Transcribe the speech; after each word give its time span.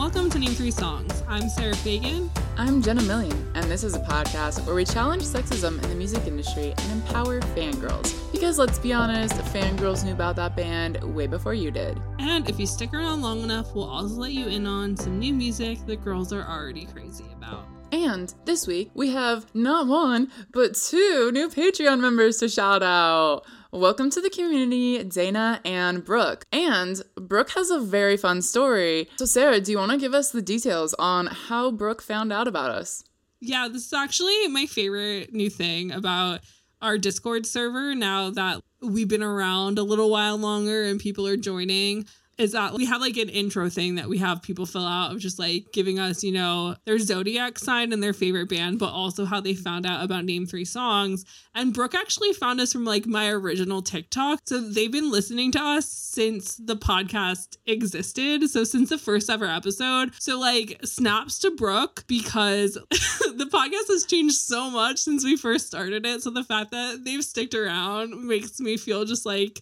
Welcome 0.00 0.30
to 0.30 0.38
Name 0.38 0.52
Three 0.52 0.70
Songs. 0.70 1.22
I'm 1.28 1.50
Sarah 1.50 1.76
Fagan. 1.76 2.30
I'm 2.56 2.80
Jenna 2.80 3.02
Million, 3.02 3.36
and 3.54 3.70
this 3.70 3.84
is 3.84 3.94
a 3.94 4.00
podcast 4.00 4.64
where 4.64 4.74
we 4.74 4.82
challenge 4.82 5.24
sexism 5.24 5.74
in 5.82 5.90
the 5.90 5.94
music 5.94 6.26
industry 6.26 6.72
and 6.74 6.92
empower 6.92 7.40
fangirls. 7.40 8.16
Because 8.32 8.58
let's 8.58 8.78
be 8.78 8.94
honest, 8.94 9.34
fangirls 9.52 10.02
knew 10.02 10.12
about 10.12 10.36
that 10.36 10.56
band 10.56 10.96
way 11.14 11.26
before 11.26 11.52
you 11.52 11.70
did. 11.70 12.00
And 12.18 12.48
if 12.48 12.58
you 12.58 12.66
stick 12.66 12.94
around 12.94 13.20
long 13.20 13.42
enough, 13.42 13.74
we'll 13.74 13.90
also 13.90 14.14
let 14.14 14.32
you 14.32 14.46
in 14.46 14.66
on 14.66 14.96
some 14.96 15.18
new 15.18 15.34
music 15.34 15.84
that 15.84 16.02
girls 16.02 16.32
are 16.32 16.48
already 16.48 16.86
crazy 16.86 17.26
about. 17.36 17.66
And 17.92 18.34
this 18.46 18.66
week, 18.66 18.90
we 18.94 19.10
have 19.10 19.54
not 19.54 19.86
one, 19.86 20.30
but 20.50 20.76
two 20.76 21.30
new 21.30 21.50
Patreon 21.50 22.00
members 22.00 22.38
to 22.38 22.48
shout 22.48 22.82
out. 22.82 23.44
Welcome 23.72 24.10
to 24.10 24.20
the 24.20 24.30
community, 24.30 25.04
Dana 25.04 25.60
and 25.64 26.04
Brooke. 26.04 26.44
And 26.50 27.00
Brooke 27.14 27.50
has 27.50 27.70
a 27.70 27.78
very 27.78 28.16
fun 28.16 28.42
story. 28.42 29.08
So, 29.16 29.26
Sarah, 29.26 29.60
do 29.60 29.70
you 29.70 29.78
want 29.78 29.92
to 29.92 29.96
give 29.96 30.12
us 30.12 30.32
the 30.32 30.42
details 30.42 30.92
on 30.94 31.28
how 31.28 31.70
Brooke 31.70 32.02
found 32.02 32.32
out 32.32 32.48
about 32.48 32.72
us? 32.72 33.04
Yeah, 33.38 33.68
this 33.70 33.86
is 33.86 33.92
actually 33.92 34.48
my 34.48 34.66
favorite 34.66 35.32
new 35.32 35.48
thing 35.48 35.92
about 35.92 36.40
our 36.82 36.98
Discord 36.98 37.46
server 37.46 37.94
now 37.94 38.30
that 38.30 38.60
we've 38.82 39.06
been 39.06 39.22
around 39.22 39.78
a 39.78 39.84
little 39.84 40.10
while 40.10 40.36
longer 40.36 40.82
and 40.82 40.98
people 40.98 41.28
are 41.28 41.36
joining 41.36 42.06
is 42.40 42.52
that 42.52 42.72
we 42.72 42.86
have 42.86 43.02
like 43.02 43.18
an 43.18 43.28
intro 43.28 43.68
thing 43.68 43.96
that 43.96 44.08
we 44.08 44.16
have 44.16 44.40
people 44.40 44.64
fill 44.64 44.86
out 44.86 45.12
of 45.12 45.18
just 45.18 45.38
like 45.38 45.66
giving 45.74 45.98
us, 45.98 46.24
you 46.24 46.32
know, 46.32 46.74
their 46.86 46.98
zodiac 46.98 47.58
sign 47.58 47.92
and 47.92 48.02
their 48.02 48.14
favorite 48.14 48.48
band, 48.48 48.78
but 48.78 48.90
also 48.90 49.26
how 49.26 49.40
they 49.40 49.52
found 49.54 49.84
out 49.84 50.02
about 50.02 50.24
Name 50.24 50.46
Three 50.46 50.64
Songs. 50.64 51.26
And 51.54 51.74
Brooke 51.74 51.94
actually 51.94 52.32
found 52.32 52.58
us 52.58 52.72
from 52.72 52.86
like 52.86 53.06
my 53.06 53.28
original 53.28 53.82
TikTok. 53.82 54.40
So 54.46 54.58
they've 54.58 54.90
been 54.90 55.10
listening 55.10 55.52
to 55.52 55.60
us 55.60 55.86
since 55.86 56.56
the 56.56 56.76
podcast 56.76 57.58
existed. 57.66 58.48
So 58.48 58.64
since 58.64 58.88
the 58.88 58.96
first 58.96 59.28
ever 59.28 59.46
episode. 59.46 60.12
So 60.18 60.40
like 60.40 60.80
snaps 60.82 61.38
to 61.40 61.50
Brooke 61.50 62.04
because 62.06 62.74
the 62.90 63.48
podcast 63.52 63.92
has 63.92 64.06
changed 64.06 64.36
so 64.36 64.70
much 64.70 64.98
since 64.98 65.24
we 65.24 65.36
first 65.36 65.66
started 65.66 66.06
it. 66.06 66.22
So 66.22 66.30
the 66.30 66.44
fact 66.44 66.70
that 66.70 67.04
they've 67.04 67.22
sticked 67.22 67.54
around 67.54 68.26
makes 68.26 68.60
me 68.60 68.78
feel 68.78 69.04
just 69.04 69.26
like 69.26 69.60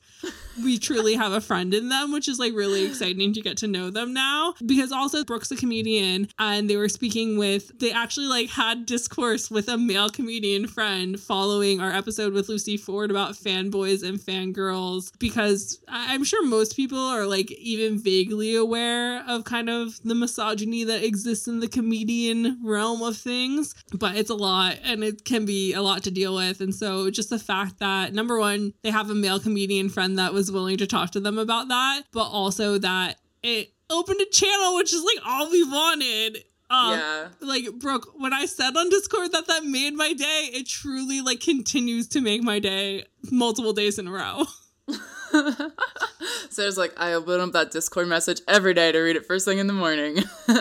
we 0.62 0.79
truly 0.79 1.15
have 1.15 1.33
a 1.33 1.41
friend 1.41 1.75
in 1.75 1.89
them, 1.89 2.12
which 2.12 2.29
is 2.29 2.39
like 2.39 2.53
really 2.55 2.68
exciting 2.75 3.33
to 3.35 3.43
get 3.43 3.57
to 3.59 3.69
know 3.69 3.91
them 3.91 4.13
now. 4.13 4.55
Because 4.65 4.93
also 4.93 5.25
Brooke's 5.25 5.51
a 5.51 5.57
comedian 5.57 6.29
and 6.39 6.69
they 6.69 6.77
were 6.77 6.89
speaking 6.89 7.39
with, 7.39 7.79
they 7.79 7.93
actually 7.93 8.27
like 8.27 8.51
had 8.51 8.87
discourse 8.87 9.51
with 9.51 9.69
a 9.69 9.77
male 9.77 10.11
comedian 10.11 10.67
friend 10.67 11.19
following 11.19 11.81
our 11.81 11.93
episode 11.93 12.33
with 12.33 12.49
Lucy 12.49 12.77
Ford 12.77 13.11
about 13.11 13.33
fanboys 13.33 14.07
and 14.07 14.19
fangirls. 14.19 15.11
Because 15.19 15.81
I'm 15.89 16.25
sure 16.25 16.45
most 16.47 16.77
people 16.77 16.99
are 16.99 17.27
like 17.27 17.51
even 17.53 17.99
vaguely 17.99 18.55
aware 18.55 19.25
of 19.27 19.45
kind 19.45 19.69
of 19.71 20.01
the 20.03 20.15
misogyny 20.15 20.85
that 20.85 21.05
exists 21.05 21.49
in 21.49 21.61
the 21.61 21.69
comedian 21.69 22.59
realm 22.63 23.03
of 23.03 23.17
things, 23.17 23.75
but 23.95 24.17
it's 24.17 24.31
a 24.31 24.35
lot 24.35 24.77
and 24.85 25.03
it 25.05 25.25
can 25.25 25.45
be 25.45 25.73
a 25.73 25.83
lot 25.83 26.03
to 26.05 26.11
deal 26.11 26.35
with. 26.35 26.61
And 26.61 26.75
so 26.75 27.11
just 27.11 27.31
the 27.31 27.39
fact 27.39 27.78
that 27.78 28.12
number 28.12 28.39
one, 28.39 28.73
they 28.83 28.91
have 28.91 29.11
a 29.11 29.15
male 29.15 29.41
comedian 29.41 29.89
friend 29.89 30.19
that 30.19 30.33
was 30.33 30.51
willing 30.51 30.77
to 30.78 30.87
talk 30.87 31.11
to 31.11 31.21
them 31.21 31.39
about 31.39 31.69
that, 31.69 32.03
but 32.12 32.25
also 32.25 32.47
that 32.78 33.16
it 33.42 33.72
opened 33.91 34.20
a 34.20 34.26
channel, 34.26 34.75
which 34.76 34.92
is 34.92 35.03
like 35.03 35.25
all 35.26 35.50
we 35.50 35.62
wanted. 35.62 36.44
Um, 36.70 36.98
Yeah. 36.98 37.28
Like 37.41 37.72
Brooke, 37.78 38.12
when 38.16 38.32
I 38.32 38.47
said 38.47 38.76
on 38.76 38.91
Discord 38.91 39.32
that 39.32 39.47
that 39.47 39.64
made 39.64 39.94
my 39.94 40.12
day, 40.12 40.50
it 40.53 40.66
truly 40.69 41.20
like 41.20 41.41
continues 41.41 42.09
to 42.09 42.20
make 42.20 42.42
my 42.42 42.59
day 42.59 43.04
multiple 43.31 43.72
days 43.72 43.98
in 43.98 44.09
a 44.09 44.10
row. 44.10 44.44
Sarah's 46.50 46.78
like, 46.78 46.94
I 46.97 47.12
open 47.12 47.41
up 47.41 47.53
that 47.53 47.70
Discord 47.70 48.09
message 48.09 48.41
every 48.48 48.75
day 48.75 48.92
to 48.92 48.98
read 48.98 49.16
it 49.16 49.26
first 49.26 49.44
thing 49.44 49.59
in 49.59 49.66
the 49.66 49.72
morning. 49.72 50.19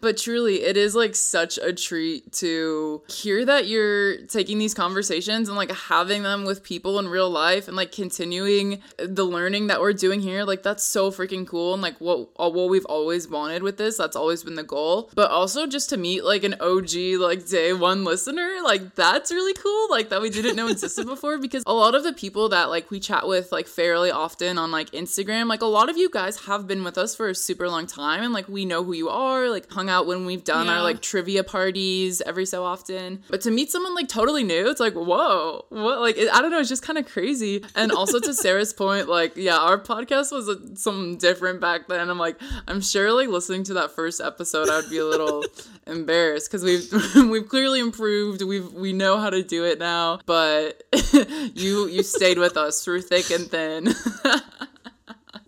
but 0.00 0.16
truly, 0.16 0.62
it 0.62 0.76
is 0.76 0.94
like 0.94 1.14
such 1.14 1.58
a 1.58 1.72
treat 1.72 2.32
to 2.34 3.02
hear 3.08 3.44
that 3.44 3.66
you're 3.66 4.18
taking 4.26 4.58
these 4.58 4.74
conversations 4.74 5.48
and 5.48 5.56
like 5.56 5.70
having 5.72 6.22
them 6.22 6.44
with 6.44 6.62
people 6.62 6.98
in 6.98 7.08
real 7.08 7.30
life 7.30 7.68
and 7.68 7.76
like 7.76 7.92
continuing 7.92 8.80
the 8.98 9.24
learning 9.24 9.66
that 9.66 9.80
we're 9.80 9.92
doing 9.92 10.20
here. 10.20 10.44
Like, 10.44 10.62
that's 10.62 10.84
so 10.84 11.10
freaking 11.10 11.46
cool. 11.46 11.74
And 11.74 11.82
like, 11.82 12.00
what, 12.00 12.28
uh, 12.38 12.50
what 12.50 12.68
we've 12.68 12.86
always 12.86 13.28
wanted 13.28 13.62
with 13.62 13.76
this, 13.76 13.96
that's 13.96 14.16
always 14.16 14.42
been 14.42 14.54
the 14.54 14.62
goal. 14.62 15.10
But 15.14 15.30
also 15.30 15.66
just 15.66 15.90
to 15.90 15.96
meet 15.96 16.24
like 16.24 16.44
an 16.44 16.54
OG, 16.60 16.94
like 17.18 17.46
day 17.46 17.72
one 17.72 18.04
listener, 18.04 18.58
like, 18.64 18.94
that's 18.94 19.32
really 19.32 19.54
cool. 19.54 19.88
Like, 19.90 20.08
that 20.08 20.20
we 20.20 20.30
didn't 20.30 20.56
know 20.56 20.68
existed 20.68 21.06
before 21.12 21.38
because 21.38 21.62
a 21.66 21.72
lot 21.72 21.94
of 21.94 22.04
the 22.04 22.12
people 22.12 22.48
that 22.50 22.68
like 22.68 22.90
we 22.90 23.00
chat 23.00 23.26
with 23.26 23.50
like 23.52 23.66
fairly 23.66 24.10
often 24.10 24.58
on 24.58 24.70
like 24.70 24.90
Instagram, 24.90 25.46
like 25.46 25.62
a 25.62 25.66
lot 25.66 25.88
of 25.88 25.96
you 25.96 26.10
guys 26.10 26.44
have 26.46 26.66
been 26.66 26.84
with 26.84 26.98
us 26.98 27.14
for 27.14 27.28
a 27.28 27.34
super 27.34 27.68
long 27.68 27.86
time 27.86 28.22
and 28.22 28.32
like 28.32 28.48
we 28.48 28.64
know 28.64 28.84
who 28.84 28.92
you 28.92 29.08
are, 29.08 29.48
like 29.48 29.68
hung 29.82 29.90
out 29.90 30.06
when 30.06 30.24
we've 30.24 30.44
done 30.44 30.66
Yeah. 30.66 30.74
our 30.76 30.82
like 30.82 31.02
trivia 31.02 31.42
parties 31.42 32.22
every 32.24 32.46
so 32.46 32.62
often. 32.64 33.20
But 33.28 33.40
to 33.42 33.50
meet 33.50 33.70
someone 33.72 33.94
like 33.94 34.08
totally 34.08 34.44
new, 34.44 34.68
it's 34.70 34.78
like, 34.78 34.94
whoa, 34.94 35.64
what? 35.70 36.00
Like, 36.00 36.16
it, 36.16 36.28
I 36.32 36.40
don't 36.40 36.52
know, 36.52 36.60
it's 36.60 36.68
just 36.68 36.84
kind 36.84 36.98
of 36.98 37.06
crazy. 37.08 37.64
And 37.74 37.90
also 37.90 38.20
to 38.20 38.32
Sarah's 38.32 38.72
point, 38.84 39.08
like, 39.08 39.36
yeah, 39.36 39.56
our 39.58 39.78
podcast 39.78 40.30
was 40.30 40.48
uh, 40.48 40.54
something 40.76 41.16
different 41.18 41.60
back 41.60 41.88
then. 41.88 42.08
I'm 42.10 42.18
like, 42.18 42.36
I'm 42.68 42.80
sure 42.80 43.12
like 43.12 43.28
listening 43.28 43.64
to 43.64 43.74
that 43.74 43.90
first 43.90 44.20
episode, 44.20 44.68
I 44.68 44.76
would 44.80 44.90
be 44.90 44.98
a 44.98 45.04
little 45.04 45.44
embarrassed 45.88 46.48
because 46.48 46.62
we've 46.62 46.86
we've 47.30 47.48
clearly 47.48 47.80
improved. 47.80 48.42
We've 48.42 48.72
we 48.72 48.92
know 48.92 49.18
how 49.18 49.30
to 49.30 49.42
do 49.42 49.64
it 49.64 49.80
now, 49.80 50.20
but 50.26 50.82
you 51.54 51.88
you 51.88 52.02
stayed 52.04 52.38
with 52.38 52.56
us 52.56 52.84
through 52.84 53.02
thick 53.02 53.30
and 53.30 53.50
thin. 53.50 53.94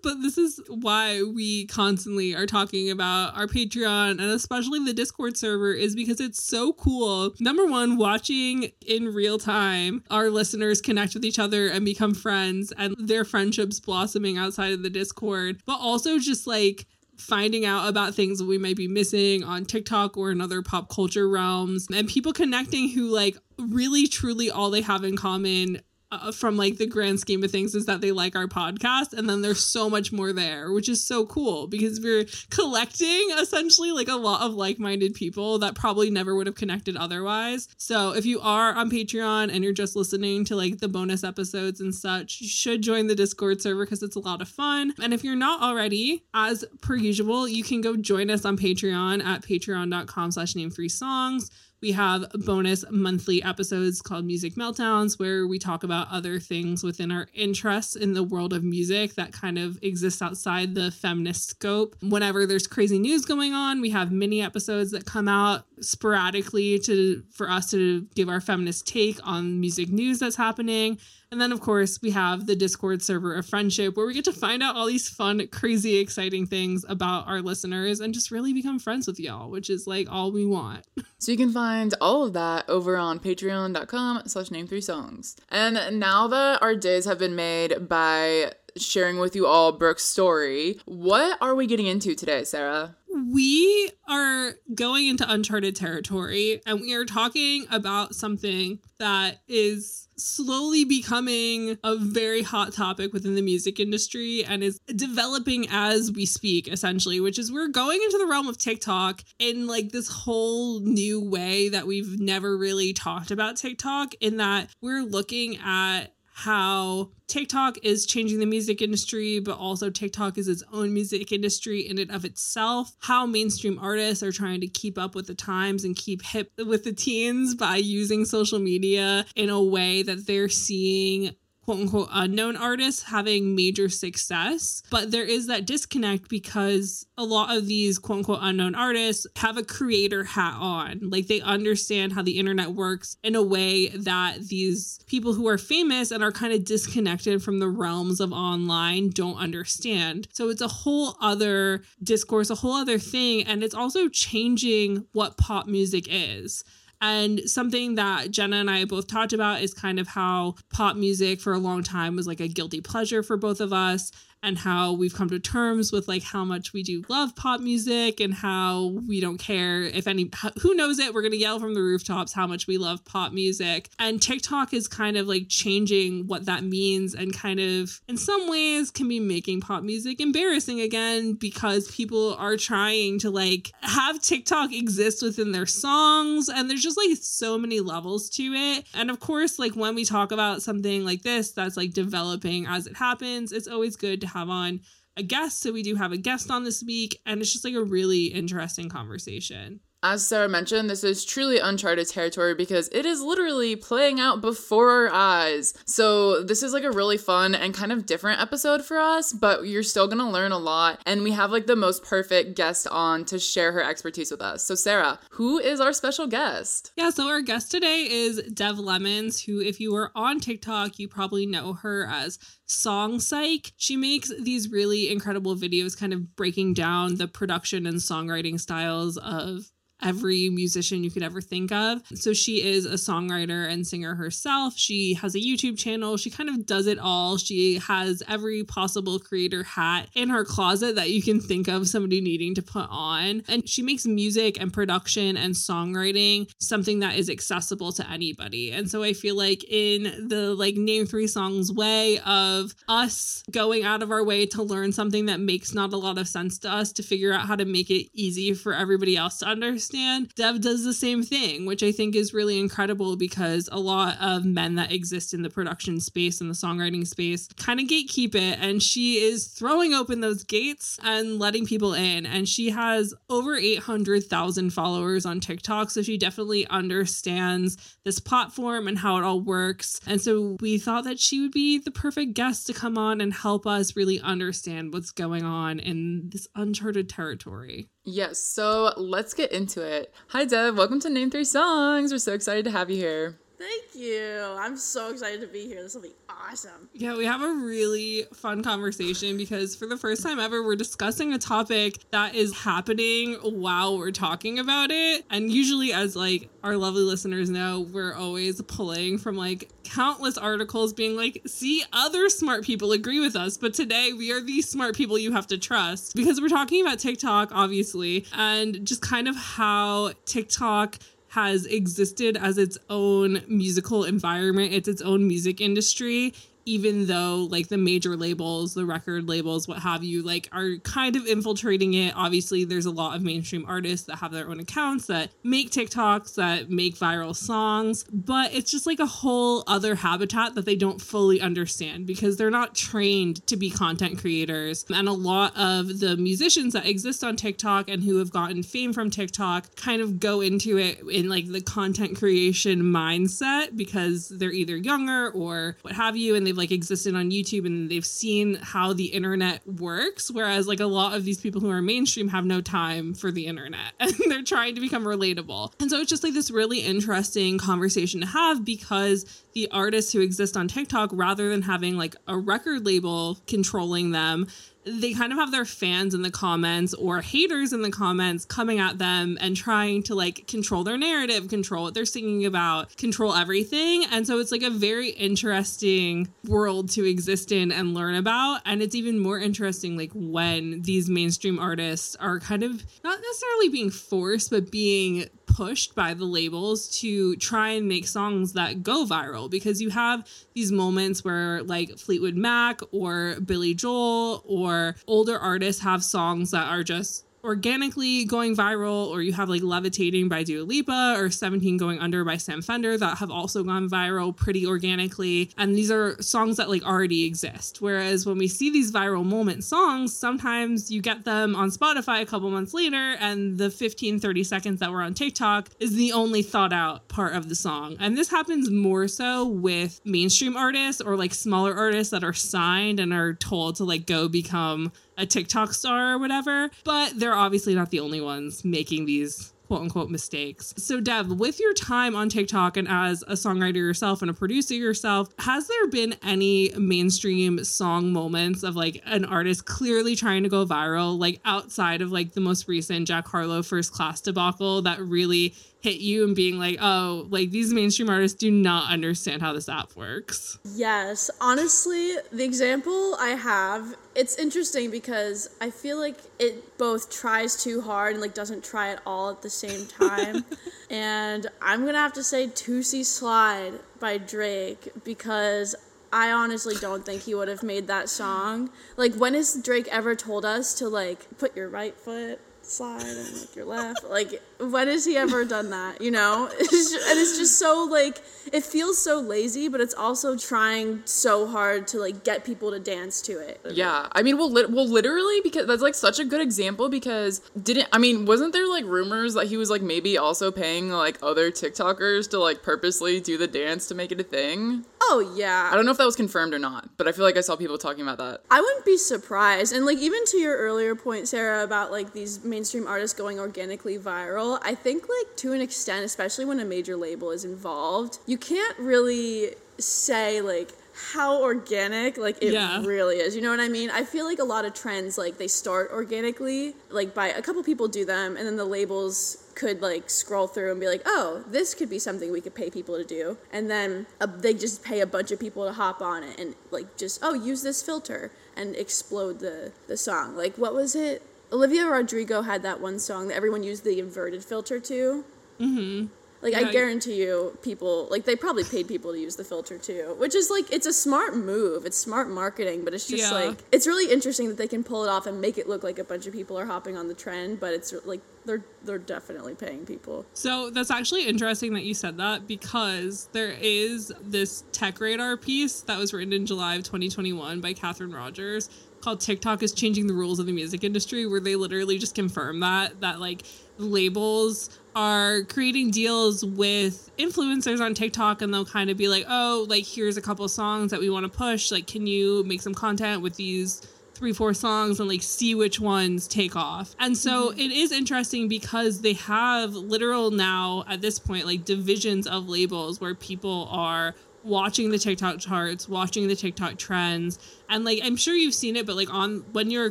But 0.05 0.21
this 0.21 0.37
is 0.37 0.61
why 0.69 1.23
we 1.23 1.67
constantly 1.67 2.37
are 2.37 2.45
talking 2.45 2.91
about 2.91 3.35
our 3.37 3.47
Patreon 3.47 4.11
and 4.11 4.21
especially 4.21 4.85
the 4.85 4.93
Discord 4.93 5.37
server 5.37 5.73
is 5.73 5.97
because 5.97 6.21
it's 6.21 6.43
so 6.43 6.75
cool. 6.75 7.33
Number 7.41 7.65
one, 7.65 7.97
watching 7.97 8.71
in 8.87 9.15
real 9.15 9.39
time 9.39 10.05
our 10.11 10.29
listeners 10.29 10.83
connect 10.83 11.15
with 11.15 11.25
each 11.25 11.39
other 11.39 11.69
and 11.69 11.87
become 11.87 12.13
friends 12.13 12.71
and 12.77 12.95
their 12.99 13.25
friendships 13.25 13.81
blossoming 13.81 14.37
outside 14.37 14.75
of 14.75 14.83
the 14.83 14.91
Discord, 14.91 15.63
but 15.65 15.81
also 15.81 16.19
just 16.19 16.47
like 16.47 16.87
finding 17.17 17.65
out 17.65 17.89
about 17.89 18.15
things 18.15 18.43
we 18.43 18.59
might 18.59 18.77
be 18.77 18.89
missing 18.89 19.43
on 19.43 19.65
TikTok 19.65 20.17
or 20.17 20.31
in 20.31 20.41
other 20.41 20.63
pop 20.63 20.89
culture 20.89 21.29
realms 21.29 21.87
and 21.95 22.09
people 22.09 22.33
connecting 22.33 22.91
who 22.91 23.09
like 23.09 23.39
really 23.59 24.07
truly 24.07 24.51
all 24.51 24.71
they 24.71 24.81
have 24.83 25.05
in 25.05 25.17
common 25.17 25.81
uh, 26.23 26.33
from 26.33 26.57
like 26.57 26.79
the 26.79 26.87
grand 26.87 27.21
scheme 27.21 27.43
of 27.43 27.51
things 27.51 27.75
is 27.75 27.87
that 27.87 28.01
they 28.01 28.13
like 28.13 28.37
our 28.37 28.47
podcast 28.47 29.13
and 29.13 29.29
then 29.29 29.43
there's 29.43 29.65
so 29.65 29.89
much 29.89 30.13
more 30.13 30.33
there 30.33 30.73
which 30.73 30.89
is 30.89 31.05
so 31.05 31.27
cool 31.27 31.67
because 31.67 32.01
we're 32.01 32.25
collecting 32.51 33.29
essentially 33.39 33.93
like 33.93 34.09
a 34.09 34.17
lot 34.17 34.43
of 34.43 34.55
like-minded 34.55 35.15
people 35.15 35.59
that 35.59 35.75
probably 35.75 36.11
never 36.11 36.35
would 36.35 36.47
have 36.47 36.57
connected 36.57 36.97
otherwise. 36.97 37.69
So 37.77 38.15
if 38.15 38.27
you 38.27 38.41
are 38.41 38.75
on 38.75 38.91
patreon 38.91 39.53
and 39.53 39.65
you're 39.65 39.73
just 39.73 39.97
listening 39.97 40.45
to 40.47 40.57
like 40.57 40.79
the 40.79 40.89
bonus 40.89 41.25
episodes 41.25 41.81
and 41.81 41.95
such 41.95 42.41
you 42.41 42.49
should 42.49 42.83
join 42.83 43.07
the 43.07 43.15
discord 43.15 43.61
server 43.61 43.85
because 43.85 44.03
it's 44.03 44.17
a 44.17 44.21
lot 44.21 44.43
of 44.43 44.49
fun. 44.49 44.93
And 45.03 45.13
if 45.13 45.25
you're 45.25 45.37
not 45.37 45.63
already 45.63 46.25
as 46.35 46.65
per 46.81 46.97
usual 46.97 47.49
you 47.49 47.63
can 47.63 47.81
go 47.81 47.97
join 47.97 48.31
us 48.31 48.45
on 48.45 48.57
patreon 48.57 49.25
at 49.25 49.43
patreon.com 49.43 50.31
slash 50.33 50.55
name 50.55 50.71
three 50.71 50.89
songs 50.89 51.51
we 51.85 51.93
have 51.93 52.25
bonus 52.47 52.83
monthly 52.91 53.43
episodes 53.43 54.01
called 54.01 54.25
Music 54.25 54.55
Meltdowns, 54.55 55.19
where 55.19 55.47
we 55.47 55.59
talk 55.59 55.85
about 55.85 56.09
other 56.11 56.41
things 56.41 56.83
within 56.83 57.13
our 57.13 57.29
interests 57.35 57.95
in 57.95 58.15
the 58.15 58.23
world 58.23 58.55
of 58.55 58.65
music 58.65 59.17
that 59.17 59.35
kind 59.35 59.59
of 59.59 59.79
exists 59.83 60.23
outside 60.23 60.75
the 60.75 60.91
feminist 60.91 61.47
scope. 61.51 61.95
Whenever 62.01 62.47
there's 62.47 62.67
crazy 62.67 62.99
news 62.99 63.27
going 63.27 63.53
on, 63.53 63.83
we 63.83 63.91
have 63.91 64.11
mini 64.11 64.41
episodes 64.41 64.93
that 64.93 65.05
come 65.05 65.29
out 65.29 65.67
sporadically 65.85 66.79
to 66.81 67.23
for 67.33 67.51
us 67.51 67.71
to 67.71 68.03
give 68.15 68.29
our 68.29 68.41
feminist 68.41 68.87
take 68.87 69.19
on 69.27 69.61
music 69.61 69.89
news 69.89 70.19
that's 70.19 70.37
happening. 70.37 70.99
And 71.31 71.41
then, 71.41 71.51
of 71.51 71.61
course, 71.61 71.99
we 72.01 72.13
have 72.13 72.47
the 72.47 72.55
Discord 72.55 73.03
server 73.03 73.35
of 73.35 73.45
friendship 73.45 73.97
where 73.97 74.07
we 74.07 74.15
get 74.15 74.25
to 74.27 74.33
find 74.33 74.63
out 74.63 74.77
all 74.77 74.87
these 74.87 75.09
fun, 75.09 75.45
crazy, 75.49 75.97
exciting 75.97 76.47
things 76.47 76.85
about 76.89 77.27
our 77.27 77.43
listeners 77.43 77.99
and 77.99 78.15
just 78.15 78.31
really 78.31 78.53
become 78.53 78.79
friends 78.79 79.09
with 79.09 79.19
y'all, 79.19 79.51
which 79.51 79.69
is 79.69 79.87
like 79.87 80.07
all 80.11 80.31
we 80.33 80.47
want. 80.47 80.87
So 81.19 81.33
you 81.33 81.39
can 81.39 81.53
find 81.53 81.95
all 82.03 82.27
of 82.27 82.35
that 82.35 82.69
over 82.69 82.99
on 82.99 83.19
patreon.com 83.19 84.25
slash 84.27 84.51
name 84.51 84.67
three 84.67 84.83
songs. 84.83 85.37
And 85.49 85.99
now 85.99 86.29
that 86.29 86.61
our 86.61 86.77
days 86.77 87.07
have 87.07 87.19
been 87.19 87.35
made 87.35 87.89
by 87.89 88.53
sharing 88.77 89.19
with 89.19 89.35
you 89.35 89.47
all 89.47 89.73
Brooke's 89.73 90.05
story. 90.05 90.79
What 90.85 91.39
are 91.41 91.55
we 91.55 91.67
getting 91.67 91.87
into 91.87 92.15
today, 92.15 92.45
Sarah? 92.45 92.97
We 93.15 93.91
are 94.09 94.55
going 94.75 95.07
into 95.07 95.31
uncharted 95.31 95.77
territory 95.77 96.61
and 96.67 96.81
we 96.81 96.95
are 96.95 97.05
talking 97.05 97.65
about 97.71 98.15
something 98.15 98.81
that 98.99 99.41
is 99.47 100.09
slowly 100.17 100.85
becoming 100.85 101.79
a 101.83 101.97
very 101.97 102.43
hot 102.43 102.73
topic 102.73 103.13
within 103.13 103.35
the 103.35 103.43
music 103.43 103.81
industry 103.81 104.45
and 104.45 104.63
is 104.63 104.79
developing 104.95 105.67
as 105.71 106.11
we 106.13 106.27
speak 106.27 106.69
essentially 106.69 107.21
which 107.21 107.39
is 107.39 107.51
we're 107.51 107.69
going 107.69 108.01
into 108.03 108.19
the 108.19 108.27
realm 108.27 108.49
of 108.49 108.59
TikTok 108.59 109.23
in 109.39 109.67
like 109.67 109.91
this 109.91 110.09
whole 110.09 110.81
new 110.81 111.21
way 111.21 111.69
that 111.69 111.87
we've 111.87 112.21
never 112.21 112.57
really 112.57 112.93
talked 112.93 113.31
about 113.31 113.57
TikTok 113.57 114.15
in 114.21 114.39
that 114.39 114.71
we're 114.81 115.03
looking 115.03 115.57
at 115.59 116.14
how 116.37 117.11
TikTok 117.29 117.79
is 117.85 118.07
changing 118.07 118.41
the 118.41 118.47
music 118.47 118.83
industry, 118.83 119.39
but 119.39 119.57
also 119.57 119.89
TikTok 119.89 120.37
is 120.37 120.49
its 120.49 120.65
own 120.73 120.93
music 120.93 121.31
industry 121.31 121.89
in 121.89 121.97
and 121.97 122.11
of 122.11 122.25
itself. 122.25 122.91
How 122.99 123.25
mainstream 123.25 123.79
artists 123.81 124.21
are 124.21 124.33
trying 124.33 124.61
to 124.61 124.67
keep 124.67 124.99
up 124.99 125.15
with 125.15 125.29
the 125.29 125.35
times 125.37 125.85
and 125.85 125.95
keep 125.95 126.23
hip 126.23 126.51
with 126.59 126.83
the 126.83 126.93
teens 126.93 127.55
by 127.55 127.77
using 127.77 128.25
social 128.25 128.59
media 128.59 129.25
in 129.37 129.49
a 129.49 129.63
way 129.63 130.03
that 130.03 130.27
they're 130.27 130.49
seeing 130.49 131.37
quote 131.65 131.81
unquote 131.81 132.09
unknown 132.13 132.57
artists 132.57 133.03
having 133.03 133.55
major 133.55 133.89
success. 133.89 134.83
But 134.91 135.11
there 135.11 135.25
is 135.25 135.47
that 135.47 135.67
disconnect 135.67 136.29
because 136.29 137.07
a 137.17 137.25
lot 137.25 137.57
of 137.57 137.67
these 137.67 137.99
quote 137.99 138.19
unquote 138.19 138.41
unknown 138.43 138.75
artists 138.75 139.27
have 139.37 139.57
a 139.57 139.65
creator 139.65 140.25
hat 140.25 140.55
on. 140.59 141.01
Like 141.03 141.27
they 141.27 141.41
understand 141.41 142.13
how 142.13 142.23
the 142.23 142.39
internet 142.39 142.71
works 142.73 143.17
in 143.23 143.35
a 143.35 143.43
way 143.43 143.89
that 143.89 144.49
these 144.49 144.99
people 145.07 145.33
who 145.33 145.49
are 145.49 145.59
famous 145.59 146.11
and 146.11 146.23
are 146.23 146.33
kind 146.33 146.53
of 146.53 146.65
disconnected 146.65 147.43
from 147.43 147.59
the 147.59 147.69
realms 147.69 148.21
of 148.21 148.33
online 148.33 149.11
don't 149.11 149.39
understand. 149.39 150.29
So 150.33 150.51
it's 150.51 150.61
a 150.61 150.69
whole 150.69 151.17
other 151.21 151.83
discourse, 152.03 152.51
a 152.51 152.55
whole 152.55 152.75
other 152.75 152.99
thing. 152.99 153.45
And 153.45 153.63
it's 153.63 153.75
also 153.75 154.09
changing 154.09 155.07
what 155.13 155.39
pop 155.39 155.67
music 155.67 156.07
is. 156.11 156.65
And 157.01 157.41
something 157.49 157.97
that 157.97 158.31
Jenna 158.31 158.57
and 158.57 158.71
I 158.71 158.85
both 158.85 159.07
talked 159.07 159.33
about 159.33 159.63
is 159.63 159.75
kind 159.75 159.99
of 159.99 160.09
how 160.09 160.55
pop 160.71 160.97
music 160.97 161.41
for 161.41 161.53
a 161.53 161.59
long 161.59 161.83
time 161.83 162.17
was 162.17 162.27
like 162.27 162.41
a 162.41 162.49
guilty 162.49 162.81
pleasure 162.81 163.23
for 163.23 163.37
both 163.37 163.61
of 163.61 163.73
us 163.73 164.11
and 164.45 164.59
how 164.59 164.93
we've 164.93 165.15
come 165.15 165.31
to 165.31 165.39
terms 165.39 165.91
with 165.91 166.07
like 166.07 166.23
how 166.23 166.45
much 166.45 166.73
we 166.73 166.83
do 166.83 167.03
love 167.09 167.35
pop 167.35 167.61
music 167.61 168.21
and 168.21 168.35
how 168.35 169.01
we 169.09 169.21
don't 169.21 169.39
care 169.39 169.83
if 169.83 170.07
any 170.07 170.31
who 170.61 170.75
knows 170.75 170.99
it 170.99 171.15
we're 171.15 171.23
going 171.23 171.33
to 171.33 171.39
yell 171.39 171.59
from 171.59 171.75
the 171.75 171.81
rooftops 171.81 172.33
how 172.33 172.47
much 172.47 172.67
we 172.67 172.79
love 172.79 173.05
pop 173.05 173.33
music. 173.33 173.89
And 173.99 174.21
TikTok 174.21 174.75
is 174.75 174.87
kind 174.87 175.17
of 175.17 175.27
like 175.27 175.49
changing 175.49 176.27
what 176.27 176.47
that 176.47 176.63
means 176.63 177.15
and 177.15 177.33
kind 177.33 177.61
of 177.61 178.01
in 178.09 178.17
some 178.17 178.49
ways 178.49 178.91
can 178.91 179.09
be 179.09 179.21
making 179.21 179.61
pop 179.61 179.83
music 179.83 180.21
embarrassing 180.21 180.81
again 180.81 181.35
because 181.35 181.91
people 181.91 182.35
are 182.35 182.57
trying 182.57 183.19
to 183.21 183.31
like 183.31 183.73
have 183.81 184.21
TikTok 184.21 184.73
exist 184.73 185.23
within 185.23 185.53
their 185.53 185.67
songs 185.67 186.49
and 186.49 186.69
there's 186.69 186.83
just 186.83 186.99
like 186.99 187.17
so 187.21 187.57
many 187.57 187.81
levels 187.81 188.29
to 188.31 188.43
it. 188.43 188.85
And 188.95 189.11
of 189.11 189.21
course 189.21 189.59
like 189.59 189.75
when 189.75 189.95
we 189.95 190.05
talk 190.05 190.33
about 190.33 190.63
something 190.63 191.05
like 191.05 191.23
this 191.23 191.53
that's 191.53 191.77
like 191.77 191.93
developing 191.93 192.67
as 192.67 192.87
it 192.87 192.97
happens 192.97 193.53
it's 193.53 193.69
always 193.69 193.97
good 193.97 194.21
to 194.21 194.27
have 194.35 194.51
on 194.51 194.81
a 195.17 195.23
guest. 195.23 195.61
So 195.61 195.73
we 195.73 195.83
do 195.83 195.95
have 195.95 196.13
a 196.13 196.17
guest 196.17 196.51
on 196.51 196.65
this 196.65 196.83
week, 196.83 197.21
and 197.25 197.41
it's 197.41 197.53
just 197.53 197.65
like 197.65 197.75
a 197.75 197.83
really 197.83 198.27
interesting 198.27 198.89
conversation. 198.89 199.81
As 200.07 200.27
Sarah 200.27 200.51
mentioned, 200.51 200.91
this 200.91 201.03
is 201.03 201.25
truly 201.25 201.59
uncharted 201.59 202.07
territory 202.11 202.55
because 202.55 202.91
it 202.93 203.07
is 203.07 203.23
literally 203.23 203.75
playing 203.75 204.21
out 204.21 204.43
before 204.43 204.91
our 204.91 205.09
eyes. 205.11 205.73
So, 205.87 206.43
this 206.43 206.63
is 206.63 206.75
like 206.75 206.85
a 206.85 206.91
really 206.91 207.17
fun 207.17 207.55
and 207.55 207.73
kind 207.73 207.91
of 207.91 208.05
different 208.05 208.43
episode 208.43 208.85
for 208.85 208.99
us, 208.99 209.33
but 209.33 209.67
you're 209.67 209.83
still 209.83 210.07
gonna 210.07 210.31
learn 210.31 210.53
a 210.53 210.59
lot. 210.59 211.01
And 211.07 211.23
we 211.23 211.31
have 211.31 211.51
like 211.51 211.67
the 211.67 211.75
most 211.75 212.05
perfect 212.05 212.55
guest 212.55 212.87
on 212.89 213.25
to 213.25 213.39
share 213.39 213.73
her 213.73 213.83
expertise 213.83 214.31
with 214.31 214.43
us. 214.43 214.63
So, 214.63 214.75
Sarah, 214.75 215.21
who 215.31 215.59
is 215.59 215.81
our 215.81 215.95
special 215.95 216.27
guest? 216.27 216.93
Yeah, 216.97 217.09
so 217.09 217.27
our 217.27 217.41
guest 217.41 217.71
today 217.71 218.07
is 218.11 218.43
Dev 218.53 218.79
Lemons, 218.79 219.41
who, 219.41 219.63
if 219.63 219.81
you 219.81 219.91
were 219.91 220.13
on 220.15 220.39
TikTok, 220.39 220.99
you 220.99 221.09
probably 221.09 221.47
know 221.47 221.73
her 221.73 222.07
as 222.07 222.39
Song 222.67 223.21
Psych. 223.21 223.73
She 223.79 223.97
makes 223.97 224.31
these 224.39 224.71
really 224.71 225.11
incredible 225.11 225.57
videos, 225.57 225.99
kind 225.99 226.13
of 226.13 226.37
breaking 226.37 226.75
down 226.75 227.15
the 227.15 227.27
production 227.29 227.87
and 227.87 227.97
songwriting 227.97 228.61
styles 228.61 229.17
of 229.17 229.71
every 230.03 230.49
musician 230.51 231.05
you 231.05 231.11
could 231.11 231.23
ever 231.23 231.41
think 231.41 231.73
of. 231.73 232.03
So 232.15 232.33
she 232.33 232.63
is 232.63 232.87
a 232.87 232.95
songwriter 232.95 233.69
and 233.69 233.87
singer 233.87 234.15
herself. 234.15 234.77
She 234.77 235.15
has 235.15 235.35
a 235.35 235.39
YouTube 235.39 235.79
channel. 235.79 236.17
She 236.17 236.31
kind 236.31 236.49
of 236.49 236.67
does 236.67 236.87
it 236.87 236.99
all. 236.99 237.37
She 237.37 237.79
has 237.79 238.23
every 238.29 238.65
possible 238.65 239.19
creator 239.19 239.63
hat 239.63 240.09
in 240.15 240.29
her 240.29 240.45
closet 240.45 240.97
that 240.97 241.11
you 241.11 241.23
can 241.23 241.41
think 241.41 241.69
of 241.69 241.89
somebody 241.89 242.21
needing 242.21 242.55
to 242.57 242.63
put 242.63 242.87
on. 242.91 243.43
And 243.49 243.69
she 243.69 243.83
makes 243.83 244.07
music 244.07 244.61
and 244.61 244.73
production 244.73 245.37
and 245.37 245.55
songwriting 245.55 246.51
something 246.59 247.01
that 247.01 247.17
is 247.17 247.31
accessible 247.31 247.93
to 247.93 248.11
anybody. 248.11 248.73
And 248.73 248.91
so 248.91 249.03
I 249.03 249.13
feel 249.13 249.37
like 249.37 249.65
in 249.69 250.29
the 250.29 250.55
like 250.55 250.77
name 250.77 251.07
three 251.07 251.27
songs 251.27 251.73
way 251.73 252.19
of 252.21 252.75
us 252.89 253.43
going 253.51 253.85
out 253.85 254.03
of 254.03 254.11
our 254.11 254.25
way 254.25 254.47
to 254.47 254.63
learn 254.63 254.93
something 254.93 255.27
that 255.27 255.41
makes 255.41 255.75
not 255.75 255.93
a 255.93 255.97
lot 255.97 256.19
of 256.19 256.29
sense 256.29 256.59
to 256.61 256.71
us 256.71 256.93
to 256.93 257.03
figure 257.03 257.33
out 257.33 257.47
how 257.47 257.57
to 257.57 257.65
make 257.65 257.91
it 257.91 258.09
easy 258.13 258.55
for 258.55 258.73
everybody 258.73 259.17
else 259.17 259.39
to 259.39 259.47
understand 259.47 259.84
understand, 259.85 260.35
Dev 260.35 260.61
does 260.61 260.85
the 260.85 260.95
same 260.95 261.23
thing, 261.23 261.67
which 261.67 261.83
I 261.83 261.93
think 261.93 262.15
is 262.15 262.33
really 262.33 262.59
incredible 262.59 263.17
because 263.17 263.69
a 263.71 263.79
lot 263.79 264.17
of 264.21 264.45
men 264.45 264.77
that 264.77 264.93
exist 264.93 265.35
in 265.35 265.43
the 265.43 265.51
production 265.51 266.01
space 266.01 266.41
and 266.41 266.49
the 266.49 266.55
songwriting 266.55 267.07
space 267.07 267.49
kind 267.57 267.81
of 267.81 267.87
gatekeep 267.87 268.35
it. 268.35 268.59
And 268.61 268.83
she 268.83 269.17
is 269.17 269.47
throwing 269.47 269.95
open 269.95 270.21
those 270.21 270.45
gates 270.45 270.99
and 271.03 271.39
letting 271.39 271.67
people 271.67 271.95
in. 271.95 272.25
And 272.27 272.49
she 272.49 272.71
has 272.71 273.15
over 273.29 273.57
800,000 273.57 274.71
followers 274.71 275.27
on 275.27 275.41
TikTok. 275.41 275.91
So 275.91 276.03
she 276.03 276.17
definitely 276.17 276.67
understands 276.69 277.77
this 278.05 278.19
platform 278.19 278.89
and 278.89 278.99
how 278.99 279.19
it 279.19 279.25
all 279.25 279.41
works. 279.41 280.01
And 280.07 280.21
so 280.21 280.57
we 280.61 280.79
thought 280.79 281.05
that 281.05 281.21
she 281.21 281.41
would 281.41 281.53
be 281.53 281.79
the 281.79 281.91
perfect 281.91 282.35
guest 282.35 282.67
to 282.69 282.73
come 282.73 282.97
on 282.97 283.21
and 283.21 283.33
help 283.33 283.67
us 283.67 283.97
really 283.97 284.21
understand 284.21 284.93
what's 284.93 285.11
going 285.11 285.45
on 285.45 285.79
in 285.79 286.31
this 286.31 286.49
uncharted 286.55 287.09
territory. 287.09 287.89
Yes, 288.07 288.39
so 288.39 288.93
let's 288.99 289.33
get 289.33 289.51
into 289.51 289.81
it. 289.81 290.13
Hi, 290.29 290.45
Dev. 290.45 290.77
Welcome 290.77 291.01
to 291.01 291.09
Name 291.09 291.31
Three 291.31 291.45
Songs. 291.45 292.13
We're 292.13 292.19
so 292.19 292.35
excited 292.35 292.67
to 292.67 292.71
have 292.71 292.91
you 292.91 292.97
here. 292.99 293.39
Thank 293.65 293.95
you. 293.95 294.57
I'm 294.59 294.77
so 294.77 295.11
excited 295.11 295.41
to 295.41 295.47
be 295.47 295.67
here. 295.67 295.83
This 295.83 295.95
will 295.95 296.03
be 296.03 296.15
awesome. 296.29 296.91
Yeah, 296.93 297.17
we 297.17 297.25
have 297.25 297.41
a 297.41 297.49
really 297.49 298.27
fun 298.35 298.63
conversation 298.63 299.39
because 299.39 299.75
for 299.75 299.87
the 299.87 299.97
first 299.97 300.23
time 300.23 300.39
ever, 300.39 300.63
we're 300.63 300.77
discussing 300.77 301.33
a 301.33 301.39
topic 301.39 301.99
that 302.11 302.35
is 302.35 302.55
happening 302.55 303.37
while 303.37 303.97
we're 303.97 304.11
talking 304.11 304.59
about 304.59 304.91
it. 304.91 305.25
And 305.31 305.51
usually, 305.51 305.95
as 305.95 306.15
like 306.15 306.51
our 306.63 306.77
lovely 306.77 307.05
listeners 307.05 307.49
know, 307.49 307.89
we're 307.91 308.15
always 308.15 308.61
pulling 308.63 309.17
from 309.17 309.35
like 309.35 309.71
countless 309.83 310.37
articles 310.37 310.93
being 310.93 311.17
like, 311.17 311.41
see, 311.47 311.85
other 311.93 312.29
smart 312.29 312.65
people 312.65 312.93
agree 312.93 313.21
with 313.21 313.35
us. 313.35 313.57
But 313.57 313.73
today, 313.73 314.13
we 314.13 314.31
are 314.31 314.43
the 314.43 314.61
smart 314.61 314.95
people 314.95 315.17
you 315.17 315.33
have 315.33 315.47
to 315.47 315.57
trust 315.57 316.15
because 316.15 316.39
we're 316.39 316.49
talking 316.49 316.87
about 316.87 316.99
TikTok, 316.99 317.49
obviously, 317.53 318.27
and 318.35 318.87
just 318.87 319.01
kind 319.01 319.27
of 319.27 319.37
how 319.37 320.13
TikTok 320.27 320.99
has 321.35 321.67
existed 321.67 322.37
as 322.37 322.59
its 322.59 322.79
own 322.89 323.43
musical 323.49 324.05
environment. 324.05 324.73
It's 324.73 324.87
its 324.87 325.03
own 325.03 325.27
music 325.27 325.61
industry 325.61 326.33
even 326.67 327.07
though 327.07 327.47
like 327.51 327.69
the 327.69 327.77
major 327.77 328.17
labels, 328.17 328.75
the 328.75 328.87
record 328.87 329.29
labels, 329.29 329.69
what 329.69 329.79
have 329.81 330.03
you, 330.03 330.23
like 330.23 330.49
are 330.53 330.77
kind 330.85 331.17
of 331.17 331.27
infiltrating 331.27 331.95
it. 331.95 332.15
Obviously, 332.17 332.65
there's 332.65 332.87
a 332.87 332.91
lot 332.91 333.17
of 333.17 333.23
mainstream 333.23 333.65
artists 333.69 334.07
that 334.07 334.17
have 334.17 334.33
their 334.33 334.49
own 334.49 334.61
accounts 334.61 335.07
that 335.07 335.31
make 335.43 335.71
TikToks, 335.71 336.35
that 336.37 336.71
make 336.71 336.97
viral 336.97 337.35
songs, 337.35 338.05
but 338.13 338.53
it's 338.55 338.71
just 338.71 338.87
like 338.87 338.99
a 338.99 339.07
whole 339.07 339.65
other 339.67 339.95
habitat 339.95 340.55
that 340.55 340.65
they 340.65 340.77
don't 340.77 341.01
fully 341.01 341.41
understand 341.41 342.07
because 342.07 342.37
they're 342.37 342.51
not 342.51 342.75
trained 342.75 343.47
to 343.47 343.57
be 343.57 343.71
content 343.71 344.19
creators. 344.19 344.85
And 344.89 345.09
a 345.09 345.13
lot 345.13 345.57
of 345.57 346.01
the 346.01 346.17
musicians 346.17 346.73
that 346.73 346.87
exist 346.87 347.23
on 347.23 347.37
TikTok 347.37 347.89
and 347.89 348.03
who 348.03 348.19
have 348.19 348.31
gotten 348.31 348.63
fame 348.63 348.93
from 348.93 349.11
TikTok 349.11 349.77
kind 349.77 350.01
of 350.01 350.19
go 350.21 350.41
into 350.41 350.79
it 350.79 351.01
in 351.11 351.29
like 351.29 351.51
the 351.51 351.61
content 351.61 352.17
creation 352.19 352.83
mindset 352.83 353.77
because 353.77 354.29
they're 354.29 354.53
either 354.53 354.77
younger 354.77 355.31
or 355.31 355.77
what 355.83 355.95
have 355.95 356.17
you, 356.17 356.35
and 356.35 356.47
they 356.47 356.53
they've 356.55 356.59
like 356.59 356.73
existed 356.73 357.15
on 357.15 357.31
YouTube 357.31 357.67
and 357.67 357.91
they've 357.91 358.07
seen 358.07 358.55
how 358.55 358.93
the 358.93 359.07
internet 359.07 359.67
works. 359.67 360.31
Whereas 360.31 360.67
like 360.67 360.81
a 360.81 360.87
lot 360.87 361.15
of 361.15 361.25
these 361.25 361.41
people 361.41 361.61
who 361.61 361.71
are 361.71 361.83
mainstream 361.83 362.29
have 362.29 362.45
no 362.45 362.61
time 362.61 363.15
for 363.15 363.31
the 363.31 363.47
internet 363.47 363.93
and 364.01 364.15
they're 364.29 364.43
trying 364.43 364.75
to 364.75 364.81
become 364.81 365.05
relatable. 365.05 365.73
And 365.81 365.91
so 365.91 366.01
it's 366.01 366.11
just 366.11 366.23
like 366.23 366.35
this 366.35 366.51
really 366.51 366.81
interesting 366.81 367.59
conversation 367.59 368.21
to 368.21 368.27
have 368.27 368.65
because 368.65 369.43
the 369.55 369.69
artists 369.71 370.13
who 370.13 370.21
exist 370.21 370.57
on 370.57 370.69
TikTok, 370.69 371.11
rather 371.13 371.49
than 371.51 371.63
having 371.63 371.97
like 371.97 372.17
a 372.27 372.37
record 372.37 372.85
label 372.85 373.39
controlling 373.47 374.11
them, 374.11 374.47
they 374.87 375.13
kind 375.13 375.33
of 375.33 375.39
have 375.39 375.51
their 375.51 375.65
fans 375.65 376.15
in 376.15 376.23
the 376.23 376.31
comments 376.31 376.95
or 376.95 377.21
haters 377.21 377.73
in 377.73 377.83
the 377.83 377.91
comments 377.91 378.45
coming 378.45 378.79
at 378.79 378.99
them 378.99 379.39
and 379.41 379.57
trying 379.57 380.03
to 380.05 380.15
like 380.15 380.47
control 380.47 380.85
their 380.85 380.99
narrative, 380.99 381.49
control 381.49 381.85
what 381.85 381.95
they're 381.95 382.05
singing 382.05 382.45
about, 382.45 382.97
control 382.97 383.35
everything. 383.35 384.05
And 384.11 384.27
so 384.27 384.39
it's 384.39 384.53
like 384.53 384.63
a 384.63 384.71
very 384.71 385.11
interesting 385.11 386.29
world 386.47 386.91
to 386.91 387.05
exist 387.05 387.53
in 387.53 387.73
and 387.73 387.95
learn 387.95 388.15
about. 388.15 388.61
And 388.67 388.83
it's 388.83 388.95
even 388.95 389.19
more 389.19 389.39
interesting 389.39 389.97
like 389.97 390.13
when 390.15 390.83
these 390.83 391.09
mainstream 391.09 391.59
artists 391.59 392.17
are 392.17 392.41
kind 392.41 392.63
of 392.63 392.85
not 393.03 393.19
necessarily 393.21 393.69
being 393.69 393.91
forced, 393.91 394.51
but 394.51 394.71
being 394.71 395.29
pushed 395.55 395.95
by 395.95 396.15
the 396.15 396.25
labels 396.25 396.89
to 397.01 397.37
try 397.37 397.71
and 397.71 397.87
make 397.87 398.07
songs 398.09 398.55
that 398.55 398.83
go 398.83 399.07
viral 399.07 399.49
because 399.49 399.81
you 399.81 399.91
have 399.91 400.27
these 400.53 400.73
moments 400.73 401.25
where 401.25 401.63
like 401.63 401.97
Fleetwood 401.97 402.35
Mac 402.35 402.81
or 402.91 403.37
Billy 403.45 403.73
Joel 403.73 404.43
or 404.47 404.97
older 405.07 405.39
artists 405.39 405.83
have 405.83 406.03
songs 406.03 406.51
that 406.51 406.67
are 406.67 406.83
just 406.83 407.24
organically 407.45 408.25
going 408.25 408.57
viral, 408.57 409.09
or 409.09 409.23
you 409.23 409.33
have 409.33 409.49
like 409.49 409.63
Levitating 409.63 410.29
by 410.29 410.43
Dua 410.43 410.65
Lipa 410.65 411.17
or 411.19 411.31
17 411.31 411.77
Going 411.77 411.99
Under 411.99 412.25
by 412.25 412.37
Sam 412.37 412.63
Fender 412.63 412.97
that 412.99 413.19
have 413.19 413.31
also 413.31 413.63
gone 413.63 413.89
viral 413.89 414.35
pretty 414.35 414.67
organically. 414.67 415.51
And 415.59 415.77
these 415.77 415.91
are 415.91 416.21
songs 416.23 416.57
that 416.57 416.71
like 416.71 416.85
already 416.85 417.25
exist. 417.25 417.81
Whereas 417.81 418.27
when 418.27 418.39
we 418.39 418.49
see 418.49 418.71
these 418.71 418.91
viral 418.91 419.25
moment 419.25 419.65
songs, 419.65 420.17
sometimes 420.17 420.91
you 420.91 421.03
get 421.03 421.25
them 421.25 421.55
on 421.55 421.71
Spotify 421.71 422.23
a 422.23 422.27
couple 422.27 422.51
months 422.51 422.75
later, 422.75 423.17
and 423.21 423.59
the 423.59 423.71
15, 423.71 424.19
30 424.19 424.45
seconds 424.45 424.81
that 424.81 424.91
were 424.91 425.03
on 425.03 425.15
TikTok 425.15 425.69
is 425.79 425.95
the 425.95 426.13
only 426.13 426.43
thought 426.43 426.73
out 426.73 427.07
part 427.09 427.35
of 427.35 427.49
the 427.49 427.55
song. 427.55 427.97
And 428.01 428.17
this 428.17 428.31
happens 428.31 428.71
more 428.71 429.07
so 429.09 429.47
with 429.47 430.01
mainstream 430.05 430.57
artists 430.57 431.01
or 431.01 431.17
like 431.17 431.35
smaller 431.35 431.75
artists 431.75 432.11
that 432.11 432.25
are 432.25 432.33
signed 432.33 433.01
and 433.01 433.13
are 433.13 433.35
told 433.35 433.77
to 433.77 433.85
like 433.85 434.07
go 434.07 434.29
become 434.29 434.93
a 435.17 435.27
TikTok 435.27 435.73
star 435.73 436.15
or 436.15 436.19
whatever, 436.19 436.71
but 436.85 437.19
they're 437.19 437.35
obviously 437.35 437.75
not 437.75 437.91
the 437.91 438.01
only 438.01 438.21
ones 438.21 438.65
making 438.65 439.07
these 439.07 439.55
quote 439.67 439.83
unquote 439.83 440.11
mistakes. 440.11 440.75
So, 440.77 441.01
Dev, 441.01 441.33
with 441.33 441.59
your 441.59 441.73
time 441.75 442.15
on 442.15 442.29
TikTok 442.29 442.77
and 442.77 442.87
as 442.89 443.23
a 443.23 443.33
songwriter 443.33 443.77
yourself 443.77 444.23
and 444.23 444.31
a 444.31 444.35
producer 444.35 444.75
yourself, 444.75 445.29
has 445.39 445.69
there 445.69 445.89
been 445.89 446.15
any 446.23 446.71
mainstream 446.77 447.63
song 447.65 448.13
moments 448.13 448.63
of 448.63 448.77
like 448.77 449.03
an 449.07 449.25
artist 449.25 449.65
clearly 449.65 450.17
trying 450.17 450.43
to 450.43 450.49
go 450.49 450.67
viral, 450.67 451.19
like 451.19 451.41
outside 451.45 452.03
of 452.03 452.13
like 452.13 452.33
the 452.33 452.41
most 452.41 452.69
recent 452.69 453.09
Jack 453.09 453.27
Harlow 453.27 453.63
first 453.63 453.93
class 453.93 454.21
debacle 454.21 454.83
that 454.83 455.01
really 455.01 455.55
hit 455.85 456.01
you 456.01 456.25
and 456.25 456.35
being 456.35 456.59
like, 456.59 456.79
oh, 456.81 457.27
like 457.29 457.51
these 457.51 457.71
mainstream 457.71 458.09
artists 458.09 458.39
do 458.39 458.51
not 458.51 458.91
understand 458.91 459.43
how 459.43 459.53
this 459.53 459.69
app 459.69 459.95
works? 459.95 460.59
Yes, 460.75 461.31
honestly, 461.43 462.17
the 462.33 462.43
example 462.43 463.15
I 463.21 463.31
have, 463.31 463.95
it's 464.15 464.39
interesting 464.39 464.91
because 464.91 465.55
I 465.61 465.69
feel 465.69 465.99
like 465.99 466.17
it 466.39 466.79
both 466.79 467.11
tries 467.11 467.63
too 467.63 467.83
hard 467.83 468.15
and 468.15 468.23
like 468.23 468.33
doesn't 468.33 468.65
try 468.65 468.89
at 468.89 469.03
all 469.05 469.29
at 469.29 469.43
the 469.43 469.51
same 469.51 469.87
time. 470.01 470.47
and 470.89 471.47
I'm 471.61 471.85
gonna 471.85 471.99
have 471.99 472.15
to 472.15 472.25
say 472.25 472.47
Toosie 472.47 473.05
Slide 473.05 473.75
by 474.01 474.17
Drake 474.17 474.89
because 475.05 475.75
I 476.11 476.33
honestly 476.33 476.77
don't 476.81 477.05
think 477.05 477.23
he 477.23 477.35
would 477.35 477.49
have 477.49 477.63
made 477.63 477.89
that 477.89 478.09
song. 478.09 478.71
Like, 478.97 479.15
when 479.17 479.35
has 479.35 479.61
Drake 479.63 479.89
ever 479.91 480.15
told 480.15 480.47
us 480.47 480.73
to 480.75 480.89
like 480.89 481.27
put 481.37 481.55
your 481.55 481.69
right 481.69 481.95
foot 481.95 482.41
slide 482.65 483.03
and 483.03 483.41
like 483.41 483.57
your 483.57 483.65
left. 483.65 484.05
Like, 484.05 484.43
when 484.59 484.89
has 484.89 485.05
he 485.05 485.17
ever 485.17 485.45
done 485.45 485.71
that? 485.71 486.01
You 486.01 486.11
know, 486.11 486.49
it's 486.59 486.71
just, 486.71 487.09
and 487.09 487.19
it's 487.19 487.39
just 487.39 487.59
so 487.59 487.87
like 487.91 488.23
it 488.53 488.63
feels 488.63 488.99
so 488.99 489.21
lazy, 489.21 489.69
but 489.69 489.81
it's 489.81 489.95
also 489.95 490.37
trying 490.37 491.03
so 491.05 491.47
hard 491.47 491.87
to 491.89 491.99
like 491.99 492.25
get 492.25 492.45
people 492.45 492.71
to 492.71 492.79
dance 492.79 493.23
to 493.23 493.39
it. 493.39 493.61
Yeah, 493.71 494.09
I 494.13 494.23
mean, 494.23 494.37
well, 494.37 494.51
li- 494.51 494.67
well, 494.69 494.87
literally 494.87 495.41
because 495.43 495.67
that's 495.67 495.83
like 495.83 495.95
such 495.95 496.19
a 496.19 496.25
good 496.25 496.41
example 496.41 496.89
because 496.89 497.41
didn't 497.61 497.89
I 497.93 497.99
mean, 497.99 498.27
wasn't 498.27 498.53
there 498.53 498.69
like 498.69 498.85
rumors 498.85 499.35
that 499.35 499.47
he 499.47 499.57
was 499.57 499.71
like 499.71 499.83
maybe 499.83 500.19
also 500.19 500.51
paying 500.51 500.91
like 500.91 501.19
other 501.23 501.51
TikTokers 501.51 502.31
to 502.31 502.39
like 502.39 502.63
purposely 502.63 503.21
do 503.21 503.39
the 503.39 503.47
dance 503.47 503.87
to 503.89 503.95
make 503.95 504.13
it 504.13 504.21
a 504.21 504.25
thing? 504.25 504.85
Oh 505.03 505.35
yeah. 505.37 505.69
I 505.71 505.75
don't 505.75 505.85
know 505.85 505.91
if 505.91 505.99
that 505.99 506.07
was 506.07 506.17
confirmed 506.17 506.55
or 506.55 506.59
not, 506.59 506.89
but 506.97 507.07
I 507.09 507.13
feel 507.13 507.25
like 507.25 507.37
I 507.37 507.41
saw 507.41 507.57
people 507.57 507.79
talking 507.79 508.03
about 508.03 508.19
that. 508.19 508.41
I 508.51 508.61
wouldn't 508.61 508.85
be 508.85 508.97
surprised. 508.97 509.73
And 509.75 509.85
like 509.87 509.99
even 509.99 510.25
to 510.27 510.39
your 510.39 510.57
earlier 510.57 510.95
point, 510.95 511.29
Sarah, 511.29 511.65
about 511.65 511.91
like 511.91 512.13
these 512.13 512.45
mainstream 512.55 512.87
artists 512.87 513.17
going 513.19 513.39
organically 513.41 513.99
viral, 513.99 514.59
I 514.63 514.75
think 514.85 515.03
like 515.17 515.37
to 515.39 515.53
an 515.53 515.61
extent, 515.61 516.05
especially 516.05 516.45
when 516.51 516.61
a 516.61 516.65
major 516.65 516.97
label 516.97 517.31
is 517.33 517.45
involved, 517.45 518.19
you 518.27 518.39
can't 518.39 518.79
really 518.79 519.55
say 519.79 520.41
like 520.41 520.71
how 521.15 521.43
organic 521.43 522.17
like 522.17 522.37
it 522.41 522.53
Yeah. 522.53 522.85
really 522.95 523.17
is. 523.17 523.35
You 523.37 523.43
know 523.43 523.51
what 523.51 523.59
I 523.59 523.69
mean? 523.69 523.91
I 523.91 524.05
feel 524.05 524.25
like 524.31 524.39
a 524.39 524.45
lot 524.55 524.65
of 524.65 524.73
trends 524.75 525.19
like 525.19 525.35
they 525.39 525.49
start 525.49 525.91
organically, 525.93 526.63
like 526.91 527.11
by 527.13 527.29
a 527.41 527.43
couple 527.43 527.61
people 527.65 527.89
do 527.89 528.05
them 528.05 528.37
and 528.37 528.47
then 528.47 528.57
the 528.57 528.65
labels 528.79 529.17
could 529.57 529.83
like 529.83 530.09
scroll 530.09 530.47
through 530.55 530.71
and 530.71 530.81
be 530.85 530.87
like, 530.95 531.03
"Oh, 531.07 531.43
this 531.57 531.75
could 531.75 531.91
be 531.97 531.99
something 531.99 532.31
we 532.31 532.41
could 532.41 532.55
pay 532.63 532.71
people 532.71 532.95
to 533.03 533.05
do." 533.21 533.37
And 533.57 533.69
then 533.75 534.07
uh, 534.21 534.27
they 534.45 534.55
just 534.67 534.77
pay 534.91 535.01
a 535.01 535.07
bunch 535.17 535.31
of 535.35 535.39
people 535.41 535.63
to 535.67 535.73
hop 535.73 536.01
on 536.01 536.21
it 536.29 536.35
and 536.41 536.55
like 536.77 536.89
just, 537.03 537.19
"Oh, 537.27 537.35
use 537.35 537.63
this 537.69 537.83
filter." 537.83 538.31
And 538.57 538.69
explode 538.77 539.37
the 539.41 539.59
the 539.91 539.97
song. 539.97 540.37
Like 540.43 540.55
what 540.63 540.75
was 540.81 540.95
it? 540.95 541.23
Olivia 541.55 541.87
Rodrigo 541.87 542.43
had 542.43 542.63
that 542.65 542.81
one 542.81 542.99
song 542.99 543.29
that 543.29 543.37
everyone 543.37 543.63
used 543.63 543.85
the 543.85 544.01
inverted 544.01 544.45
filter 544.45 544.81
to. 544.81 545.25
Mm-hmm. 545.61 546.07
Like 546.43 546.53
Yeah, 546.53 546.69
I 546.69 546.73
guarantee 546.73 547.23
you, 547.23 547.57
people 547.63 548.09
like 548.11 548.25
they 548.25 548.35
probably 548.37 548.65
paid 548.65 548.89
people 548.89 549.13
to 549.13 549.19
use 549.19 549.37
the 549.37 549.45
filter 549.45 549.79
too, 549.79 550.17
which 550.19 550.35
is 550.35 550.51
like 550.51 550.71
it's 550.71 550.87
a 550.87 550.93
smart 550.93 551.37
move. 551.37 551.87
It's 551.87 551.97
smart 551.97 552.29
marketing, 552.29 552.85
but 552.85 552.93
it's 552.93 553.07
just 553.07 553.31
Yeah. 553.31 553.47
like 553.49 553.59
it's 553.73 553.87
really 553.87 554.13
interesting 554.13 554.49
that 554.49 554.59
they 554.59 554.67
can 554.67 554.83
pull 554.83 555.05
it 555.05 555.09
off 555.09 555.27
and 555.27 555.41
make 555.41 555.57
it 555.57 555.69
look 555.69 555.83
like 555.85 555.99
a 556.01 556.05
bunch 556.05 556.27
of 556.27 556.35
people 556.35 556.59
are 556.59 556.67
hopping 556.67 556.99
on 556.99 557.07
the 557.09 557.15
trend, 557.15 557.61
but 557.61 557.73
it's 557.73 557.95
like 558.05 558.21
they're 558.45 558.63
they're 558.83 558.99
definitely 558.99 559.55
paying 559.55 559.87
people. 559.87 560.27
So 560.35 560.69
that's 560.69 560.91
actually 560.91 561.27
interesting 561.29 561.73
that 561.75 561.85
you 561.85 561.95
said 561.95 562.19
that 562.19 562.47
because 562.47 563.29
there 563.33 563.55
is 563.59 564.13
this 564.21 564.65
tech 564.73 565.01
radar 565.01 565.39
piece 565.39 565.81
that 565.83 565.99
was 565.99 566.13
written 566.13 566.33
in 566.35 566.45
July 566.45 566.75
of 566.75 566.83
2021 566.83 567.63
by 567.63 567.73
Catherine 567.73 568.13
Rogers 568.13 568.69
called 569.05 569.21
TikTok 569.21 569.63
is 569.63 569.73
changing 569.73 570.07
the 570.07 570.15
rules 570.15 570.39
of 570.39 570.47
the 570.47 570.53
music 570.53 570.83
industry 570.83 571.27
where 571.27 571.41
they 571.41 571.55
literally 571.57 571.99
just 571.99 572.15
confirm 572.15 572.61
that 572.61 573.01
that 573.03 573.21
like 573.21 573.43
labels 573.77 574.81
are 574.97 575.43
creating 575.45 575.91
deals 575.91 576.45
with 576.45 577.11
influencers 577.19 577.81
on 577.81 577.93
TikTok 577.93 578.41
and 578.41 578.55
they'll 578.55 578.65
kind 578.65 578.89
of 578.89 578.97
be 578.97 579.09
like, 579.09 579.27
"Oh, 579.29 579.67
like 579.69 579.85
here's 579.85 580.17
a 580.17 580.23
couple 580.23 580.49
songs 580.49 580.91
that 580.91 581.01
we 581.01 581.11
want 581.11 581.31
to 581.31 581.37
push. 581.37 581.71
Like 581.71 581.87
can 581.87 582.07
you 582.07 582.43
make 582.45 582.63
some 582.63 582.75
content 582.75 583.21
with 583.21 583.37
these 583.37 583.83
three 584.15 584.33
four 584.33 584.55
songs 584.55 585.01
and 585.01 585.09
like 585.09 585.23
see 585.23 585.55
which 585.55 585.81
ones 585.81 586.29
take 586.29 586.55
off 586.55 586.95
and 587.01 587.19
so 587.19 587.51
mm-hmm. 587.51 587.59
it 587.59 587.73
is 587.73 587.91
interesting 587.91 588.47
because 588.47 589.01
they 589.01 589.15
have 589.15 589.75
literal 589.75 590.31
now 590.31 590.85
at 590.89 591.01
this 591.01 591.19
point 591.19 591.45
like 591.45 591.65
divisions 591.65 592.29
of 592.29 592.49
labels 592.49 593.01
where 593.01 593.17
people 593.17 593.69
are 593.73 594.15
watching 594.45 594.91
the 594.91 594.99
TikTok 594.99 595.39
charts, 595.39 595.89
watching 595.89 596.29
the 596.29 596.37
TikTok 596.37 596.77
trends. 596.77 597.39
And 597.75 597.85
like 597.85 597.99
I'm 598.05 598.15
sure 598.15 598.37
you've 598.37 598.55
seen 598.55 598.77
it, 598.77 598.87
but 598.87 598.95
like 598.95 599.13
on 599.13 599.45
when 599.51 599.69
you're 599.69 599.87
a 599.87 599.91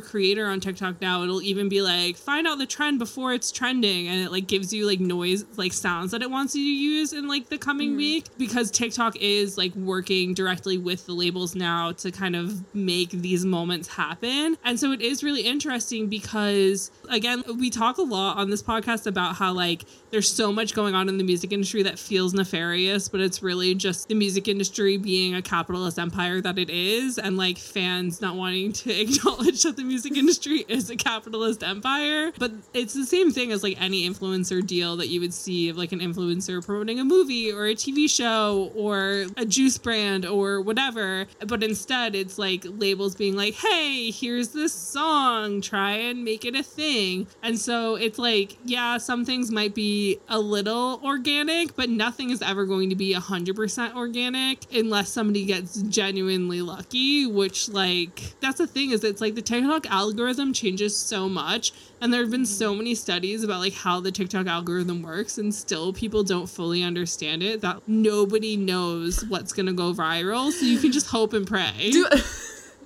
creator 0.00 0.46
on 0.46 0.58
TikTok 0.58 1.02
now, 1.02 1.22
it'll 1.22 1.42
even 1.42 1.68
be 1.68 1.82
like 1.82 2.16
find 2.16 2.46
out 2.46 2.56
the 2.56 2.64
trend 2.64 2.98
before 2.98 3.34
it's 3.34 3.52
trending. 3.52 4.08
And 4.08 4.24
it 4.24 4.32
like 4.32 4.46
gives 4.46 4.72
you 4.72 4.86
like 4.86 5.00
noise 5.00 5.44
like 5.58 5.74
sounds 5.74 6.10
that 6.12 6.22
it 6.22 6.30
wants 6.30 6.54
you 6.54 6.64
to 6.64 6.70
use 6.70 7.12
in 7.12 7.28
like 7.28 7.50
the 7.50 7.58
coming 7.58 7.92
mm. 7.92 7.96
week. 7.98 8.24
Because 8.38 8.70
TikTok 8.70 9.16
is 9.20 9.58
like 9.58 9.74
working 9.74 10.32
directly 10.32 10.78
with 10.78 11.04
the 11.04 11.12
labels 11.12 11.54
now 11.54 11.92
to 11.92 12.10
kind 12.10 12.34
of 12.34 12.64
make 12.74 13.10
these 13.10 13.44
moments 13.44 13.86
happen. 13.86 14.56
And 14.64 14.80
so 14.80 14.92
it 14.92 15.02
is 15.02 15.22
really 15.22 15.42
interesting 15.42 16.08
because 16.08 16.90
again, 17.10 17.44
we 17.58 17.68
talk 17.68 17.98
a 17.98 18.02
lot 18.02 18.38
on 18.38 18.48
this 18.48 18.62
podcast 18.62 19.06
about 19.06 19.36
how 19.36 19.52
like 19.52 19.84
there's 20.10 20.32
so 20.32 20.50
much 20.50 20.74
going 20.74 20.94
on 20.94 21.10
in 21.10 21.18
the 21.18 21.24
music 21.24 21.52
industry 21.52 21.82
that 21.82 21.98
feels 21.98 22.32
nefarious, 22.32 23.10
but 23.10 23.20
it's 23.20 23.42
really 23.42 23.74
just 23.74 24.08
the 24.08 24.14
music 24.14 24.48
industry 24.48 24.96
being 24.96 25.34
a 25.34 25.42
capitalist 25.42 25.98
empire 25.98 26.40
that 26.40 26.56
it 26.56 26.70
is, 26.70 27.18
and 27.18 27.36
like 27.36 27.58
fans 27.74 28.20
not 28.20 28.36
wanting 28.36 28.72
to 28.72 29.00
acknowledge 29.00 29.62
that 29.64 29.76
the 29.76 29.84
music 29.84 30.16
industry 30.16 30.64
is 30.68 30.88
a 30.88 30.96
capitalist 30.96 31.62
empire. 31.62 32.32
But 32.38 32.52
it's 32.72 32.94
the 32.94 33.04
same 33.04 33.32
thing 33.32 33.52
as 33.52 33.62
like 33.62 33.80
any 33.80 34.08
influencer 34.08 34.64
deal 34.64 34.96
that 34.96 35.08
you 35.08 35.20
would 35.20 35.34
see 35.34 35.68
of 35.68 35.76
like 35.76 35.92
an 35.92 36.00
influencer 36.00 36.64
promoting 36.64 37.00
a 37.00 37.04
movie 37.04 37.52
or 37.52 37.66
a 37.66 37.74
TV 37.74 38.08
show 38.08 38.72
or 38.74 39.26
a 39.36 39.44
juice 39.44 39.76
brand 39.76 40.24
or 40.24 40.60
whatever. 40.60 41.26
But 41.46 41.62
instead, 41.62 42.14
it's 42.14 42.38
like 42.38 42.64
labels 42.66 43.16
being 43.16 43.36
like, 43.36 43.54
hey, 43.54 44.10
here's 44.10 44.48
this 44.48 44.72
song, 44.72 45.60
try 45.60 45.92
and 45.92 46.24
make 46.24 46.44
it 46.44 46.54
a 46.54 46.62
thing. 46.62 47.26
And 47.42 47.58
so 47.58 47.96
it's 47.96 48.18
like, 48.18 48.56
yeah, 48.64 48.98
some 48.98 49.24
things 49.24 49.50
might 49.50 49.74
be 49.74 50.20
a 50.28 50.38
little 50.38 51.00
organic, 51.04 51.74
but 51.74 51.90
nothing 51.90 52.30
is 52.30 52.40
ever 52.40 52.64
going 52.66 52.90
to 52.90 52.96
be 52.96 53.14
100% 53.14 53.96
organic 53.96 54.72
unless 54.72 55.10
somebody 55.10 55.44
gets 55.44 55.82
genuinely 55.82 56.62
lucky, 56.62 57.26
which, 57.26 57.53
like, 57.68 58.34
that's 58.40 58.58
the 58.58 58.66
thing 58.66 58.90
is 58.90 59.04
it's 59.04 59.20
like 59.20 59.34
the 59.34 59.42
TikTok 59.42 59.86
algorithm 59.90 60.52
changes 60.52 60.96
so 60.96 61.28
much. 61.28 61.72
And 62.00 62.12
there 62.12 62.20
have 62.20 62.30
been 62.30 62.46
so 62.46 62.74
many 62.74 62.94
studies 62.94 63.42
about 63.42 63.60
like 63.60 63.72
how 63.74 64.00
the 64.00 64.12
TikTok 64.12 64.46
algorithm 64.46 65.02
works, 65.02 65.38
and 65.38 65.54
still 65.54 65.92
people 65.92 66.22
don't 66.22 66.48
fully 66.48 66.82
understand 66.82 67.42
it. 67.42 67.60
That 67.62 67.82
nobody 67.86 68.56
knows 68.56 69.24
what's 69.26 69.52
gonna 69.52 69.72
go 69.72 69.92
viral, 69.92 70.52
so 70.52 70.66
you 70.66 70.78
can 70.78 70.92
just 70.92 71.06
hope 71.06 71.32
and 71.32 71.46
pray. 71.46 71.90
Do, 71.90 72.06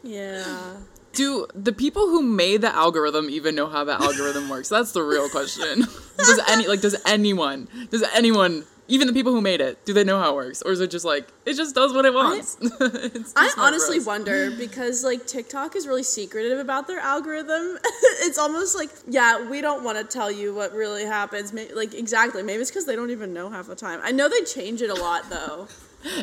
Yeah. 0.03 0.77
Do 1.13 1.47
the 1.55 1.73
people 1.73 2.07
who 2.07 2.23
made 2.23 2.61
the 2.61 2.75
algorithm 2.75 3.29
even 3.31 3.55
know 3.55 3.67
how 3.67 3.85
the 3.85 3.93
algorithm 3.93 4.49
works? 4.49 4.69
That's 4.69 4.93
the 4.93 5.03
real 5.03 5.29
question. 5.29 5.81
does 6.17 6.41
any 6.49 6.67
like 6.69 6.81
does 6.81 7.01
anyone 7.07 7.69
does 7.91 8.05
anyone 8.15 8.65
even 8.89 9.07
the 9.07 9.13
people 9.13 9.33
who 9.33 9.41
made 9.41 9.61
it 9.61 9.85
do 9.85 9.93
they 9.93 10.03
know 10.05 10.19
how 10.19 10.33
it 10.33 10.35
works 10.35 10.63
or 10.63 10.73
is 10.73 10.81
it 10.81 10.91
just 10.91 11.05
like 11.05 11.29
it 11.47 11.55
just 11.55 11.75
does 11.75 11.93
what 11.93 12.05
it 12.05 12.13
wants? 12.15 12.57
I 13.37 13.49
for 13.51 13.61
honestly 13.61 13.99
us. 13.99 14.07
wonder 14.07 14.51
because 14.59 15.05
like 15.05 15.27
TikTok 15.27 15.77
is 15.77 15.87
really 15.87 16.03
secretive 16.03 16.59
about 16.59 16.87
their 16.87 16.99
algorithm. 16.99 17.79
it's 18.25 18.39
almost 18.39 18.77
like 18.77 18.91
yeah, 19.07 19.49
we 19.49 19.61
don't 19.61 19.85
want 19.85 19.99
to 19.99 20.05
tell 20.05 20.31
you 20.31 20.55
what 20.55 20.73
really 20.73 21.05
happens. 21.05 21.53
May- 21.53 21.73
like 21.73 21.95
exactly, 21.95 22.43
maybe 22.43 22.63
it's 22.63 22.71
because 22.71 22.87
they 22.87 22.97
don't 22.97 23.11
even 23.11 23.33
know 23.33 23.51
half 23.51 23.67
the 23.67 23.77
time. 23.77 24.01
I 24.03 24.13
know 24.13 24.29
they 24.29 24.43
change 24.43 24.83
it 24.83 24.91
a 24.91 24.95
lot 24.95 25.29
though. 25.31 25.69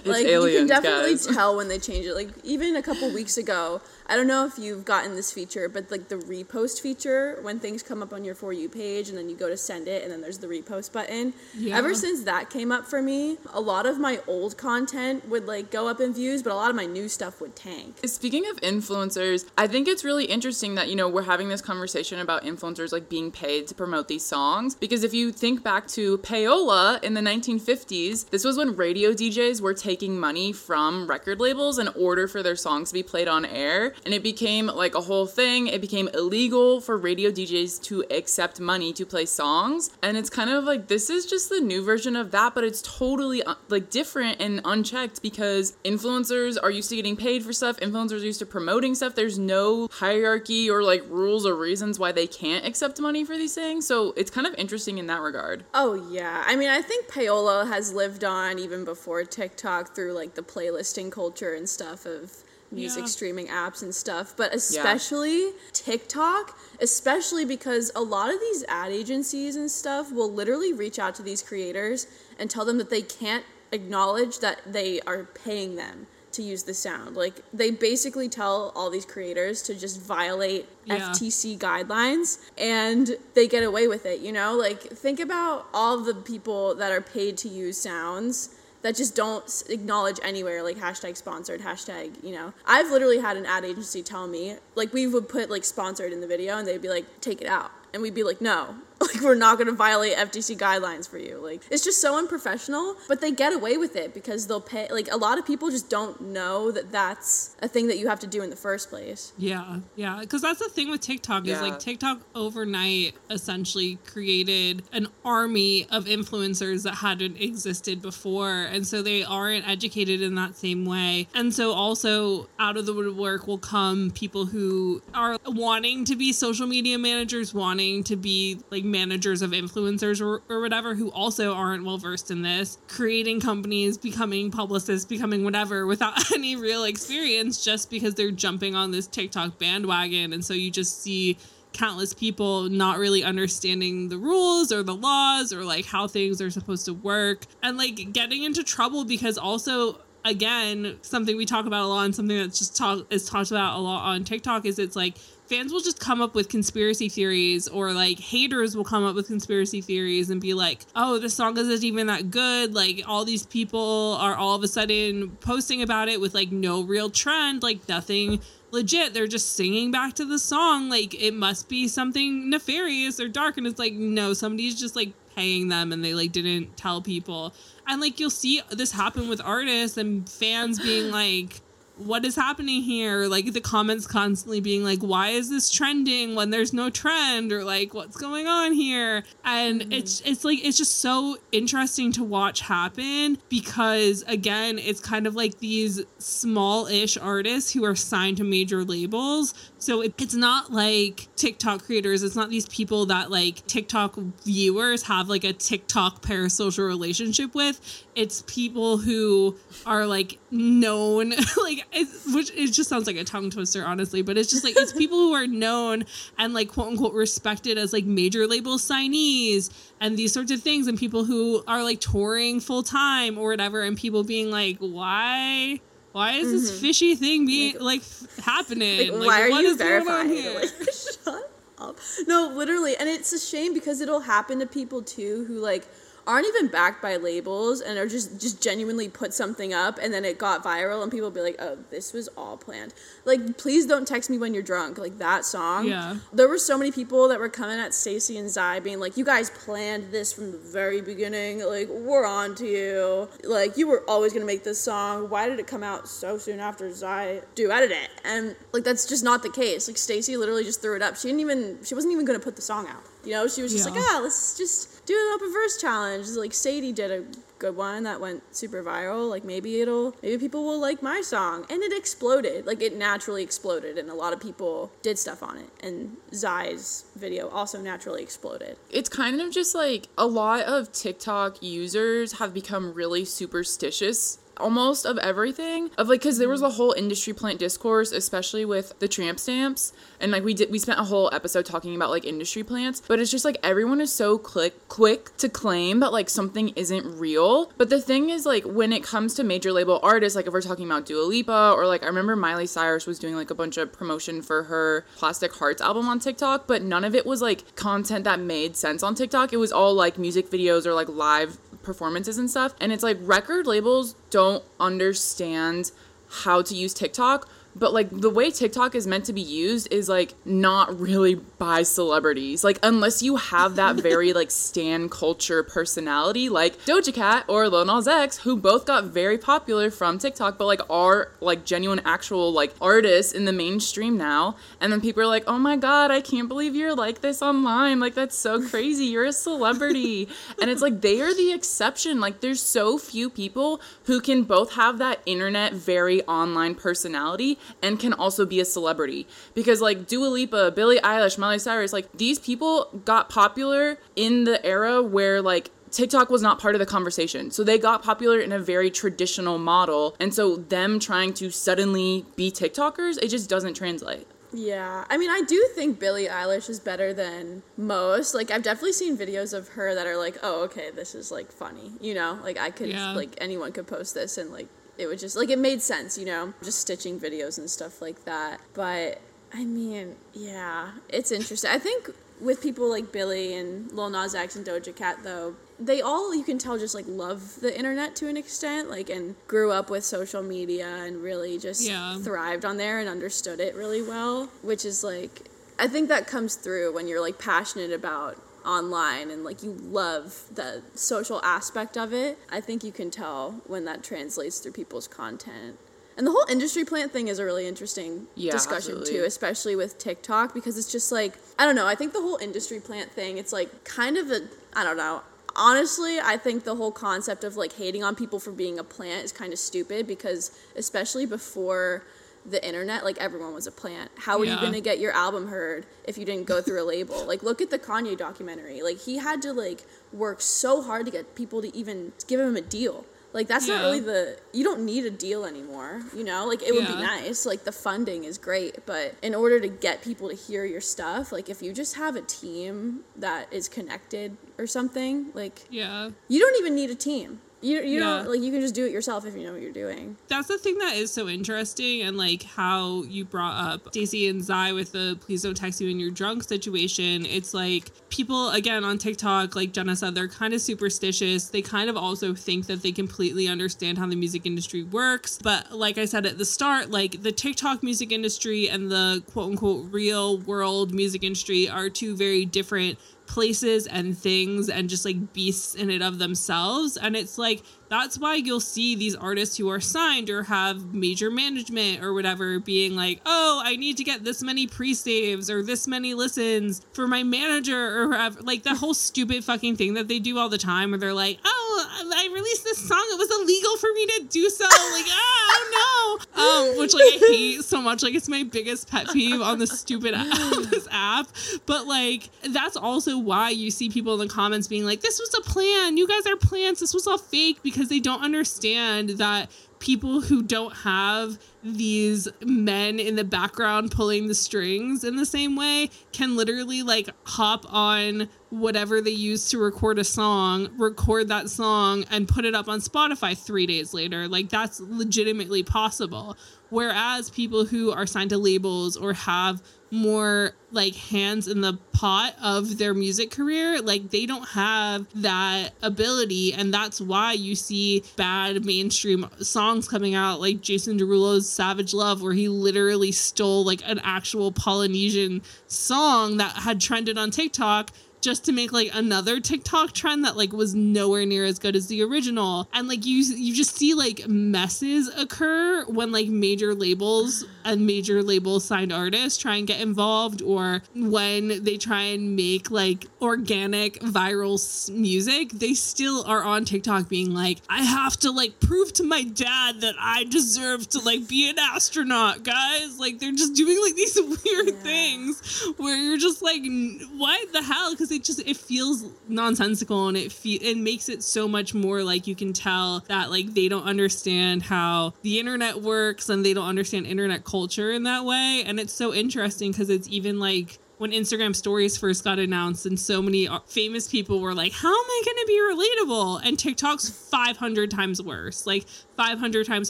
like 0.06 0.26
you 0.26 0.40
can 0.58 0.68
definitely 0.68 1.12
guys. 1.12 1.28
tell 1.28 1.56
when 1.58 1.68
they 1.68 1.78
change 1.80 2.06
it. 2.06 2.16
Like 2.16 2.30
even 2.44 2.76
a 2.76 2.82
couple 2.82 3.14
weeks 3.14 3.38
ago, 3.38 3.82
I 4.08 4.16
don't 4.16 4.28
know 4.28 4.46
if 4.46 4.60
you've 4.60 4.86
gotten 4.86 5.16
this 5.16 5.32
feature, 5.32 5.68
but 5.68 5.90
like 5.90 6.10
the 6.10 6.18
repost 6.18 6.82
feature 6.82 7.40
when 7.42 7.60
things 7.60 7.82
come 7.82 8.04
up 8.04 8.14
on 8.14 8.24
your 8.24 8.36
for 8.36 8.54
you 8.54 8.70
page 8.70 9.10
and 9.10 9.18
then 9.18 9.30
you 9.30 9.36
go 9.36 9.50
to 9.50 9.58
send 9.58 9.88
it 9.88 10.04
and 10.04 10.12
then 10.12 10.22
there's 10.22 10.38
the 10.38 10.48
repost 10.48 10.92
button. 10.92 11.34
Yeah. 11.58 11.78
Ever 11.78 11.96
since 11.96 12.24
that 12.24 12.50
came 12.50 12.72
up 12.72 12.86
for 12.86 13.02
me, 13.02 13.38
a 13.52 13.60
lot 13.60 13.86
of 13.86 14.00
my 14.00 14.20
old 14.28 14.58
content 14.58 15.28
would 15.28 15.48
like 15.48 15.72
go 15.72 15.88
up 15.88 16.00
in 16.00 16.14
views, 16.14 16.44
but 16.44 16.54
a 16.54 16.56
lot 16.56 16.70
of 16.70 16.76
my 16.76 16.86
new 16.86 17.10
stuff 17.10 17.42
would 17.42 17.56
tank. 17.56 18.00
Speaking 18.06 18.48
of 18.50 18.58
influencers, 18.58 19.46
I 19.58 19.68
think 19.68 19.88
it's 19.88 20.04
really 20.04 20.26
interesting 20.26 20.76
that, 20.76 20.88
you 20.88 20.96
know, 20.96 21.10
we're 21.10 21.24
having 21.24 21.50
this 21.50 21.62
conversation 21.62 22.20
about 22.20 22.44
influencers 22.44 22.92
like 22.92 23.10
being 23.10 23.32
paid 23.32 23.68
to 23.68 23.76
promote 23.76 24.08
these 24.08 24.26
songs. 24.26 24.76
Because 24.76 25.04
if 25.04 25.14
you 25.14 25.32
think 25.32 25.64
back 25.64 25.88
to 25.90 26.20
payola 26.20 27.04
in 27.04 27.16
the 27.16 27.22
1950s, 27.22 28.30
this 28.30 28.44
was 28.44 28.58
when 28.58 28.76
radio 28.76 29.14
DJs 29.14 29.62
were 29.62 29.74
taking 29.74 30.20
money 30.20 30.54
from 30.54 31.08
record 31.08 31.40
labels 31.40 31.80
in 31.80 31.88
order 31.90 32.28
for 32.28 32.44
their 32.44 32.56
songs 32.56 32.90
to 32.90 32.94
be 32.94 33.04
played 33.04 33.28
on 33.28 33.46
air. 33.46 33.94
And 34.04 34.14
it 34.14 34.24
became 34.24 34.68
like 34.68 34.96
a 34.96 35.02
whole 35.02 35.26
thing. 35.26 35.68
It 35.68 35.82
became 35.82 36.10
illegal 36.14 36.82
for 36.82 36.98
radio 36.98 37.32
DJs 37.32 37.82
to 37.84 38.04
accept 38.12 38.60
money 38.60 38.94
to 38.94 39.06
play 39.06 39.26
songs. 39.26 39.90
And 40.02 40.18
it's 40.18 40.30
kind 40.30 40.50
of 40.50 40.64
like 40.64 40.88
this 40.88 41.10
is 41.10 41.26
just 41.26 41.50
the 41.50 41.60
new 41.60 41.84
version 41.84 42.16
of 42.16 42.32
that, 42.32 42.56
but 42.56 42.64
it's 42.64 42.82
totally 42.82 43.44
uh, 43.44 43.56
like 43.70 43.90
different 43.90 44.42
and 44.42 44.62
unchecked 44.66 45.22
because 45.22 45.78
influencers 45.84 46.58
are 46.62 46.72
used 46.72 46.90
to 46.90 46.96
getting 46.96 47.16
paid 47.16 47.44
for 47.44 47.54
stuff. 47.54 47.78
Influencers 47.78 48.22
used 48.22 48.40
to 48.40 48.46
promoting 48.46 48.96
stuff. 48.96 49.16
There's 49.16 49.40
no 49.40 49.88
hierarchy 49.92 50.70
or 50.70 50.84
like 50.84 51.04
rules 51.10 51.46
or 51.46 51.56
reasons 51.56 52.00
why 52.00 52.12
they 52.12 52.28
can't 52.28 52.66
accept 52.66 53.00
money 53.00 53.24
for 53.24 53.38
these 53.38 53.56
things. 53.56 53.88
So 53.88 54.14
it's 54.18 54.32
kind 54.32 54.48
of 54.48 54.54
interesting 54.56 54.98
in 54.98 55.08
that 55.08 55.22
regard. 55.22 55.64
Oh 55.74 56.10
yeah, 56.12 56.44
I 56.46 56.56
mean 56.56 56.70
I 56.70 56.82
think 56.82 57.08
payola 57.08 57.68
has 57.68 57.94
lived 57.94 58.24
on 58.24 58.60
even 58.60 58.86
before 58.86 59.24
TikTok 59.24 59.96
through 59.96 60.14
like 60.14 60.36
the 60.36 60.42
playlisting 60.42 61.12
culture 61.12 61.54
and 61.54 61.68
stuff 61.68 62.06
of 62.06 62.45
music 62.76 63.04
Yeah. 63.04 63.08
streaming 63.08 63.48
apps 63.48 63.82
and 63.82 63.96
stuff, 63.96 64.34
but 64.36 64.54
especially 64.54 65.54
TikTok, 65.74 66.58
especially 66.82 67.46
because 67.46 67.92
a 67.96 68.02
lot 68.02 68.34
of 68.34 68.40
these 68.40 68.64
ad 68.68 68.92
agencies 68.92 69.56
and 69.56 69.72
stuff 69.72 70.12
will 70.12 70.32
literally 70.32 70.74
reach 70.74 71.00
out 71.00 71.16
to 71.16 71.24
these 71.24 71.42
creators 71.42 72.08
and 72.38 72.50
tell 72.50 72.66
them 72.66 72.78
that 72.78 72.90
they 72.90 73.02
can't 73.02 73.46
acknowledge 73.72 74.40
that 74.40 74.60
they 74.66 75.00
are 75.02 75.24
paying 75.24 75.76
them 75.76 76.08
to 76.34 76.42
use 76.44 76.64
the 76.64 76.74
sound. 76.74 77.16
Like 77.16 77.36
they 77.54 77.72
basically 77.72 78.28
tell 78.28 78.74
all 78.76 78.90
these 78.90 79.06
creators 79.06 79.62
to 79.64 79.74
just 79.74 80.02
violate 80.02 80.68
Yeah. 80.84 80.98
FTC 81.12 81.58
guidelines 81.58 82.40
and 82.58 83.16
they 83.36 83.48
get 83.48 83.64
away 83.64 83.88
with 83.88 84.06
it, 84.06 84.20
you 84.20 84.34
know? 84.34 84.54
Like 84.54 84.82
think 84.82 85.20
about 85.22 85.68
all 85.74 85.98
the 85.98 86.14
people 86.14 86.76
that 86.76 86.92
are 86.92 87.00
paid 87.02 87.38
to 87.38 87.48
use 87.50 87.78
sounds 87.78 88.50
that 88.86 88.96
just 88.96 89.16
don't 89.16 89.64
acknowledge 89.68 90.20
anywhere 90.22 90.62
like 90.62 90.78
hashtag 90.78 91.18
sponsored 91.18 91.60
hashtag 91.60 92.24
you 92.24 92.32
know. 92.32 92.54
I've 92.68 92.92
literally 92.92 93.18
had 93.18 93.36
an 93.36 93.48
ad 93.48 93.66
agency 93.66 94.04
tell 94.04 94.28
me 94.28 94.58
like 94.76 94.94
we 94.94 95.08
would 95.08 95.28
put 95.28 95.50
like 95.50 95.64
sponsored 95.64 96.14
in 96.14 96.22
the 96.22 96.28
video 96.28 96.56
and 96.60 96.68
they'd 96.68 96.84
be 96.84 96.90
like 96.90 97.20
take 97.20 97.42
it 97.42 97.48
out. 97.48 97.72
And 97.94 98.04
we'd 98.04 98.14
be 98.14 98.24
like 98.24 98.42
no 98.42 98.76
like 99.02 99.22
we're 99.22 99.36
not 99.36 99.58
going 99.58 99.68
to 99.68 99.74
violate 99.74 100.14
ftc 100.16 100.58
guidelines 100.58 101.10
for 101.10 101.18
you. 101.18 101.38
Like 101.38 101.62
it's 101.70 101.84
just 101.84 102.02
so 102.02 102.18
unprofessional 102.18 102.96
but 103.08 103.22
they 103.22 103.32
get 103.32 103.54
away 103.54 103.78
with 103.78 103.96
it 103.96 104.14
because 104.14 104.48
they'll 104.48 104.62
pay 104.62 104.88
like 104.92 105.12
a 105.12 105.18
lot 105.18 105.38
of 105.38 105.46
people 105.46 105.70
just 105.70 105.90
don't 105.90 106.20
know 106.22 106.72
that 106.72 106.92
that's 106.92 107.56
a 107.62 107.68
thing 107.68 107.88
that 107.88 107.98
you 107.98 108.08
have 108.08 108.20
to 108.20 108.28
do 108.28 108.42
in 108.42 108.50
the 108.50 108.56
first 108.56 108.90
place. 108.90 109.34
Yeah, 109.38 109.80
yeah, 109.96 110.20
because 110.22 110.42
that's 110.42 110.60
the 110.60 110.70
thing 110.70 110.90
with 110.90 111.02
TikTok 111.02 111.48
is 111.48 111.62
like 111.62 111.80
TikTok 111.80 112.22
overnight 112.34 113.16
essentially 113.30 113.98
created 114.06 114.84
an 114.92 115.08
army 115.24 115.88
of 115.92 116.06
influencers 116.06 116.84
that 116.84 116.96
hadn't 116.96 117.42
existed 117.42 118.02
before, 118.02 118.64
and 118.64 118.88
so 118.88 119.02
they 119.02 119.24
aren't 119.24 119.68
educated 119.68 120.22
in 120.22 120.36
that 120.36 120.56
same 120.56 120.86
way. 120.86 121.28
And 121.34 121.54
so 121.54 121.74
also 121.74 122.48
out 122.60 122.78
of 122.78 122.86
the 122.86 122.94
woodwork 122.94 123.48
will 123.48 123.58
come 123.58 124.12
people 124.12 124.46
who 124.46 125.02
are 125.14 125.38
wanting 125.46 126.06
to 126.06 126.16
be 126.16 126.32
social 126.32 126.68
media 126.68 126.98
managers, 126.98 127.54
wanting 127.54 128.04
to 128.06 128.16
be 128.16 128.60
like 128.72 128.85
managers 128.86 129.42
of 129.42 129.52
influencers 129.52 130.22
or, 130.22 130.42
or 130.50 130.62
whatever, 130.62 130.96
who 130.96 131.10
also 131.12 131.54
aren't 131.54 131.84
well 131.84 131.98
versed 131.98 132.32
in 132.32 132.42
this, 132.42 132.78
creating 132.88 133.42
companies, 133.42 133.98
becoming 133.98 134.52
publicists, 134.52 135.06
becoming 135.06 135.44
whatever 135.44 135.86
without 135.86 136.32
any 136.34 136.56
real 136.56 136.84
experience 136.84 137.64
just 137.64 137.90
because 137.90 138.16
they're 138.16 138.32
jumping 138.32 138.76
on 138.76 138.92
this 138.92 139.08
TikTok 139.08 139.60
bandwagon. 139.60 140.34
And 140.34 140.44
so 140.44 140.54
you 140.54 140.72
just 140.72 141.02
see 141.02 141.38
countless 141.74 142.14
people 142.14 142.70
not 142.70 142.98
really 142.98 143.24
understanding 143.24 144.08
the 144.08 144.18
rules 144.18 144.72
or 144.72 144.82
the 144.82 144.96
laws 144.96 145.52
or 145.52 145.64
like 145.64 145.86
how 145.86 146.08
things 146.08 146.42
are 146.42 146.50
supposed 146.50 146.86
to 146.86 146.94
work 146.94 147.46
and 147.62 147.78
like 147.78 148.14
getting 148.14 148.44
into 148.44 148.64
trouble 148.64 149.04
because 149.04 149.38
also 149.38 150.00
again 150.24 150.98
something 151.02 151.36
we 151.36 151.46
talk 151.46 151.66
about 151.66 151.84
a 151.84 151.88
lot 151.88 152.06
and 152.06 152.16
something 152.16 152.38
that's 152.38 152.60
just 152.60 152.78
talk 152.78 153.06
is 153.12 153.26
talked 153.26 153.52
about 153.52 153.78
a 153.78 153.82
lot 153.82 154.06
on 154.06 154.24
TikTok 154.24 154.66
is 154.66 154.80
it's 154.80 154.96
like 154.96 155.18
fans 155.48 155.72
will 155.72 155.82
just 155.82 156.00
come 156.00 156.22
up 156.22 156.36
with 156.36 156.50
conspiracy 156.50 157.10
theories 157.10 157.68
or 157.68 157.94
like 157.94 158.20
haters 158.20 158.76
will 158.76 158.84
come 158.84 159.04
up 159.04 159.16
with 159.16 159.28
conspiracy 159.28 159.82
theories 159.82 160.30
and 160.30 160.42
be 160.42 160.54
like 160.54 160.86
oh 160.96 161.20
this 161.20 161.34
song 161.34 161.58
isn't 161.58 161.84
even 161.84 162.08
that 162.08 162.32
good. 162.32 162.74
Like 162.74 163.04
all 163.08 163.26
these 163.26 163.46
people 163.46 164.18
are 164.20 164.36
all 164.36 164.56
of 164.56 164.64
a 164.64 164.68
sudden 164.68 165.38
posting 165.42 165.82
about 165.82 166.08
it 166.08 166.20
with 166.20 166.34
like 166.34 166.52
no 166.52 166.84
real 166.84 167.10
trend 167.10 167.64
like 167.64 167.88
nothing 167.88 168.42
legit. 168.72 169.14
They're 169.14 169.28
just 169.28 169.54
singing 169.54 169.92
back 169.92 170.14
to 170.16 170.26
the 170.26 170.40
song. 170.40 170.90
Like 170.90 171.14
it 171.16 171.34
must 171.34 171.70
be 171.70 171.88
something 171.88 172.50
nefarious 172.50 173.20
or 173.20 173.28
dark. 173.28 173.58
And 173.58 173.66
it's 173.66 173.80
like 173.80 173.94
no 173.94 174.34
somebody's 174.34 174.80
just 174.80 174.96
like 174.96 175.14
paying 175.36 175.68
them 175.68 175.92
and 175.92 176.04
they 176.04 176.14
like 176.14 176.32
didn't 176.32 176.78
tell 176.78 177.02
people. 177.02 177.54
And 177.88 178.00
like 178.02 178.20
you'll 178.20 178.30
see 178.30 178.62
this 178.70 178.92
happen 178.92 179.28
with 179.28 179.42
artists 179.44 179.98
and 179.98 180.30
fans 180.30 180.80
being 180.80 181.12
like 181.12 181.62
what 181.98 182.26
is 182.26 182.36
happening 182.36 182.82
here? 182.82 183.28
Like 183.28 183.54
the 183.54 183.62
comments 183.62 184.08
constantly 184.08 184.60
being 184.60 184.84
like 184.84 185.00
why 185.00 185.30
is 185.30 185.50
this 185.50 185.70
trending 185.70 186.36
when 186.36 186.50
there's 186.50 186.74
no 186.74 186.90
trend? 186.90 187.52
or 187.52 187.64
like 187.64 187.94
what's 187.94 188.18
going 188.18 188.48
on 188.48 188.74
here? 188.74 189.24
And 189.44 189.82
mm-hmm. 189.82 189.92
it's 189.92 190.22
it's 190.22 190.44
like 190.44 190.64
it's 190.64 190.78
just 190.78 191.00
so 191.00 191.38
interesting 191.52 192.12
to 192.14 192.24
watch 192.24 192.62
happen 192.62 193.38
because 193.50 194.24
again 194.28 194.80
it's 194.80 195.00
kind 195.00 195.28
of 195.28 195.36
like 195.36 195.60
these 195.60 196.02
small-ish 196.18 197.18
artists 197.18 197.72
who 197.72 197.84
are 197.86 197.96
signed 197.96 198.38
to 198.38 198.44
major 198.44 198.84
labels. 198.84 199.54
So 199.78 200.02
it, 200.02 200.14
it's 200.20 200.34
not 200.34 200.72
like 200.72 201.28
tiktok 201.36 201.84
creators 201.84 202.24
it's 202.24 202.36
not 202.36 202.50
these 202.50 202.68
people 202.70 203.06
that 203.06 203.30
like 203.30 203.66
tiktok 203.68 204.16
viewers 204.44 205.04
have 205.04 205.30
like 205.30 205.44
a 205.44 205.54
tiktok 205.54 206.22
parasocial 206.22 206.88
relationship 206.88 207.54
with 207.54 208.05
it's 208.16 208.44
people 208.48 208.98
who 208.98 209.56
are 209.86 210.06
like 210.06 210.40
known 210.52 211.30
like 211.64 211.86
it's, 211.92 212.34
which 212.34 212.50
it 212.56 212.72
just 212.72 212.90
sounds 212.90 213.08
like 213.08 213.18
a 213.18 213.24
tongue 213.24 213.50
twister 213.50 213.86
honestly 213.86 214.22
but 214.22 214.38
it's 214.38 214.50
just 214.50 214.64
like 214.64 214.74
it's 214.78 214.94
people 214.94 215.18
who 215.18 215.34
are 215.34 215.48
known 215.48 216.06
and 216.38 216.54
like 216.54 216.70
quote 216.70 216.88
unquote 216.88 217.14
respected 217.14 217.78
as 217.78 217.92
like 217.92 218.06
major 218.06 218.48
label 218.48 218.78
signees 218.78 219.70
and 220.00 220.18
these 220.18 220.32
sorts 220.32 220.52
of 220.52 220.62
things 220.62 220.88
and 220.88 220.98
people 220.98 221.26
who 221.26 221.62
are 221.68 221.84
like 221.84 222.00
touring 222.00 222.60
full 222.60 222.84
time 222.84 223.38
or 223.38 223.50
whatever 223.50 223.82
and 223.82 223.98
people 223.98 224.24
being 224.24 224.50
like 224.50 224.78
why 224.80 225.80
why 226.14 226.32
is 226.32 226.50
this 226.50 226.80
fishy 226.80 227.14
thing 227.16 227.46
being 227.46 227.78
like, 227.82 228.00
f- 228.00 228.38
happening 228.46 229.10
Mm-hmm. 229.10 229.20
like, 229.20 229.28
why 229.28 229.42
are 229.42 229.50
what 229.50 229.64
you 229.64 229.72
is 229.72 229.78
going 229.78 229.92
on 229.92 230.06
verifying 230.06 230.30
here? 230.30 230.56
Like, 230.56 230.70
shut 230.94 231.52
up 231.78 231.98
no 232.26 232.54
literally 232.56 232.96
and 232.96 233.10
it's 233.10 233.34
a 233.34 233.40
shame 233.40 233.74
because 233.74 234.00
it'll 234.00 234.22
happen 234.22 234.60
to 234.60 234.66
people 234.66 235.02
too 235.02 235.44
who 235.46 235.60
like 235.60 235.86
aren't 236.28 236.48
even 236.48 236.68
backed 236.68 237.02
by 237.02 237.16
labels 237.18 237.82
and 237.82 237.98
are 238.00 238.08
just 238.08 238.40
just 238.42 238.62
genuinely 238.62 239.08
put 239.08 239.34
something 239.34 239.74
up 239.74 240.00
and 240.02 240.14
then 240.14 240.26
it 240.26 240.38
got 240.38 240.64
viral 240.64 241.04
and 241.04 241.12
people 241.12 241.30
be 241.30 241.40
like 241.42 241.56
oh 241.60 241.78
this 241.92 242.14
was 242.14 242.28
all 242.38 242.58
planned 242.58 242.94
like 243.26 243.58
please 243.58 243.86
don't 243.86 244.08
text 244.08 244.30
me 244.30 244.38
when 244.38 244.54
you're 244.54 244.64
drunk 244.64 244.98
like 244.98 245.18
that 245.20 245.46
song 245.46 245.86
Yeah. 245.88 246.18
there 246.34 246.48
were 246.48 246.58
so 246.58 246.78
many 246.78 246.92
people 246.92 247.28
that 247.28 247.40
were 247.40 247.50
coming 247.50 247.80
at 247.80 247.94
Stacey 247.94 248.38
and 248.38 248.50
Zai 248.50 248.80
being 248.80 249.00
like, 249.00 249.18
"You 249.18 249.24
guys 249.26 249.50
planned 249.52 250.12
this 250.12 250.34
from 250.34 250.52
the 250.52 250.58
very 250.58 251.02
beginning. 251.02 251.60
Like, 251.64 251.88
we're 251.90 252.26
on 252.26 252.56
to 252.56 252.66
you. 252.66 253.30
Like, 253.44 253.78
you 253.78 253.88
were 253.88 254.04
always 254.08 254.34
gonna 254.34 254.46
make 254.46 254.64
this 254.64 254.80
song. 254.80 255.30
Why 255.30 255.48
did 255.50 255.60
it 255.60 255.68
come 255.68 255.84
out 255.84 256.08
so 256.08 256.38
soon 256.38 256.60
after 256.60 256.92
Zai 256.94 257.42
duetted 257.56 257.92
it?" 257.92 258.10
And 258.24 258.56
like, 258.74 258.84
that's 258.84 259.06
just 259.06 259.24
not 259.24 259.44
the 259.44 259.50
case. 259.50 259.88
Like, 259.88 259.98
Stacey 259.98 260.38
literally 260.38 260.64
just 260.64 260.82
threw 260.82 260.96
it 260.96 261.02
up. 261.02 261.16
She 261.18 261.28
didn't 261.28 261.42
even. 261.42 261.80
She 261.84 261.94
wasn't 261.96 262.14
even 262.14 262.26
gonna 262.26 262.40
put 262.40 262.56
the 262.56 262.62
song 262.62 262.88
out. 262.88 263.04
You 263.24 263.32
know, 263.32 263.48
she 263.48 263.62
was 263.62 263.72
just 263.72 263.86
Yeah. 263.88 263.94
like, 263.94 264.04
"Ah, 264.10 264.20
let's 264.24 264.58
just 264.58 264.95
do 265.06 265.14
an 265.14 265.34
open 265.36 265.52
verse 265.52 265.80
challenge." 265.80 266.28
Like 266.30 266.54
Sadie 266.54 266.92
did 266.92 267.12
a 267.12 267.24
good 267.60 267.76
one 267.76 268.04
that 268.04 268.20
went 268.20 268.44
super 268.56 268.84
viral. 268.84 269.30
Like 269.30 269.44
maybe 269.44 269.82
it'll 269.82 270.16
maybe 270.22 270.38
people 270.38 270.66
will 270.66 270.80
like 270.80 271.02
my 271.02 271.22
song. 271.22 271.66
And 271.70 271.82
it 271.82 271.94
exploded. 271.94 272.66
Like 272.66 272.82
it 272.82 272.96
naturally 272.96 273.44
exploded 273.44 273.98
and 273.98 274.10
a 274.10 274.14
lot 274.14 274.34
of 274.34 274.40
people 274.40 274.92
did 275.02 275.18
stuff 275.18 275.42
on 275.42 275.58
it. 275.58 275.70
And 275.82 276.18
Zai's 276.34 277.06
video 277.16 277.50
also 277.50 277.82
naturally 277.82 278.22
exploded. 278.22 278.78
It's 278.92 279.10
kind 279.10 279.42
of 279.42 279.52
just 279.52 279.76
like 279.76 280.08
a 280.18 280.28
lot 280.28 280.62
of 280.62 280.92
TikTok 280.92 281.62
users 281.62 282.34
have 282.34 282.54
become 282.54 282.94
really 282.94 283.26
superstitious 283.26 284.40
almost 284.58 285.06
of 285.06 285.18
everything 285.20 285.90
of 285.98 286.08
like 286.08 286.22
because 286.22 286.38
there 286.38 286.50
was 286.50 286.62
a 286.62 286.72
whole 286.72 286.94
industry 286.94 287.34
plant 287.34 287.60
discourse 287.60 288.12
especially 288.12 288.66
with 288.66 288.98
the 289.00 289.08
tramp 289.08 289.40
stamps. 289.40 289.94
And 290.20 290.32
like 290.32 290.44
we 290.44 290.54
did 290.54 290.72
we 290.72 290.80
spent 290.80 291.00
a 291.00 291.04
whole 291.04 291.30
episode 291.34 291.66
talking 291.66 291.96
about 291.96 292.10
like 292.10 292.26
industry 292.26 292.64
plants. 292.64 293.02
But 293.08 293.20
it's 293.20 293.32
just 293.32 293.46
like 293.46 293.58
everyone 293.64 294.02
is 294.02 294.14
so 294.14 294.38
quick 294.38 294.88
quick 294.88 295.36
to 295.38 295.50
claim 295.50 296.00
that 296.00 296.12
like 296.12 296.30
something 296.30 296.70
isn't 296.70 297.20
real. 297.20 297.72
But 297.78 297.90
the 297.90 298.02
thing 298.02 298.30
is 298.30 298.46
like 298.46 298.64
when 298.64 298.92
it 298.94 299.04
comes 299.04 299.34
to 299.36 299.44
major 299.44 299.72
label 299.72 300.00
artists 300.02 300.36
like 300.36 300.48
if 300.48 300.54
we're 300.54 300.62
talking 300.62 300.86
about 300.86 301.06
Dua 301.06 301.24
Lipa 301.24 301.74
or 301.76 301.86
like 301.86 302.04
I 302.04 302.08
remember 302.08 302.36
Miley 302.36 302.68
Cyrus 302.68 303.06
was 303.06 303.20
doing 303.20 303.36
like 303.36 303.52
a 303.52 303.56
bunch 303.56 303.78
of 303.78 303.92
promotion 303.94 304.42
for 304.42 304.64
her 304.64 305.06
Plastic 305.18 305.54
Hearts 305.54 305.82
album 305.82 306.08
on 306.08 306.20
TikTok 306.20 306.68
but 306.68 306.82
none 306.82 307.04
of 307.04 307.14
it 307.16 307.26
was 307.26 307.42
like 307.42 307.76
content 307.76 308.24
that 308.24 308.40
made 308.40 308.76
sense 308.76 309.04
on 309.04 309.16
TikTok. 309.16 309.54
It 309.54 309.58
was 309.58 309.72
all 309.72 309.94
like 309.94 310.18
music 310.18 310.50
videos 310.50 310.86
or 310.86 310.94
like 310.94 311.10
live 311.10 311.58
performances 311.86 312.38
and 312.38 312.50
stuff. 312.50 312.76
And 312.82 312.92
it's 312.92 313.04
like 313.04 313.18
record 313.22 313.68
labels 313.68 314.16
don't 314.30 314.64
understand 314.80 315.92
how 316.30 316.62
to 316.64 316.76
use 316.76 316.94
TikTok 316.94 317.48
but 317.76 317.94
like 317.94 318.10
the 318.10 318.30
way 318.30 318.50
TikTok 318.50 318.96
is 318.96 319.06
meant 319.06 319.26
to 319.26 319.34
be 319.34 319.42
used 319.42 319.92
is 319.92 320.08
like 320.08 320.34
not 320.46 320.98
really 321.00 321.36
by 321.36 321.84
celebrities. 321.84 322.64
Like 322.64 322.80
unless 322.82 323.22
you 323.22 323.36
have 323.36 323.76
that 323.76 323.96
very 324.06 324.34
like 324.34 324.52
stan 324.52 325.10
culture 325.10 325.62
personality 325.64 326.50
like 326.50 326.78
Doja 326.86 327.14
Cat 327.14 327.46
or 327.48 327.68
Lil 327.68 327.86
Nas 327.86 328.08
X 328.08 328.38
who 328.38 328.56
both 328.56 328.86
got 328.86 329.06
very 329.06 329.38
popular 329.38 329.92
from 329.92 330.18
TikTok 330.18 330.58
but 330.58 330.66
like 330.66 330.82
are 330.90 331.32
like 331.42 331.66
genuine 331.66 332.02
actual 332.06 332.52
like 332.54 332.74
artists 332.80 333.34
in 333.34 333.46
the 333.46 333.54
mainstream 333.54 334.18
now 334.18 334.56
and 334.80 334.92
then 334.92 335.02
people 335.02 335.24
are 335.24 335.28
like, 335.28 335.44
"Oh 335.48 335.58
my 335.58 335.76
god, 335.76 336.12
I 336.12 336.22
can't 336.22 336.48
believe 336.48 336.76
you're 336.76 336.96
like 336.96 337.22
this 337.22 337.42
online. 337.42 338.00
Like 338.00 338.14
that's 338.14 338.38
so 338.38 338.68
crazy. 338.68 339.06
You're 339.06 339.26
a 339.26 339.34
celebrity." 339.34 340.30
and 340.62 340.70
it's 340.70 340.82
like 340.82 341.02
they 341.02 341.22
are 341.22 341.34
the 341.34 341.52
exception. 341.52 342.20
Like 342.20 342.40
there's 342.40 342.62
so 342.62 342.98
few 342.98 343.30
people 343.30 343.82
who 344.06 344.22
can 344.22 344.44
both 344.44 344.74
have 344.74 344.98
that 345.00 345.22
internet 345.26 345.74
very 345.74 346.22
online 346.24 346.76
personality 346.76 347.58
and 347.82 348.00
can 348.00 348.14
also 348.14 348.46
be 348.46 348.60
a 348.60 348.66
celebrity. 348.66 349.28
Because 349.54 349.82
like 349.82 350.08
Dua 350.08 350.28
Lipa, 350.28 350.72
Billie 350.72 351.00
Eilish, 351.00 351.38
Miley 351.38 351.60
Cyrus, 351.60 351.94
like 351.94 352.12
these 352.18 352.40
people 352.40 352.90
got 353.06 353.30
popular 353.30 353.98
in 354.16 354.44
the 354.44 354.64
era 354.66 355.02
where 355.02 355.42
like 355.42 355.72
TikTok 355.92 356.30
was 356.30 356.42
not 356.42 356.60
part 356.60 356.76
of 356.76 356.80
the 356.80 356.86
conversation. 356.86 357.52
So 357.52 357.64
they 357.64 357.78
got 357.78 358.04
popular 358.04 358.40
in 358.40 358.52
a 358.52 358.60
very 358.60 358.92
traditional 358.92 359.58
model. 359.58 360.16
And 360.20 360.34
so 360.34 360.58
them 360.58 361.00
trying 361.00 361.34
to 361.36 361.50
suddenly 361.52 362.26
be 362.36 362.52
TikTokers, 362.52 363.18
it 363.22 363.30
just 363.30 363.50
doesn't 363.50 363.76
translate. 363.76 364.28
Yeah, 364.52 365.04
I 365.10 365.18
mean, 365.18 365.30
I 365.30 365.42
do 365.42 365.68
think 365.76 366.00
Billie 366.00 366.28
Eilish 366.28 366.70
is 366.70 366.80
better 366.80 367.14
than 367.14 367.64
most. 367.78 368.34
Like, 368.34 368.52
I've 368.52 368.64
definitely 368.64 368.94
seen 368.94 369.18
videos 369.18 369.54
of 369.54 369.70
her 369.70 369.94
that 369.94 370.08
are 370.08 370.16
like, 370.18 370.38
oh, 370.44 370.64
okay, 370.64 370.92
this 370.92 371.14
is 371.14 371.30
like 371.30 371.52
funny, 371.52 371.92
you 372.00 372.14
know? 372.14 372.40
Like, 372.42 372.58
I 372.58 372.72
could, 372.72 372.90
Yeah. 372.90 373.14
like, 373.14 373.32
anyone 373.40 373.74
could 373.74 373.88
post 373.88 374.14
this 374.14 374.38
and 374.38 374.52
like, 374.52 374.68
it 374.98 375.08
would 375.08 375.20
just, 375.20 375.36
like, 375.36 375.50
it 375.50 375.60
made 375.60 375.82
sense, 375.82 376.18
you 376.18 376.26
know? 376.26 376.54
Just 376.64 376.80
stitching 376.80 377.20
videos 377.20 377.58
and 377.58 377.70
stuff 377.70 378.02
like 378.02 378.26
that. 378.26 378.60
But, 378.74 379.20
I 379.54 379.66
mean, 379.66 380.16
yeah, 380.34 380.92
it's 381.10 381.32
interesting. 381.32 381.70
I 381.72 381.80
think 381.80 382.10
with 382.42 382.62
people 382.62 382.90
like 382.90 383.12
Billie 383.12 383.54
and 383.56 383.92
Lil 383.94 384.10
Nas 384.10 384.36
X 384.36 384.56
and 384.56 384.66
Doja 384.66 384.94
Cat, 384.96 385.20
though, 385.24 385.56
they 385.80 386.02
all 386.02 386.34
you 386.34 386.44
can 386.44 386.58
tell 386.58 386.78
just 386.78 386.96
like 386.96 387.06
love 387.08 387.60
the 387.62 387.78
internet 387.78 388.16
to 388.18 388.28
an 388.30 388.38
extent, 388.38 388.90
like 388.90 389.10
and 389.10 389.36
grew 389.48 389.72
up 389.72 389.90
with 389.90 390.04
social 390.06 390.42
media 390.42 390.88
and 390.88 391.22
really 391.22 391.58
just 391.58 391.82
Yeah. 391.82 392.18
thrived 392.20 392.64
on 392.66 392.78
there 392.78 393.00
and 393.00 393.10
understood 393.10 393.60
it 393.60 393.76
really 393.76 394.02
well, 394.02 394.46
which 394.62 394.86
is 394.86 395.04
like 395.04 395.50
I 395.78 395.88
think 395.90 396.08
that 396.08 396.28
comes 396.28 396.56
through 396.56 396.94
when 396.94 397.08
you're 397.10 397.20
like 397.22 397.38
passionate 397.40 397.92
about 397.92 398.38
online 398.66 399.30
and 399.32 399.44
like 399.44 399.64
you 399.64 399.72
love 399.72 400.44
the 400.54 400.82
social 400.96 401.42
aspect 401.44 401.98
of 401.98 402.14
it. 402.14 402.38
I 402.50 402.62
think 402.62 402.84
you 402.84 402.92
can 402.92 403.12
tell 403.12 403.62
when 403.68 403.86
that 403.86 404.04
translates 404.04 404.60
through 404.60 404.74
people's 404.74 405.08
content. 405.08 405.78
And 406.18 406.26
the 406.26 406.32
whole 406.32 406.46
industry 406.50 406.86
plant 406.86 407.12
thing 407.12 407.28
is 407.28 407.40
a 407.40 407.46
really 407.46 407.68
interesting 407.68 408.28
Yeah, 408.36 408.52
discussion 408.52 408.98
absolutely. 408.98 409.12
too, 409.20 409.24
especially 409.26 409.76
with 409.76 409.98
TikTok 409.98 410.54
because 410.54 410.78
it's 410.78 410.92
just 410.92 411.12
like 411.12 411.34
I 411.60 411.66
don't 411.66 411.76
know, 411.76 411.88
I 411.88 411.96
think 411.96 412.14
the 412.14 412.22
whole 412.22 412.38
industry 412.38 412.80
plant 412.80 413.12
thing 413.12 413.38
it's 413.38 413.52
like 413.54 413.84
kind 413.84 414.18
of 414.18 414.32
a 414.32 414.42
I 414.76 414.84
don't 414.84 414.98
know. 414.98 415.22
Honestly, 415.58 416.20
I 416.20 416.36
think 416.38 416.66
the 416.66 416.76
whole 416.76 416.92
concept 416.92 417.46
of 417.46 417.56
like 417.56 417.74
hating 417.74 418.04
on 418.04 418.14
people 418.16 418.40
for 418.40 418.52
being 418.52 418.78
a 418.78 418.84
plant 418.84 419.24
is 419.24 419.32
kind 419.32 419.54
of 419.54 419.60
stupid 419.60 420.06
because 420.06 420.52
especially 420.76 421.26
before 421.26 422.04
the 422.48 422.66
internet, 422.66 423.04
like 423.04 423.18
everyone 423.18 423.54
was 423.54 423.68
a 423.68 423.72
plant. 423.72 424.12
How 424.18 424.38
are 424.40 424.46
you 424.46 424.56
going 424.58 424.74
to 424.74 424.82
get 424.82 425.00
your 425.00 425.12
album 425.14 425.48
heard 425.48 425.86
if 426.06 426.18
you 426.18 426.26
didn't 426.26 426.46
go 426.46 426.62
through 426.62 426.82
a 426.84 426.86
label? 426.86 427.26
Like 427.26 427.44
look 427.44 427.62
at 427.62 427.70
the 427.72 427.80
Kanye 427.80 428.18
documentary. 428.18 428.82
Like 428.82 429.00
he 429.00 429.18
had 429.18 429.42
to 429.44 429.54
like 429.54 429.84
work 430.14 430.42
so 430.42 430.82
hard 430.82 431.06
to 431.08 431.12
get 431.12 431.36
people 431.36 431.62
to 431.62 431.76
even 431.76 432.12
give 432.28 432.40
him 432.40 432.56
a 432.56 432.62
deal. 432.62 433.06
Like 433.34 433.48
that's 433.48 433.68
not 433.68 433.82
really 433.82 434.00
the 434.00 434.38
you 434.54 434.64
don't 434.64 434.86
need 434.86 435.04
a 435.06 435.10
deal 435.10 435.44
anymore, 435.44 436.02
you 436.16 436.24
know? 436.24 436.46
Like 436.48 436.64
it 436.64 436.74
would 436.74 436.88
be 436.88 436.94
nice. 436.96 437.46
Like 437.46 437.66
the 437.66 437.72
funding 437.74 438.24
is 438.24 438.38
great, 438.38 438.86
but 438.86 439.16
in 439.22 439.36
order 439.36 439.60
to 439.60 439.68
get 439.68 440.02
people 440.02 440.30
to 440.30 440.36
hear 440.36 440.64
your 440.64 440.80
stuff, 440.80 441.34
like 441.34 441.50
if 441.50 441.62
you 441.62 441.74
just 441.74 441.96
have 441.96 442.16
a 442.16 442.22
team 442.22 443.02
that 443.18 443.52
is 443.52 443.68
connected 443.68 444.38
or 444.58 444.68
something, 444.68 445.32
like 445.34 445.64
Yeah. 445.70 446.12
you 446.30 446.40
don't 446.40 446.58
even 446.60 446.76
need 446.76 446.92
a 446.92 446.96
team. 446.96 447.42
You 447.62 447.82
you 447.82 448.00
Yeah. 448.00 448.00
don't 448.00 448.30
like 448.30 448.42
you 448.42 448.52
can 448.52 448.62
just 448.62 448.76
do 448.76 448.86
it 448.86 448.92
yourself 448.92 449.26
if 449.26 449.36
you 449.36 449.44
know 449.44 449.54
what 449.54 449.62
you're 449.62 449.72
doing. 449.72 450.18
That's 450.28 450.48
the 450.48 450.58
thing 450.58 450.78
that 450.80 450.96
is 450.98 451.12
so 451.12 451.28
interesting, 451.28 452.02
and 452.04 452.16
like 452.18 452.44
how 452.44 453.04
you 453.04 453.26
brought 453.26 453.58
up 453.74 453.88
Stacey 453.90 454.28
and 454.28 454.44
Zai 454.44 454.72
with 454.74 454.92
the 454.92 455.18
"please 455.22 455.42
don't 455.42 455.56
text 455.56 455.82
you 455.82 455.88
when 455.88 456.00
you're 456.00 456.12
drunk" 456.12 456.44
situation. 456.44 457.26
It's 457.26 457.54
like 457.54 457.92
people 458.10 458.50
again 458.52 458.84
on 458.84 458.98
TikTok, 458.98 459.56
like 459.56 459.72
Jenna 459.72 459.96
said, 459.96 460.14
they're 460.16 460.28
kind 460.28 460.54
of 460.54 460.62
superstitious. 460.62 461.46
They 461.48 461.62
kind 461.62 461.90
of 461.90 461.98
also 461.98 462.36
think 462.36 462.68
that 462.68 462.84
they 462.84 462.92
completely 462.92 463.48
understand 463.48 463.98
how 463.98 464.06
the 464.08 464.16
music 464.16 464.46
industry 464.46 464.84
works. 464.84 465.40
But 465.42 465.72
like 465.72 465.98
I 465.98 466.06
said 466.06 466.26
at 466.26 466.38
the 466.38 466.46
start, 466.46 466.92
like 466.92 467.24
the 467.24 467.32
TikTok 467.32 467.82
music 467.82 468.12
industry 468.12 468.70
and 468.70 468.92
the 468.92 469.24
quote 469.32 469.52
unquote 469.52 469.92
real 469.92 470.38
world 470.40 470.94
music 470.94 471.24
industry 471.24 471.68
are 471.68 471.90
two 471.90 472.16
very 472.16 472.46
different 472.46 473.00
places 473.28 473.88
and 473.88 474.18
things 474.18 474.70
and 474.70 474.90
just 474.90 475.06
like 475.06 475.34
beasts 475.34 475.76
in 475.76 475.90
it 475.90 476.02
of 476.02 476.20
themselves. 476.20 476.98
And 476.98 477.16
it's 477.16 477.38
like 477.38 477.64
that's 478.02 478.18
why 478.18 478.36
you'll 478.36 478.60
see 478.60 478.96
these 478.96 479.16
artists 479.16 479.58
who 479.58 479.70
are 479.70 479.80
signed 479.80 480.30
or 480.30 480.44
have 480.44 480.94
major 480.94 481.30
management 481.32 482.04
or 482.04 482.14
whatever 482.14 482.60
being 482.60 482.96
like 482.96 483.22
oh 483.26 483.62
i 483.64 483.76
need 483.76 483.98
to 483.98 484.04
get 484.04 484.24
this 484.24 484.42
many 484.44 484.68
pre-saves 484.68 485.50
or 485.50 485.64
this 485.64 485.88
many 485.88 486.14
listens 486.14 486.82
for 486.94 487.08
my 487.08 487.24
manager 487.24 487.98
or 487.98 488.10
whatever 488.10 488.42
like 488.42 488.64
the 488.64 488.76
whole 488.76 488.94
stupid 488.94 489.44
fucking 489.44 489.76
thing 489.76 489.94
that 489.94 490.08
they 490.08 490.20
do 490.20 490.38
all 490.38 490.50
the 490.50 490.58
time 490.58 490.92
where 490.92 491.00
they're 491.00 491.14
like 491.14 491.40
oh 491.46 491.88
i 492.16 492.28
released 492.34 492.64
this 492.64 492.78
song 492.78 493.04
it 493.12 493.18
was 493.18 493.30
illegal 493.42 493.78
for 493.78 493.90
me 493.94 494.06
to 494.06 494.26
do 494.30 494.50
so 494.50 494.64
like 494.64 495.06
oh 495.10 496.20
no. 496.36 496.42
Um 496.42 496.78
which 496.80 496.94
like 496.94 497.04
i 497.04 497.18
hate 497.30 497.64
so 497.64 497.82
much 497.82 498.04
like 498.04 498.14
it's 498.14 498.28
my 498.28 498.44
biggest 498.44 498.90
pet 498.90 499.08
peeve 499.12 499.42
on 499.42 499.60
this 499.60 499.80
stupid 499.80 500.14
app, 500.14 500.28
this 500.70 500.88
app. 500.92 501.28
But 501.66 501.88
like 501.88 502.30
that's 502.50 502.78
also 502.78 503.18
why 503.18 503.50
you 503.52 503.72
see 503.72 503.90
people 503.90 504.14
in 504.14 504.28
the 504.28 504.34
comments 504.34 504.68
being 504.68 504.86
like 504.86 505.02
this 505.02 505.20
was 505.20 505.34
a 505.36 505.42
plan. 505.42 505.98
You 505.98 506.08
guys 506.08 506.26
are 506.26 506.36
plants. 506.36 506.80
This 506.80 506.94
was 506.94 507.08
all 507.08 507.18
fake 507.18 507.62
because 507.64 507.85
they 507.90 508.00
don't 508.00 508.24
understand 508.24 509.10
that 509.12 509.50
people 509.80 510.22
who 510.22 510.42
don't 510.42 510.76
have 510.78 511.38
these 511.64 512.28
men 512.42 513.00
in 513.00 513.16
the 513.16 513.24
background 513.24 513.92
pulling 513.92 514.28
the 514.28 514.36
strings 514.36 515.04
in 515.04 515.16
the 515.16 515.26
same 515.26 515.56
way 515.56 515.90
can 516.12 516.36
literally 516.36 516.82
like 516.82 517.10
hop 517.24 517.66
on 517.72 518.30
whatever 518.50 519.02
they 519.02 519.12
use 519.12 519.50
to 519.50 519.58
record 519.58 520.00
a 520.00 520.04
song, 520.04 520.70
record 520.78 521.28
that 521.28 521.50
song, 521.50 522.06
and 522.10 522.28
put 522.28 522.46
it 522.46 522.56
up 522.56 522.68
on 522.68 522.80
Spotify 522.80 523.38
three 523.38 523.66
days 523.66 523.94
later. 523.94 524.28
Like 524.28 524.50
that's 524.50 524.80
legitimately 524.80 525.64
possible. 525.64 526.38
Whereas 526.70 527.30
people 527.30 527.66
who 527.66 527.92
are 527.92 528.06
signed 528.06 528.32
to 528.32 528.38
labels 528.38 528.98
or 528.98 529.14
have 529.14 529.62
more 529.96 530.54
like 530.72 530.94
hands 530.96 531.48
in 531.48 531.62
the 531.62 531.80
pot 531.94 532.36
of 532.44 532.78
their 532.78 532.94
music 532.94 533.32
career, 533.32 533.82
like 533.82 534.10
they 534.10 534.26
don't 534.26 534.48
have 534.50 535.08
that 535.16 535.70
ability. 535.82 536.54
And 536.54 536.74
that's 536.74 537.00
why 537.00 537.34
you 537.34 537.56
see 537.56 538.04
bad 538.18 538.66
mainstream 538.66 539.28
songs 539.40 539.88
coming 539.88 540.14
out, 540.14 540.42
like 540.42 540.62
Jason 540.62 541.00
Derulo's 541.00 541.50
Savage 541.50 541.94
Love, 541.94 542.22
where 542.22 542.34
he 542.34 542.50
literally 542.50 543.14
stole 543.14 543.64
like 543.64 543.82
an 543.86 544.00
actual 544.04 544.52
Polynesian 544.52 545.42
song 545.68 546.38
that 546.38 546.52
had 546.58 546.82
trended 546.82 547.18
on 547.18 547.32
TikTok 547.32 547.92
just 548.26 548.44
to 548.46 548.52
make 548.52 548.74
like 548.74 548.90
another 548.96 549.40
TikTok 549.40 549.92
trend 549.92 550.26
that 550.26 550.36
like 550.36 550.52
was 550.52 550.74
nowhere 550.74 551.28
near 551.28 551.46
as 551.46 551.60
good 551.60 551.76
as 551.76 551.86
the 551.86 552.02
original. 552.02 552.68
And 552.74 552.88
like 552.88 553.06
you 553.06 553.18
you 553.18 553.54
just 553.54 553.78
see 553.78 553.94
like 553.94 554.28
messes 554.28 555.08
occur 555.16 555.86
when 555.86 556.12
like 556.12 556.28
major 556.28 556.74
labels 556.74 557.46
and 557.64 557.86
major 557.86 558.24
label 558.24 558.60
signed 558.60 558.92
artists 558.92 559.38
try 559.38 559.58
and 559.58 559.68
get 559.68 559.80
involved 559.80 560.42
or 560.42 560.82
when 560.96 561.64
they 561.64 561.78
try 561.78 562.02
and 562.02 562.36
make 562.36 562.72
like 562.72 563.06
organic 563.22 564.00
viral 564.00 564.56
music, 564.90 565.52
they 565.52 565.76
still 565.76 566.24
are 566.26 566.44
on 566.44 566.66
TikTok 566.66 567.08
being 567.08 567.32
like, 567.32 567.60
I 567.70 567.84
have 567.84 568.18
to 568.18 568.32
like 568.32 568.60
prove 568.60 568.92
to 568.94 569.04
my 569.04 569.24
dad 569.24 569.82
that 569.82 569.96
I 570.00 570.24
deserve 570.24 570.90
to 570.90 571.00
like 571.00 571.28
be 571.28 571.48
an 571.48 571.60
astronaut, 571.60 572.44
guys. 572.44 573.00
Like 573.00 573.20
they're 573.20 573.32
just 573.34 573.54
doing 573.54 573.78
like 573.84 573.96
these 573.96 574.18
weird 574.46 574.76
things 574.78 575.64
where 575.78 575.96
you're 575.96 576.18
just 576.18 576.42
like, 576.42 576.62
"N- 576.62 577.02
what 577.18 577.54
the 577.54 577.62
hell? 577.62 577.92
Because 577.92 578.12
it 578.16 578.24
just 578.24 578.40
it 578.40 578.58
feels 578.58 579.06
nonsensical 579.28 580.08
and 580.08 580.16
it 580.18 580.32
fe- 580.32 580.54
it 580.62 580.78
makes 580.78 581.10
it 581.10 581.22
so 581.22 581.48
much 581.48 581.74
more 581.74 582.02
like 582.02 582.26
you 582.26 582.36
can 582.36 582.54
tell 582.54 583.02
that 583.08 583.30
like 583.30 583.54
they 583.54 583.68
don't 583.68 583.84
understand 583.84 584.64
how 584.64 585.14
the 585.22 585.38
internet 585.38 585.82
works 585.82 586.30
and 586.30 586.44
they 586.46 586.54
don't 586.54 586.68
understand 586.68 587.06
internet 587.06 587.44
culture 587.44 587.92
in 587.92 588.04
that 588.04 588.24
way. 588.24 588.64
And 588.66 588.80
it's 588.80 588.94
so 588.94 589.14
interesting 589.14 589.72
because 589.72 589.90
it's 589.90 590.08
even 590.08 590.40
like 590.40 590.80
when 590.98 591.12
Instagram 591.12 591.54
stories 591.54 591.98
first 591.98 592.24
got 592.24 592.40
announced 592.40 592.86
and 592.86 592.98
so 592.98 593.22
many 593.22 593.50
uh, 593.50 593.60
famous 593.68 594.08
people 594.08 594.40
were 594.40 594.54
like, 594.54 594.72
how 594.72 594.88
am 594.88 595.06
I 595.10 595.22
going 595.26 595.38
to 595.38 595.46
be 595.46 596.10
relatable? 596.10 596.42
And 596.46 596.58
TikTok's 596.58 597.10
500 597.10 597.92
times 597.92 598.22
worse, 598.22 598.66
like 598.66 598.86
500 599.18 599.68
times 599.68 599.90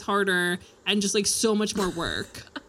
harder 0.00 0.58
and 0.84 1.00
just 1.00 1.14
like 1.14 1.26
so 1.26 1.54
much 1.54 1.76
more 1.76 1.90
work. 1.90 2.42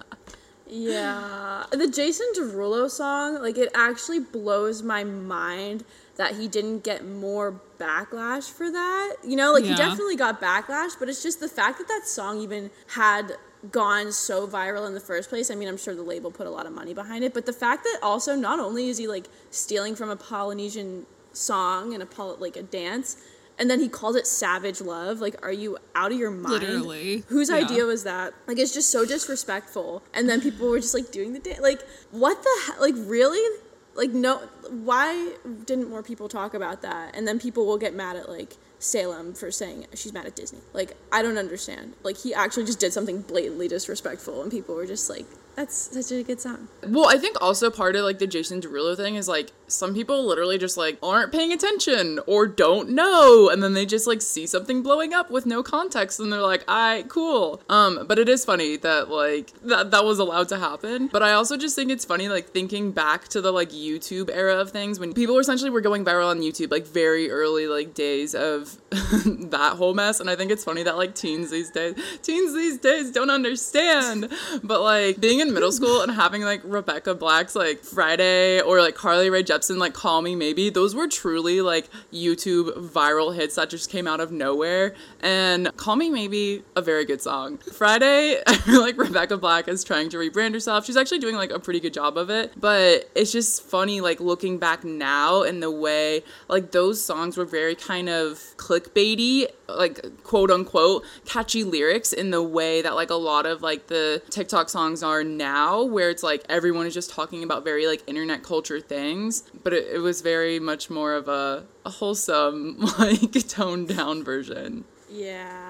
Yeah. 0.69 1.63
The 1.71 1.87
Jason 1.87 2.27
Derulo 2.35 2.89
song, 2.89 3.41
like 3.41 3.57
it 3.57 3.69
actually 3.73 4.19
blows 4.19 4.83
my 4.83 5.03
mind 5.03 5.83
that 6.17 6.35
he 6.35 6.47
didn't 6.47 6.83
get 6.83 7.05
more 7.05 7.59
backlash 7.79 8.51
for 8.51 8.71
that. 8.71 9.15
You 9.23 9.35
know, 9.35 9.53
like 9.53 9.63
he 9.63 9.75
definitely 9.75 10.15
got 10.15 10.41
backlash, 10.41 10.91
but 10.99 11.09
it's 11.09 11.23
just 11.23 11.39
the 11.39 11.47
fact 11.47 11.77
that 11.77 11.87
that 11.87 12.07
song 12.07 12.39
even 12.39 12.71
had 12.87 13.33
gone 13.71 14.11
so 14.11 14.47
viral 14.47 14.87
in 14.87 14.93
the 14.93 14.99
first 14.99 15.29
place. 15.29 15.49
I 15.49 15.55
mean, 15.55 15.67
I'm 15.67 15.77
sure 15.77 15.95
the 15.95 16.03
label 16.03 16.31
put 16.31 16.47
a 16.47 16.49
lot 16.49 16.65
of 16.65 16.73
money 16.73 16.93
behind 16.93 17.23
it, 17.23 17.33
but 17.33 17.45
the 17.45 17.53
fact 17.53 17.83
that 17.83 17.99
also 18.01 18.35
not 18.35 18.59
only 18.59 18.89
is 18.89 18.97
he 18.97 19.07
like 19.07 19.27
stealing 19.51 19.95
from 19.95 20.09
a 20.09 20.15
Polynesian 20.15 21.05
song 21.33 21.93
and 21.93 22.01
a 22.01 22.05
pol- 22.05 22.37
like 22.39 22.55
a 22.55 22.63
dance, 22.63 23.17
and 23.59 23.69
then 23.69 23.79
he 23.79 23.89
called 23.89 24.15
it 24.15 24.27
savage 24.27 24.81
love. 24.81 25.19
Like, 25.19 25.35
are 25.43 25.51
you 25.51 25.77
out 25.95 26.11
of 26.11 26.17
your 26.17 26.31
mind? 26.31 26.63
Literally. 26.63 27.23
Whose 27.27 27.49
Yeah. 27.49 27.55
idea 27.55 27.85
was 27.85 28.03
that? 28.03 28.33
Like, 28.47 28.59
it's 28.59 28.73
just 28.73 28.89
so 28.89 29.05
disrespectful. 29.05 30.03
And 30.13 30.29
then 30.29 30.41
people 30.41 30.67
were 30.69 30.79
just 30.79 30.93
like 30.93 31.11
doing 31.11 31.33
the 31.33 31.39
dance. 31.39 31.59
Like, 31.59 31.81
what 32.11 32.41
the 32.43 32.49
hell? 32.65 32.75
Like, 32.79 32.95
really? 32.97 33.59
Like, 33.95 34.11
no. 34.11 34.37
Why 34.69 35.33
didn't 35.65 35.89
more 35.89 36.03
people 36.03 36.29
talk 36.29 36.53
about 36.53 36.81
that? 36.83 37.15
And 37.15 37.27
then 37.27 37.39
people 37.39 37.65
will 37.65 37.77
get 37.79 37.93
mad 37.95 38.15
at 38.15 38.29
like 38.29 38.57
Salem 38.79 39.33
for 39.33 39.49
saying 39.49 39.87
she's 39.95 40.13
mad 40.13 40.27
at 40.27 40.35
Disney. 40.35 40.59
Like, 40.73 40.95
I 41.11 41.23
don't 41.23 41.37
understand. 41.39 41.93
Like, 42.03 42.17
he 42.17 42.33
actually 42.33 42.65
just 42.65 42.79
did 42.79 42.93
something 42.93 43.21
blatantly 43.21 43.67
disrespectful, 43.67 44.43
and 44.43 44.51
people 44.51 44.75
were 44.75 44.85
just 44.85 45.09
like, 45.09 45.25
"That's 45.57 45.75
such 45.75 46.11
a 46.11 46.23
good 46.23 46.39
song." 46.39 46.69
Well, 46.87 47.09
I 47.09 47.17
think 47.17 47.35
also 47.41 47.69
part 47.69 47.95
of 47.95 48.03
like 48.05 48.19
the 48.19 48.27
Jason 48.27 48.61
Derulo 48.61 48.95
thing 48.95 49.15
is 49.15 49.27
like 49.27 49.51
some 49.67 49.93
people 49.93 50.25
literally 50.25 50.57
just 50.57 50.77
like 50.77 50.97
aren't 51.03 51.31
paying 51.31 51.51
attention 51.51 52.19
or 52.27 52.45
don't 52.47 52.91
know, 52.91 53.49
and 53.49 53.61
then 53.61 53.73
they 53.73 53.85
just 53.85 54.05
like 54.07 54.21
see 54.21 54.45
something 54.45 54.83
blowing 54.83 55.13
up 55.13 55.31
with 55.31 55.45
no 55.45 55.63
context, 55.63 56.19
and 56.19 56.31
they're 56.31 56.41
like, 56.41 56.63
"I 56.67 57.05
cool." 57.07 57.59
Um, 57.69 58.05
but 58.07 58.19
it 58.19 58.29
is 58.29 58.45
funny 58.45 58.77
that 58.77 59.09
like 59.09 59.51
that 59.63 59.91
that 59.91 60.05
was 60.05 60.19
allowed 60.19 60.47
to 60.49 60.57
happen. 60.57 61.07
But 61.07 61.23
I 61.23 61.33
also 61.33 61.57
just 61.57 61.75
think 61.75 61.89
it's 61.91 62.05
funny 62.05 62.29
like 62.29 62.49
thinking 62.49 62.91
back 62.91 63.27
to 63.29 63.41
the 63.41 63.51
like 63.51 63.71
YouTube 63.71 64.29
era 64.31 64.57
of 64.59 64.69
things 64.71 64.99
when 64.99 65.13
people 65.13 65.39
essentially 65.39 65.71
were 65.71 65.81
going 65.81 66.05
viral 66.05 66.29
on 66.29 66.39
YouTube 66.39 66.71
like 66.71 66.85
very 66.85 67.31
early 67.31 67.65
like 67.67 67.95
days 67.95 68.35
of 68.35 68.77
that 68.91 69.73
whole 69.75 69.95
mess, 69.95 70.19
and 70.19 70.29
I 70.29 70.35
think 70.35 70.51
it's 70.51 70.63
funny 70.63 70.83
that 70.83 70.97
like 70.97 71.15
teens 71.15 71.49
these 71.49 71.71
days, 71.71 71.95
teens 72.21 72.53
these 72.53 72.77
days 72.77 73.11
don't 73.11 73.31
understand, 73.31 74.31
but 74.63 74.81
like 74.81 75.19
being 75.19 75.46
in 75.47 75.53
middle 75.53 75.71
school 75.71 76.01
and 76.01 76.11
having 76.11 76.43
like 76.43 76.61
Rebecca 76.63 77.15
Black's 77.15 77.55
like 77.55 77.83
Friday 77.83 78.61
or 78.61 78.81
like 78.81 78.95
Carly 78.95 79.29
Rae 79.29 79.43
Jepsen 79.43 79.77
like 79.77 79.93
Call 79.93 80.21
Me 80.21 80.35
Maybe, 80.35 80.69
those 80.69 80.93
were 80.93 81.07
truly 81.07 81.61
like 81.61 81.89
YouTube 82.13 82.89
viral 82.89 83.35
hits 83.35 83.55
that 83.55 83.69
just 83.69 83.89
came 83.89 84.07
out 84.07 84.19
of 84.19 84.31
nowhere. 84.31 84.93
And 85.21 85.75
Call 85.77 85.95
Me 85.95 86.09
Maybe, 86.09 86.63
a 86.75 86.81
very 86.81 87.05
good 87.05 87.21
song. 87.21 87.57
Friday, 87.57 88.41
I 88.45 88.55
feel 88.57 88.81
like 88.81 88.97
Rebecca 88.97 89.37
Black 89.37 89.67
is 89.67 89.83
trying 89.83 90.09
to 90.09 90.17
rebrand 90.17 90.53
herself. 90.53 90.85
She's 90.85 90.97
actually 90.97 91.19
doing 91.19 91.35
like 91.35 91.51
a 91.51 91.59
pretty 91.59 91.79
good 91.79 91.93
job 91.93 92.17
of 92.17 92.29
it, 92.29 92.53
but 92.57 93.09
it's 93.15 93.31
just 93.31 93.63
funny 93.63 94.01
like 94.01 94.19
looking 94.19 94.57
back 94.57 94.83
now 94.83 95.43
in 95.43 95.59
the 95.59 95.71
way 95.71 96.23
like 96.47 96.71
those 96.71 97.03
songs 97.03 97.37
were 97.37 97.45
very 97.45 97.75
kind 97.75 98.09
of 98.09 98.39
clickbaity 98.57 99.47
like 99.69 100.23
quote 100.23 100.51
unquote 100.51 101.03
catchy 101.25 101.63
lyrics 101.63 102.13
in 102.13 102.31
the 102.31 102.41
way 102.41 102.81
that 102.81 102.95
like 102.95 103.09
a 103.09 103.15
lot 103.15 103.45
of 103.45 103.61
like 103.61 103.87
the 103.87 104.21
TikTok 104.29 104.69
songs 104.69 105.03
are 105.03 105.23
now 105.37 105.83
where 105.83 106.09
it's 106.09 106.23
like 106.23 106.43
everyone 106.49 106.85
is 106.85 106.93
just 106.93 107.09
talking 107.09 107.43
about 107.43 107.63
very 107.63 107.85
like 107.87 108.01
internet 108.07 108.43
culture 108.43 108.79
things 108.79 109.43
but 109.63 109.71
it, 109.73 109.85
it 109.95 109.99
was 109.99 110.21
very 110.21 110.59
much 110.59 110.89
more 110.89 111.13
of 111.13 111.27
a, 111.27 111.65
a 111.85 111.89
wholesome 111.89 112.77
like 112.99 113.31
toned 113.47 113.87
down 113.87 114.23
version 114.23 114.83
Yeah. 115.09 115.66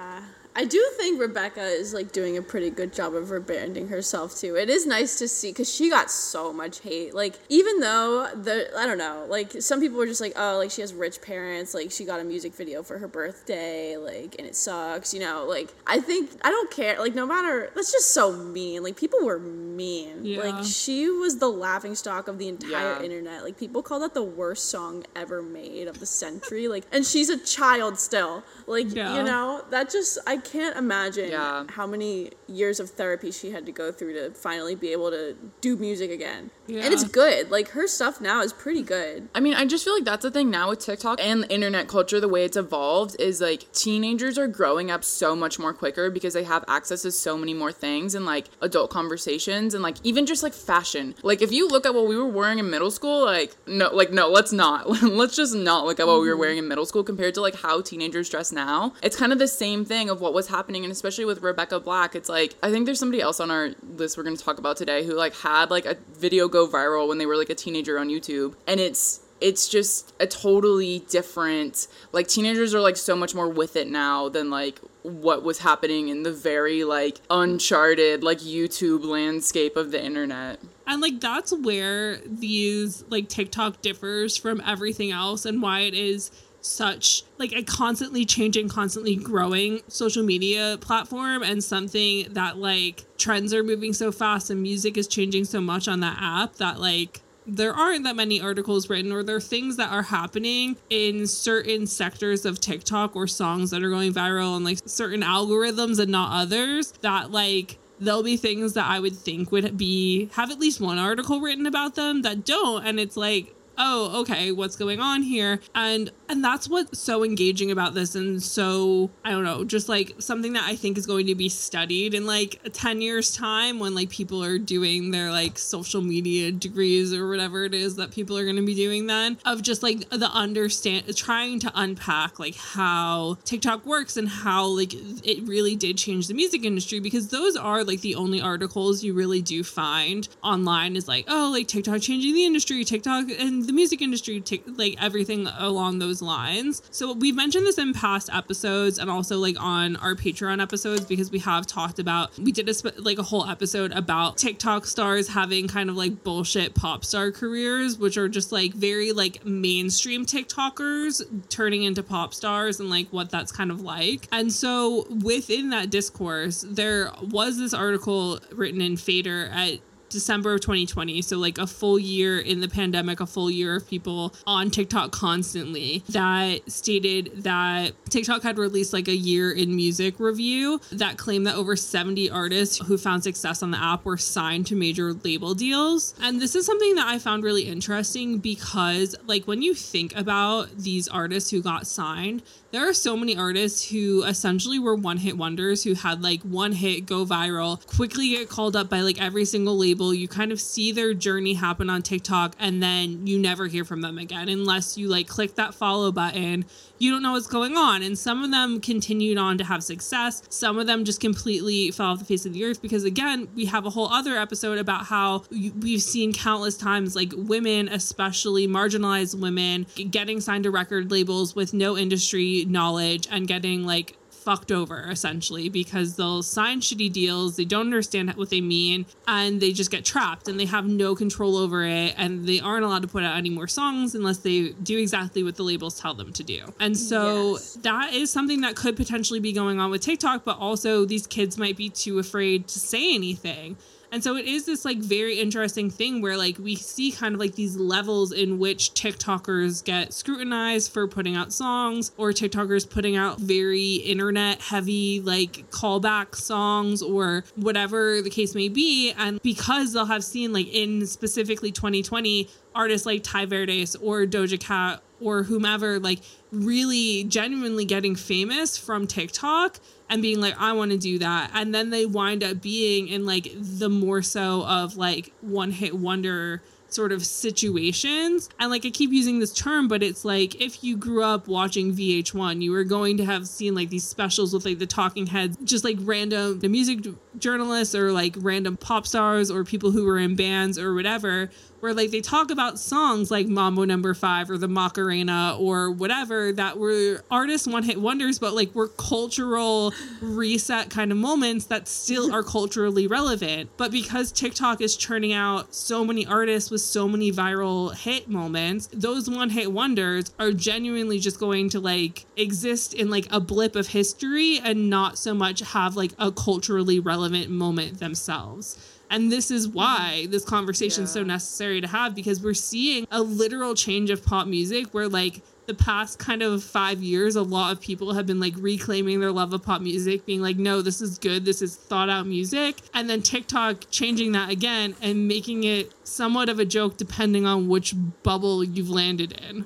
I 0.58 0.66
do 0.66 0.84
think 0.98 1.22
Rebecca 1.22 1.62
is 1.62 1.94
like 1.94 2.12
doing 2.12 2.36
a 2.36 2.42
pretty 2.42 2.72
good 2.72 2.92
job 2.92 3.14
of 3.14 3.28
rebranding 3.28 3.90
herself 3.90 4.36
too. 4.36 4.56
It 4.56 4.72
is 4.72 4.88
nice 4.88 5.20
to 5.20 5.28
see 5.28 5.52
because 5.52 5.72
she 5.72 5.88
got 5.92 6.10
so 6.10 6.52
much 6.52 6.80
hate. 6.80 7.14
Like 7.14 7.36
even 7.48 7.80
though 7.80 8.28
the 8.34 8.68
I 8.76 8.88
don't 8.88 8.98
know, 8.98 9.28
like 9.30 9.62
some 9.62 9.80
people 9.80 10.00
were 10.00 10.08
just 10.08 10.20
like, 10.20 10.34
oh, 10.36 10.58
like 10.58 10.72
she 10.72 10.82
has 10.82 10.96
rich 10.96 11.22
parents, 11.22 11.76
like 11.76 11.92
she 11.92 12.06
got 12.06 12.20
a 12.20 12.24
music 12.24 12.56
video 12.56 12.82
for 12.82 12.98
her 12.98 13.08
birthday, 13.08 13.98
like 13.98 14.36
and 14.40 14.48
it 14.48 14.56
sucks, 14.56 15.14
you 15.14 15.20
know. 15.20 15.46
Like 15.48 15.70
I 15.86 16.00
think 16.00 16.32
I 16.42 16.50
don't 16.50 16.72
care. 16.72 16.98
Like 16.98 17.14
no 17.14 17.28
matter, 17.28 17.70
that's 17.76 17.92
just 17.92 18.12
so 18.16 18.32
mean. 18.32 18.82
Like 18.82 18.98
people 18.98 19.20
were 19.24 19.38
mean. 19.38 20.26
Yeah. 20.26 20.40
Like 20.40 20.66
she 20.66 21.08
was 21.08 21.38
the 21.38 21.50
laughing 21.52 21.94
stock 21.94 22.28
of 22.28 22.40
the 22.40 22.48
entire 22.48 22.96
Yeah. 22.98 23.04
internet. 23.04 23.44
Like 23.44 23.60
people 23.60 23.84
call 23.84 24.00
that 24.00 24.16
the 24.16 24.24
worst 24.24 24.72
song 24.72 25.06
ever 25.16 25.44
made 25.44 25.88
of 25.88 26.00
the 26.00 26.08
century. 26.08 26.68
Like 26.68 26.86
and 26.92 27.06
she's 27.06 27.30
a 27.30 27.38
child 27.38 28.00
still. 28.00 28.44
Like 28.66 28.92
Yeah. 28.96 29.18
you 29.18 29.24
know 29.24 29.64
that 29.70 29.92
just 29.92 30.18
I 30.26 30.38
can't 30.52 30.78
imagine 30.78 31.32
Yeah. 31.32 31.66
how 31.70 31.88
many 31.88 32.32
years 32.48 32.80
of 32.80 32.90
therapy 32.92 33.32
she 33.32 33.52
had 33.52 33.66
to 33.66 33.72
go 33.72 33.92
through 33.92 34.14
to 34.14 34.32
finally 34.32 34.76
be 34.76 34.92
able 34.92 35.12
to 35.12 35.36
do 35.62 35.76
music 35.76 36.12
again. 36.12 36.52
And 36.68 36.94
it's 36.94 37.06
good. 37.06 37.50
Like 37.50 37.70
her 37.70 37.88
stuff 37.88 38.20
now 38.20 38.42
is 38.42 38.52
pretty 38.52 38.82
good. 38.84 39.30
I 39.34 39.40
mean, 39.40 39.54
I 39.54 39.66
just 39.66 39.86
feel 39.86 39.94
like 39.94 40.04
that's 40.04 40.24
the 40.24 40.32
thing 40.32 40.50
now 40.50 40.70
with 40.70 40.80
TikTok 40.80 41.20
and 41.22 41.44
the 41.44 41.50
internet 41.50 41.88
culture, 41.88 42.20
the 42.20 42.28
way 42.28 42.44
it's 42.44 42.58
evolved 42.58 43.16
is 43.20 43.40
like 43.40 43.72
teenagers 43.72 44.38
are 44.38 44.48
growing 44.48 44.92
up 44.92 45.04
so 45.04 45.36
much 45.36 45.60
more 45.60 45.74
quicker 45.74 46.10
because 46.10 46.34
they 46.34 46.44
have 46.44 46.66
access 46.68 47.04
to 47.04 47.12
so 47.12 47.38
many 47.38 47.54
more 47.54 47.72
things 47.72 48.16
and 48.16 48.26
like 48.26 48.50
adult 48.62 48.90
conversations 48.90 49.74
and 49.74 49.82
like 49.82 49.96
even 50.04 50.26
just 50.26 50.44
like 50.44 50.54
fashion. 50.54 51.16
Like 51.24 51.42
if 51.42 51.52
you 51.52 51.68
look 51.68 51.86
at 51.86 51.94
what 51.94 52.08
we 52.08 52.18
were 52.18 52.28
wearing 52.28 52.60
in 52.60 52.70
middle 52.70 52.92
school, 52.92 53.24
like 53.24 53.56
no, 53.66 53.94
like 53.94 54.12
no, 54.12 54.30
let's 54.30 54.52
not. 54.52 54.90
let's 55.04 55.36
just 55.36 55.56
not 55.56 55.86
look 55.86 56.00
at 56.00 56.08
what 56.08 56.20
we 56.20 56.28
were 56.28 56.34
mm-hmm. 56.34 56.40
wearing 56.42 56.58
in 56.58 56.68
middle 56.68 56.86
school 56.86 57.04
compared 57.04 57.34
to 57.36 57.42
like 57.42 57.56
how 57.56 57.82
teenagers 57.82 58.30
dress 58.30 58.52
now. 58.52 58.94
It's 59.02 59.16
kind 59.16 59.32
of 59.32 59.40
the 59.40 59.48
same 59.48 59.86
thing 59.86 60.10
of 60.10 60.20
what 60.20 60.34
was 60.38 60.48
happening 60.48 60.84
and 60.84 60.92
especially 60.92 61.26
with 61.26 61.42
Rebecca 61.42 61.80
Black, 61.80 62.16
it's 62.16 62.30
like 62.30 62.56
I 62.64 62.72
think 62.72 62.86
there's 62.86 63.00
somebody 63.00 63.22
else 63.22 63.40
on 63.40 63.52
our 63.52 63.72
list 63.82 64.18
we're 64.18 64.24
going 64.24 64.38
to 64.38 64.44
talk 64.44 64.60
about 64.60 64.78
today 64.78 65.04
who 65.04 65.14
like 65.14 65.36
had 65.36 65.72
like 65.72 65.86
a 65.86 65.98
video 66.14 66.48
go 66.48 66.68
viral 66.68 67.08
when 67.08 67.18
they 67.18 67.26
were 67.26 67.36
like 67.36 67.50
a 67.50 67.56
teenager 67.56 68.00
on 68.00 68.08
YouTube 68.08 68.54
and 68.68 68.80
it's 68.80 69.22
it's 69.42 69.68
just 69.68 70.14
a 70.20 70.28
totally 70.28 71.00
different 71.10 71.88
like 72.12 72.28
teenagers 72.28 72.74
are 72.74 72.80
like 72.80 72.98
so 72.98 73.16
much 73.16 73.36
more 73.36 73.50
with 73.50 73.76
it 73.76 73.88
now 73.88 74.30
than 74.30 74.50
like 74.50 74.80
what 75.04 75.44
was 75.44 75.60
happening 75.60 76.10
in 76.10 76.24
the 76.24 76.32
very 76.32 76.84
like 76.84 77.20
uncharted 77.30 78.24
like 78.24 78.40
YouTube 78.40 79.06
landscape 79.06 79.76
of 79.76 79.92
the 79.92 80.04
internet. 80.04 80.60
And 80.86 81.02
like 81.02 81.20
that's 81.20 81.52
where 81.52 82.18
these 82.26 83.04
like 83.10 83.30
TikTok 83.30 83.82
differs 83.82 84.38
from 84.38 84.62
everything 84.66 85.12
else 85.12 85.46
and 85.46 85.62
why 85.62 85.82
it 85.82 85.94
is 85.94 86.32
such 86.68 87.24
like 87.38 87.54
a 87.54 87.64
constantly 87.64 88.26
changing, 88.26 88.70
constantly 88.70 89.16
growing 89.16 89.82
social 89.88 90.24
media 90.24 90.78
platform 90.82 91.44
and 91.44 91.64
something 91.64 92.28
that 92.34 92.58
like 92.58 93.06
trends 93.18 93.54
are 93.54 93.64
moving 93.64 93.94
so 93.94 94.12
fast 94.12 94.50
and 94.50 94.62
music 94.62 94.98
is 94.98 95.08
changing 95.08 95.46
so 95.46 95.62
much 95.62 95.88
on 95.88 96.00
that 96.02 96.18
app 96.20 96.56
that 96.56 96.80
like 96.80 97.22
there 97.48 97.74
aren't 97.74 98.04
that 98.04 98.16
many 98.16 98.42
articles 98.42 98.90
written 98.90 99.12
or 99.12 99.24
there 99.24 99.38
are 99.38 99.42
things 99.42 99.78
that 99.78 99.92
are 99.92 100.02
happening 100.02 100.76
in 100.90 101.26
certain 101.26 101.88
sectors 101.88 102.46
of 102.46 102.60
TikTok 102.60 103.16
or 103.16 103.26
songs 103.26 103.72
that 103.72 103.82
are 103.82 103.90
going 103.90 104.14
viral 104.14 104.58
and 104.58 104.66
like 104.66 104.80
certain 104.86 105.22
algorithms 105.22 105.98
and 106.00 106.12
not 106.12 106.42
others 106.42 106.92
that 107.02 107.32
like 107.32 107.80
there'll 108.00 108.24
be 108.24 108.38
things 108.38 108.74
that 108.74 108.86
I 108.86 109.00
would 109.00 109.16
think 109.16 109.52
would 109.52 109.78
be 109.78 110.30
have 110.34 110.52
at 110.52 110.60
least 110.60 110.82
one 110.82 110.98
article 110.98 111.40
written 111.40 111.66
about 111.66 111.96
them 111.96 112.22
that 112.24 112.46
don't. 112.46 112.86
And 112.86 113.00
it's 113.00 113.18
like 113.18 113.56
oh, 113.78 114.22
okay, 114.22 114.52
what's 114.52 114.76
going 114.76 115.00
on 115.00 115.24
here? 115.24 115.60
And 115.76 116.12
and 116.30 116.44
that's 116.44 116.68
what's 116.68 117.00
so 117.00 117.24
engaging 117.24 117.72
about 117.72 117.94
this 117.94 118.16
and 118.16 118.42
so 118.44 119.10
I 119.24 119.32
don't 119.32 119.44
know, 119.44 119.64
just 119.64 119.88
like 119.88 120.16
something 120.20 120.54
that 120.54 120.64
I 120.64 120.76
think 120.76 120.98
is 120.98 121.06
going 121.06 121.28
to 121.28 121.36
be 121.36 121.50
studied 121.50 122.14
in 122.14 122.26
like 122.26 122.60
10 122.74 123.02
years 123.02 123.36
time 123.36 123.80
when 123.80 123.96
like 123.96 124.10
people 124.10 124.44
are 124.44 124.58
doing 124.58 125.12
their 125.12 125.32
like 125.32 125.58
social 125.58 126.02
media 126.02 126.52
degrees 126.52 127.14
or 127.14 127.28
whatever 127.28 127.66
it 127.66 127.74
is 127.74 127.96
that 127.96 128.12
people 128.12 128.38
are 128.38 128.44
going 128.44 128.56
to 128.56 128.66
be 128.66 128.76
doing 128.76 129.08
then 129.08 129.38
of 129.46 129.62
just 129.62 129.84
like 129.84 130.10
the 130.10 130.30
understand 130.32 131.16
trying 131.16 131.60
to 131.60 131.72
unpack 131.76 132.40
like 132.40 132.56
how 132.56 133.38
TikTok 133.46 133.86
works 133.86 134.18
and 134.18 134.28
how 134.28 134.66
like 134.66 134.94
it 134.94 135.48
really 135.48 135.76
did 135.76 135.98
change 135.98 136.28
the 136.28 136.34
music 136.34 136.66
industry 136.66 137.00
because 137.00 137.30
those 137.30 137.56
are 137.56 137.84
like 137.84 138.02
the 138.02 138.16
only 138.16 138.42
articles 138.42 139.04
you 139.04 139.14
really 139.14 139.42
do 139.42 139.64
find 139.64 140.28
online 140.44 140.96
is 140.96 141.08
like 141.08 141.26
oh 141.28 141.50
like 141.52 141.68
TikTok 141.68 142.02
changing 142.02 142.34
the 142.34 142.46
industry 142.46 142.84
TikTok 142.84 143.30
and 143.40 143.67
the 143.68 143.74
music 143.74 144.02
industry 144.02 144.42
t- 144.42 144.64
like 144.66 144.96
everything 145.02 145.48
along 145.58 146.00
those 146.00 146.22
lines. 146.22 146.82
So 146.90 147.14
we've 147.14 147.36
mentioned 147.36 147.66
this 147.66 147.78
in 147.78 147.94
past 147.94 148.30
episodes 148.34 148.98
and 148.98 149.10
also 149.10 149.38
like 149.38 149.56
on 149.60 149.96
our 149.98 150.16
Patreon 150.16 150.62
episodes 150.62 151.06
because 151.06 151.30
we 151.32 151.40
have 151.40 151.68
talked 151.68 152.00
about 152.00 152.38
we 152.40 152.52
did 152.52 152.68
a 152.70 152.74
sp- 152.74 152.98
like 152.98 153.20
a 153.20 153.24
whole 153.24 153.46
episode 153.46 153.92
about 153.92 154.38
TikTok 154.38 154.86
stars 154.86 155.28
having 155.28 155.68
kind 155.68 155.90
of 155.90 155.96
like 155.96 156.24
bullshit 156.24 156.74
pop 156.74 157.06
star 157.06 157.32
careers 157.32 157.98
which 157.98 158.18
are 158.18 158.30
just 158.30 158.52
like 158.52 158.74
very 158.74 159.12
like 159.12 159.46
mainstream 159.46 160.26
TikTokers 160.26 161.50
turning 161.50 161.84
into 161.84 162.02
pop 162.02 162.34
stars 162.34 162.80
and 162.80 162.90
like 162.90 163.08
what 163.12 163.30
that's 163.30 163.52
kind 163.52 163.72
of 163.72 163.82
like. 163.82 164.28
And 164.32 164.52
so 164.52 165.06
within 165.24 165.70
that 165.70 165.90
discourse 165.90 166.66
there 166.68 167.12
was 167.22 167.60
this 167.60 167.74
article 167.74 168.40
written 168.52 168.82
in 168.82 168.98
Fader 168.98 169.50
at 169.54 169.80
December 170.18 170.56
of 170.56 170.62
2020. 170.62 171.22
So, 171.22 171.38
like 171.38 171.60
a 171.60 171.68
full 171.68 172.00
year 172.00 172.40
in 172.40 172.60
the 172.60 172.68
pandemic, 172.68 173.20
a 173.20 173.28
full 173.28 173.52
year 173.52 173.76
of 173.76 173.88
people 173.88 174.34
on 174.48 174.72
TikTok 174.72 175.12
constantly 175.12 176.04
that 176.10 176.72
stated 176.72 177.44
that 177.44 177.92
TikTok 178.10 178.42
had 178.42 178.58
released 178.58 178.94
like 178.94 179.08
a 179.08 179.16
year 179.16 179.52
in 179.52 179.76
music 179.76 180.20
review 180.20 180.82
that 180.92 181.18
claimed 181.18 181.46
that 181.46 181.54
over 181.54 181.76
70 181.76 182.32
artists 182.32 182.80
who 182.80 182.98
found 182.98 183.24
success 183.24 183.62
on 183.62 183.70
the 183.70 183.78
app 183.78 184.06
were 184.06 184.18
signed 184.18 184.66
to 184.68 184.76
major 184.76 185.14
label 185.14 185.54
deals. 185.54 186.16
And 186.20 186.42
this 186.42 186.56
is 186.56 186.66
something 186.66 186.96
that 186.96 187.06
I 187.06 187.20
found 187.20 187.44
really 187.44 187.68
interesting 187.68 188.40
because, 188.40 189.16
like, 189.28 189.46
when 189.46 189.62
you 189.62 189.76
think 189.76 190.16
about 190.16 190.76
these 190.76 191.08
artists 191.08 191.52
who 191.52 191.62
got 191.62 191.86
signed, 191.86 192.42
there 192.72 192.88
are 192.88 192.94
so 192.94 193.16
many 193.16 193.38
artists 193.38 193.90
who 193.90 194.24
essentially 194.24 194.78
were 194.80 194.96
one 194.96 195.18
hit 195.18 195.38
wonders 195.38 195.84
who 195.84 195.94
had 195.94 196.22
like 196.22 196.42
one 196.42 196.74
hit 196.74 197.06
go 197.06 197.26
viral, 197.26 197.86
quickly 197.88 198.30
get 198.30 198.50
called 198.50 198.76
up 198.76 198.90
by 198.90 199.02
like 199.02 199.22
every 199.22 199.46
single 199.46 199.78
label. 199.78 200.14
You 200.14 200.28
kind 200.28 200.52
of 200.52 200.60
see 200.60 200.92
their 200.92 201.14
journey 201.14 201.54
happen 201.54 201.90
on 201.90 202.02
TikTok 202.02 202.56
and 202.60 202.84
then 202.84 203.26
you 203.26 203.40
never 203.40 203.68
hear 203.68 203.86
from 203.86 204.02
them 204.02 204.18
again 204.18 204.50
unless 204.50 204.98
you 204.98 205.08
like 205.08 205.28
click 205.28 205.56
that 205.56 205.74
follow 205.74 206.12
button. 206.12 206.66
You 207.00 207.12
don't 207.12 207.22
know 207.22 207.34
what's 207.34 207.48
going 207.48 207.78
on. 207.78 208.02
And 208.02 208.18
some 208.18 208.44
of 208.44 208.52
them 208.52 208.80
continued 208.80 209.38
on 209.38 209.58
to 209.58 209.64
have 209.64 209.84
success. 209.84 210.44
Some 210.50 210.80
of 210.80 210.88
them 210.88 211.06
just 211.06 211.20
completely 211.20 211.92
fell 211.92 212.08
off 212.08 212.20
the 212.20 212.26
face 212.26 212.46
of 212.46 212.54
the 212.54 212.66
earth 212.66 212.82
because, 212.82 213.04
again, 213.04 213.48
we 213.56 213.66
have 213.66 213.86
a 213.86 213.90
whole 213.90 214.08
other 214.08 214.36
episode 214.36 214.78
about 214.78 215.06
how 215.06 215.44
we've 215.52 216.02
seen 216.02 216.34
countless 216.34 216.78
times 216.78 217.16
like 217.16 217.34
women, 217.36 217.88
especially 217.90 218.68
marginalized 218.68 219.40
women, 219.40 219.86
getting 220.10 220.42
signed 220.42 220.64
to 220.64 220.72
record 220.72 221.12
labels 221.12 221.56
with 221.56 221.74
no 221.74 221.98
industry 221.98 222.66
knowledge 222.66 223.28
and 223.32 223.48
getting 223.48 223.86
like 223.86 224.16
fucked 224.48 224.72
over 224.72 225.10
essentially 225.10 225.68
because 225.68 226.16
they'll 226.16 226.42
sign 226.42 226.80
shitty 226.80 227.12
deals, 227.12 227.58
they 227.58 227.66
don't 227.66 227.88
understand 227.88 228.34
what 228.36 228.50
they 228.50 228.62
mean, 228.62 229.06
and 229.28 229.60
they 229.60 229.74
just 229.74 229.92
get 229.92 230.06
trapped 230.06 230.48
and 230.48 230.58
they 230.58 230.64
have 230.64 230.88
no 230.88 231.16
control 231.16 231.58
over 231.58 231.84
it 231.84 232.14
and 232.16 232.48
they 232.48 232.62
aren't 232.62 232.86
allowed 232.86 233.02
to 233.02 233.10
put 233.10 233.26
out 233.26 233.36
any 233.36 233.50
more 233.50 233.68
songs 233.68 234.16
unless 234.16 234.38
they 234.38 234.70
do 234.70 234.98
exactly 234.98 235.44
what 235.44 235.58
the 235.58 235.64
labels 235.64 236.00
tell 236.00 236.14
them 236.14 236.32
to 236.32 236.44
do. 236.44 236.62
And 236.80 236.98
so 236.98 237.56
yes. 237.56 237.74
that 237.82 238.14
is 238.14 238.32
something 238.32 238.62
that 238.62 238.78
could 238.78 238.96
potentially 238.96 239.42
be 239.42 239.52
going 239.52 239.82
on 239.82 239.92
with 239.92 240.00
TikTok, 240.00 240.46
but 240.46 240.58
also 240.58 241.04
these 241.04 241.28
kids 241.28 241.58
might 241.58 241.76
be 241.76 241.90
too 241.90 242.18
afraid 242.18 242.70
to 242.70 242.80
say 242.80 243.14
anything 243.14 243.76
and 244.12 244.24
so 244.24 244.36
it 244.36 244.46
is 244.46 244.66
this 244.66 244.86
like 244.86 245.00
very 245.00 245.40
interesting 245.40 245.90
thing 245.90 246.22
where 246.22 246.38
like 246.38 246.58
we 246.58 246.76
see 246.76 247.12
kind 247.12 247.34
of 247.34 247.40
like 247.40 247.56
these 247.56 247.76
levels 247.76 248.32
in 248.32 248.58
which 248.58 248.94
TikTokers 248.94 249.84
get 249.84 250.14
scrutinized 250.14 250.92
for 250.92 251.08
putting 251.08 251.36
out 251.36 251.52
songs 251.52 252.12
or 252.18 252.32
TikTokers 252.32 252.90
putting 252.90 253.16
out 253.16 253.40
very 253.40 253.96
internet 253.96 254.62
heavy 254.62 255.20
like 255.22 255.70
callback 255.72 256.36
songs 256.36 257.02
or 257.02 257.44
whatever 257.56 258.22
the 258.22 258.30
case 258.30 258.56
may 258.56 258.70
be. 258.70 259.12
And 259.18 259.42
because 259.42 259.94
they'll 259.94 260.06
have 260.06 260.24
seen 260.24 260.54
like 260.54 260.74
in 260.74 261.06
specifically 261.06 261.72
2020 261.72 262.48
artists 262.74 263.06
like 263.06 263.24
Tai 263.24 263.46
Verdes 263.48 263.96
or 263.98 264.26
Doja 264.26 264.60
Cat 264.60 265.02
or 265.20 265.44
whomever 265.44 266.00
like 266.00 266.20
really 266.52 267.24
genuinely 267.26 267.86
getting 267.86 268.16
famous 268.16 268.78
from 268.78 269.08
TikTok 269.08 269.80
and 270.10 270.22
being 270.22 270.40
like, 270.40 270.56
I 270.60 270.74
want 270.74 270.92
to 270.92 270.98
do 270.98 271.20
that. 271.20 271.52
And 271.54 271.74
then 271.74 271.90
they 271.90 272.06
wind 272.06 272.44
up 272.44 272.62
being 272.62 273.08
in 273.08 273.26
like 273.26 273.52
the 273.56 273.90
more 273.90 274.22
so 274.22 274.66
of 274.66 274.98
like 274.98 275.34
one 275.42 275.72
hit 275.72 275.96
wonder 275.96 276.62
sort 276.90 277.12
of 277.12 277.26
situations. 277.26 278.50
And 278.60 278.72
like 278.72 278.86
I 278.86 278.90
keep 278.90 279.12
using 279.12 279.40
this 279.40 279.54
term, 279.54 279.88
but 279.88 280.04
it's 280.04 280.24
like 280.24 280.62
if 280.62 280.84
you 280.84 280.96
grew 280.98 281.24
up 281.24 281.48
watching 281.48 281.94
VH1, 281.94 282.62
you 282.62 282.72
were 282.72 282.84
going 282.84 283.18
to 283.18 283.26
have 283.26 283.48
seen 283.48 283.76
like 283.76 283.90
these 283.90 284.06
specials 284.06 284.54
with 284.54 284.66
like 284.66 284.80
the 284.80 284.86
talking 284.86 285.28
heads, 285.28 285.58
just 285.64 285.84
like 285.84 285.98
random 286.02 286.60
the 286.60 286.70
music 286.70 287.00
journalists 287.38 287.94
or 287.94 288.12
like 288.12 288.36
random 288.38 288.78
pop 288.78 289.06
stars 289.06 289.52
or 289.52 289.64
people 289.64 289.92
who 289.92 290.06
were 290.06 290.18
in 290.18 290.36
bands 290.36 290.80
or 290.80 290.94
whatever 290.94 291.50
where 291.80 291.94
like 291.94 292.12
they 292.12 292.22
talk 292.22 292.52
about 292.52 292.80
songs 292.80 293.32
like 293.32 293.48
Mambo 293.48 293.86
Number 293.86 294.14
Five 294.14 294.50
or 294.50 294.58
the 294.58 294.68
Macarena 294.68 295.56
or 295.60 295.92
whatever 295.92 296.52
that 296.54 296.78
were 296.78 297.24
artists 297.30 297.68
one 297.68 297.84
hit 297.84 298.00
wonders, 298.00 298.40
but 298.40 298.54
like 298.54 298.74
were 298.74 298.88
cultural 298.88 299.94
reset 300.22 300.90
kind 300.90 301.12
of 301.12 301.18
moments 301.18 301.66
that 301.66 301.88
still 301.88 302.34
are 302.34 302.44
culturally 302.58 303.08
relevant. 303.08 303.70
But 303.78 303.92
because 303.92 304.32
TikTok 304.32 304.82
is 304.82 304.96
churning 304.96 305.34
out 305.34 305.74
so 305.74 306.04
many 306.04 306.26
artists 306.26 306.72
with 306.72 306.82
so 306.82 307.08
many 307.08 307.32
viral 307.32 307.96
hit 307.96 308.30
moments, 308.30 308.90
those 308.94 309.30
one 309.30 309.50
hit 309.50 309.72
wonders 309.72 310.32
are 310.40 310.52
genuinely 310.52 311.20
just 311.20 311.40
going 311.40 311.70
to 311.70 311.80
like 311.80 312.26
exist 312.36 312.94
in 312.94 313.10
like 313.10 313.28
a 313.32 313.40
blip 313.40 313.76
of 313.76 313.88
history 313.88 314.60
and 314.64 314.90
not 314.90 315.18
so 315.18 315.34
much 315.34 315.60
have 315.60 315.96
like 315.96 316.12
a 316.20 316.32
culturally 316.32 317.00
relevant 317.00 317.50
moment 317.50 318.00
themselves. 318.00 318.97
And 319.10 319.32
this 319.32 319.52
is 319.52 319.68
mm-hmm. 319.68 319.78
why 319.78 320.28
this 320.30 320.44
conversation 320.44 321.06
is 321.06 321.12
so 321.12 321.24
necessary 321.24 321.82
to 321.82 321.88
have 321.88 322.16
because 322.16 322.42
we're 322.42 322.54
seeing 322.54 323.08
a 323.12 323.22
literal 323.22 323.76
change 323.76 324.10
of 324.10 324.26
pop 324.26 324.48
music 324.48 324.94
where, 324.94 325.08
like, 325.08 325.42
the 325.68 325.74
past 325.74 326.18
kind 326.18 326.42
of 326.42 326.64
five 326.64 327.04
years, 327.04 327.36
a 327.36 327.42
lot 327.42 327.74
of 327.74 327.82
people 327.82 328.14
have 328.14 328.26
been 328.26 328.40
like 328.40 328.54
reclaiming 328.58 329.20
their 329.20 329.34
love 329.34 329.52
of 329.52 329.62
pop 329.62 329.82
music, 329.82 330.26
being 330.26 330.42
like, 330.42 330.56
no, 330.56 330.82
this 330.82 331.02
is 331.02 331.18
good, 331.18 331.44
this 331.44 331.62
is 331.62 331.76
thought 331.76 332.10
out 332.10 332.26
music. 332.26 332.78
And 332.94 333.10
then 333.10 333.22
TikTok 333.22 333.84
changing 333.92 334.32
that 334.32 334.50
again 334.50 334.96
and 335.02 335.28
making 335.28 335.66
it 335.66 335.92
somewhat 336.08 336.48
of 336.48 336.60
a 336.60 336.66
joke 336.66 336.96
depending 336.96 337.46
on 337.46 337.68
which 337.68 337.94
bubble 338.24 338.64
you've 338.64 338.90
landed 338.90 339.34
in. 339.34 339.66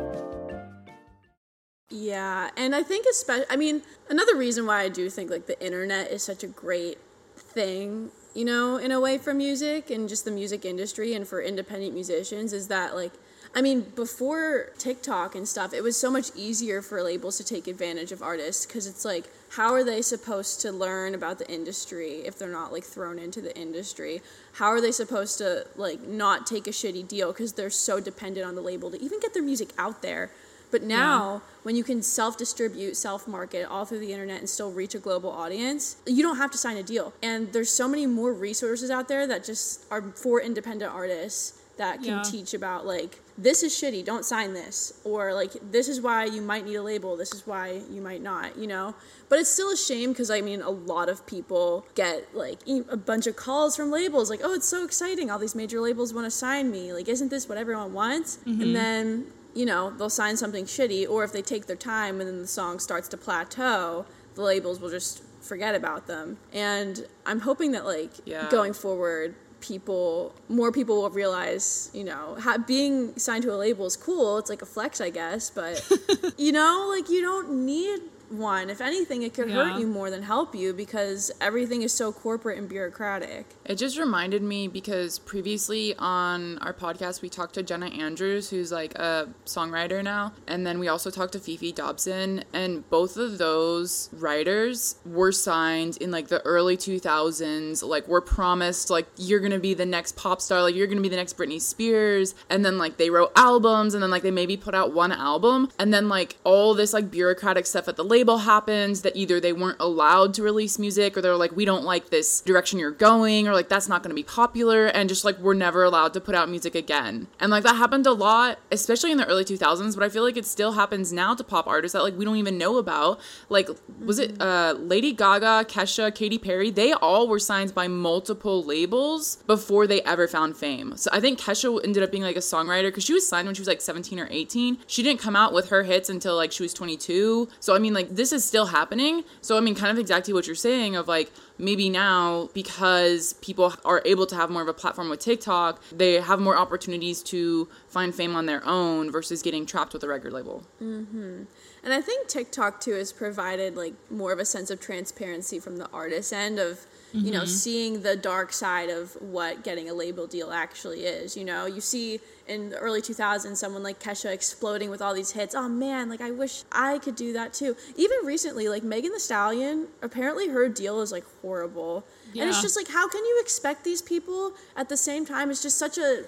Yeah, 1.91 2.49
and 2.55 2.73
I 2.73 2.83
think 2.83 3.05
especially, 3.09 3.45
I 3.49 3.57
mean, 3.57 3.81
another 4.09 4.35
reason 4.35 4.65
why 4.65 4.81
I 4.81 4.89
do 4.89 5.09
think 5.09 5.29
like 5.29 5.45
the 5.45 5.61
internet 5.63 6.09
is 6.09 6.23
such 6.23 6.41
a 6.41 6.47
great 6.47 6.97
thing, 7.35 8.11
you 8.33 8.45
know, 8.45 8.77
in 8.77 8.91
a 8.91 8.99
way 8.99 9.17
for 9.17 9.33
music 9.33 9.89
and 9.89 10.07
just 10.07 10.23
the 10.23 10.31
music 10.31 10.63
industry 10.63 11.13
and 11.13 11.27
for 11.27 11.41
independent 11.41 11.93
musicians 11.93 12.53
is 12.53 12.69
that 12.69 12.95
like 12.95 13.11
I 13.53 13.61
mean, 13.61 13.81
before 13.95 14.69
TikTok 14.77 15.35
and 15.35 15.45
stuff, 15.45 15.73
it 15.73 15.83
was 15.83 15.97
so 15.97 16.09
much 16.09 16.31
easier 16.37 16.81
for 16.81 17.03
labels 17.03 17.35
to 17.37 17.43
take 17.43 17.67
advantage 17.67 18.13
of 18.13 18.21
artists 18.23 18.65
because 18.65 18.87
it's 18.87 19.03
like, 19.03 19.25
how 19.49 19.73
are 19.73 19.83
they 19.83 20.01
supposed 20.01 20.61
to 20.61 20.71
learn 20.71 21.13
about 21.13 21.37
the 21.37 21.51
industry 21.51 22.21
if 22.25 22.37
they're 22.39 22.51
not 22.51 22.71
like 22.71 22.85
thrown 22.85 23.19
into 23.19 23.41
the 23.41 23.53
industry? 23.57 24.21
How 24.53 24.67
are 24.67 24.79
they 24.79 24.93
supposed 24.93 25.37
to 25.39 25.67
like 25.75 26.01
not 26.01 26.47
take 26.47 26.65
a 26.67 26.69
shitty 26.69 27.05
deal 27.09 27.33
because 27.33 27.51
they're 27.51 27.69
so 27.69 27.99
dependent 27.99 28.47
on 28.47 28.55
the 28.55 28.61
label 28.61 28.89
to 28.91 29.01
even 29.01 29.19
get 29.19 29.33
their 29.33 29.43
music 29.43 29.73
out 29.77 30.01
there? 30.01 30.31
But 30.71 30.83
now, 30.83 31.33
yeah. 31.33 31.50
When 31.63 31.75
you 31.75 31.83
can 31.83 32.01
self 32.01 32.37
distribute, 32.37 32.97
self 32.97 33.27
market 33.27 33.65
all 33.65 33.85
through 33.85 33.99
the 33.99 34.11
internet 34.11 34.39
and 34.39 34.49
still 34.49 34.71
reach 34.71 34.95
a 34.95 34.99
global 34.99 35.29
audience, 35.29 35.97
you 36.05 36.23
don't 36.23 36.37
have 36.37 36.51
to 36.51 36.57
sign 36.57 36.77
a 36.77 36.83
deal. 36.83 37.13
And 37.21 37.51
there's 37.53 37.69
so 37.69 37.87
many 37.87 38.05
more 38.05 38.33
resources 38.33 38.89
out 38.89 39.07
there 39.07 39.27
that 39.27 39.43
just 39.43 39.85
are 39.91 40.01
for 40.01 40.41
independent 40.41 40.91
artists 40.93 41.59
that 41.77 41.97
can 41.97 42.17
yeah. 42.17 42.21
teach 42.21 42.53
about 42.53 42.85
like 42.85 43.19
this 43.37 43.63
is 43.63 43.73
shitty 43.73 44.05
don't 44.05 44.23
sign 44.23 44.53
this 44.53 44.93
or 45.03 45.33
like 45.33 45.53
this 45.71 45.87
is 45.87 45.99
why 45.99 46.25
you 46.25 46.41
might 46.41 46.63
need 46.65 46.75
a 46.75 46.83
label 46.83 47.15
this 47.17 47.33
is 47.33 47.47
why 47.47 47.81
you 47.89 48.01
might 48.01 48.21
not 48.21 48.55
you 48.55 48.67
know 48.67 48.93
but 49.29 49.39
it's 49.39 49.49
still 49.49 49.71
a 49.71 49.77
shame 49.77 50.11
because 50.11 50.29
i 50.29 50.41
mean 50.41 50.61
a 50.61 50.69
lot 50.69 51.09
of 51.09 51.25
people 51.25 51.85
get 51.95 52.35
like 52.35 52.59
a 52.89 52.97
bunch 52.97 53.25
of 53.25 53.35
calls 53.35 53.75
from 53.75 53.89
labels 53.89 54.29
like 54.29 54.41
oh 54.43 54.53
it's 54.53 54.67
so 54.67 54.83
exciting 54.83 55.31
all 55.31 55.39
these 55.39 55.55
major 55.55 55.79
labels 55.79 56.13
want 56.13 56.25
to 56.25 56.31
sign 56.31 56.69
me 56.69 56.93
like 56.93 57.07
isn't 57.07 57.29
this 57.29 57.49
what 57.49 57.57
everyone 57.57 57.93
wants 57.93 58.37
mm-hmm. 58.45 58.61
and 58.61 58.75
then 58.75 59.25
you 59.53 59.65
know, 59.65 59.91
they'll 59.91 60.09
sign 60.09 60.37
something 60.37 60.65
shitty, 60.65 61.09
or 61.09 61.23
if 61.23 61.31
they 61.31 61.41
take 61.41 61.65
their 61.65 61.75
time 61.75 62.19
and 62.19 62.29
then 62.29 62.39
the 62.39 62.47
song 62.47 62.79
starts 62.79 63.07
to 63.09 63.17
plateau, 63.17 64.05
the 64.35 64.41
labels 64.41 64.79
will 64.79 64.89
just 64.89 65.23
forget 65.41 65.75
about 65.75 66.07
them. 66.07 66.37
And 66.53 67.05
I'm 67.25 67.41
hoping 67.41 67.71
that, 67.71 67.85
like, 67.85 68.11
yeah. 68.25 68.49
going 68.49 68.73
forward, 68.73 69.35
people, 69.59 70.33
more 70.49 70.71
people 70.71 71.01
will 71.01 71.09
realize, 71.09 71.89
you 71.93 72.03
know, 72.03 72.37
ha- 72.39 72.57
being 72.57 73.17
signed 73.17 73.43
to 73.43 73.53
a 73.53 73.57
label 73.57 73.85
is 73.85 73.97
cool. 73.97 74.37
It's 74.37 74.49
like 74.49 74.61
a 74.61 74.65
flex, 74.65 75.01
I 75.01 75.09
guess, 75.09 75.49
but, 75.49 75.89
you 76.37 76.51
know, 76.51 76.91
like, 76.95 77.09
you 77.09 77.21
don't 77.21 77.65
need 77.65 78.01
one. 78.31 78.69
If 78.69 78.81
anything, 78.81 79.23
it 79.23 79.33
could 79.33 79.49
yeah. 79.49 79.55
hurt 79.55 79.79
you 79.79 79.87
more 79.87 80.09
than 80.09 80.23
help 80.23 80.55
you 80.55 80.73
because 80.73 81.31
everything 81.41 81.81
is 81.81 81.93
so 81.93 82.11
corporate 82.11 82.57
and 82.57 82.67
bureaucratic. 82.69 83.45
It 83.65 83.75
just 83.75 83.97
reminded 83.97 84.41
me 84.41 84.67
because 84.67 85.19
previously 85.19 85.95
on 85.97 86.57
our 86.59 86.73
podcast, 86.73 87.21
we 87.21 87.29
talked 87.29 87.55
to 87.55 87.63
Jenna 87.63 87.87
Andrews, 87.87 88.49
who's 88.49 88.71
like 88.71 88.95
a 88.95 89.29
songwriter 89.45 90.03
now. 90.03 90.33
And 90.47 90.65
then 90.65 90.79
we 90.79 90.87
also 90.87 91.09
talked 91.09 91.33
to 91.33 91.39
Fefe 91.39 91.73
Dobson. 91.75 92.43
And 92.53 92.89
both 92.89 93.17
of 93.17 93.37
those 93.37 94.09
writers 94.13 94.95
were 95.05 95.31
signed 95.31 95.97
in 95.97 96.11
like 96.11 96.27
the 96.27 96.41
early 96.41 96.77
2000s. 96.77 97.83
Like, 97.83 98.07
were 98.07 98.21
promised, 98.21 98.89
like, 98.89 99.07
you're 99.17 99.39
going 99.39 99.51
to 99.51 99.59
be 99.59 99.73
the 99.73 99.85
next 99.85 100.15
pop 100.15 100.41
star, 100.41 100.61
like, 100.61 100.75
you're 100.75 100.87
going 100.87 100.97
to 100.97 101.03
be 101.03 101.09
the 101.09 101.15
next 101.15 101.37
Britney 101.37 101.59
Spears. 101.59 102.35
And 102.49 102.63
then, 102.63 102.77
like, 102.77 102.97
they 102.97 103.09
wrote 103.09 103.31
albums 103.35 103.93
and 103.93 104.01
then, 104.03 104.09
like, 104.09 104.23
they 104.23 104.31
maybe 104.31 104.57
put 104.57 104.75
out 104.75 104.93
one 104.93 105.11
album. 105.11 105.69
And 105.79 105.93
then, 105.93 106.09
like, 106.09 106.37
all 106.43 106.73
this, 106.73 106.93
like, 106.93 107.11
bureaucratic 107.11 107.65
stuff 107.65 107.87
at 107.87 107.95
the 107.95 108.03
label 108.03 108.20
label 108.21 108.37
happens 108.37 109.01
that 109.01 109.15
either 109.15 109.39
they 109.39 109.51
weren't 109.51 109.77
allowed 109.79 110.31
to 110.31 110.43
release 110.43 110.77
music 110.77 111.17
or 111.17 111.21
they're 111.21 111.35
like, 111.35 111.55
we 111.55 111.65
don't 111.65 111.83
like 111.83 112.11
this 112.11 112.39
direction 112.41 112.77
you're 112.77 112.91
going, 112.91 113.47
or 113.47 113.53
like, 113.53 113.67
that's 113.67 113.89
not 113.89 114.03
going 114.03 114.11
to 114.11 114.15
be 114.15 114.21
popular, 114.21 114.85
and 114.85 115.09
just 115.09 115.25
like, 115.25 115.39
we're 115.39 115.55
never 115.55 115.83
allowed 115.83 116.13
to 116.13 116.21
put 116.21 116.35
out 116.35 116.47
music 116.47 116.75
again. 116.75 117.25
And 117.39 117.49
like, 117.49 117.63
that 117.63 117.77
happened 117.77 118.05
a 118.05 118.11
lot, 118.11 118.59
especially 118.71 119.11
in 119.11 119.17
the 119.17 119.25
early 119.25 119.43
2000s, 119.43 119.95
but 119.95 120.03
I 120.03 120.09
feel 120.09 120.21
like 120.21 120.37
it 120.37 120.45
still 120.45 120.73
happens 120.73 121.11
now 121.11 121.33
to 121.33 121.43
pop 121.43 121.65
artists 121.65 121.93
that 121.93 122.03
like 122.03 122.15
we 122.15 122.23
don't 122.23 122.35
even 122.35 122.59
know 122.59 122.77
about. 122.77 123.19
Like, 123.49 123.69
was 123.99 124.19
it 124.19 124.39
uh, 124.39 124.75
Lady 124.77 125.13
Gaga, 125.13 125.65
Kesha, 125.67 126.13
Katy 126.13 126.37
Perry? 126.37 126.69
They 126.69 126.93
all 126.93 127.27
were 127.27 127.39
signed 127.39 127.73
by 127.73 127.87
multiple 127.87 128.63
labels 128.63 129.37
before 129.47 129.87
they 129.87 130.03
ever 130.03 130.27
found 130.27 130.57
fame. 130.57 130.95
So 130.95 131.09
I 131.11 131.19
think 131.19 131.39
Kesha 131.39 131.83
ended 131.83 132.03
up 132.03 132.11
being 132.11 132.23
like 132.23 132.35
a 132.35 132.39
songwriter 132.39 132.89
because 132.89 133.03
she 133.03 133.13
was 133.13 133.27
signed 133.27 133.47
when 133.47 133.55
she 133.55 133.61
was 133.61 133.67
like 133.67 133.81
17 133.81 134.19
or 134.19 134.27
18. 134.29 134.77
She 134.85 135.01
didn't 135.01 135.19
come 135.19 135.35
out 135.35 135.53
with 135.53 135.69
her 135.69 135.81
hits 135.81 136.07
until 136.07 136.35
like 136.35 136.51
she 136.51 136.61
was 136.61 136.73
22. 136.75 137.49
So 137.59 137.73
I 137.73 137.79
mean, 137.79 137.95
like, 137.95 138.10
this 138.11 138.31
is 138.33 138.43
still 138.43 138.67
happening. 138.67 139.23
So, 139.41 139.57
I 139.57 139.61
mean, 139.61 139.73
kind 139.73 139.91
of 139.91 139.97
exactly 139.97 140.33
what 140.33 140.45
you're 140.45 140.55
saying 140.55 140.95
of 140.95 141.07
like, 141.07 141.31
maybe 141.57 141.89
now 141.89 142.49
because 142.53 143.33
people 143.33 143.73
are 143.85 144.01
able 144.05 144.25
to 144.25 144.35
have 144.35 144.49
more 144.49 144.61
of 144.61 144.67
a 144.67 144.73
platform 144.73 145.09
with 145.09 145.19
TikTok, 145.19 145.81
they 145.91 146.13
have 146.19 146.39
more 146.39 146.57
opportunities 146.57 147.23
to 147.23 147.67
find 147.87 148.13
fame 148.13 148.35
on 148.35 148.45
their 148.45 148.65
own 148.65 149.11
versus 149.11 149.41
getting 149.41 149.65
trapped 149.65 149.93
with 149.93 150.03
a 150.03 150.07
record 150.07 150.33
label. 150.33 150.63
Mm-hmm. 150.81 151.43
And 151.83 151.93
I 151.93 152.01
think 152.01 152.27
TikTok 152.27 152.81
too 152.81 152.93
has 152.93 153.11
provided 153.11 153.75
like 153.75 153.93
more 154.09 154.31
of 154.31 154.39
a 154.39 154.45
sense 154.45 154.69
of 154.69 154.79
transparency 154.79 155.59
from 155.59 155.77
the 155.77 155.89
artist 155.91 156.33
end 156.33 156.59
of 156.59 156.85
mm-hmm. 157.13 157.25
you 157.25 157.31
know, 157.31 157.39
mm-hmm. 157.39 157.47
seeing 157.47 158.01
the 158.01 158.15
dark 158.15 158.53
side 158.53 158.89
of 158.89 159.13
what 159.21 159.63
getting 159.63 159.89
a 159.89 159.93
label 159.93 160.27
deal 160.27 160.51
actually 160.51 161.01
is. 161.01 161.35
You 161.35 161.45
know, 161.45 161.65
you 161.65 161.81
see 161.81 162.19
in 162.47 162.69
the 162.69 162.77
early 162.77 163.01
2000s 163.01 163.55
someone 163.57 163.83
like 163.83 163.99
Kesha 163.99 164.31
exploding 164.31 164.89
with 164.89 165.01
all 165.01 165.13
these 165.13 165.31
hits. 165.31 165.55
Oh 165.55 165.69
man, 165.69 166.09
like 166.09 166.21
I 166.21 166.31
wish 166.31 166.63
I 166.71 166.99
could 166.99 167.15
do 167.15 167.33
that 167.33 167.53
too. 167.53 167.75
Even 167.95 168.17
recently, 168.25 168.67
like 168.67 168.83
Megan 168.83 169.11
Thee 169.11 169.19
Stallion, 169.19 169.87
apparently 170.01 170.49
her 170.49 170.67
deal 170.69 171.01
is 171.01 171.11
like 171.11 171.25
horrible. 171.41 172.05
Yeah. 172.33 172.43
And 172.43 172.49
it's 172.49 172.61
just 172.61 172.77
like, 172.77 172.87
how 172.87 173.07
can 173.09 173.23
you 173.25 173.39
expect 173.41 173.83
these 173.83 174.01
people 174.01 174.53
at 174.75 174.89
the 174.89 174.97
same 174.97 175.25
time? 175.25 175.49
It's 175.49 175.61
just 175.61 175.77
such 175.77 175.97
a 175.97 176.23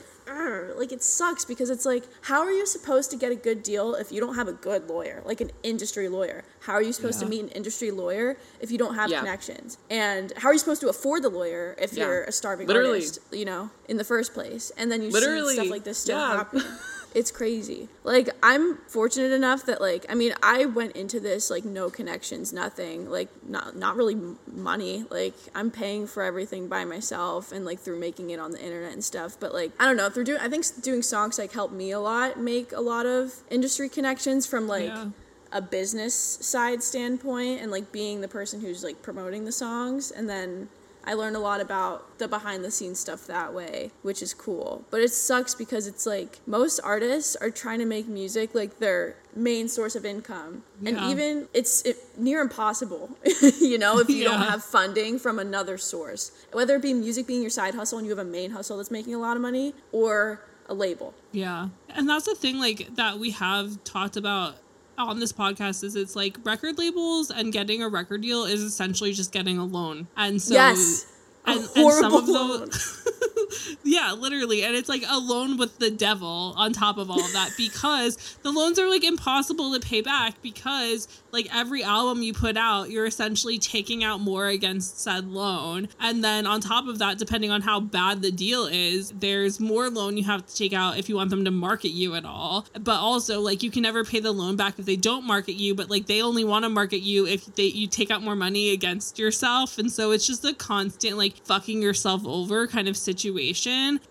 like 0.78 0.92
it 0.92 1.04
sucks 1.04 1.46
because 1.46 1.70
it's 1.70 1.86
like 1.86 2.04
how 2.22 2.42
are 2.42 2.52
you 2.52 2.66
supposed 2.66 3.12
to 3.12 3.18
get 3.18 3.32
a 3.32 3.36
good 3.36 3.64
deal 3.64 3.96
if 3.96 4.12
you 4.12 4.20
don't 4.20 4.36
have 4.36 4.48
a 4.48 4.54
good 4.54 4.88
lawyer 4.90 5.22
like 5.26 5.42
an 5.42 5.52
industry 5.64 6.08
lawyer 6.08 6.44
how 6.62 6.74
are 6.74 6.82
you 6.82 6.94
supposed 6.94 7.20
yeah. 7.22 7.26
to 7.26 7.30
meet 7.30 7.44
an 7.44 7.50
industry 7.50 7.92
lawyer 7.92 8.38
if 8.60 8.72
you 8.72 8.78
don't 8.78 8.96
have 8.96 9.10
yeah. 9.10 9.20
connections 9.20 9.78
and 9.90 10.34
how 10.38 10.50
are 10.50 10.54
you 10.54 10.60
supposed 10.60 10.82
to 10.82 10.90
afford 10.90 11.24
the 11.24 11.30
lawyer 11.30 11.76
if 11.80 11.94
yeah. 11.94 12.06
you're 12.06 12.24
a 12.24 12.32
starving 12.32 12.68
Literally. 12.68 13.00
artist 13.00 13.20
you 13.32 13.46
know 13.46 13.70
in 13.88 13.98
the 13.98 14.04
first 14.04 14.34
place 14.34 14.72
and 14.78 14.92
then 14.92 15.02
you 15.02 15.10
Literally. 15.10 15.50
see 15.50 15.62
stuff 15.62 15.70
like 15.70 15.84
this 15.84 15.98
still 15.98 16.20
happen 16.20 16.64
it's 17.14 17.32
crazy. 17.32 17.90
Like 18.04 18.30
I'm 18.42 18.78
fortunate 18.88 19.32
enough 19.32 19.66
that 19.66 19.80
like 19.80 20.06
I 20.10 20.16
mean 20.16 20.34
I 20.42 20.66
went 20.66 20.96
into 20.96 21.20
this 21.20 21.50
like 21.50 21.64
no 21.64 21.90
connections, 21.90 22.52
nothing, 22.52 23.10
like 23.10 23.30
not 23.48 23.76
not 23.76 23.96
really 23.96 24.18
money. 24.52 25.06
Like 25.10 25.36
I'm 25.54 25.72
paying 25.72 26.08
for 26.08 26.24
everything 26.24 26.68
by 26.68 26.86
myself 26.86 27.52
and 27.52 27.66
like 27.66 27.80
through 27.80 28.00
making 28.00 28.32
it 28.32 28.40
on 28.40 28.52
the 28.52 28.64
internet 28.64 28.94
and 28.94 29.04
stuff. 29.04 29.38
But 29.40 29.54
like 29.54 29.72
I 29.80 29.86
don't 29.86 29.98
know, 29.98 30.10
through 30.10 30.26
doing 30.26 30.40
I 30.40 30.50
think 30.50 30.66
doing 30.82 31.02
songs 31.02 31.38
like 31.38 31.54
helped 31.54 31.74
me 31.74 31.92
a 31.92 32.00
lot 32.00 32.40
make 32.40 32.72
a 32.72 32.82
lot 32.82 33.06
of 33.06 33.34
industry 33.50 33.90
connections 33.90 34.48
from 34.48 34.68
like 34.68 34.86
yeah. 34.86 35.10
a 35.52 35.62
business 35.62 36.16
side 36.16 36.82
standpoint 36.82 37.62
and 37.62 37.72
like 37.72 37.92
being 37.92 38.22
the 38.22 38.28
person 38.28 38.62
who's 38.62 38.84
like 38.84 39.02
promoting 39.02 39.46
the 39.46 39.52
songs 39.52 40.10
and 40.12 40.28
then 40.30 40.70
I 41.06 41.14
learned 41.14 41.36
a 41.36 41.40
lot 41.40 41.60
about 41.60 42.18
the 42.18 42.28
behind 42.28 42.64
the 42.64 42.72
scenes 42.72 43.00
stuff 43.00 43.28
that 43.28 43.54
way, 43.54 43.92
which 44.02 44.22
is 44.22 44.34
cool. 44.34 44.86
But 44.90 45.02
it 45.02 45.12
sucks 45.12 45.54
because 45.54 45.88
it's 45.88 46.06
like 46.06 46.40
most 46.46 46.80
artists 46.84 47.36
are 47.36 47.50
trying 47.50 47.80
to 47.80 47.86
make 47.86 48.08
music 48.08 48.56
like 48.56 48.80
their 48.80 49.16
main 49.36 49.68
source 49.68 49.96
of 49.96 50.06
income. 50.06 50.64
Yeah. 50.82 50.90
And 50.90 51.12
even 51.12 51.48
it's 51.54 51.82
it, 51.84 51.98
near 52.18 52.42
impossible, 52.42 53.10
you 53.60 53.78
know, 53.78 54.00
if 54.00 54.10
you 54.10 54.18
yeah. 54.18 54.30
don't 54.30 54.42
have 54.42 54.64
funding 54.64 55.20
from 55.20 55.40
another 55.40 55.78
source. 55.78 56.32
Whether 56.52 56.76
it 56.76 56.82
be 56.82 56.94
music 56.94 57.28
being 57.28 57.42
your 57.42 57.50
side 57.50 57.76
hustle 57.76 57.98
and 57.98 58.08
you 58.08 58.16
have 58.16 58.26
a 58.26 58.30
main 58.30 58.52
hustle 58.52 58.78
that's 58.78 58.92
making 58.92 59.14
a 59.14 59.20
lot 59.20 59.36
of 59.36 59.42
money 59.42 59.74
or 59.92 60.42
a 60.68 60.74
label. 60.74 61.14
Yeah. 61.32 61.70
And 61.90 62.08
that's 62.08 62.26
the 62.26 62.36
thing 62.36 62.60
like 62.60 62.96
that 62.96 63.20
we 63.20 63.32
have 63.32 63.84
talked 63.84 64.16
about 64.16 64.56
on 64.98 65.20
this 65.20 65.34
podcast 65.34 65.84
is 65.84 65.96
it's 65.96 66.16
like 66.16 66.38
record 66.44 66.78
labels 66.78 67.32
and 67.32 67.52
getting 67.52 67.82
a 67.82 67.90
record 67.90 68.22
deal 68.22 68.46
is 68.46 68.62
essentially 68.62 69.14
just 69.14 69.32
getting 69.32 69.58
a 69.58 69.66
loan. 69.66 70.08
And 70.16 70.42
so 70.42 70.54
yes. 70.54 71.06
and, 71.46 71.60
and 71.76 71.94
some 71.94 72.14
of 72.14 72.26
those 72.26 73.08
yeah, 73.84 74.14
literally. 74.14 74.64
And 74.64 74.76
it's 74.76 74.90
like 74.90 75.04
alone 75.10 75.58
with 75.58 75.80
the 75.80 75.92
devil 75.92 76.54
on 76.58 76.74
top 76.74 76.98
of 76.98 77.10
all 77.10 77.24
of 77.24 77.34
that 77.34 77.52
because 77.58 78.38
the 78.44 78.52
loans 78.52 78.80
are 78.80 78.90
like 78.90 79.04
impossible 79.04 79.74
to 79.74 79.80
pay 79.80 80.02
back 80.02 80.42
because 80.42 81.08
like 81.32 81.48
every 81.54 81.84
album 81.84 82.22
you 82.22 82.34
put 82.34 82.58
out, 82.58 82.90
you're 82.90 83.06
essentially 83.06 83.58
taking 83.58 84.04
out 84.04 84.20
more 84.20 84.48
against 84.48 85.00
said 85.00 85.28
loan. 85.28 85.90
And 86.00 86.24
then 86.24 86.46
on 86.46 86.62
top 86.62 86.88
of 86.88 87.00
that, 87.00 87.18
depending 87.18 87.52
on 87.52 87.62
how 87.62 87.80
bad 87.80 88.22
the 88.22 88.32
deal 88.32 88.66
is, 88.66 89.12
there's 89.12 89.60
more 89.60 89.90
loan 89.90 90.18
you 90.18 90.24
have 90.24 90.46
to 90.46 90.56
take 90.56 90.74
out 90.74 90.98
if 90.98 91.10
you 91.10 91.16
want 91.16 91.30
them 91.30 91.46
to 91.46 91.52
market 91.52 91.90
you 91.90 92.16
at 92.16 92.26
all. 92.26 92.66
But 92.80 93.00
also 93.00 93.42
like 93.42 93.64
you 93.64 93.72
can 93.72 93.84
never 93.84 94.04
pay 94.04 94.20
the 94.20 94.32
loan 94.32 94.56
back 94.56 94.78
if 94.78 94.86
they 94.86 94.96
don't 94.96 95.26
market 95.26 95.54
you, 95.54 95.76
but 95.76 95.90
like 95.90 96.06
they 96.06 96.22
only 96.22 96.44
want 96.44 96.64
to 96.66 96.70
market 96.70 97.02
you 97.02 97.26
if 97.26 97.46
they 97.56 97.64
you 97.64 97.88
take 97.88 98.12
out 98.12 98.22
more 98.22 98.36
money 98.36 98.72
against 98.72 99.18
yourself. 99.18 99.78
And 99.78 99.92
so 99.92 100.12
it's 100.12 100.28
just 100.28 100.46
a 100.46 100.54
constant 100.54 101.18
like 101.18 101.38
fucking 101.46 101.82
yourself 101.82 102.26
over 102.26 102.68
kind 102.68 102.88
of 102.88 102.96
situation. 102.96 103.33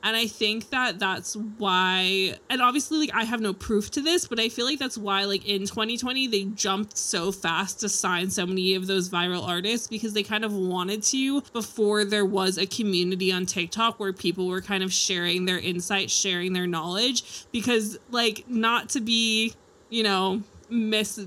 And 0.03 0.17
I 0.17 0.27
think 0.27 0.71
that 0.71 0.99
that's 0.99 1.37
why 1.37 2.37
and 2.51 2.63
obviously 2.63 2.99
like 2.99 3.15
I 3.15 3.25
have 3.25 3.41
no 3.41 3.53
proof 3.53 3.91
to 3.93 4.01
this, 4.01 4.27
but 4.27 4.39
I 4.39 4.49
feel 4.49 4.67
like 4.67 4.79
that's 4.79 4.99
why 4.99 5.25
like 5.25 5.47
in 5.47 5.63
2020 5.63 6.27
they 6.27 6.45
jumped 6.45 6.97
so 6.97 7.33
fast 7.33 7.81
to 7.81 7.89
sign 7.89 8.31
so 8.31 8.47
many 8.47 8.75
of 8.75 8.87
those 8.87 9.09
viral 9.09 9.47
artists 9.47 9.87
because 9.89 10.13
they 10.13 10.23
kind 10.23 10.45
of 10.45 10.53
wanted 10.53 11.03
to 11.05 11.41
before 11.53 12.05
there 12.05 12.25
was 12.25 12.59
a 12.59 12.67
community 12.67 13.33
on 13.33 13.47
TikTok 13.47 13.99
where 13.99 14.13
people 14.13 14.47
were 14.47 14.61
kind 14.61 14.83
of 14.83 14.93
sharing 14.93 15.45
their 15.45 15.59
insights, 15.59 16.13
sharing 16.13 16.53
their 16.53 16.67
knowledge. 16.67 17.47
Because, 17.53 17.99
like, 18.11 18.45
not 18.49 18.89
to 18.91 19.01
be, 19.01 19.55
you 19.91 20.03
know, 20.03 20.43
miss 20.71 21.25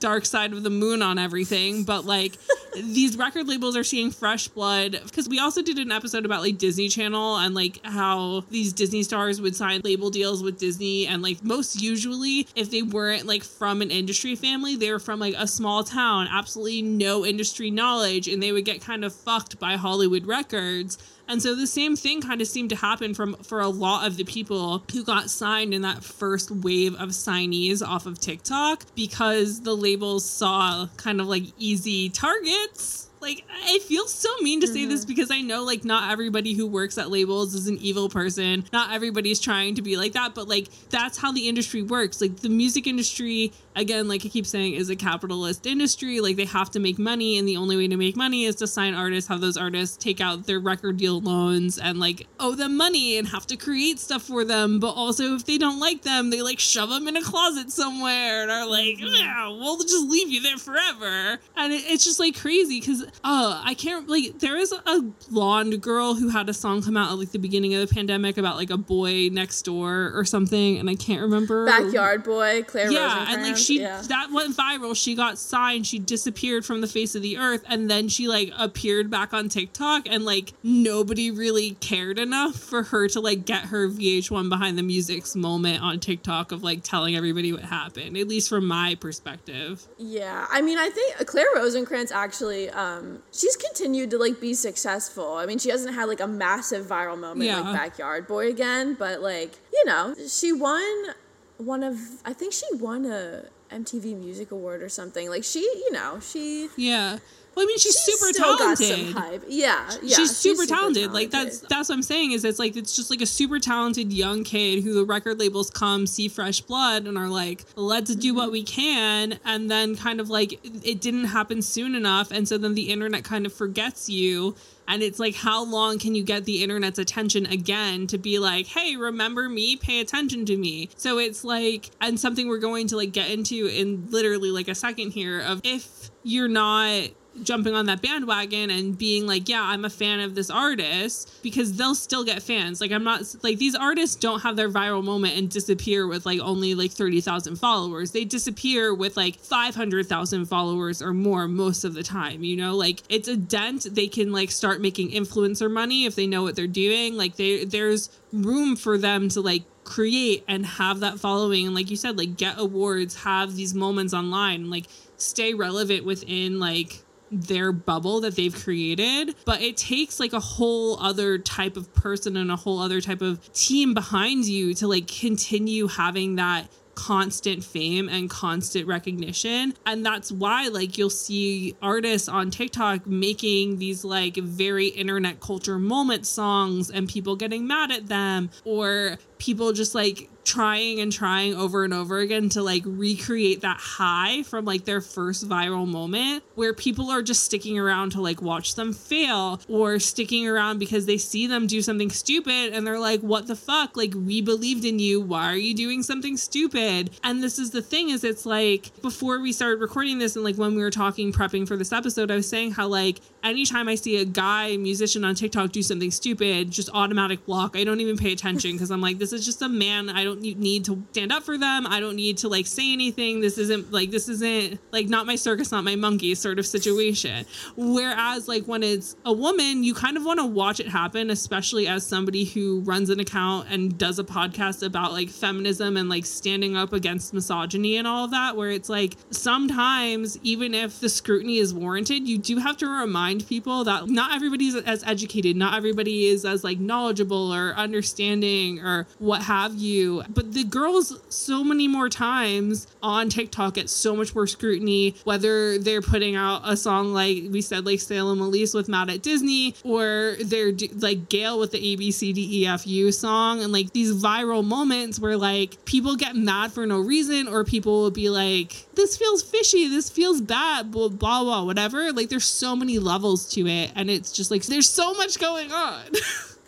dark 0.00 0.24
side 0.24 0.52
of 0.52 0.62
the 0.62 0.70
moon 0.70 1.02
on 1.02 1.18
everything 1.18 1.84
but 1.84 2.04
like 2.04 2.36
these 2.76 3.16
record 3.16 3.48
labels 3.48 3.76
are 3.76 3.84
seeing 3.84 4.10
fresh 4.10 4.48
blood 4.48 5.00
because 5.04 5.28
we 5.28 5.38
also 5.38 5.62
did 5.62 5.78
an 5.78 5.90
episode 5.90 6.24
about 6.24 6.42
like 6.42 6.58
Disney 6.58 6.88
Channel 6.88 7.36
and 7.38 7.54
like 7.54 7.80
how 7.84 8.44
these 8.50 8.72
Disney 8.72 9.02
stars 9.02 9.40
would 9.40 9.56
sign 9.56 9.80
label 9.84 10.10
deals 10.10 10.42
with 10.42 10.58
Disney 10.58 11.06
and 11.06 11.22
like 11.22 11.42
most 11.42 11.80
usually 11.80 12.46
if 12.54 12.70
they 12.70 12.82
weren't 12.82 13.26
like 13.26 13.42
from 13.44 13.82
an 13.82 13.90
industry 13.90 14.34
family, 14.34 14.76
they 14.76 14.90
were 14.90 14.98
from 14.98 15.20
like 15.20 15.34
a 15.36 15.46
small 15.46 15.84
town, 15.84 16.28
absolutely 16.30 16.82
no 16.82 17.24
industry 17.24 17.70
knowledge, 17.70 18.28
and 18.28 18.42
they 18.42 18.52
would 18.52 18.64
get 18.64 18.80
kind 18.80 19.04
of 19.04 19.14
fucked 19.14 19.58
by 19.58 19.76
Hollywood 19.76 20.26
records. 20.26 20.98
And 21.28 21.42
so 21.42 21.54
the 21.54 21.66
same 21.66 21.96
thing 21.96 22.20
kind 22.20 22.40
of 22.40 22.46
seemed 22.46 22.70
to 22.70 22.76
happen 22.76 23.14
from 23.14 23.34
for 23.42 23.60
a 23.60 23.68
lot 23.68 24.06
of 24.06 24.16
the 24.16 24.24
people 24.24 24.84
who 24.92 25.04
got 25.04 25.30
signed 25.30 25.74
in 25.74 25.82
that 25.82 26.04
first 26.04 26.50
wave 26.50 26.94
of 26.94 27.10
signees 27.10 27.86
off 27.86 28.06
of 28.06 28.20
TikTok 28.20 28.84
because 28.94 29.62
the 29.62 29.76
labels 29.76 30.24
saw 30.24 30.88
kind 30.96 31.20
of 31.20 31.26
like 31.26 31.44
easy 31.58 32.08
targets 32.10 33.05
like 33.20 33.44
I 33.50 33.78
feel 33.80 34.06
so 34.06 34.28
mean 34.40 34.60
to 34.60 34.66
say 34.66 34.80
mm-hmm. 34.80 34.90
this 34.90 35.04
because 35.04 35.30
I 35.30 35.40
know 35.40 35.64
like 35.64 35.84
not 35.84 36.10
everybody 36.10 36.54
who 36.54 36.66
works 36.66 36.98
at 36.98 37.10
labels 37.10 37.54
is 37.54 37.66
an 37.66 37.78
evil 37.78 38.08
person. 38.08 38.64
Not 38.72 38.92
everybody's 38.92 39.40
trying 39.40 39.74
to 39.76 39.82
be 39.82 39.96
like 39.96 40.12
that, 40.12 40.34
but 40.34 40.48
like 40.48 40.68
that's 40.90 41.18
how 41.18 41.32
the 41.32 41.48
industry 41.48 41.82
works. 41.82 42.20
Like 42.20 42.36
the 42.36 42.48
music 42.48 42.86
industry, 42.86 43.52
again, 43.74 44.08
like 44.08 44.24
I 44.24 44.28
keep 44.28 44.46
saying, 44.46 44.74
is 44.74 44.90
a 44.90 44.96
capitalist 44.96 45.66
industry. 45.66 46.20
Like 46.20 46.36
they 46.36 46.44
have 46.44 46.70
to 46.72 46.80
make 46.80 46.98
money, 46.98 47.38
and 47.38 47.48
the 47.48 47.56
only 47.56 47.76
way 47.76 47.88
to 47.88 47.96
make 47.96 48.16
money 48.16 48.44
is 48.44 48.56
to 48.56 48.66
sign 48.66 48.94
artists, 48.94 49.28
have 49.28 49.40
those 49.40 49.56
artists 49.56 49.96
take 49.96 50.20
out 50.20 50.46
their 50.46 50.60
record 50.60 50.96
deal 50.96 51.20
loans 51.20 51.78
and 51.78 51.98
like 51.98 52.26
owe 52.38 52.54
them 52.54 52.76
money 52.76 53.16
and 53.18 53.28
have 53.28 53.46
to 53.48 53.56
create 53.56 53.98
stuff 53.98 54.22
for 54.22 54.44
them. 54.44 54.78
But 54.78 54.92
also 54.92 55.34
if 55.34 55.44
they 55.44 55.58
don't 55.58 55.80
like 55.80 56.02
them, 56.02 56.30
they 56.30 56.42
like 56.42 56.58
shove 56.58 56.90
them 56.90 57.08
in 57.08 57.16
a 57.16 57.22
closet 57.22 57.70
somewhere 57.70 58.42
and 58.42 58.50
are 58.50 58.68
like, 58.68 58.98
mm-hmm. 58.98 59.14
yeah, 59.14 59.48
we'll 59.48 59.78
just 59.78 60.08
leave 60.08 60.30
you 60.30 60.42
there 60.42 60.58
forever. 60.58 61.38
And 61.56 61.72
it, 61.72 61.84
it's 61.86 62.04
just 62.04 62.20
like 62.20 62.38
crazy 62.38 62.80
because 62.80 63.05
oh, 63.24 63.60
I 63.64 63.74
can't 63.74 64.08
like 64.08 64.38
there 64.38 64.56
is 64.56 64.72
a 64.72 65.02
blonde 65.30 65.80
girl 65.80 66.14
who 66.14 66.28
had 66.28 66.48
a 66.48 66.54
song 66.54 66.82
come 66.82 66.96
out 66.96 67.10
at 67.10 67.18
like 67.18 67.32
the 67.32 67.38
beginning 67.38 67.74
of 67.74 67.86
the 67.86 67.92
pandemic 67.92 68.38
about 68.38 68.56
like 68.56 68.70
a 68.70 68.76
boy 68.76 69.28
next 69.30 69.62
door 69.62 70.12
or 70.14 70.24
something, 70.24 70.78
and 70.78 70.88
I 70.88 70.94
can't 70.94 71.22
remember. 71.22 71.66
Backyard 71.66 72.22
boy, 72.24 72.62
Claire. 72.64 72.90
Yeah, 72.90 73.26
and 73.28 73.42
like 73.42 73.56
she 73.56 73.80
yeah. 73.80 74.02
that 74.08 74.30
went 74.32 74.56
viral. 74.56 74.96
She 74.96 75.14
got 75.14 75.38
signed. 75.38 75.86
She 75.86 75.98
disappeared 75.98 76.64
from 76.64 76.80
the 76.80 76.86
face 76.86 77.14
of 77.14 77.22
the 77.22 77.38
earth, 77.38 77.64
and 77.68 77.90
then 77.90 78.08
she 78.08 78.28
like 78.28 78.52
appeared 78.58 79.10
back 79.10 79.34
on 79.34 79.48
TikTok, 79.48 80.06
and 80.08 80.24
like 80.24 80.52
nobody 80.62 81.30
really 81.30 81.72
cared 81.72 82.18
enough 82.18 82.56
for 82.56 82.84
her 82.84 83.08
to 83.08 83.20
like 83.20 83.44
get 83.44 83.66
her 83.66 83.88
VH1 83.88 84.48
behind 84.48 84.78
the 84.78 84.82
music's 84.82 85.36
moment 85.36 85.82
on 85.82 86.00
TikTok 86.00 86.52
of 86.52 86.62
like 86.62 86.82
telling 86.82 87.16
everybody 87.16 87.52
what 87.52 87.62
happened. 87.62 88.16
At 88.16 88.28
least 88.28 88.48
from 88.48 88.66
my 88.66 88.96
perspective. 88.96 89.86
Yeah, 89.98 90.46
I 90.50 90.62
mean, 90.62 90.78
I 90.78 90.90
think 90.90 91.26
Claire 91.26 91.46
Rosinkranz 91.56 92.12
actually. 92.12 92.70
um 92.70 92.95
Um, 92.96 93.22
she's 93.32 93.56
continued 93.56 94.10
to 94.10 94.18
like 94.18 94.40
be 94.40 94.54
successful. 94.54 95.34
I 95.34 95.46
mean, 95.46 95.58
she 95.58 95.70
hasn't 95.70 95.94
had 95.94 96.06
like 96.06 96.20
a 96.20 96.26
massive 96.26 96.86
viral 96.86 97.18
moment 97.18 97.42
yeah. 97.42 97.60
like 97.60 97.74
Backyard 97.74 98.26
Boy 98.26 98.48
again, 98.48 98.94
but 98.98 99.20
like, 99.20 99.52
you 99.72 99.84
know, 99.84 100.14
she 100.28 100.52
won 100.52 101.14
one 101.58 101.82
of 101.82 101.98
I 102.24 102.32
think 102.32 102.52
she 102.52 102.66
won 102.74 103.06
a 103.06 103.44
MTV 103.70 104.18
Music 104.18 104.50
Award 104.50 104.82
or 104.82 104.88
something. 104.88 105.28
Like 105.28 105.44
she, 105.44 105.60
you 105.60 105.92
know, 105.92 106.20
she 106.20 106.68
Yeah. 106.76 107.18
Well, 107.56 107.64
I 107.64 107.66
mean, 107.66 107.78
she's, 107.78 107.98
she's 108.04 108.18
super 108.18 108.38
talented. 108.38 109.42
Yeah, 109.48 109.90
yeah. 110.02 110.16
She's 110.16 110.36
super, 110.36 110.56
super 110.56 110.66
talented. 110.66 111.04
talented. 111.04 111.12
Like 111.12 111.30
that's 111.30 111.60
that's 111.60 111.88
what 111.88 111.94
I'm 111.94 112.02
saying. 112.02 112.32
Is 112.32 112.44
it's 112.44 112.58
like 112.58 112.76
it's 112.76 112.94
just 112.94 113.08
like 113.08 113.22
a 113.22 113.26
super 113.26 113.58
talented 113.58 114.12
young 114.12 114.44
kid 114.44 114.84
who 114.84 114.92
the 114.92 115.06
record 115.06 115.40
labels 115.40 115.70
come 115.70 116.06
see 116.06 116.28
Fresh 116.28 116.60
Blood 116.62 117.06
and 117.06 117.16
are 117.16 117.28
like, 117.28 117.64
let's 117.74 118.14
do 118.14 118.34
what 118.34 118.44
mm-hmm. 118.44 118.52
we 118.52 118.62
can, 118.62 119.38
and 119.46 119.70
then 119.70 119.96
kind 119.96 120.20
of 120.20 120.28
like 120.28 120.60
it 120.62 121.00
didn't 121.00 121.24
happen 121.24 121.62
soon 121.62 121.94
enough, 121.94 122.30
and 122.30 122.46
so 122.46 122.58
then 122.58 122.74
the 122.74 122.90
internet 122.90 123.24
kind 123.24 123.46
of 123.46 123.54
forgets 123.54 124.10
you. 124.10 124.54
And 124.88 125.02
it's 125.02 125.18
like, 125.18 125.34
how 125.34 125.64
long 125.64 125.98
can 125.98 126.14
you 126.14 126.22
get 126.22 126.44
the 126.44 126.62
internet's 126.62 127.00
attention 127.00 127.44
again 127.46 128.06
to 128.06 128.18
be 128.18 128.38
like, 128.38 128.66
hey, 128.66 128.94
remember 128.94 129.48
me? 129.48 129.74
Pay 129.74 130.00
attention 130.00 130.46
to 130.46 130.56
me. 130.56 130.90
So 130.96 131.18
it's 131.18 131.42
like, 131.42 131.90
and 132.00 132.20
something 132.20 132.46
we're 132.46 132.58
going 132.58 132.86
to 132.88 132.96
like 132.96 133.10
get 133.10 133.28
into 133.28 133.66
in 133.66 134.06
literally 134.10 134.50
like 134.50 134.68
a 134.68 134.76
second 134.76 135.10
here 135.10 135.40
of 135.40 135.60
if 135.64 136.10
you're 136.22 136.46
not 136.46 137.08
jumping 137.42 137.74
on 137.74 137.86
that 137.86 138.02
bandwagon 138.02 138.70
and 138.70 138.96
being 138.96 139.26
like, 139.26 139.48
yeah, 139.48 139.62
I'm 139.62 139.84
a 139.84 139.90
fan 139.90 140.20
of 140.20 140.34
this 140.34 140.50
artist 140.50 141.32
because 141.42 141.76
they'll 141.76 141.94
still 141.94 142.24
get 142.24 142.42
fans. 142.42 142.80
Like, 142.80 142.92
I'm 142.92 143.04
not 143.04 143.22
like 143.42 143.58
these 143.58 143.74
artists 143.74 144.16
don't 144.16 144.40
have 144.40 144.56
their 144.56 144.70
viral 144.70 145.04
moment 145.04 145.36
and 145.36 145.50
disappear 145.50 146.06
with 146.06 146.26
like 146.26 146.40
only 146.40 146.74
like 146.74 146.92
30,000 146.92 147.56
followers. 147.56 148.12
They 148.12 148.24
disappear 148.24 148.94
with 148.94 149.16
like 149.16 149.38
500,000 149.38 150.46
followers 150.46 151.02
or 151.02 151.12
more 151.12 151.48
most 151.48 151.84
of 151.84 151.94
the 151.94 152.02
time, 152.02 152.44
you 152.44 152.56
know? 152.56 152.74
Like, 152.74 153.02
it's 153.08 153.28
a 153.28 153.36
dent. 153.36 153.86
They 153.90 154.08
can 154.08 154.32
like 154.32 154.50
start 154.50 154.80
making 154.80 155.10
influencer 155.10 155.70
money 155.70 156.06
if 156.06 156.14
they 156.14 156.26
know 156.26 156.42
what 156.42 156.56
they're 156.56 156.66
doing. 156.66 157.16
Like, 157.16 157.36
they, 157.36 157.64
there's 157.64 158.10
room 158.32 158.76
for 158.76 158.98
them 158.98 159.28
to 159.30 159.40
like 159.40 159.62
create 159.84 160.44
and 160.48 160.66
have 160.66 161.00
that 161.00 161.18
following 161.20 161.64
and 161.64 161.74
like 161.74 161.88
you 161.88 161.96
said 161.96 162.18
like 162.18 162.36
get 162.36 162.58
awards 162.58 163.22
have 163.22 163.54
these 163.54 163.72
moments 163.72 164.12
online 164.12 164.68
like 164.68 164.86
stay 165.16 165.54
relevant 165.54 166.04
within 166.04 166.58
like 166.58 167.04
their 167.30 167.72
bubble 167.72 168.20
that 168.20 168.36
they've 168.36 168.54
created 168.54 169.34
but 169.44 169.60
it 169.60 169.76
takes 169.76 170.20
like 170.20 170.32
a 170.32 170.40
whole 170.40 170.98
other 171.00 171.38
type 171.38 171.76
of 171.76 171.92
person 171.94 172.36
and 172.36 172.50
a 172.50 172.56
whole 172.56 172.78
other 172.78 173.00
type 173.00 173.22
of 173.22 173.52
team 173.52 173.94
behind 173.94 174.44
you 174.44 174.74
to 174.74 174.86
like 174.86 175.06
continue 175.06 175.88
having 175.88 176.36
that 176.36 176.68
constant 176.96 177.62
fame 177.62 178.08
and 178.08 178.28
constant 178.28 178.88
recognition. 178.88 179.74
And 179.84 180.04
that's 180.04 180.32
why, 180.32 180.68
like, 180.68 180.98
you'll 180.98 181.10
see 181.10 181.76
artists 181.80 182.26
on 182.26 182.50
TikTok 182.50 183.06
making 183.06 183.78
these, 183.78 184.04
like, 184.04 184.36
very 184.36 184.88
internet 184.88 185.38
culture 185.38 185.78
moment 185.78 186.26
songs 186.26 186.90
and 186.90 187.06
people 187.08 187.36
getting 187.36 187.66
mad 187.66 187.92
at 187.92 188.08
them, 188.08 188.50
or 188.64 189.18
people 189.38 189.72
just 189.72 189.94
like 189.94 190.30
trying 190.46 191.00
and 191.00 191.12
trying 191.12 191.54
over 191.54 191.84
and 191.84 191.92
over 191.92 192.18
again 192.18 192.48
to 192.48 192.62
like 192.62 192.82
recreate 192.86 193.60
that 193.62 193.78
high 193.78 194.42
from 194.44 194.64
like 194.64 194.84
their 194.84 195.00
first 195.00 195.46
viral 195.48 195.86
moment 195.86 196.44
where 196.54 196.72
people 196.72 197.10
are 197.10 197.22
just 197.22 197.44
sticking 197.44 197.78
around 197.78 198.10
to 198.12 198.20
like 198.20 198.40
watch 198.40 198.76
them 198.76 198.92
fail 198.92 199.60
or 199.68 199.98
sticking 199.98 200.46
around 200.46 200.78
because 200.78 201.04
they 201.06 201.18
see 201.18 201.46
them 201.46 201.66
do 201.66 201.82
something 201.82 202.10
stupid 202.10 202.72
and 202.72 202.86
they're 202.86 203.00
like 203.00 203.20
what 203.20 203.46
the 203.46 203.56
fuck? 203.56 203.96
Like 203.96 204.14
we 204.14 204.40
believed 204.40 204.84
in 204.84 204.98
you. 204.98 205.20
Why 205.20 205.50
are 205.50 205.56
you 205.56 205.74
doing 205.74 206.02
something 206.02 206.36
stupid? 206.36 207.10
And 207.24 207.42
this 207.42 207.58
is 207.58 207.72
the 207.72 207.82
thing 207.82 208.10
is 208.10 208.22
it's 208.22 208.46
like 208.46 208.90
before 209.02 209.40
we 209.40 209.52
started 209.52 209.80
recording 209.80 210.18
this 210.18 210.36
and 210.36 210.44
like 210.44 210.56
when 210.56 210.76
we 210.76 210.82
were 210.82 210.90
talking 210.90 211.32
prepping 211.32 211.66
for 211.66 211.76
this 211.76 211.92
episode 211.92 212.30
I 212.30 212.36
was 212.36 212.48
saying 212.48 212.72
how 212.72 212.86
like 212.86 213.20
anytime 213.48 213.88
I 213.88 213.94
see 213.94 214.16
a 214.16 214.24
guy 214.24 214.76
musician 214.76 215.24
on 215.24 215.34
TikTok 215.34 215.72
do 215.72 215.82
something 215.82 216.10
stupid 216.10 216.70
just 216.70 216.90
automatic 216.92 217.44
block 217.46 217.76
I 217.76 217.84
don't 217.84 218.00
even 218.00 218.16
pay 218.16 218.32
attention 218.32 218.72
because 218.72 218.90
I'm 218.90 219.00
like 219.00 219.18
this 219.18 219.32
is 219.32 219.44
just 219.44 219.62
a 219.62 219.68
man 219.68 220.08
I 220.08 220.24
don't 220.24 220.40
need 220.40 220.84
to 220.86 221.02
stand 221.12 221.32
up 221.32 221.42
for 221.42 221.56
them. 221.56 221.86
I 221.86 222.00
don't 222.00 222.16
need 222.16 222.38
to 222.38 222.48
like 222.48 222.66
say 222.66 222.92
anything. 222.92 223.40
This 223.40 223.58
isn't 223.58 223.92
like 223.92 224.10
this 224.10 224.28
isn't 224.28 224.80
like 224.92 225.08
not 225.08 225.26
my 225.26 225.36
circus, 225.36 225.72
not 225.72 225.84
my 225.84 225.96
monkey 225.96 226.34
sort 226.34 226.58
of 226.58 226.66
situation. 226.66 227.46
Whereas 227.76 228.48
like 228.48 228.64
when 228.64 228.82
it's 228.82 229.16
a 229.24 229.32
woman, 229.32 229.82
you 229.82 229.94
kind 229.94 230.16
of 230.16 230.24
want 230.24 230.40
to 230.40 230.46
watch 230.46 230.80
it 230.80 230.88
happen, 230.88 231.30
especially 231.30 231.86
as 231.86 232.06
somebody 232.06 232.44
who 232.44 232.80
runs 232.80 233.10
an 233.10 233.20
account 233.20 233.68
and 233.70 233.96
does 233.96 234.18
a 234.18 234.24
podcast 234.24 234.84
about 234.84 235.12
like 235.12 235.28
feminism 235.28 235.96
and 235.96 236.08
like 236.08 236.26
standing 236.26 236.76
up 236.76 236.92
against 236.92 237.32
misogyny 237.32 237.96
and 237.96 238.06
all 238.06 238.24
of 238.24 238.30
that, 238.32 238.56
where 238.56 238.70
it's 238.70 238.88
like 238.88 239.16
sometimes 239.30 240.38
even 240.42 240.74
if 240.74 241.00
the 241.00 241.08
scrutiny 241.08 241.58
is 241.58 241.72
warranted, 241.72 242.28
you 242.28 242.38
do 242.38 242.58
have 242.58 242.76
to 242.78 242.88
remind 242.88 243.35
people 243.44 243.84
that 243.84 244.08
not 244.08 244.34
everybody's 244.34 244.74
as 244.74 245.02
educated, 245.04 245.56
not 245.56 245.74
everybody 245.74 246.26
is 246.26 246.44
as 246.44 246.64
like 246.64 246.78
knowledgeable 246.78 247.52
or 247.52 247.72
understanding 247.74 248.80
or 248.80 249.06
what 249.18 249.42
have 249.42 249.74
you. 249.74 250.22
But 250.28 250.52
the 250.52 250.64
girls 250.64 251.18
so 251.28 251.64
many 251.64 251.88
more 251.88 252.08
times 252.08 252.86
on 253.02 253.28
TikTok 253.28 253.74
get 253.74 253.90
so 253.90 254.14
much 254.14 254.34
more 254.34 254.46
scrutiny, 254.46 255.14
whether 255.24 255.78
they're 255.78 256.02
putting 256.02 256.36
out 256.36 256.62
a 256.64 256.76
song 256.76 257.12
like 257.12 257.44
we 257.50 257.60
said, 257.60 257.84
like 257.84 258.00
Salem 258.00 258.38
Ilese 258.38 258.74
with 258.74 258.88
Mad 258.88 259.10
at 259.10 259.22
Disney, 259.22 259.74
or 259.82 260.36
they're 260.44 260.72
like 260.96 261.28
GAYLE 261.28 261.58
with 261.58 261.72
the 261.72 261.78
A 261.78 261.96
B 261.96 262.10
C 262.10 262.32
D 262.32 262.62
E 262.62 262.66
F 262.66 262.86
U 262.86 263.10
song, 263.12 263.62
and 263.62 263.72
like 263.72 263.92
these 263.92 264.12
viral 264.14 264.64
moments 264.64 265.18
where 265.18 265.36
like 265.36 265.84
people 265.84 266.16
get 266.16 266.36
mad 266.36 266.72
for 266.72 266.86
no 266.86 267.00
reason, 267.00 267.48
or 267.48 267.64
people 267.64 268.02
will 268.02 268.10
be 268.10 268.30
like, 268.30 268.86
this 268.94 269.16
feels 269.16 269.42
fishy, 269.42 269.88
this 269.88 270.08
feels 270.08 270.40
bad, 270.40 270.90
blah, 270.90 271.08
blah, 271.08 271.42
blah, 271.42 271.64
whatever. 271.64 272.12
Like 272.12 272.28
there's 272.28 272.44
so 272.44 272.76
many 272.76 272.98
levels 272.98 273.25
to 273.34 273.66
it, 273.66 273.92
and 273.94 274.10
it's 274.10 274.32
just 274.32 274.50
like 274.50 274.64
there's 274.66 274.88
so 274.88 275.14
much 275.14 275.38
going 275.38 275.72
on. 275.72 276.04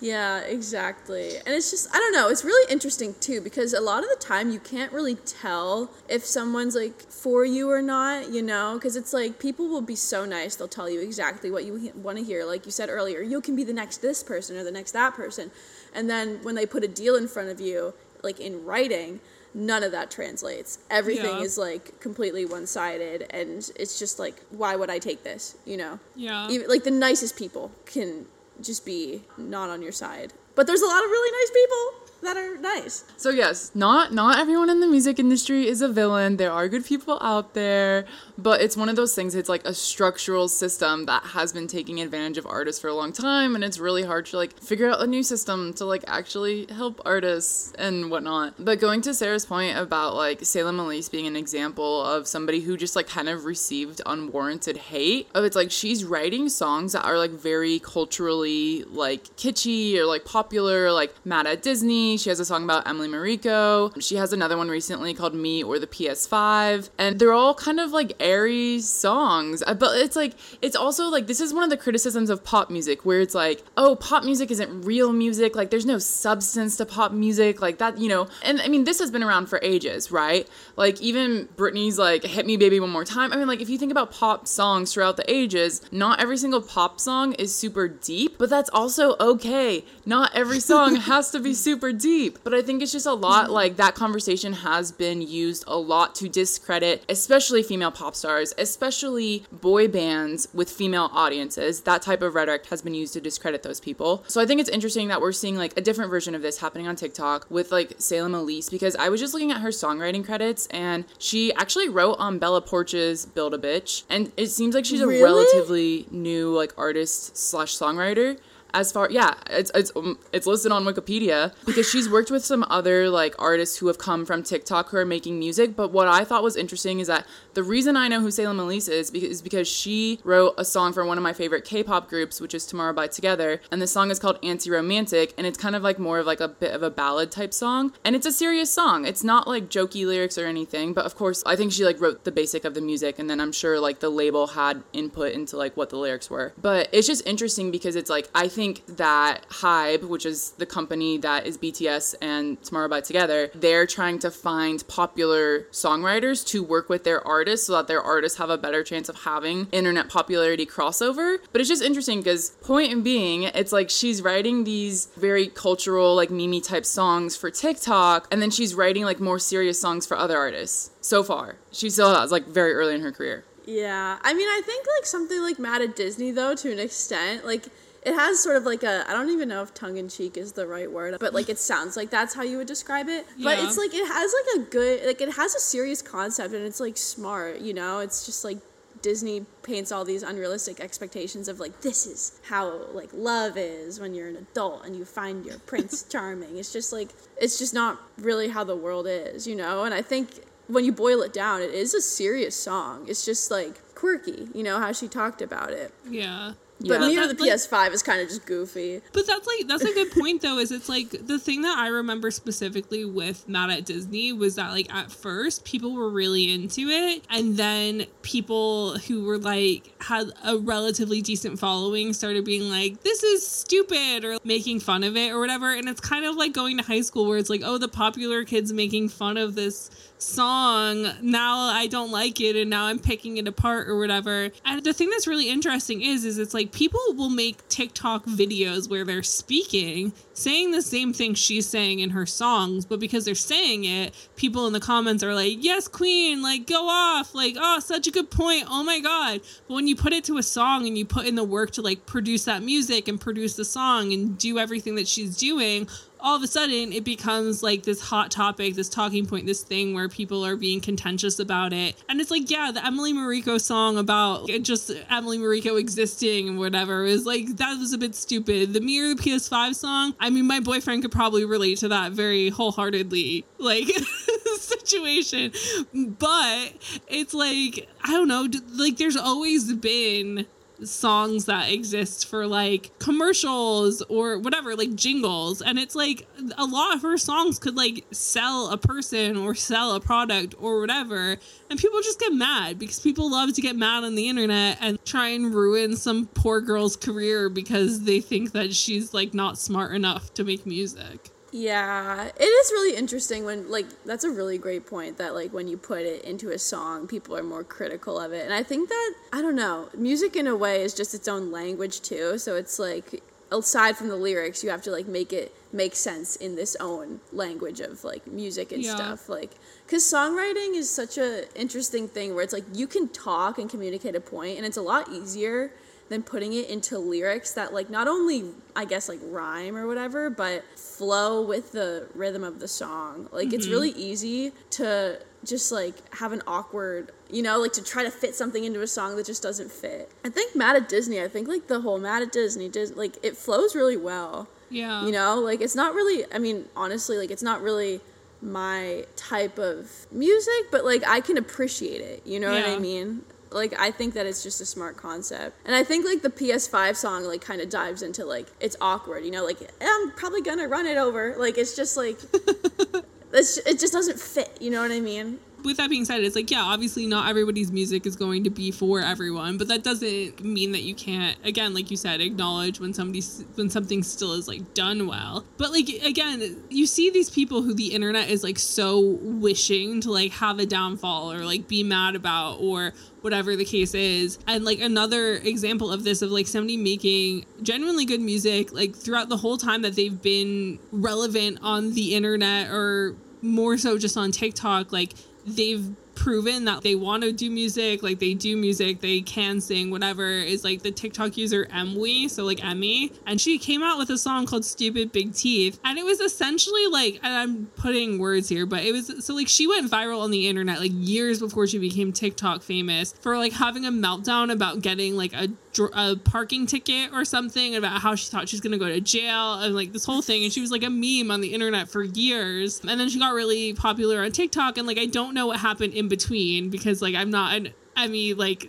Yeah, 0.01 0.41
exactly. 0.43 1.39
And 1.39 1.49
it's 1.49 1.73
just, 1.73 1.89
I 1.93 1.99
don't 1.99 2.13
know, 2.13 2.29
it's 2.29 2.45
really 2.45 2.73
interesting 2.73 3.17
too 3.21 3.41
because 3.41 3.75
a 3.75 3.81
lot 3.81 4.05
of 4.05 4.11
the 4.11 4.25
time 4.25 4.51
you 4.51 4.61
can't 4.61 4.93
really 4.93 5.17
tell 5.17 5.91
if 6.09 6.25
someone's 6.25 6.77
like 6.77 7.03
for 7.03 7.45
you 7.45 7.69
or 7.69 7.83
not, 7.83 8.31
you 8.31 8.41
know? 8.41 8.75
Because 8.75 8.95
it's 8.95 9.13
like 9.13 9.41
people 9.41 9.67
will 9.67 9.81
be 9.81 9.97
so 9.97 10.25
nice, 10.25 10.55
they'll 10.55 10.69
tell 10.69 10.89
you 10.89 11.01
exactly 11.01 11.51
what 11.51 11.65
you 11.65 11.93
want 11.97 12.17
to 12.17 12.23
hear. 12.23 12.45
Like 12.45 12.65
you 12.65 12.71
said 12.71 12.89
earlier, 12.91 13.23
you 13.23 13.41
can 13.41 13.57
be 13.57 13.65
the 13.65 13.73
next 13.73 13.97
this 13.99 14.23
person 14.23 14.57
or 14.57 14.63
the 14.63 14.71
next 14.71 14.93
that 14.93 15.15
person. 15.15 15.51
And 15.93 16.09
then 16.09 16.39
when 16.45 16.55
they 16.55 16.67
put 16.67 16.85
a 16.85 16.89
deal 16.89 17.17
in 17.17 17.27
front 17.27 17.49
of 17.49 17.61
you, 17.61 17.93
like 18.23 18.39
in 18.39 18.65
writing, 18.65 19.19
none 19.59 19.83
of 19.83 19.91
that 19.93 20.11
translates. 20.11 20.79
Everything 20.89 21.37
Yeah. 21.39 21.43
is 21.43 21.59
like 21.59 21.99
completely 22.01 22.45
one 22.47 22.67
sided, 22.67 23.27
and 23.31 23.69
it's 23.77 23.99
just 23.99 24.19
like, 24.19 24.37
why 24.51 24.77
would 24.77 24.89
I 24.89 24.99
take 24.99 25.25
this? 25.25 25.57
You 25.67 25.77
know? 25.77 25.99
Yeah. 26.15 26.49
Even, 26.49 26.69
like 26.69 26.85
the 26.85 26.91
nicest 26.93 27.37
people 27.37 27.73
can 27.85 28.27
just 28.63 28.87
be 28.87 29.25
not 29.37 29.69
on 29.71 29.83
your 29.83 29.93
side. 29.93 30.33
But 30.55 30.67
there's 30.67 30.83
a 30.83 30.87
lot 30.87 31.05
of 31.05 31.11
really 31.11 31.33
nice 31.41 31.51
people 31.51 32.08
that 32.23 32.37
are 32.37 32.57
nice. 32.59 33.05
So 33.17 33.31
yes, 33.31 33.71
not 33.75 34.13
not 34.13 34.39
everyone 34.39 34.71
in 34.71 34.81
the 34.81 34.87
music 34.87 35.19
industry 35.19 35.69
is 35.69 35.81
a 35.83 35.89
villain. 35.89 36.37
There 36.37 36.51
are 36.51 36.69
good 36.69 36.85
people 36.85 37.19
out 37.21 37.55
there, 37.55 38.07
but 38.37 38.61
it's 38.61 38.77
one 38.77 38.89
of 38.89 38.97
those 38.97 39.15
things. 39.15 39.35
It's 39.35 39.49
like 39.49 39.65
a 39.65 39.75
structural 39.75 40.49
system 40.49 41.07
that 41.07 41.23
has 41.23 41.53
been 41.53 41.67
taking 41.67 42.01
advantage 42.01 42.39
of 42.39 42.47
artists 42.47 42.81
for 42.81 42.89
a 42.89 42.95
long 42.95 43.13
time, 43.13 43.55
and 43.55 43.63
it's 43.63 43.79
really 43.79 44.05
hard 44.05 44.27
to 44.27 44.37
like 44.37 44.59
figure 44.61 44.91
out 44.91 45.01
a 45.01 45.07
new 45.07 45.23
system 45.23 45.73
to 45.75 45.85
like 45.85 46.05
actually 46.07 46.67
help 46.67 47.01
artists 47.05 47.73
and 47.79 48.11
whatnot. 48.11 48.55
But 48.59 48.81
going 48.81 49.01
to 49.03 49.15
Sarah's 49.15 49.47
point 49.47 49.77
about 49.79 50.15
like 50.15 50.45
Salem 50.45 50.79
Ilese 50.79 51.11
being 51.11 51.27
an 51.27 51.37
example 51.37 52.05
of 52.05 52.27
somebody 52.27 52.61
who 52.61 52.77
just 52.77 52.97
like 52.97 53.09
kind 53.09 53.29
of 53.29 53.45
received 53.45 54.01
unwarranted 54.07 54.77
hate. 54.77 55.29
Of 55.35 55.45
it's 55.45 55.57
like 55.57 55.71
she's 55.71 56.05
writing 56.05 56.49
songs 56.49 56.93
that 56.93 57.05
are 57.05 57.19
like 57.19 57.31
very 57.31 57.79
culturally 57.79 58.85
like 58.85 59.25
kitschy 59.37 59.97
or 59.97 60.05
like 60.05 60.25
popular, 60.25 60.91
like 60.93 61.15
mad 61.25 61.47
at 61.47 61.63
Disney. 61.63 62.08
She 62.17 62.31
has 62.31 62.41
a 62.41 62.45
song 62.45 62.65
about 62.65 62.87
Emily 62.89 63.09
Mariko. 63.09 64.01
She 64.03 64.17
has 64.17 64.33
another 64.33 64.57
one 64.57 64.69
recently 64.69 65.13
called 65.15 65.35
Me 65.35 65.63
or 65.63 65.79
the 65.79 65.87
PS5. 65.87 66.91
And 66.99 67.19
they're 67.19 67.33
all 67.33 67.55
kind 67.55 67.81
of 67.81 67.91
like 67.93 68.13
airy 68.21 68.81
songs. 68.81 69.63
Uh, 69.67 69.75
But 69.75 69.97
it's 69.99 70.17
like, 70.17 70.35
it's 70.63 70.77
also 70.77 71.09
like, 71.09 71.27
this 71.27 71.41
is 71.41 71.53
one 71.53 71.65
of 71.65 71.71
the 71.71 71.77
criticisms 71.77 72.31
of 72.31 72.43
pop 72.45 72.71
music 72.71 73.05
where 73.05 73.21
it's 73.21 73.35
like, 73.35 73.63
oh, 73.77 73.97
pop 73.97 74.25
music 74.25 74.51
isn't 74.51 74.83
real 74.83 75.13
music. 75.13 75.55
Like, 75.57 75.71
there's 75.71 75.87
no 75.87 75.99
substance 75.99 76.77
to 76.79 76.87
pop 76.87 77.13
music. 77.13 77.61
Like, 77.61 77.79
that, 77.79 77.99
you 77.99 78.09
know. 78.09 78.29
And 78.43 78.61
I 78.61 78.69
mean, 78.69 78.85
this 78.85 78.99
has 79.01 79.11
been 79.11 79.23
around 79.23 79.47
for 79.47 79.59
ages, 79.63 80.11
right? 80.11 80.49
Like, 80.77 81.01
even 81.01 81.49
Britney's 81.57 81.99
like, 81.99 82.25
Hit 82.25 82.47
Me 82.47 82.57
Baby 82.57 82.81
One 82.81 82.91
More 82.91 83.05
Time. 83.05 83.33
I 83.33 83.37
mean, 83.37 83.49
like, 83.49 83.61
if 83.61 83.69
you 83.69 83.79
think 83.79 83.93
about 83.93 84.11
pop 84.13 84.47
songs 84.47 84.93
throughout 84.93 85.17
the 85.17 85.31
ages, 85.31 85.81
not 85.93 86.21
every 86.21 86.37
single 86.37 86.63
pop 86.63 87.01
song 87.01 87.33
is 87.35 87.55
super 87.55 87.89
deep, 87.89 88.37
but 88.39 88.49
that's 88.51 88.71
also 88.71 89.17
okay. 89.21 89.85
Not 90.07 90.35
every 90.35 90.61
song 90.61 90.97
has 91.11 91.31
to 91.33 91.41
be 91.41 91.55
super 91.55 91.93
deep. 91.99 92.39
But 92.45 92.55
I 92.55 92.63
think 92.63 92.83
it's 92.83 92.93
just 92.93 93.07
a 93.07 93.13
lot 93.13 93.45
mm-hmm. 93.45 93.53
like 93.55 93.77
that 93.77 93.95
conversation 93.95 94.53
has 94.53 94.93
been 94.93 95.23
used 95.23 95.65
a 95.67 95.77
lot 95.77 96.15
to 96.17 96.29
discredit, 96.29 97.05
especially 97.09 97.63
female 97.63 97.91
pop 97.91 98.15
stars, 98.15 98.55
especially 98.59 99.45
boy 99.53 99.89
bands 99.89 100.49
with 100.55 100.71
female 100.71 101.11
audiences. 101.13 101.83
That 101.83 102.03
type 102.03 102.23
of 102.23 102.35
rhetoric 102.35 102.67
has 102.67 102.83
been 102.83 102.95
used 102.95 103.13
to 103.15 103.21
discredit 103.21 103.63
those 103.63 103.81
people. 103.81 104.25
So 104.29 104.41
I 104.41 104.47
think 104.47 104.61
it's 104.61 104.71
interesting 104.71 105.09
that 105.09 105.21
we're 105.21 105.33
seeing 105.33 105.57
like 105.57 105.77
a 105.77 105.81
different 105.81 106.11
version 106.11 106.35
of 106.35 106.43
this 106.43 106.59
happening 106.59 106.87
on 106.89 106.97
TikTok 106.97 107.47
with 107.51 107.73
like 107.73 107.95
Salem 107.99 108.33
Ilese 108.33 108.71
because 108.71 108.95
I 108.97 109.09
was 109.09 109.21
just 109.21 109.35
looking 109.35 109.51
at 109.51 109.61
her 109.61 109.71
songwriting 109.71 110.25
credits 110.25 110.67
and 110.69 111.05
she 111.19 111.53
actually 111.55 111.89
wrote 111.89 112.15
on 112.19 112.39
Bella 112.39 112.61
Poarch's 112.63 113.27
Build 113.27 113.55
a 113.55 113.59
Bitch. 113.59 114.05
And 114.09 114.33
it 114.37 114.49
seems 114.49 114.75
like 114.75 114.85
she's 114.85 115.01
a 115.01 115.07
Really? 115.07 115.23
relatively 115.23 116.07
new 116.11 116.55
like 116.55 116.73
artist 116.77 117.37
slash 117.37 117.77
songwriter 117.77 118.39
as 118.75 118.93
far 118.93 119.09
yeah 119.11 119.35
it's 119.51 119.71
it's 119.75 119.91
um, 119.97 120.19
it's 120.33 120.47
listed 120.47 120.71
on 120.73 120.85
wikipedia 120.85 121.53
because 121.65 121.89
she's 121.89 122.09
worked 122.09 122.31
with 122.31 122.45
some 122.45 122.65
other 122.69 123.09
like 123.09 123.35
artists 123.39 123.79
who 123.79 123.87
have 123.87 123.99
come 123.99 124.27
from 124.27 124.43
tiktok 124.43 124.91
who 124.91 124.97
are 124.97 125.05
making 125.05 125.39
music 125.39 125.75
but 125.75 125.91
what 125.93 126.07
i 126.09 126.25
thought 126.25 126.43
was 126.43 126.57
interesting 126.57 127.01
is 127.01 127.07
that 127.07 127.27
the 127.59 127.65
reason 127.65 127.97
i 127.97 128.07
know 128.07 128.21
who 128.21 128.31
salem 128.31 128.59
ilese 128.59 128.89
is 128.89 129.11
is 129.11 129.43
because 129.43 129.67
she 129.67 130.21
wrote 130.23 130.55
a 130.57 130.65
song 130.65 130.93
for 130.93 131.05
one 131.05 131.19
of 131.19 131.25
my 131.25 131.33
favorite 131.33 131.65
k-pop 131.65 132.09
groups 132.09 132.41
which 132.41 132.55
is 132.55 132.65
tomorrow 132.65 132.93
by 132.93 133.09
together 133.09 133.61
and 133.73 133.83
the 133.83 133.87
song 133.89 134.13
is 134.13 134.21
called 134.21 134.39
anti-romantic 134.45 135.35
and 135.37 135.45
it's 135.45 135.59
kind 135.59 135.75
of 135.75 135.83
like 135.83 135.99
more 135.99 136.21
of 136.21 136.27
like 136.27 136.39
a 136.39 136.47
bit 136.47 136.73
of 136.73 136.85
a 136.85 136.91
ballad 136.91 137.33
type 137.33 137.53
song 137.53 137.93
and 138.05 138.15
it's 138.15 138.27
a 138.27 138.31
serious 138.31 138.73
song. 138.73 139.05
It's 139.05 139.25
not 139.25 139.49
like 139.49 139.69
jokey 139.69 140.07
lyrics 140.07 140.39
or 140.39 140.47
anything 140.47 140.93
but 140.93 141.05
of 141.05 141.17
course 141.17 141.43
i 141.47 141.57
think 141.57 141.73
she 141.73 141.85
like 141.85 142.01
wrote 142.01 142.23
the 142.23 142.31
basic 142.31 142.65
of 142.65 142.75
the 142.75 142.81
music 142.81 143.19
and 143.19 143.29
then 143.29 143.41
i'm 143.41 143.51
sure 143.51 143.81
like 143.81 143.99
the 143.99 144.09
label 144.09 144.47
had 144.47 144.85
input 144.93 145.33
into 145.33 145.57
like 145.57 145.77
what 145.77 145.91
the 145.91 145.97
lyrics 145.97 146.31
were. 146.31 146.53
But 146.63 146.89
it's 146.93 147.09
just 147.09 147.27
interesting 147.27 147.73
because 147.73 147.97
it's 147.97 148.09
like 148.09 148.29
i 148.37 148.47
think 148.47 148.87
that 148.87 149.49
hybe 149.49 150.05
which 150.05 150.25
is 150.25 150.53
the 150.59 150.67
company 150.67 151.19
that 151.19 151.45
is 151.45 151.59
bts 151.59 152.15
and 152.23 152.63
tomorrow 152.63 152.89
by 152.89 153.01
together 153.01 153.51
they're 153.53 153.87
trying 153.87 154.21
to 154.21 154.31
find 154.31 154.87
popular 154.87 155.63
songwriters 155.73 156.47
to 156.47 156.63
work 156.63 156.89
with 156.89 157.03
their 157.03 157.27
artists 157.27 157.48
so 157.57 157.73
that 157.75 157.89
their 157.89 158.03
artists 158.03 158.39
have 158.39 158.51
a 158.51 158.59
better 158.59 158.83
chance 158.83 159.09
of 159.09 159.23
having 159.23 159.67
internet 159.73 160.09
popularity 160.09 160.67
crossover. 160.67 161.39
But 161.53 161.61
it's 161.61 161.69
just 161.69 161.83
interesting 161.83 162.21
because 162.21 162.51
point 162.63 162.93
in 162.93 163.03
being 163.03 163.45
it's 163.45 163.73
like 163.73 163.91
she's 163.91 164.23
writing 164.23 164.65
these 164.65 165.07
very 165.17 165.49
cultural 165.49 166.15
like 166.15 166.31
mimi 166.31 166.61
type 166.61 166.85
songs 166.85 167.37
for 167.37 167.51
tiktok 167.51 168.29
and 168.31 168.41
then 168.43 168.51
she's 168.51 168.75
writing 168.75 169.05
like 169.05 169.21
more 169.21 169.39
serious 169.39 169.81
songs 169.81 170.07
for 170.07 170.17
other 170.17 170.37
artists 170.37 170.91
so 171.01 171.23
far. 171.23 171.57
She 171.73 171.91
still 171.91 172.15
has 172.15 172.31
like 172.31 172.47
very 172.47 172.73
early 172.75 172.95
in 172.95 173.01
her 173.01 173.13
career. 173.13 173.45
Yeah, 173.67 174.19
I 174.23 174.33
mean, 174.33 174.49
I 174.49 174.63
think 174.65 174.87
like 174.97 175.05
something 175.05 175.43
like 175.43 175.59
Mad 175.59 175.83
at 175.83 175.95
Disney 175.95 176.31
though, 176.31 176.55
to 176.55 176.73
an 176.73 176.79
extent, 176.79 177.45
like 177.45 177.67
it 178.03 178.15
has 178.15 178.41
sort 178.43 178.57
of 178.57 178.65
like 178.65 178.83
a 178.83 179.05
I 179.09 179.13
don't 179.13 179.31
even 179.31 179.49
know 179.49 179.63
if 179.63 179.75
tongue 179.75 179.97
in 179.97 180.09
cheek 180.09 180.37
is 180.37 180.53
the 180.53 180.67
right 180.67 180.91
word, 180.91 181.17
but 181.21 181.35
like 181.35 181.49
it 181.49 181.59
sounds 181.59 181.97
like 181.97 182.11
that's 182.11 182.35
how 182.35 182.43
you 182.43 182.57
would 182.59 182.67
describe 182.69 183.09
it. 183.09 183.27
But 183.43 183.59
Yeah. 183.59 183.67
it's 183.67 183.77
like 183.79 183.93
it 183.95 184.07
has 184.07 184.35
like 184.57 184.67
a 184.67 184.71
good 184.71 185.07
like 185.07 185.21
it 185.21 185.33
has 185.35 185.55
a 185.55 185.61
serious 185.61 186.01
concept 186.03 186.55
and 186.55 186.65
it's 186.65 186.81
like 186.81 186.97
smart, 186.97 187.61
you 187.61 187.75
know? 187.75 188.01
It's 188.01 188.25
just 188.27 188.45
like 188.45 188.59
Disney 189.03 189.47
paints 189.63 189.93
all 189.93 190.05
these 190.05 190.23
unrealistic 190.25 190.81
expectations 190.81 191.47
of 191.49 191.61
like 191.61 191.81
this 191.83 192.07
is 192.07 192.41
how 192.49 192.73
like 192.93 193.11
love 193.13 193.57
is 193.57 194.01
when 194.01 194.13
you're 194.15 194.27
an 194.29 194.37
adult 194.37 194.85
and 194.85 194.97
you 194.97 195.05
find 195.05 195.45
your 195.47 195.59
prince 195.61 196.03
charming. 196.11 196.57
It's 196.57 196.73
just 196.73 196.93
like 196.93 197.11
it's 197.41 197.59
just 197.59 197.75
not 197.75 198.01
really 198.19 198.49
how 198.49 198.65
the 198.65 198.77
world 198.77 199.07
is, 199.09 199.47
you 199.47 199.55
know? 199.57 199.85
And 199.85 199.95
I 199.95 200.03
think 200.03 200.41
when 200.67 200.85
you 200.85 200.93
boil 200.93 201.23
it 201.23 201.33
down, 201.33 201.63
it 201.63 201.73
is 201.73 201.95
a 201.95 202.01
serious 202.01 202.55
song. 202.57 203.07
It's 203.09 203.25
just 203.25 203.51
like 203.51 203.95
quirky, 203.95 204.49
you 204.55 204.63
know, 204.63 204.79
how 204.81 204.93
she 204.93 205.09
talked 205.09 205.43
about 205.43 205.71
it. 205.71 205.93
yeah. 206.09 206.53
But 206.81 207.01
Yeah. 207.01 207.07
me 207.09 207.17
or 207.19 207.27
That- 207.27 207.37
the 207.39 207.43
like- 207.45 207.53
PS5 207.53 207.93
is 207.93 208.03
kind 208.03 208.21
of 208.21 208.29
just 208.29 208.47
goofy. 208.47 209.01
But 209.13 209.27
that's 209.27 209.47
like 209.47 209.67
that's 209.67 209.83
a 209.83 209.93
good 209.93 210.13
point 210.13 210.43
though. 210.43 210.59
Is 210.59 210.71
it's 210.71 210.89
like 210.89 211.27
the 211.27 211.39
thing 211.39 211.63
that 211.63 211.77
I 211.77 211.89
remember 211.89 212.31
specifically 212.31 213.05
with 213.05 213.49
Mad 213.49 213.71
at 213.71 213.85
Disney 213.85 214.33
was 214.33 214.55
that 214.55 214.71
like 214.71 214.93
at 214.95 215.11
first 215.11 215.65
people 215.65 215.93
were 215.95 216.09
really 216.09 216.53
into 216.53 216.89
it, 216.89 217.25
and 217.31 217.57
then 217.57 218.07
people 218.23 218.97
who 218.99 219.25
were 219.25 219.39
like 219.39 219.91
had 220.03 220.31
a 220.45 220.57
relatively 220.57 221.21
decent 221.21 221.59
following 221.59 222.13
started 222.13 222.45
being 222.45 222.71
like, 222.71 223.03
"This 223.03 223.23
is 223.25 223.47
stupid" 223.47 224.25
or 224.25 224.39
making 224.45 224.81
fun 224.81 225.03
of 225.03 225.17
it 225.17 225.33
or 225.33 225.41
whatever. 225.41 225.73
And 225.73 225.89
it's 225.89 226.01
kind 226.01 226.25
of 226.25 226.37
like 226.37 226.53
going 226.53 226.77
to 226.79 226.85
high 226.85 227.01
school 227.01 227.27
where 227.27 227.39
it's 227.39 227.51
like, 227.51 227.63
"Oh, 227.65 227.79
the 227.79 227.89
popular 227.89 228.45
kids 228.45 228.73
making 228.73 229.09
fun 229.09 229.37
of 229.37 229.55
this." 229.57 229.91
song 230.21 231.07
now 231.23 231.59
i 231.69 231.87
don't 231.87 232.11
like 232.11 232.41
it 232.41 232.57
and 232.57 232.69
now 232.69 232.87
i'm 232.87 232.99
picking 232.99 233.37
it 233.37 233.47
apart 233.47 233.89
or 233.89 233.97
whatever 233.97 234.51
and 234.65 234.83
the 234.83 234.93
thing 234.93 235.09
that's 235.11 235.29
really 235.29 235.49
interesting 235.49 236.03
is 236.03 236.25
is 236.25 236.39
it's 236.39 236.53
like 236.53 236.68
people 236.73 237.01
will 237.15 237.31
make 237.31 237.67
tiktok 237.69 238.25
videos 238.27 238.89
where 238.89 239.05
they're 239.05 239.23
speaking 239.23 240.13
saying 240.35 240.71
the 240.71 240.83
same 240.83 241.13
thing 241.13 241.35
she's 241.35 241.67
saying 241.67 242.01
in 242.01 242.11
her 242.11 242.27
songs 242.27 242.85
but 242.85 243.01
because 243.01 243.25
they're 243.25 243.35
saying 243.35 243.85
it 243.85 244.15
people 244.37 244.67
in 244.67 244.73
the 244.73 244.81
comments 244.81 245.23
are 245.23 245.35
like 245.35 245.57
yes 245.61 245.89
queen 245.89 246.43
like 246.43 246.67
go 246.67 246.89
off 246.89 247.35
like 247.35 247.57
oh 247.59 247.81
such 247.81 248.07
a 248.07 248.11
good 248.11 248.31
point 248.31 248.65
oh 248.69 248.83
my 248.83 249.01
god. 249.01 249.41
But 249.67 249.75
when 249.75 249.87
you 249.87 249.97
put 249.97 250.13
it 250.13 250.25
to 250.25 250.39
a 250.39 250.43
song 250.43 250.87
and 250.87 250.97
you 250.97 251.05
put 251.05 251.27
in 251.27 251.35
the 251.35 251.45
work 251.45 251.71
to 251.73 251.83
like 251.83 252.07
produce 252.07 252.45
that 252.45 252.63
music 252.63 253.09
and 253.09 253.21
produce 253.21 253.57
the 253.57 253.65
song 253.65 254.13
and 254.13 254.39
do 254.39 254.59
everything 254.59 254.95
that 254.97 255.09
she's 255.09 255.37
doing 255.37 255.89
all 256.21 256.37
of 256.37 256.43
a 256.43 256.47
sudden 256.47 256.93
it 256.93 257.05
becomes 257.05 257.63
like 257.63 257.83
this 257.83 258.01
hot 258.01 258.31
topic, 258.31 258.75
this 258.75 258.89
talking 258.89 259.27
point, 259.27 259.47
this 259.47 259.63
thing 259.63 259.95
where 259.95 260.09
people 260.09 260.45
are 260.45 260.57
being 260.57 260.81
contentious 260.81 261.39
about 261.39 261.73
it. 261.73 261.97
And 262.09 262.21
it's 262.21 262.31
like, 262.31 262.51
yeah, 262.51 262.71
the 262.73 262.85
Emily 262.85 263.13
Mariko 263.13 263.61
song 263.61 263.99
about 263.99 264.49
just 264.63 264.91
Emily 265.11 265.39
Mariko 265.39 265.79
existing 265.79 266.49
and 266.49 266.59
whatever 266.59 267.05
is 267.05 267.27
like, 267.27 267.47
that 267.57 267.79
was 267.79 267.93
a 267.93 267.99
bit 267.99 268.15
stupid. 268.15 268.73
The 268.73 268.81
Me 268.81 269.01
or 269.01 269.15
the 269.15 269.23
PS5 269.23 269.75
song, 269.75 270.15
I 270.21 270.31
mean, 270.31 270.47
my 270.47 270.61
boyfriend 270.61 271.03
could 271.03 271.13
probably 271.13 271.45
relate 271.45 271.79
to 271.79 271.89
that 271.89 272.13
very 272.13 272.49
wholeheartedly, 272.49 273.45
like, 273.59 273.89
situation. 274.59 275.53
But 275.95 276.73
it's 277.09 277.35
like, 277.35 277.89
I 278.03 278.13
don't 278.13 278.29
know, 278.29 278.49
like, 278.75 278.97
there's 278.97 279.17
always 279.17 279.73
been 279.73 280.47
songs 280.85 281.47
that 281.47 281.71
exist 281.71 282.29
for 282.29 282.47
like 282.47 282.91
commercials 282.99 284.03
or 284.09 284.39
whatever, 284.39 284.75
like 284.77 284.95
jingles. 284.95 285.63
And 285.63 285.79
it's 285.79 285.95
like 285.95 286.27
a 286.57 286.65
lot 286.65 286.95
of 286.95 287.03
her 287.03 287.17
songs 287.19 287.59
could 287.59 287.77
like 287.77 288.05
sell 288.11 288.71
a 288.71 288.77
person 288.77 289.37
or 289.37 289.55
sell 289.55 289.95
a 289.95 290.01
product 290.01 290.55
or 290.59 290.81
whatever. 290.81 291.37
And 291.71 291.79
people 291.79 292.01
just 292.03 292.21
get 292.21 292.33
mad 292.33 292.79
because 292.79 293.01
people 293.01 293.31
love 293.31 293.53
to 293.55 293.61
get 293.61 293.77
mad 293.77 294.05
on 294.05 294.15
the 294.15 294.29
internet 294.29 294.79
and 294.81 295.05
try 295.05 295.29
and 295.29 295.55
ruin 295.55 295.97
some 295.97 296.27
poor 296.27 296.61
girl's 296.61 296.97
career 296.97 297.49
because 297.49 298.05
they 298.05 298.21
think 298.21 298.53
that 298.53 298.75
she's 298.75 299.13
like 299.13 299.35
not 299.35 299.59
smart 299.59 299.95
enough 299.95 300.33
to 300.35 300.45
make 300.45 300.67
music. 300.67 301.31
Yeah, 301.51 302.27
it 302.27 302.43
is 302.45 302.73
really 302.73 302.97
interesting 302.97 303.45
when 303.45 303.71
like 303.71 303.87
that's 304.05 304.25
a 304.25 304.31
really 304.31 304.59
great 304.59 304.87
point 304.87 305.19
that 305.19 305.35
like 305.35 305.53
when 305.53 305.67
you 305.67 305.77
put 305.77 306.03
it 306.03 306.25
into 306.25 306.51
a 306.51 306.59
song, 306.59 307.07
people 307.07 307.37
are 307.37 307.43
more 307.43 307.65
critical 307.65 308.19
of 308.19 308.33
it. 308.33 308.45
And 308.45 308.53
I 308.53 308.63
think 308.63 308.89
that 308.89 309.15
I 309.33 309.41
don't 309.41 309.57
know, 309.57 309.89
music 309.97 310.37
in 310.37 310.47
a 310.47 310.55
way 310.57 310.83
is 310.83 310.93
just 310.95 311.15
its 311.15 311.27
own 311.29 311.51
language 311.51 312.03
too. 312.03 312.39
So 312.39 312.57
it's 312.57 312.79
like 312.79 313.23
aside 313.51 313.97
from 313.97 314.09
the 314.09 314.17
lyrics, 314.17 314.63
you 314.63 314.71
have 314.71 314.83
to 314.83 314.91
like 314.91 315.07
make 315.07 315.33
it 315.33 315.55
make 315.73 315.95
sense 315.95 316.37
in 316.37 316.55
this 316.57 316.77
own 316.81 317.21
language 317.33 317.81
of 317.81 318.05
like 318.05 318.27
music 318.27 318.73
and 318.73 318.83
Yeah. 318.83 318.95
stuff. 318.95 319.29
Like, 319.29 319.51
because 319.87 320.05
songwriting 320.05 320.75
is 320.75 320.91
such 320.91 321.17
a 321.19 321.51
interesting 321.59 322.09
thing 322.09 322.35
where 322.35 322.45
it's 322.45 322.53
like 322.53 322.65
you 322.75 322.87
can 322.87 323.09
talk 323.09 323.59
and 323.59 323.71
communicate 323.71 324.15
a 324.15 324.21
point, 324.21 324.59
and 324.59 324.67
it's 324.67 324.77
a 324.77 324.83
lot 324.83 325.11
easier 325.11 325.71
than 326.09 326.23
putting 326.23 326.53
it 326.53 326.69
into 326.69 326.99
lyrics 326.99 327.53
that 327.53 327.73
like 327.75 327.91
not 327.91 328.09
only 328.09 328.45
I 328.75 328.85
guess 328.85 329.09
like 329.09 329.21
rhyme 329.25 329.77
or 329.77 329.87
whatever, 329.87 330.31
but 330.31 330.65
flow 330.79 331.43
with 331.43 331.73
the 331.73 332.09
rhythm 332.15 332.45
of 332.45 332.61
the 332.61 332.69
song. 332.69 333.29
Like 333.33 333.53
it's 333.53 333.67
really 333.69 333.91
mm-hmm. 333.91 334.01
easy 334.01 334.53
to 334.71 335.21
just 335.45 335.71
like 335.71 335.95
have 336.15 336.33
an 336.33 336.43
awkward, 336.47 337.13
you 337.31 337.43
know, 337.43 337.61
like 337.61 337.73
to 337.75 337.85
try 337.85 338.03
to 338.03 338.11
fit 338.11 338.35
something 338.35 338.65
into 338.65 338.81
a 338.81 338.87
song 338.87 339.17
that 339.17 339.27
just 339.27 339.43
doesn't 339.43 339.71
fit. 339.71 340.11
I 340.25 340.31
think 340.31 340.57
Mad 340.57 340.77
at 340.77 340.89
Disney, 340.89 341.21
I 341.23 341.29
think 341.29 341.49
like 341.49 341.69
the 341.69 341.81
whole 341.81 341.99
Mad 341.99 342.23
at 342.23 342.33
Disney, 342.33 342.69
Dis- 342.69 342.97
like 342.97 343.17
it 343.23 343.37
flows 343.37 343.75
really 343.75 343.97
well. 343.97 344.49
Yeah. 344.71 345.05
You 345.05 345.13
know, 345.13 345.37
like 345.37 345.61
it's 345.61 345.75
not 345.75 345.95
really, 345.95 346.25
I 346.33 346.39
mean, 346.39 346.67
honestly, 346.75 347.17
like 347.17 347.31
it's 347.31 347.43
not 347.43 347.63
really 347.63 348.01
my 348.41 349.05
type 349.17 349.59
of 349.59 350.07
music, 350.11 350.71
but 350.71 350.85
like 350.85 351.07
I 351.07 351.21
can 351.21 351.37
appreciate 351.37 352.01
it. 352.01 352.27
You 352.27 352.41
know 352.41 352.53
what 352.53 352.67
I 352.67 352.79
mean? 352.79 353.23
Like 353.51 353.75
I 353.79 353.91
think 353.91 354.15
that 354.15 354.27
it's 354.27 354.43
just 354.43 354.61
a 354.61 354.67
smart 354.67 354.97
concept. 354.97 355.57
And 355.65 355.75
I 355.75 355.85
think 355.85 356.07
like 356.07 356.23
the 356.23 356.31
PS5 356.31 356.97
song 356.97 357.25
like 357.25 357.41
kind 357.41 357.61
of 357.61 357.69
dives 357.69 358.03
into 358.03 358.25
like 358.25 358.47
it's 358.61 358.77
awkward, 358.81 359.25
you 359.25 359.31
know, 359.31 359.45
like 359.45 359.59
I'm 359.81 360.11
probably 360.13 360.43
going 360.43 360.59
to 360.59 360.67
run 360.67 360.87
it 360.87 360.97
over. 360.97 361.35
Like 361.37 361.59
it's 361.59 361.75
just 361.77 361.97
like 361.97 362.19
it's, 363.33 363.59
it 363.59 363.79
just 363.79 363.93
doesn't 363.93 364.19
fit, 364.19 364.59
you 364.61 364.71
know 364.71 364.83
what 364.83 364.93
I 364.93 365.01
mean? 365.01 365.39
With 365.65 365.77
that 365.79 365.91
being 365.91 366.05
said, 366.05 366.23
it's 366.23 366.37
like, 366.37 366.51
yeah, 366.51 366.63
obviously 366.63 367.07
not 367.07 367.29
everybody's 367.29 367.73
music 367.73 368.07
is 368.07 368.17
going 368.17 368.45
to 368.45 368.51
be 368.51 368.71
for 368.71 369.01
everyone, 369.01 369.59
but 369.59 369.69
that 369.69 369.83
doesn't 369.83 370.43
mean 370.43 370.73
that 370.73 370.83
you 370.83 370.95
can't, 370.95 371.37
again, 371.45 371.75
like 371.75 371.91
you 371.91 371.97
said, 371.97 372.21
acknowledge 372.21 372.81
when 372.81 372.95
somebody's, 372.95 373.45
when 373.55 373.69
something 373.69 374.03
still 374.03 374.33
is 374.33 374.49
like 374.49 374.75
done 374.75 375.07
well. 375.07 375.45
But 375.57 375.73
like, 375.73 375.89
again, 375.89 376.63
you 376.71 376.87
see 376.87 377.11
these 377.11 377.31
people 377.31 377.63
who 377.63 377.75
the 377.75 377.89
internet 377.89 378.31
is 378.31 378.43
like 378.43 378.59
so 378.59 379.19
wishing 379.21 380.01
to 380.03 380.13
like 380.13 380.33
have 380.33 380.59
a 380.59 380.67
downfall 380.67 381.33
or 381.33 381.45
like 381.45 381.69
be 381.69 381.83
mad 381.83 382.15
about 382.15 382.59
or 382.61 382.93
whatever 383.21 383.57
the 383.57 383.65
case 383.65 383.95
is. 383.95 384.39
And 384.47 384.65
like 384.65 384.81
another 384.81 385.35
example 385.35 385.93
of 385.93 386.05
this, 386.05 386.23
of 386.23 386.31
like 386.31 386.47
somebody 386.47 386.77
making 386.77 387.47
genuinely 387.63 388.05
good 388.05 388.21
music, 388.21 388.73
like 388.73 388.95
throughout 388.95 389.29
the 389.29 389.37
whole 389.37 389.57
time 389.57 389.83
that 389.83 389.97
they've 389.97 390.21
been 390.21 390.79
relevant 390.93 391.59
on 391.63 391.95
the 391.95 392.15
internet 392.15 392.71
or 392.71 393.17
more 393.43 393.77
so 393.79 393.99
just 393.99 394.17
on 394.17 394.33
TikTok, 394.33 394.93
like 394.93 395.15
they've 395.57 395.87
proven 396.19 396.65
that 396.65 396.83
they 396.83 396.97
want 396.97 397.23
to 397.23 397.33
do 397.33 397.49
music, 397.49 398.03
like 398.03 398.19
they 398.19 398.35
do 398.35 398.57
music, 398.57 399.01
they 399.01 399.21
can 399.21 399.61
sing, 399.61 399.91
whatever, 399.91 400.29
is 400.29 400.65
like 400.65 400.83
the 400.83 400.91
TikTok 400.91 401.37
user 401.37 401.67
Emwy, 401.67 402.29
so 402.29 402.45
like 402.45 402.65
Emmy. 402.65 403.13
And 403.25 403.41
she 403.41 403.57
came 403.57 403.85
out 403.85 403.99
with 403.99 404.11
a 404.11 404.19
song 404.19 404.45
called 404.45 404.65
Stupid 404.65 405.13
Big 405.13 405.33
Teeth. 405.33 405.79
And 405.85 405.97
it 405.97 406.05
was 406.05 406.19
essentially 406.21 406.89
like, 406.89 407.21
and 407.23 407.33
I'm 407.33 407.67
putting 407.77 408.19
words 408.19 408.49
here, 408.49 408.67
but 408.67 408.83
it 408.83 408.93
was 408.93 409.25
so 409.25 409.35
like 409.35 409.49
she 409.49 409.69
went 409.69 409.91
viral 409.91 410.21
on 410.21 410.33
the 410.33 410.49
internet 410.49 410.81
like 410.81 410.91
years 410.93 411.39
before 411.39 411.69
she 411.69 411.79
became 411.79 412.13
TikTok 412.13 412.63
famous 412.63 413.13
for 413.21 413.39
like 413.39 413.53
having 413.53 413.87
a 413.87 413.93
meltdown 413.93 414.51
about 414.51 414.83
getting 414.83 415.17
like 415.17 415.33
a, 415.33 415.49
a 415.95 416.17
parking 416.17 416.67
ticket 416.67 417.13
or 417.13 417.25
something 417.25 417.77
about 417.77 418.03
how 418.03 418.17
she 418.17 418.29
thought 418.29 418.49
she 418.49 418.57
was 418.57 418.61
gonna 418.61 418.79
go 418.79 418.89
to 418.89 419.01
jail 419.01 419.55
and 419.55 419.75
like 419.75 419.93
this 419.93 420.05
whole 420.05 420.21
thing. 420.21 420.43
And 420.43 420.53
she 420.53 420.61
was 420.61 420.73
like 420.73 420.83
a 420.83 420.91
meme 420.91 421.31
on 421.31 421.41
the 421.41 421.55
internet 421.55 421.89
for 421.89 422.03
years. 422.03 422.81
And 422.81 422.99
then 422.99 423.09
she 423.09 423.21
got 423.21 423.35
really 423.35 423.73
popular 423.75 424.25
on 424.25 424.33
TikTok. 424.33 424.79
And 424.79 424.87
like, 424.87 424.99
I 424.99 425.07
don't 425.07 425.33
know 425.33 425.47
what 425.47 425.61
happened 425.61 425.95
in 425.95 426.08
between 426.09 426.71
because 426.71 427.03
like 427.03 427.15
I'm 427.15 427.31
not 427.31 427.55
an 427.55 427.69
Emmy 427.97 428.35
like 428.35 428.69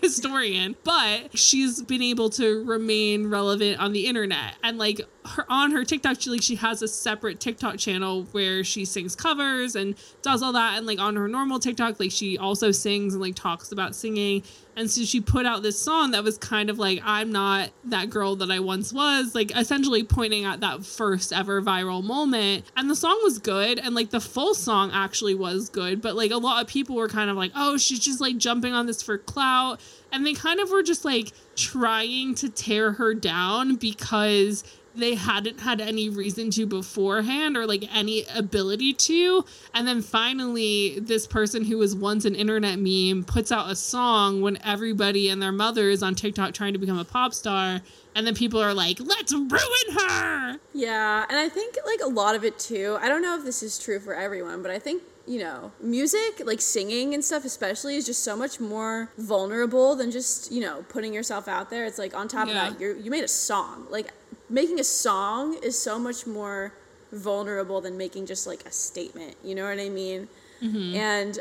historian, 0.00 0.76
but 0.84 1.36
she's 1.38 1.82
been 1.82 2.02
able 2.02 2.30
to 2.30 2.64
remain 2.64 3.28
relevant 3.28 3.80
on 3.80 3.92
the 3.92 4.06
internet. 4.06 4.56
And 4.62 4.78
like 4.78 5.00
her 5.30 5.46
on 5.48 5.72
her 5.72 5.84
TikTok, 5.84 6.20
she 6.20 6.30
like 6.30 6.42
she 6.42 6.56
has 6.56 6.82
a 6.82 6.88
separate 6.88 7.40
TikTok 7.40 7.78
channel 7.78 8.24
where 8.32 8.64
she 8.64 8.84
sings 8.84 9.14
covers 9.14 9.76
and 9.76 9.94
does 10.22 10.42
all 10.42 10.52
that. 10.52 10.78
And 10.78 10.86
like 10.86 10.98
on 10.98 11.16
her 11.16 11.28
normal 11.28 11.58
TikTok, 11.58 12.00
like 12.00 12.10
she 12.10 12.38
also 12.38 12.70
sings 12.70 13.14
and 13.14 13.22
like 13.22 13.34
talks 13.34 13.72
about 13.72 13.94
singing. 13.94 14.42
And 14.78 14.90
so 14.90 15.04
she 15.04 15.22
put 15.22 15.46
out 15.46 15.62
this 15.62 15.80
song 15.80 16.10
that 16.10 16.22
was 16.22 16.36
kind 16.36 16.68
of 16.68 16.78
like, 16.78 17.00
I'm 17.02 17.32
not 17.32 17.70
that 17.84 18.10
girl 18.10 18.36
that 18.36 18.50
I 18.50 18.60
once 18.60 18.92
was, 18.92 19.34
like 19.34 19.50
essentially 19.56 20.04
pointing 20.04 20.44
at 20.44 20.60
that 20.60 20.84
first 20.84 21.32
ever 21.32 21.62
viral 21.62 22.04
moment. 22.04 22.64
And 22.76 22.90
the 22.90 22.94
song 22.94 23.18
was 23.22 23.38
good. 23.38 23.78
And 23.78 23.94
like 23.94 24.10
the 24.10 24.20
full 24.20 24.54
song 24.54 24.90
actually 24.92 25.34
was 25.34 25.70
good. 25.70 26.02
But 26.02 26.14
like 26.14 26.30
a 26.30 26.36
lot 26.36 26.60
of 26.62 26.68
people 26.68 26.94
were 26.94 27.08
kind 27.08 27.30
of 27.30 27.38
like, 27.38 27.52
oh, 27.54 27.78
she's 27.78 28.00
just 28.00 28.20
like 28.20 28.36
jumping 28.36 28.74
on 28.74 28.84
this 28.84 29.02
for 29.02 29.16
clout. 29.16 29.80
And 30.12 30.26
they 30.26 30.34
kind 30.34 30.60
of 30.60 30.70
were 30.70 30.82
just 30.82 31.06
like 31.06 31.32
trying 31.56 32.34
to 32.36 32.50
tear 32.50 32.92
her 32.92 33.14
down 33.14 33.76
because 33.76 34.62
they 34.96 35.14
hadn't 35.14 35.60
had 35.60 35.80
any 35.80 36.08
reason 36.08 36.50
to 36.52 36.66
beforehand 36.66 37.56
or 37.56 37.66
like 37.66 37.84
any 37.94 38.24
ability 38.34 38.92
to. 38.94 39.44
And 39.74 39.86
then 39.86 40.02
finally, 40.02 40.98
this 41.00 41.26
person 41.26 41.64
who 41.64 41.78
was 41.78 41.94
once 41.94 42.24
an 42.24 42.34
internet 42.34 42.78
meme 42.78 43.24
puts 43.24 43.52
out 43.52 43.70
a 43.70 43.76
song 43.76 44.40
when 44.42 44.58
everybody 44.64 45.28
and 45.28 45.40
their 45.40 45.52
mother 45.52 45.88
is 45.90 46.02
on 46.02 46.14
TikTok 46.14 46.54
trying 46.54 46.72
to 46.72 46.78
become 46.78 46.98
a 46.98 47.04
pop 47.04 47.34
star. 47.34 47.80
And 48.14 48.26
then 48.26 48.34
people 48.34 48.60
are 48.60 48.72
like, 48.74 48.98
let's 49.00 49.32
ruin 49.32 49.50
her. 49.98 50.58
Yeah, 50.72 51.24
and 51.28 51.36
I 51.38 51.48
think 51.48 51.76
like 51.84 52.00
a 52.02 52.08
lot 52.08 52.34
of 52.34 52.44
it 52.44 52.58
too. 52.58 52.96
I 53.00 53.08
don't 53.08 53.22
know 53.22 53.36
if 53.38 53.44
this 53.44 53.62
is 53.62 53.78
true 53.78 54.00
for 54.00 54.14
everyone, 54.14 54.62
but 54.62 54.70
I 54.70 54.78
think 54.78 55.02
you 55.28 55.40
know, 55.40 55.72
music, 55.82 56.40
like 56.44 56.60
singing 56.60 57.12
and 57.12 57.24
stuff, 57.24 57.44
especially, 57.44 57.96
is 57.96 58.06
just 58.06 58.22
so 58.22 58.36
much 58.36 58.60
more 58.60 59.10
vulnerable 59.18 59.96
than 59.96 60.12
just 60.12 60.52
you 60.52 60.60
know 60.60 60.84
putting 60.88 61.12
yourself 61.12 61.48
out 61.48 61.68
there. 61.68 61.84
It's 61.84 61.98
like 61.98 62.14
on 62.16 62.28
top 62.28 62.46
Yeah. 62.46 62.68
of 62.68 62.74
that, 62.74 62.80
you 62.80 62.96
you 63.02 63.10
made 63.10 63.24
a 63.24 63.28
song. 63.28 63.86
Like 63.90 64.12
making 64.48 64.80
a 64.80 64.84
song 64.84 65.58
is 65.62 65.78
so 65.78 65.98
much 65.98 66.26
more 66.26 66.72
vulnerable 67.12 67.80
than 67.80 67.96
making 67.96 68.26
just 68.26 68.46
like 68.46 68.64
a 68.66 68.72
statement. 68.72 69.36
You 69.42 69.54
know 69.54 69.64
what 69.68 69.78
I 69.78 69.88
mean? 69.88 70.28
Mm-hmm. 70.62 70.96
And 70.96 71.38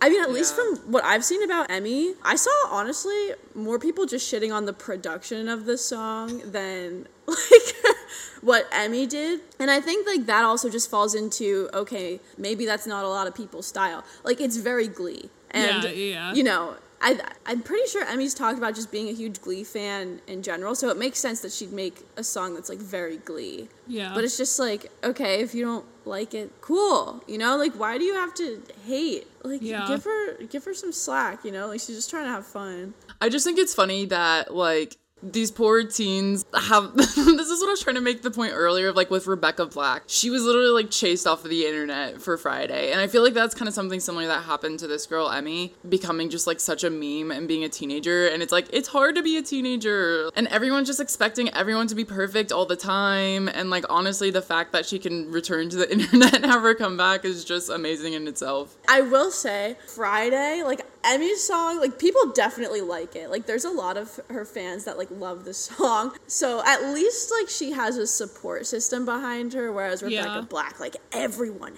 I 0.00 0.08
mean, 0.10 0.22
at 0.22 0.30
least 0.30 0.54
from 0.54 0.76
what 0.92 1.02
I've 1.04 1.24
seen 1.24 1.42
about 1.42 1.70
Emmy, 1.70 2.14
I 2.22 2.36
saw 2.36 2.50
honestly 2.68 3.30
more 3.54 3.78
people 3.78 4.04
just 4.06 4.30
shitting 4.30 4.54
on 4.54 4.66
the 4.66 4.72
production 4.72 5.48
of 5.48 5.64
the 5.64 5.78
song 5.78 6.42
than 6.44 7.06
like 7.26 7.74
what 8.42 8.68
Emmy 8.70 9.06
did. 9.06 9.40
And 9.58 9.70
I 9.70 9.80
think 9.80 10.06
like 10.06 10.26
that 10.26 10.44
also 10.44 10.68
just 10.68 10.90
falls 10.90 11.14
into 11.14 11.70
okay, 11.72 12.20
maybe 12.36 12.66
that's 12.66 12.86
not 12.86 13.04
a 13.04 13.08
lot 13.08 13.26
of 13.26 13.34
people's 13.34 13.66
style. 13.66 14.04
Like 14.24 14.40
it's 14.40 14.56
very 14.56 14.88
Glee, 14.88 15.30
and 15.50 15.84
Yeah, 15.84 15.90
yeah. 15.90 16.34
you 16.34 16.42
know. 16.42 16.76
I, 17.04 17.20
I'm 17.44 17.60
pretty 17.60 17.86
sure 17.88 18.02
Emmy's 18.04 18.32
talked 18.32 18.56
about 18.56 18.74
just 18.74 18.90
being 18.90 19.08
a 19.08 19.12
huge 19.12 19.40
Glee 19.42 19.62
fan 19.62 20.20
in 20.26 20.42
general, 20.42 20.74
so 20.74 20.88
it 20.88 20.96
makes 20.96 21.18
sense 21.18 21.40
that 21.40 21.52
she'd 21.52 21.72
make 21.72 22.00
a 22.16 22.24
song 22.24 22.54
that's 22.54 22.70
like 22.70 22.78
very 22.78 23.18
Glee. 23.18 23.68
Yeah. 23.86 24.12
But 24.14 24.24
it's 24.24 24.38
just 24.38 24.58
like, 24.58 24.90
okay, 25.04 25.40
if 25.42 25.54
you 25.54 25.64
don't 25.64 25.84
like 26.06 26.32
it, 26.32 26.50
cool. 26.62 27.22
You 27.28 27.36
know, 27.38 27.56
like 27.56 27.74
why 27.74 27.98
do 27.98 28.04
you 28.04 28.14
have 28.14 28.32
to 28.34 28.62
hate? 28.86 29.26
Like 29.42 29.60
Yeah. 29.62 29.86
give 29.86 30.04
her 30.04 30.42
give 30.44 30.64
her 30.64 30.72
some 30.72 30.92
slack, 30.92 31.44
you 31.44 31.52
know? 31.52 31.66
Like 31.68 31.80
she's 31.80 31.96
just 31.96 32.08
trying 32.08 32.24
to 32.24 32.30
have 32.30 32.46
fun. 32.46 32.94
I 33.20 33.28
just 33.28 33.44
think 33.44 33.58
it's 33.58 33.74
funny 33.74 34.06
that 34.06 34.54
like 34.54 34.96
these 35.24 35.50
poor 35.50 35.84
teens 35.84 36.44
have 36.54 36.94
this 36.96 37.16
is 37.16 37.60
what 37.60 37.68
I 37.68 37.70
was 37.70 37.82
trying 37.82 37.96
to 37.96 38.02
make 38.02 38.22
the 38.22 38.30
point 38.30 38.52
earlier 38.54 38.88
of 38.88 38.96
like 38.96 39.10
with 39.10 39.26
Rebecca 39.26 39.66
Black. 39.66 40.04
She 40.06 40.30
was 40.30 40.42
literally 40.44 40.82
like 40.82 40.90
chased 40.90 41.26
off 41.26 41.44
of 41.44 41.50
the 41.50 41.66
internet 41.66 42.20
for 42.20 42.36
Friday. 42.36 42.92
And 42.92 43.00
I 43.00 43.06
feel 43.06 43.22
like 43.22 43.34
that's 43.34 43.54
kind 43.54 43.68
of 43.68 43.74
something 43.74 44.00
similar 44.00 44.26
that 44.26 44.44
happened 44.44 44.78
to 44.80 44.86
this 44.86 45.06
girl 45.06 45.30
Emmy 45.30 45.74
becoming 45.88 46.30
just 46.30 46.46
like 46.46 46.60
such 46.60 46.84
a 46.84 46.90
meme 46.90 47.30
and 47.30 47.48
being 47.48 47.64
a 47.64 47.68
teenager 47.68 48.28
and 48.28 48.42
it's 48.42 48.52
like 48.52 48.66
it's 48.72 48.88
hard 48.88 49.14
to 49.14 49.22
be 49.22 49.36
a 49.36 49.42
teenager 49.42 50.30
and 50.36 50.46
everyone's 50.48 50.86
just 50.86 51.00
expecting 51.00 51.48
everyone 51.50 51.86
to 51.86 51.94
be 51.94 52.04
perfect 52.04 52.52
all 52.52 52.66
the 52.66 52.76
time 52.76 53.48
and 53.48 53.70
like 53.70 53.84
honestly 53.88 54.30
the 54.30 54.42
fact 54.42 54.72
that 54.72 54.86
she 54.86 54.98
can 54.98 55.30
return 55.30 55.68
to 55.70 55.76
the 55.76 55.90
internet 55.92 56.34
and 56.34 56.44
have 56.44 56.62
her 56.62 56.74
come 56.74 56.96
back 56.96 57.24
is 57.24 57.44
just 57.44 57.70
amazing 57.70 58.12
in 58.12 58.28
itself. 58.28 58.76
I 58.88 59.00
will 59.00 59.30
say, 59.30 59.76
Friday, 59.86 60.62
like 60.64 60.86
Emmy's 61.04 61.42
song, 61.42 61.78
like 61.80 61.98
people 61.98 62.32
definitely 62.32 62.80
like 62.80 63.14
it. 63.16 63.30
Like 63.30 63.46
there's 63.46 63.64
a 63.64 63.70
lot 63.70 63.96
of 63.96 64.18
her 64.30 64.44
fans 64.44 64.84
that 64.84 64.98
like 64.98 65.10
love 65.10 65.44
the 65.44 65.54
song. 65.54 66.16
So 66.26 66.62
at 66.64 66.82
least 66.92 67.30
like 67.38 67.48
she 67.48 67.72
has 67.72 67.96
a 67.96 68.06
support 68.06 68.66
system 68.66 69.04
behind 69.04 69.52
her, 69.54 69.72
whereas 69.72 70.02
Rebecca 70.02 70.28
Yeah. 70.36 70.40
Black, 70.42 70.80
like 70.80 70.96
everyone 71.12 71.74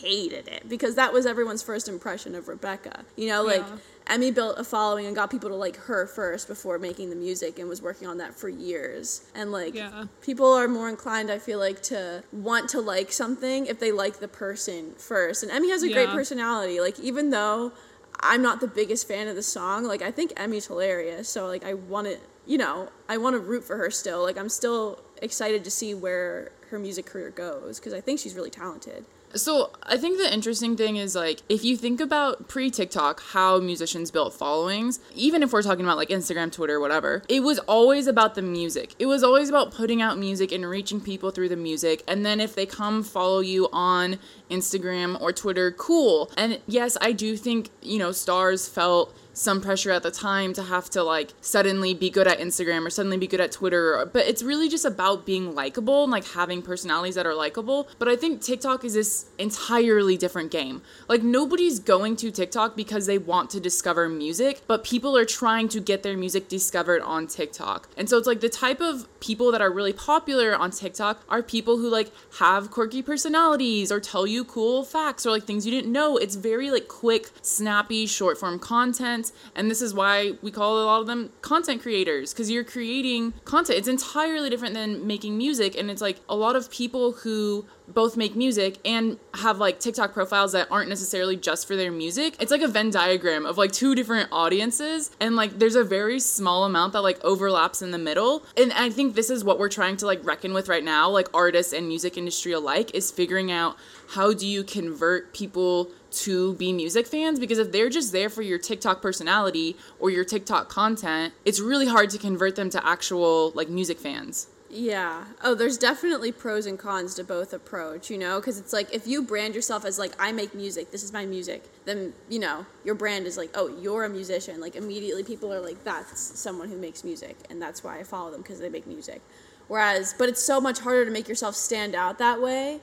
hated 0.00 0.46
it 0.48 0.68
because 0.68 0.94
that 0.94 1.12
was 1.12 1.24
everyone's 1.26 1.62
first 1.62 1.88
impression 1.88 2.34
of 2.34 2.48
Rebecca. 2.48 3.04
You 3.16 3.28
know, 3.28 3.42
like 3.42 3.60
Yeah. 3.66 3.76
Emmy 4.08 4.30
built 4.30 4.56
a 4.56 4.62
following 4.62 5.06
and 5.06 5.16
got 5.16 5.30
people 5.32 5.48
to 5.50 5.56
like 5.56 5.76
her 5.76 6.06
first 6.06 6.46
before 6.46 6.78
making 6.78 7.10
the 7.10 7.16
music 7.16 7.58
and 7.58 7.68
was 7.68 7.82
working 7.82 8.06
on 8.06 8.18
that 8.18 8.34
for 8.34 8.48
years. 8.48 9.22
And 9.34 9.50
like 9.50 9.74
Yeah. 9.74 10.04
people 10.20 10.52
are 10.52 10.68
more 10.68 10.88
inclined, 10.88 11.28
I 11.30 11.38
feel 11.38 11.58
like, 11.58 11.82
to 11.84 12.22
want 12.30 12.68
to 12.70 12.80
like 12.80 13.10
something 13.10 13.66
if 13.66 13.80
they 13.80 13.90
like 13.90 14.20
the 14.20 14.28
person 14.28 14.92
first. 14.96 15.42
And 15.42 15.50
Emmy 15.50 15.70
has 15.70 15.82
a 15.82 15.88
great 15.92 16.10
personality. 16.10 16.78
Like 16.78 17.00
even 17.00 17.30
though 17.30 17.72
I'm 18.20 18.42
not 18.42 18.60
the 18.60 18.68
biggest 18.68 19.06
fan 19.06 19.28
of 19.28 19.36
the 19.36 19.42
song, 19.42 19.84
like 19.84 20.02
I 20.02 20.10
think 20.10 20.32
Emmy's 20.36 20.66
hilarious. 20.66 21.28
So 21.28 21.46
like 21.46 21.64
I 21.64 21.74
want 21.74 22.06
to, 22.06 22.18
you 22.46 22.58
know, 22.58 22.88
I 23.08 23.18
want 23.18 23.34
to 23.34 23.40
root 23.40 23.64
for 23.64 23.76
her 23.76 23.90
still. 23.90 24.22
Like 24.22 24.38
I'm 24.38 24.48
still 24.48 25.00
excited 25.22 25.64
to 25.64 25.70
see 25.70 25.94
where 25.94 26.52
her 26.70 26.78
music 26.78 27.06
career 27.06 27.30
goes 27.30 27.78
because 27.78 27.92
I 27.92 28.00
think 28.00 28.18
she's 28.18 28.34
really 28.34 28.50
talented. 28.50 29.04
So 29.36 29.70
I 29.82 29.96
think 29.96 30.18
the 30.18 30.32
interesting 30.32 30.76
thing 30.76 30.96
is 30.96 31.14
like 31.14 31.42
if 31.48 31.64
you 31.64 31.76
think 31.76 32.00
about 32.00 32.48
pre 32.48 32.70
TikTok, 32.70 33.22
how 33.32 33.58
musicians 33.58 34.10
built 34.10 34.34
followings, 34.34 35.00
even 35.14 35.42
if 35.42 35.52
we're 35.52 35.62
talking 35.62 35.84
about 35.84 35.96
like 35.96 36.08
Instagram, 36.08 36.52
Twitter, 36.52 36.80
whatever, 36.80 37.22
it 37.28 37.40
was 37.40 37.58
always 37.60 38.06
about 38.06 38.34
the 38.34 38.42
music. 38.42 38.94
It 38.98 39.06
was 39.06 39.22
always 39.22 39.48
about 39.48 39.72
putting 39.72 40.02
out 40.02 40.18
music 40.18 40.52
and 40.52 40.68
reaching 40.68 41.00
people 41.00 41.30
through 41.30 41.48
the 41.48 41.56
music. 41.56 42.02
And 42.08 42.24
then 42.24 42.40
if 42.40 42.54
they 42.54 42.66
come 42.66 43.02
follow 43.02 43.40
you 43.40 43.68
on 43.72 44.18
Instagram 44.50 45.20
or 45.20 45.32
Twitter, 45.32 45.72
cool. 45.72 46.30
And 46.36 46.60
yes, 46.66 46.96
I 47.00 47.12
do 47.12 47.36
think, 47.36 47.70
you 47.82 47.98
know, 47.98 48.12
stars 48.12 48.68
felt 48.68 49.14
some 49.36 49.60
pressure 49.60 49.90
at 49.90 50.02
the 50.02 50.10
time 50.10 50.54
to 50.54 50.62
have 50.62 50.88
to 50.88 51.02
like 51.02 51.34
suddenly 51.42 51.92
be 51.92 52.08
good 52.08 52.26
at 52.26 52.38
Instagram 52.38 52.86
or 52.86 52.90
suddenly 52.90 53.18
be 53.18 53.26
good 53.26 53.40
at 53.40 53.52
Twitter. 53.52 54.08
But 54.10 54.26
it's 54.26 54.42
really 54.42 54.68
just 54.68 54.84
about 54.84 55.26
being 55.26 55.54
likable 55.54 56.04
and 56.04 56.10
like 56.10 56.26
having 56.28 56.62
personalities 56.62 57.16
that 57.16 57.26
are 57.26 57.34
likable. 57.34 57.88
But 57.98 58.08
I 58.08 58.16
think 58.16 58.40
TikTok 58.40 58.84
is 58.84 58.94
this 58.94 59.26
entirely 59.38 60.16
different 60.16 60.50
game. 60.50 60.80
Like 61.06 61.22
nobody's 61.22 61.78
going 61.78 62.16
to 62.16 62.30
TikTok 62.30 62.76
because 62.76 63.06
they 63.06 63.18
want 63.18 63.50
to 63.50 63.60
discover 63.60 64.08
music, 64.08 64.62
but 64.66 64.84
people 64.84 65.16
are 65.16 65.26
trying 65.26 65.68
to 65.68 65.80
get 65.80 66.02
their 66.02 66.16
music 66.16 66.48
discovered 66.48 67.02
on 67.02 67.26
TikTok. 67.26 67.88
And 67.96 68.08
so 68.08 68.16
it's 68.16 68.26
like 68.26 68.40
the 68.40 68.48
type 68.48 68.80
of 68.80 69.06
people 69.20 69.52
that 69.52 69.60
are 69.60 69.70
really 69.70 69.92
popular 69.92 70.56
on 70.56 70.70
TikTok 70.70 71.22
are 71.28 71.42
people 71.42 71.76
who 71.76 71.90
like 71.90 72.10
have 72.38 72.70
quirky 72.70 73.02
personalities 73.02 73.92
or 73.92 74.00
tell 74.00 74.26
you 74.26 74.44
cool 74.44 74.82
facts 74.82 75.26
or 75.26 75.30
like 75.30 75.44
things 75.44 75.66
you 75.66 75.72
didn't 75.72 75.92
know. 75.92 76.16
It's 76.16 76.36
very 76.36 76.70
like 76.70 76.88
quick, 76.88 77.28
snappy, 77.42 78.06
short 78.06 78.38
form 78.38 78.58
content 78.58 79.25
and 79.54 79.70
this 79.70 79.80
is 79.80 79.94
why 79.94 80.32
we 80.42 80.50
call 80.50 80.82
a 80.82 80.84
lot 80.84 81.00
of 81.00 81.06
them 81.06 81.32
content 81.42 81.82
creators 81.82 82.32
because 82.32 82.50
you're 82.50 82.64
creating 82.64 83.32
content. 83.44 83.78
It's 83.78 83.88
entirely 83.88 84.50
different 84.50 84.74
than 84.74 85.06
making 85.06 85.36
music. 85.36 85.76
And 85.76 85.90
it's 85.90 86.02
like 86.02 86.20
a 86.28 86.36
lot 86.36 86.56
of 86.56 86.70
people 86.70 87.12
who 87.12 87.66
both 87.88 88.16
make 88.16 88.34
music 88.34 88.78
and 88.84 89.18
have 89.34 89.58
like 89.58 89.78
TikTok 89.78 90.12
profiles 90.12 90.52
that 90.52 90.68
aren't 90.70 90.88
necessarily 90.88 91.36
just 91.36 91.66
for 91.66 91.76
their 91.76 91.92
music. 91.92 92.34
It's 92.40 92.50
like 92.50 92.62
a 92.62 92.68
Venn 92.68 92.90
diagram 92.90 93.46
of 93.46 93.58
like 93.58 93.72
two 93.72 93.94
different 93.94 94.28
audiences 94.32 95.10
and 95.20 95.36
like 95.36 95.58
there's 95.58 95.76
a 95.76 95.84
very 95.84 96.18
small 96.18 96.64
amount 96.64 96.92
that 96.94 97.02
like 97.02 97.22
overlaps 97.24 97.82
in 97.82 97.92
the 97.92 97.98
middle. 97.98 98.44
And 98.56 98.72
I 98.72 98.90
think 98.90 99.14
this 99.14 99.30
is 99.30 99.44
what 99.44 99.58
we're 99.58 99.68
trying 99.68 99.96
to 99.98 100.06
like 100.06 100.24
reckon 100.24 100.52
with 100.52 100.68
right 100.68 100.84
now, 100.84 101.08
like 101.08 101.28
artists 101.32 101.72
and 101.72 101.86
music 101.86 102.16
industry 102.16 102.52
alike 102.52 102.94
is 102.94 103.10
figuring 103.10 103.52
out 103.52 103.76
how 104.10 104.32
do 104.32 104.46
you 104.46 104.64
convert 104.64 105.32
people 105.32 105.90
to 106.16 106.54
be 106.54 106.72
music 106.72 107.06
fans 107.06 107.38
because 107.38 107.58
if 107.58 107.72
they're 107.72 107.90
just 107.90 108.12
there 108.12 108.28
for 108.28 108.42
your 108.42 108.58
TikTok 108.58 109.02
personality 109.02 109.76
or 109.98 110.10
your 110.10 110.24
TikTok 110.24 110.68
content, 110.68 111.34
it's 111.44 111.60
really 111.60 111.86
hard 111.86 112.10
to 112.10 112.18
convert 112.18 112.56
them 112.56 112.70
to 112.70 112.86
actual 112.86 113.50
like 113.54 113.68
music 113.68 113.98
fans. 113.98 114.48
Yeah. 114.68 115.24
Oh, 115.42 115.54
there's 115.54 115.78
definitely 115.78 116.32
pros 116.32 116.66
and 116.66 116.78
cons 116.78 117.14
to 117.14 117.24
both 117.24 117.52
approach, 117.52 118.10
you 118.10 118.18
know, 118.18 118.40
because 118.40 118.58
it's 118.58 118.72
like 118.72 118.92
if 118.92 119.06
you 119.06 119.22
brand 119.22 119.54
yourself 119.54 119.84
as 119.84 119.98
like 119.98 120.12
I 120.18 120.32
make 120.32 120.54
music, 120.54 120.90
this 120.90 121.02
is 121.02 121.12
my 121.12 121.24
music, 121.24 121.64
then 121.84 122.12
you 122.28 122.38
know 122.38 122.66
your 122.84 122.94
brand 122.94 123.26
is 123.26 123.36
like 123.36 123.50
oh 123.54 123.68
you're 123.80 124.04
a 124.04 124.08
musician. 124.08 124.60
Like 124.60 124.74
immediately 124.74 125.22
people 125.22 125.52
are 125.52 125.60
like 125.60 125.82
that's 125.84 126.20
someone 126.20 126.68
who 126.68 126.76
makes 126.76 127.04
music, 127.04 127.36
and 127.48 127.62
that's 127.62 127.84
why 127.84 127.98
I 127.98 128.02
follow 128.02 128.30
them 128.30 128.42
because 128.42 128.58
they 128.58 128.68
make 128.68 128.86
music. 128.86 129.22
Whereas, 129.68 130.14
but 130.16 130.28
it's 130.28 130.42
so 130.42 130.60
much 130.60 130.80
harder 130.80 131.04
to 131.04 131.10
make 131.10 131.28
yourself 131.28 131.56
stand 131.56 131.94
out 131.94 132.18
that 132.18 132.40
way 132.40 132.80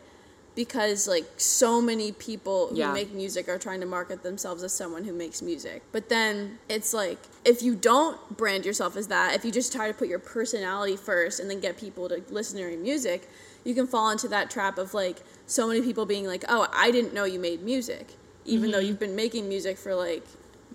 because 0.55 1.07
like 1.07 1.25
so 1.37 1.81
many 1.81 2.11
people 2.11 2.67
who 2.67 2.77
yeah. 2.77 2.93
make 2.93 3.13
music 3.13 3.49
are 3.49 3.57
trying 3.57 3.79
to 3.79 3.85
market 3.85 4.23
themselves 4.23 4.63
as 4.63 4.73
someone 4.73 5.03
who 5.03 5.13
makes 5.13 5.41
music. 5.41 5.81
But 5.91 6.09
then 6.09 6.59
it's 6.69 6.93
like 6.93 7.17
if 7.43 7.63
you 7.63 7.75
don't 7.75 8.37
brand 8.37 8.65
yourself 8.65 8.95
as 8.95 9.07
that, 9.07 9.35
if 9.35 9.43
you 9.43 9.51
just 9.51 9.73
try 9.73 9.87
to 9.87 9.93
put 9.93 10.07
your 10.07 10.19
personality 10.19 10.95
first 10.95 11.39
and 11.39 11.49
then 11.49 11.59
get 11.59 11.77
people 11.77 12.09
to 12.09 12.23
listen 12.29 12.57
to 12.57 12.69
your 12.69 12.79
music, 12.79 13.29
you 13.63 13.73
can 13.73 13.87
fall 13.87 14.09
into 14.09 14.27
that 14.27 14.49
trap 14.49 14.77
of 14.77 14.93
like 14.93 15.21
so 15.47 15.67
many 15.67 15.81
people 15.81 16.05
being 16.05 16.27
like, 16.27 16.45
"Oh, 16.47 16.67
I 16.73 16.91
didn't 16.91 17.13
know 17.13 17.23
you 17.23 17.39
made 17.39 17.61
music." 17.61 18.07
Even 18.45 18.63
mm-hmm. 18.63 18.71
though 18.71 18.79
you've 18.79 18.99
been 18.99 19.15
making 19.15 19.47
music 19.47 19.77
for 19.77 19.95
like 19.95 20.23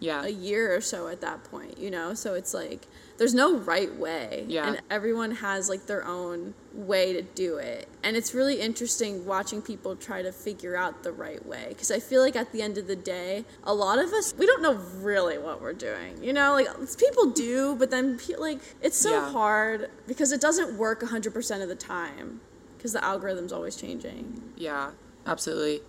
yeah. 0.00 0.24
a 0.24 0.28
year 0.28 0.74
or 0.74 0.80
so 0.80 1.08
at 1.08 1.20
that 1.20 1.44
point, 1.44 1.78
you 1.78 1.90
know? 1.90 2.14
So 2.14 2.34
it's 2.34 2.54
like 2.54 2.86
there's 3.18 3.34
no 3.34 3.58
right 3.58 3.94
way. 3.96 4.44
Yeah. 4.48 4.68
And 4.68 4.80
everyone 4.90 5.32
has 5.32 5.68
like 5.68 5.86
their 5.86 6.06
own 6.06 6.54
way 6.72 7.12
to 7.12 7.22
do 7.22 7.56
it. 7.56 7.88
And 8.02 8.16
it's 8.16 8.32
really 8.32 8.60
interesting 8.60 9.26
watching 9.26 9.60
people 9.60 9.96
try 9.96 10.22
to 10.22 10.32
figure 10.32 10.76
out 10.76 11.02
the 11.02 11.12
right 11.12 11.44
way. 11.44 11.66
Because 11.68 11.90
I 11.90 11.98
feel 11.98 12.22
like 12.22 12.36
at 12.36 12.52
the 12.52 12.62
end 12.62 12.78
of 12.78 12.86
the 12.86 12.96
day, 12.96 13.44
a 13.64 13.74
lot 13.74 13.98
of 13.98 14.12
us, 14.12 14.34
we 14.38 14.46
don't 14.46 14.62
know 14.62 14.74
really 14.74 15.36
what 15.36 15.60
we're 15.60 15.72
doing. 15.72 16.22
You 16.22 16.32
know, 16.32 16.52
like 16.52 16.68
people 16.96 17.30
do, 17.30 17.74
but 17.74 17.90
then 17.90 18.20
like 18.38 18.60
it's 18.80 18.96
so 18.96 19.10
yeah. 19.10 19.30
hard 19.32 19.90
because 20.06 20.30
it 20.30 20.40
doesn't 20.40 20.78
work 20.78 21.00
100% 21.00 21.62
of 21.62 21.68
the 21.68 21.74
time 21.74 22.40
because 22.76 22.92
the 22.92 23.04
algorithm's 23.04 23.52
always 23.52 23.74
changing. 23.74 24.52
Yeah, 24.56 24.92
absolutely. 25.26 25.82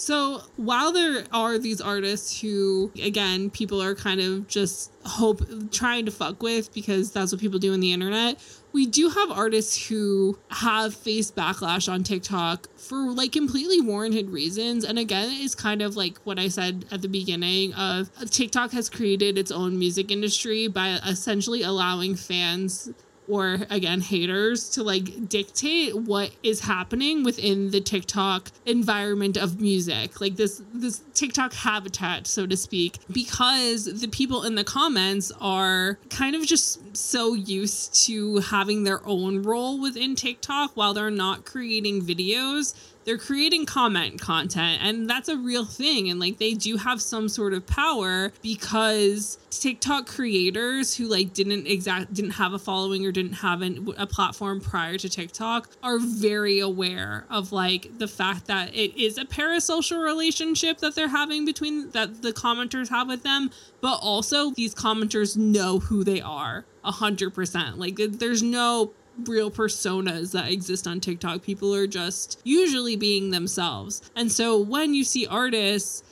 So 0.00 0.42
while 0.56 0.92
there 0.92 1.24
are 1.32 1.58
these 1.58 1.80
artists 1.80 2.40
who, 2.40 2.92
again, 3.02 3.50
people 3.50 3.82
are 3.82 3.96
kind 3.96 4.20
of 4.20 4.46
just 4.46 4.92
hope 5.04 5.42
trying 5.72 6.04
to 6.04 6.12
fuck 6.12 6.40
with 6.40 6.72
because 6.72 7.10
that's 7.10 7.32
what 7.32 7.40
people 7.40 7.58
do 7.58 7.72
on 7.72 7.80
the 7.80 7.92
internet, 7.92 8.38
we 8.72 8.86
do 8.86 9.08
have 9.08 9.32
artists 9.32 9.88
who 9.88 10.38
have 10.50 10.94
faced 10.94 11.34
backlash 11.34 11.92
on 11.92 12.04
TikTok 12.04 12.68
for 12.76 13.10
like 13.10 13.32
completely 13.32 13.80
warranted 13.80 14.30
reasons. 14.30 14.84
And 14.84 15.00
again, 15.00 15.30
it's 15.32 15.56
kind 15.56 15.82
of 15.82 15.96
like 15.96 16.18
what 16.18 16.38
I 16.38 16.46
said 16.46 16.84
at 16.92 17.02
the 17.02 17.08
beginning 17.08 17.74
of 17.74 18.08
TikTok 18.30 18.70
has 18.72 18.88
created 18.88 19.36
its 19.36 19.50
own 19.50 19.80
music 19.80 20.12
industry 20.12 20.68
by 20.68 21.00
essentially 21.04 21.62
allowing 21.62 22.14
fans 22.14 22.90
or 23.28 23.58
again 23.70 24.00
haters 24.00 24.70
to 24.70 24.82
like 24.82 25.28
dictate 25.28 25.94
what 25.94 26.30
is 26.42 26.60
happening 26.60 27.24
within 27.24 27.70
the 27.70 27.80
TikTok 27.80 28.50
environment 28.66 29.36
of 29.36 29.60
music. 29.60 30.20
Like 30.20 30.36
this 30.36 30.62
this 30.74 31.02
TikTok 31.14 31.52
habitat 31.52 32.26
so 32.26 32.46
to 32.46 32.56
speak 32.56 32.98
because 33.12 33.84
the 34.00 34.08
people 34.08 34.44
in 34.44 34.54
the 34.54 34.64
comments 34.64 35.32
are 35.40 35.98
kind 36.10 36.34
of 36.34 36.46
just 36.46 36.96
so 36.96 37.34
used 37.34 38.06
to 38.06 38.38
having 38.38 38.84
their 38.84 39.06
own 39.06 39.42
role 39.42 39.80
within 39.80 40.14
TikTok 40.14 40.72
while 40.74 40.94
they're 40.94 41.10
not 41.10 41.44
creating 41.44 42.02
videos 42.02 42.74
they're 43.08 43.16
creating 43.16 43.64
comment 43.64 44.20
content 44.20 44.82
and 44.82 45.08
that's 45.08 45.30
a 45.30 45.36
real 45.38 45.64
thing 45.64 46.10
and 46.10 46.20
like 46.20 46.36
they 46.36 46.52
do 46.52 46.76
have 46.76 47.00
some 47.00 47.26
sort 47.26 47.54
of 47.54 47.66
power 47.66 48.30
because 48.42 49.38
TikTok 49.48 50.06
creators 50.06 50.94
who 50.94 51.06
like 51.06 51.32
didn't 51.32 51.66
exact 51.66 52.12
didn't 52.12 52.32
have 52.32 52.52
a 52.52 52.58
following 52.58 53.06
or 53.06 53.10
didn't 53.10 53.32
have 53.32 53.62
an, 53.62 53.94
a 53.96 54.06
platform 54.06 54.60
prior 54.60 54.98
to 54.98 55.08
TikTok 55.08 55.70
are 55.82 55.98
very 55.98 56.58
aware 56.58 57.24
of 57.30 57.50
like 57.50 57.96
the 57.96 58.06
fact 58.08 58.46
that 58.48 58.74
it 58.74 58.94
is 59.02 59.16
a 59.16 59.24
parasocial 59.24 60.04
relationship 60.04 60.76
that 60.76 60.94
they're 60.94 61.08
having 61.08 61.46
between 61.46 61.88
that 61.92 62.20
the 62.20 62.34
commenters 62.34 62.90
have 62.90 63.08
with 63.08 63.22
them 63.22 63.50
but 63.80 63.98
also 64.02 64.50
these 64.50 64.74
commenters 64.74 65.34
know 65.34 65.78
who 65.78 66.04
they 66.04 66.20
are 66.20 66.66
a 66.84 66.92
hundred 66.92 67.34
percent. 67.34 67.78
Like 67.78 67.96
there's 67.96 68.42
no 68.42 68.92
real 69.24 69.50
personas 69.50 70.32
that 70.32 70.50
exist 70.50 70.86
on 70.86 71.00
TikTok. 71.00 71.42
People 71.42 71.74
are 71.74 71.86
just 71.86 72.40
usually 72.44 72.96
being 72.96 73.30
themselves. 73.30 74.02
And 74.16 74.30
so 74.30 74.58
when 74.58 74.94
you 74.94 75.04
see 75.04 75.26
artists 75.26 76.02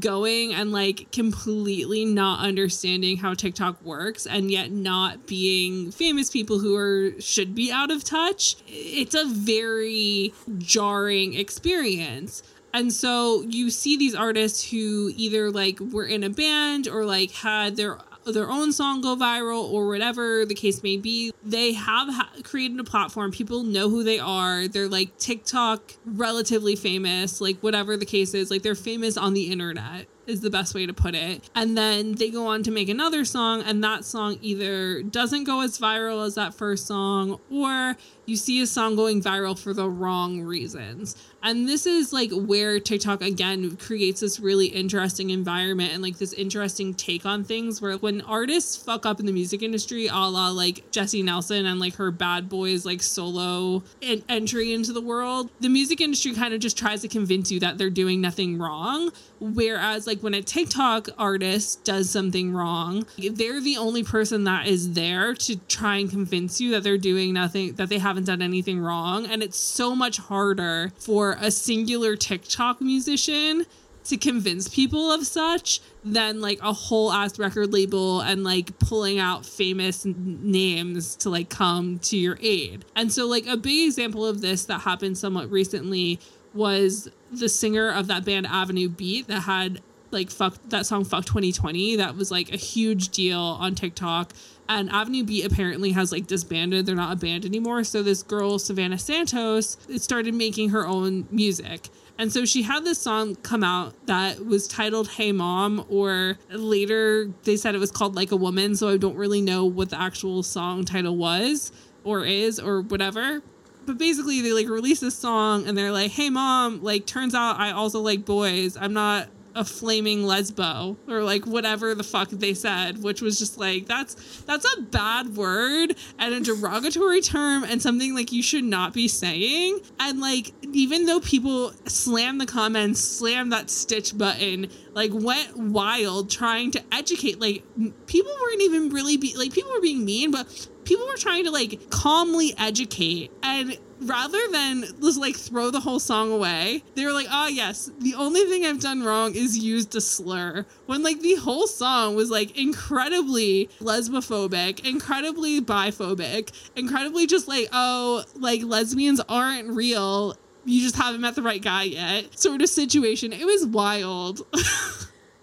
going 0.00 0.54
and 0.54 0.72
like 0.72 1.10
completely 1.12 2.04
not 2.04 2.40
understanding 2.40 3.18
how 3.18 3.34
TikTok 3.34 3.80
works 3.82 4.26
and 4.26 4.50
yet 4.50 4.70
not 4.70 5.26
being 5.26 5.90
famous 5.90 6.30
people 6.30 6.58
who 6.58 6.74
are 6.76 7.20
should 7.20 7.54
be 7.54 7.70
out 7.70 7.90
of 7.90 8.02
touch, 8.02 8.56
it's 8.66 9.14
a 9.14 9.26
very 9.26 10.32
jarring 10.58 11.34
experience. 11.34 12.42
And 12.74 12.92
so 12.92 13.42
you 13.42 13.70
see 13.70 13.96
these 13.96 14.14
artists 14.14 14.70
who 14.70 15.10
either 15.16 15.50
like 15.50 15.80
were 15.80 16.04
in 16.04 16.22
a 16.22 16.30
band 16.30 16.88
or 16.88 17.04
like 17.04 17.30
had 17.30 17.76
their 17.76 17.98
their 18.32 18.50
own 18.50 18.72
song 18.72 19.00
go 19.00 19.16
viral 19.16 19.62
or 19.62 19.86
whatever 19.88 20.44
the 20.44 20.54
case 20.54 20.82
may 20.82 20.96
be. 20.96 21.32
They 21.44 21.72
have 21.72 22.08
ha- 22.08 22.30
created 22.42 22.78
a 22.80 22.84
platform. 22.84 23.30
People 23.30 23.62
know 23.62 23.88
who 23.88 24.02
they 24.02 24.18
are. 24.18 24.68
They're 24.68 24.88
like 24.88 25.16
TikTok 25.18 25.94
relatively 26.04 26.76
famous, 26.76 27.40
like 27.40 27.58
whatever 27.60 27.96
the 27.96 28.06
case 28.06 28.34
is. 28.34 28.50
Like 28.50 28.62
they're 28.62 28.74
famous 28.74 29.16
on 29.16 29.34
the 29.34 29.50
internet 29.50 30.06
is 30.26 30.40
the 30.40 30.50
best 30.50 30.74
way 30.74 30.86
to 30.86 30.92
put 30.92 31.14
it. 31.14 31.48
And 31.54 31.76
then 31.76 32.16
they 32.16 32.30
go 32.30 32.46
on 32.46 32.62
to 32.64 32.70
make 32.70 32.88
another 32.88 33.24
song, 33.24 33.62
and 33.62 33.82
that 33.84 34.04
song 34.04 34.38
either 34.42 35.02
doesn't 35.02 35.44
go 35.44 35.60
as 35.60 35.78
viral 35.78 36.26
as 36.26 36.34
that 36.34 36.54
first 36.54 36.86
song, 36.86 37.40
or 37.50 37.96
you 38.26 38.36
see 38.36 38.60
a 38.60 38.66
song 38.66 38.96
going 38.96 39.22
viral 39.22 39.58
for 39.58 39.72
the 39.72 39.88
wrong 39.88 40.42
reasons. 40.42 41.16
And 41.42 41.68
this 41.68 41.86
is 41.86 42.12
like 42.12 42.30
where 42.32 42.80
TikTok 42.80 43.22
again 43.22 43.76
creates 43.76 44.20
this 44.20 44.40
really 44.40 44.66
interesting 44.66 45.30
environment 45.30 45.92
and 45.92 46.02
like 46.02 46.18
this 46.18 46.32
interesting 46.32 46.92
take 46.92 47.24
on 47.24 47.44
things 47.44 47.80
where 47.80 47.96
when 47.98 48.20
artists 48.22 48.76
fuck 48.76 49.06
up 49.06 49.20
in 49.20 49.26
the 49.26 49.32
music 49.32 49.62
industry, 49.62 50.08
a 50.08 50.14
la 50.14 50.48
like 50.48 50.90
Jesy 50.90 51.22
Nelson 51.22 51.66
and 51.66 51.78
like 51.78 51.94
her 51.96 52.10
bad 52.10 52.48
boys 52.48 52.84
like 52.84 53.00
solo 53.00 53.84
en- 54.02 54.24
entry 54.28 54.72
into 54.72 54.92
the 54.92 55.00
world, 55.00 55.50
the 55.60 55.68
music 55.68 56.00
industry 56.00 56.34
kind 56.34 56.52
of 56.52 56.58
just 56.58 56.76
tries 56.76 57.02
to 57.02 57.08
convince 57.08 57.52
you 57.52 57.60
that 57.60 57.78
they're 57.78 57.90
doing 57.90 58.20
nothing 58.20 58.58
wrong. 58.58 59.12
Whereas 59.38 60.06
like 60.06 60.20
when 60.20 60.34
a 60.34 60.42
TikTok 60.42 61.10
artist 61.16 61.84
does 61.84 62.10
something 62.10 62.52
wrong, 62.52 63.06
they're 63.18 63.60
the 63.60 63.76
only 63.76 64.02
person 64.02 64.44
that 64.44 64.66
is 64.66 64.94
there 64.94 65.34
to 65.34 65.56
try 65.68 65.98
and 65.98 66.10
convince 66.10 66.60
you 66.60 66.72
that 66.72 66.82
they're 66.82 66.98
doing 66.98 67.34
nothing, 67.34 67.74
that 67.74 67.88
they 67.88 67.98
haven't 68.16 68.24
done 68.24 68.40
anything 68.40 68.80
wrong. 68.80 69.26
And 69.26 69.42
it's 69.42 69.58
so 69.58 69.94
much 69.94 70.16
harder 70.16 70.90
for 70.98 71.36
a 71.38 71.50
singular 71.50 72.16
TikTok 72.16 72.80
musician 72.80 73.66
to 74.04 74.16
convince 74.16 74.68
people 74.68 75.12
of 75.12 75.26
such 75.26 75.82
than 76.02 76.40
like 76.40 76.58
a 76.62 76.72
whole 76.72 77.12
ass 77.12 77.38
record 77.38 77.74
label 77.74 78.22
and 78.22 78.42
like 78.42 78.78
pulling 78.78 79.18
out 79.18 79.44
famous 79.44 80.06
names 80.06 81.14
to 81.16 81.28
like 81.28 81.50
come 81.50 81.98
to 81.98 82.16
your 82.16 82.38
aid. 82.40 82.86
And 82.94 83.12
so 83.12 83.26
like 83.26 83.46
a 83.46 83.56
big 83.58 83.86
example 83.86 84.24
of 84.24 84.40
this 84.40 84.64
that 84.64 84.80
happened 84.80 85.18
somewhat 85.18 85.50
recently 85.50 86.18
was 86.54 87.10
the 87.30 87.50
singer 87.50 87.90
of 87.90 88.06
that 88.06 88.24
band 88.24 88.46
Avenue 88.46 88.88
Beat 88.88 89.26
that 89.26 89.40
had 89.40 89.82
like 90.10 90.30
fuck 90.30 90.56
that 90.68 90.86
song 90.86 91.04
fuck 91.04 91.26
2020 91.26 91.96
that 91.96 92.16
was 92.16 92.30
like 92.30 92.50
a 92.50 92.56
huge 92.56 93.10
deal 93.10 93.40
on 93.40 93.74
TikTok 93.74 94.32
and 94.68 94.90
Avenue 94.90 95.24
B 95.24 95.42
apparently 95.42 95.92
has 95.92 96.12
like 96.12 96.26
disbanded 96.26 96.86
they're 96.86 96.94
not 96.94 97.12
a 97.12 97.16
band 97.16 97.44
anymore 97.44 97.84
so 97.84 98.02
this 98.02 98.22
girl 98.22 98.58
Savannah 98.58 98.98
Santos 98.98 99.76
started 99.96 100.34
making 100.34 100.70
her 100.70 100.86
own 100.86 101.26
music 101.30 101.88
and 102.18 102.32
so 102.32 102.44
she 102.44 102.62
had 102.62 102.84
this 102.84 102.98
song 102.98 103.36
come 103.36 103.62
out 103.62 103.94
that 104.06 104.44
was 104.44 104.66
titled 104.66 105.08
Hey 105.08 105.32
Mom, 105.32 105.84
or 105.88 106.38
later 106.50 107.30
they 107.44 107.56
said 107.56 107.74
it 107.74 107.78
was 107.78 107.90
called 107.90 108.16
Like 108.16 108.32
a 108.32 108.36
Woman. 108.36 108.74
So 108.74 108.88
I 108.88 108.96
don't 108.96 109.16
really 109.16 109.42
know 109.42 109.66
what 109.66 109.90
the 109.90 110.00
actual 110.00 110.42
song 110.42 110.84
title 110.84 111.16
was 111.16 111.72
or 112.04 112.24
is 112.24 112.58
or 112.58 112.80
whatever. 112.80 113.42
But 113.84 113.98
basically, 113.98 114.40
they 114.40 114.52
like 114.52 114.68
released 114.68 115.02
this 115.02 115.16
song 115.16 115.68
and 115.68 115.76
they're 115.76 115.92
like, 115.92 116.10
Hey 116.10 116.30
Mom, 116.30 116.82
like, 116.82 117.06
turns 117.06 117.34
out 117.34 117.60
I 117.60 117.72
also 117.72 118.00
like 118.00 118.24
boys. 118.24 118.76
I'm 118.76 118.94
not 118.94 119.28
a 119.56 119.64
flaming 119.64 120.22
lesbo 120.22 120.96
or 121.08 121.22
like 121.22 121.46
whatever 121.46 121.94
the 121.94 122.04
fuck 122.04 122.28
they 122.28 122.54
said 122.54 123.02
which 123.02 123.22
was 123.22 123.38
just 123.38 123.58
like 123.58 123.86
that's 123.86 124.42
that's 124.42 124.66
a 124.76 124.82
bad 124.82 125.36
word 125.36 125.96
and 126.18 126.34
a 126.34 126.40
derogatory 126.40 127.20
term 127.20 127.64
and 127.64 127.80
something 127.80 128.14
like 128.14 128.32
you 128.32 128.42
should 128.42 128.64
not 128.64 128.92
be 128.92 129.08
saying. 129.08 129.80
And 130.00 130.20
like 130.20 130.52
even 130.72 131.06
though 131.06 131.20
people 131.20 131.72
slam 131.86 132.38
the 132.38 132.46
comments 132.46 133.00
slam 133.00 133.50
that 133.50 133.70
stitch 133.70 134.16
button 134.16 134.68
like 134.92 135.10
went 135.12 135.56
wild 135.56 136.30
trying 136.30 136.70
to 136.72 136.82
educate 136.92 137.40
like 137.40 137.64
people 138.06 138.32
weren't 138.42 138.62
even 138.62 138.90
really 138.90 139.16
be 139.16 139.34
like 139.36 139.52
people 139.52 139.70
were 139.72 139.80
being 139.80 140.04
mean 140.04 140.30
but 140.30 140.68
people 140.84 141.06
were 141.06 141.16
trying 141.16 141.44
to 141.44 141.50
like 141.50 141.90
calmly 141.90 142.54
educate. 142.58 143.30
And 143.42 143.76
rather 144.00 144.40
than 144.50 144.84
just 145.00 145.18
like 145.18 145.36
throw 145.36 145.70
the 145.70 145.80
whole 145.80 145.98
song 145.98 146.32
away, 146.32 146.82
they 146.94 147.04
were 147.04 147.12
like, 147.12 147.26
oh, 147.30 147.48
yes, 147.48 147.90
the 148.00 148.14
only 148.14 148.44
thing 148.44 148.64
I've 148.64 148.80
done 148.80 149.02
wrong 149.02 149.34
is 149.34 149.58
used 149.58 149.94
a 149.94 150.00
slur. 150.00 150.66
When 150.86 151.02
like 151.02 151.20
the 151.20 151.36
whole 151.36 151.66
song 151.66 152.16
was 152.16 152.30
like 152.30 152.56
incredibly 152.56 153.68
lesbophobic, 153.80 154.84
incredibly 154.84 155.60
biphobic, 155.60 156.52
incredibly 156.74 157.26
just 157.26 157.48
like, 157.48 157.68
oh, 157.72 158.24
like 158.36 158.62
lesbians 158.62 159.20
aren't 159.28 159.68
real. 159.68 160.36
You 160.64 160.80
just 160.82 160.96
haven't 160.96 161.20
met 161.20 161.36
the 161.36 161.42
right 161.42 161.62
guy 161.62 161.84
yet, 161.84 162.38
sort 162.38 162.60
of 162.60 162.68
situation. 162.68 163.32
It 163.32 163.44
was 163.44 163.66
wild. 163.66 164.44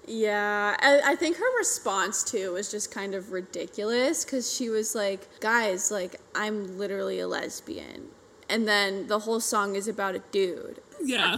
Yeah, 0.06 0.76
I, 0.80 1.14
I 1.14 1.16
think 1.16 1.38
her 1.38 1.58
response 1.58 2.24
too 2.24 2.52
was 2.54 2.70
just 2.70 2.92
kind 2.92 3.16
of 3.16 3.32
ridiculous 3.32 4.26
because 4.26 4.54
she 4.54 4.70
was 4.70 4.96
like, 4.96 5.40
guys, 5.40 5.92
like, 5.92 6.18
I'm 6.36 6.78
literally 6.78 7.20
a 7.20 7.28
lesbian. 7.28 8.10
And 8.54 8.68
then 8.68 9.08
the 9.08 9.18
whole 9.18 9.40
song 9.40 9.76
is 9.76 9.88
about 9.88 10.14
a 10.14 10.20
dude. 10.32 10.80
yeah. 11.04 11.38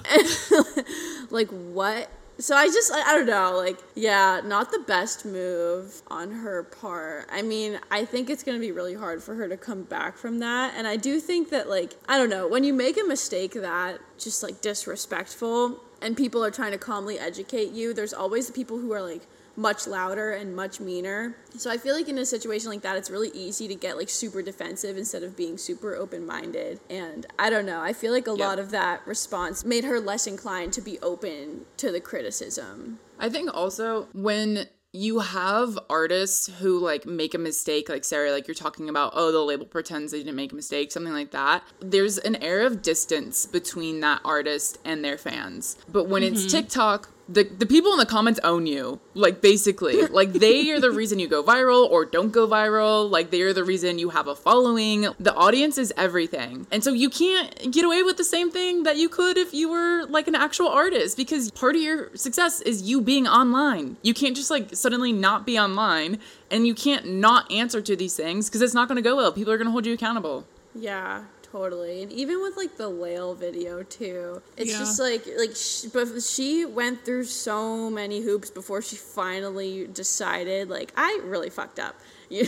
like, 1.30 1.48
what? 1.48 2.10
So 2.40 2.58
I 2.58 2.66
just, 2.66 2.92
I, 2.92 3.16
don't 3.16 3.26
know, 3.26 3.56
like, 3.56 3.78
yeah, 3.96 4.42
not 4.44 4.74
the 4.74 4.80
best 4.80 5.26
move 5.26 6.02
on 6.08 6.30
her 6.30 6.64
part. 6.64 7.30
I 7.32 7.42
mean, 7.42 7.80
I 7.90 8.04
think 8.04 8.30
it's 8.30 8.44
going 8.44 8.58
to 8.58 8.60
be 8.60 8.74
really 8.74 8.96
hard 8.96 9.24
for 9.24 9.34
her 9.36 9.48
to 9.48 9.56
come 9.56 9.84
back 9.84 10.18
from 10.18 10.40
that. 10.40 10.74
And 10.76 10.86
I 10.86 10.98
do 10.98 11.22
think 11.22 11.52
that, 11.52 11.70
like, 11.70 11.94
I 12.10 12.18
don't 12.18 12.30
know, 12.30 12.50
when 12.50 12.66
you 12.66 12.74
make 12.74 13.00
a 13.00 13.06
mistake 13.06 13.54
that 13.54 14.02
just, 14.18 14.44
like, 14.44 14.60
disrespectful, 14.60 15.80
and 16.02 16.18
people 16.18 16.44
are 16.44 16.52
trying 16.52 16.74
to 16.74 16.78
calmly 16.78 17.18
educate 17.18 17.72
you, 17.72 17.94
there's 17.94 18.14
always 18.14 18.48
the 18.48 18.54
people 18.54 18.78
who 18.78 18.92
are 18.92 19.02
like 19.02 19.22
much 19.56 19.88
louder 19.88 20.32
and 20.32 20.56
much 20.56 20.80
meaner. 20.80 21.36
So 21.58 21.72
I 21.72 21.78
feel 21.78 21.96
like 21.96 22.10
in 22.10 22.18
a 22.18 22.26
situation 22.26 22.70
like 22.70 22.82
that, 22.82 22.98
it's 22.98 23.10
really 23.10 23.32
easy 23.34 23.68
to 23.68 23.76
get 23.76 23.98
like 23.98 24.10
super 24.10 24.42
defensive 24.42 24.98
instead 24.98 25.24
of 25.24 25.38
being 25.38 25.58
super 25.58 25.96
open 25.96 26.26
minded. 26.26 26.80
And 26.90 27.26
I 27.40 27.50
don't 27.50 27.66
know, 27.66 27.82
I 27.82 27.94
feel 27.94 28.12
like 28.12 28.28
a 28.28 28.32
lot 28.32 28.60
of 28.60 28.72
that 28.72 29.06
response 29.08 29.64
made 29.64 29.84
her 29.84 30.00
less 30.00 30.28
inclined 30.28 30.74
to 30.74 30.82
be 30.82 31.00
open 31.00 31.66
to 31.78 31.92
the 31.92 32.02
criticism. 32.02 33.00
I 33.20 33.30
think 33.30 33.50
also 33.54 34.08
when 34.14 34.68
you 34.96 35.20
have 35.20 35.78
artists 35.90 36.50
who 36.60 36.80
like 36.80 37.06
make 37.06 37.34
a 37.34 37.38
mistake 37.38 37.90
like 37.90 38.06
sarah 38.06 38.32
like 38.32 38.48
you're 38.48 38.56
talking 38.56 38.88
about 38.88 39.12
oh 39.14 39.30
the 39.30 39.40
label 39.40 39.66
pretends 39.66 40.14
they 40.14 40.20
didn't 40.20 40.38
make 40.38 40.54
a 40.54 40.56
mistake 40.56 40.90
something 40.90 41.12
like 41.12 41.32
that 41.32 41.62
there's 41.82 42.18
an 42.20 42.36
air 42.38 42.62
of 42.62 42.82
distance 42.82 43.46
between 43.46 44.00
that 44.00 44.22
artist 44.24 44.78
and 44.86 45.04
their 45.04 45.18
fans 45.18 45.76
but 45.90 46.08
when 46.08 46.24
it's 46.24 46.42
mm-hmm. 46.42 46.62
tiktok 46.62 47.10
the, 47.28 47.44
the 47.44 47.66
people 47.66 47.92
in 47.92 47.98
the 47.98 48.06
comments 48.06 48.40
own 48.44 48.66
you. 48.66 49.00
Like 49.14 49.42
basically. 49.42 50.04
Like 50.16 50.34
they 50.34 50.72
are 50.72 50.80
the 50.80 50.92
reason 50.92 51.20
you 51.20 51.28
go 51.28 51.44
viral 51.44 51.90
or 51.90 52.06
don't 52.06 52.32
go 52.32 52.48
viral. 52.48 53.10
Like 53.10 53.32
they 53.32 53.42
are 53.42 53.52
the 53.52 53.64
reason 53.64 54.00
you 54.00 54.12
have 54.12 54.28
a 54.28 54.36
following. 54.36 55.08
The 55.20 55.34
audience 55.34 55.78
is 55.78 55.92
everything. 55.98 56.68
And 56.72 56.84
so 56.84 56.94
you 56.94 57.10
can't 57.10 57.72
get 57.72 57.84
away 57.84 58.02
with 58.04 58.16
the 58.16 58.24
same 58.24 58.50
thing 58.50 58.84
that 58.84 58.96
you 58.96 59.10
could 59.10 59.38
if 59.38 59.54
you 59.54 59.70
were 59.70 60.06
like 60.06 60.28
an 60.28 60.36
actual 60.36 60.70
artist 60.70 61.18
because 61.18 61.52
part 61.52 61.76
of 61.76 61.82
your 61.82 62.16
success 62.16 62.62
is 62.62 62.84
you 62.84 63.02
being 63.02 63.28
online. 63.28 63.98
You 64.04 64.14
can't 64.14 64.38
just 64.38 64.50
like 64.50 64.74
suddenly 64.74 65.12
not 65.12 65.46
be 65.46 65.60
online 65.60 66.20
and 66.50 66.66
you 66.66 66.76
can't 66.76 67.06
not 67.06 67.52
answer 67.52 67.82
to 67.82 67.96
these 67.96 68.16
things 68.16 68.48
because 68.48 68.62
it's 68.62 68.74
not 68.74 68.88
going 68.88 68.98
to 68.98 69.02
go 69.02 69.18
well. 69.18 69.34
People 69.34 69.52
are 69.52 69.58
going 69.58 69.68
to 69.68 69.72
hold 69.72 69.86
you 69.86 69.94
accountable. 69.94 70.46
Yeah, 70.74 71.24
totally. 71.56 72.04
And 72.04 72.12
even 72.12 72.42
with 72.42 72.58
like 72.58 72.76
the 72.78 72.90
Lael 72.90 73.34
video 73.34 73.84
too, 73.84 74.42
it's 74.58 74.72
Yeah. 74.72 74.80
just 74.80 75.00
like 75.00 75.24
like 75.38 75.56
she, 75.56 75.88
but 75.88 76.22
she 76.22 76.66
went 76.66 77.06
through 77.06 77.24
so 77.26 77.90
many 77.90 78.22
hoops 78.22 78.50
before 78.50 78.82
she 78.82 78.96
finally 78.98 79.88
decided 79.88 80.70
like 80.70 80.92
I 80.98 81.20
really 81.24 81.50
fucked 81.50 81.80
up. 81.80 81.96
You, 82.28 82.48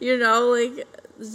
you 0.00 0.18
know, 0.18 0.48
like 0.48 0.84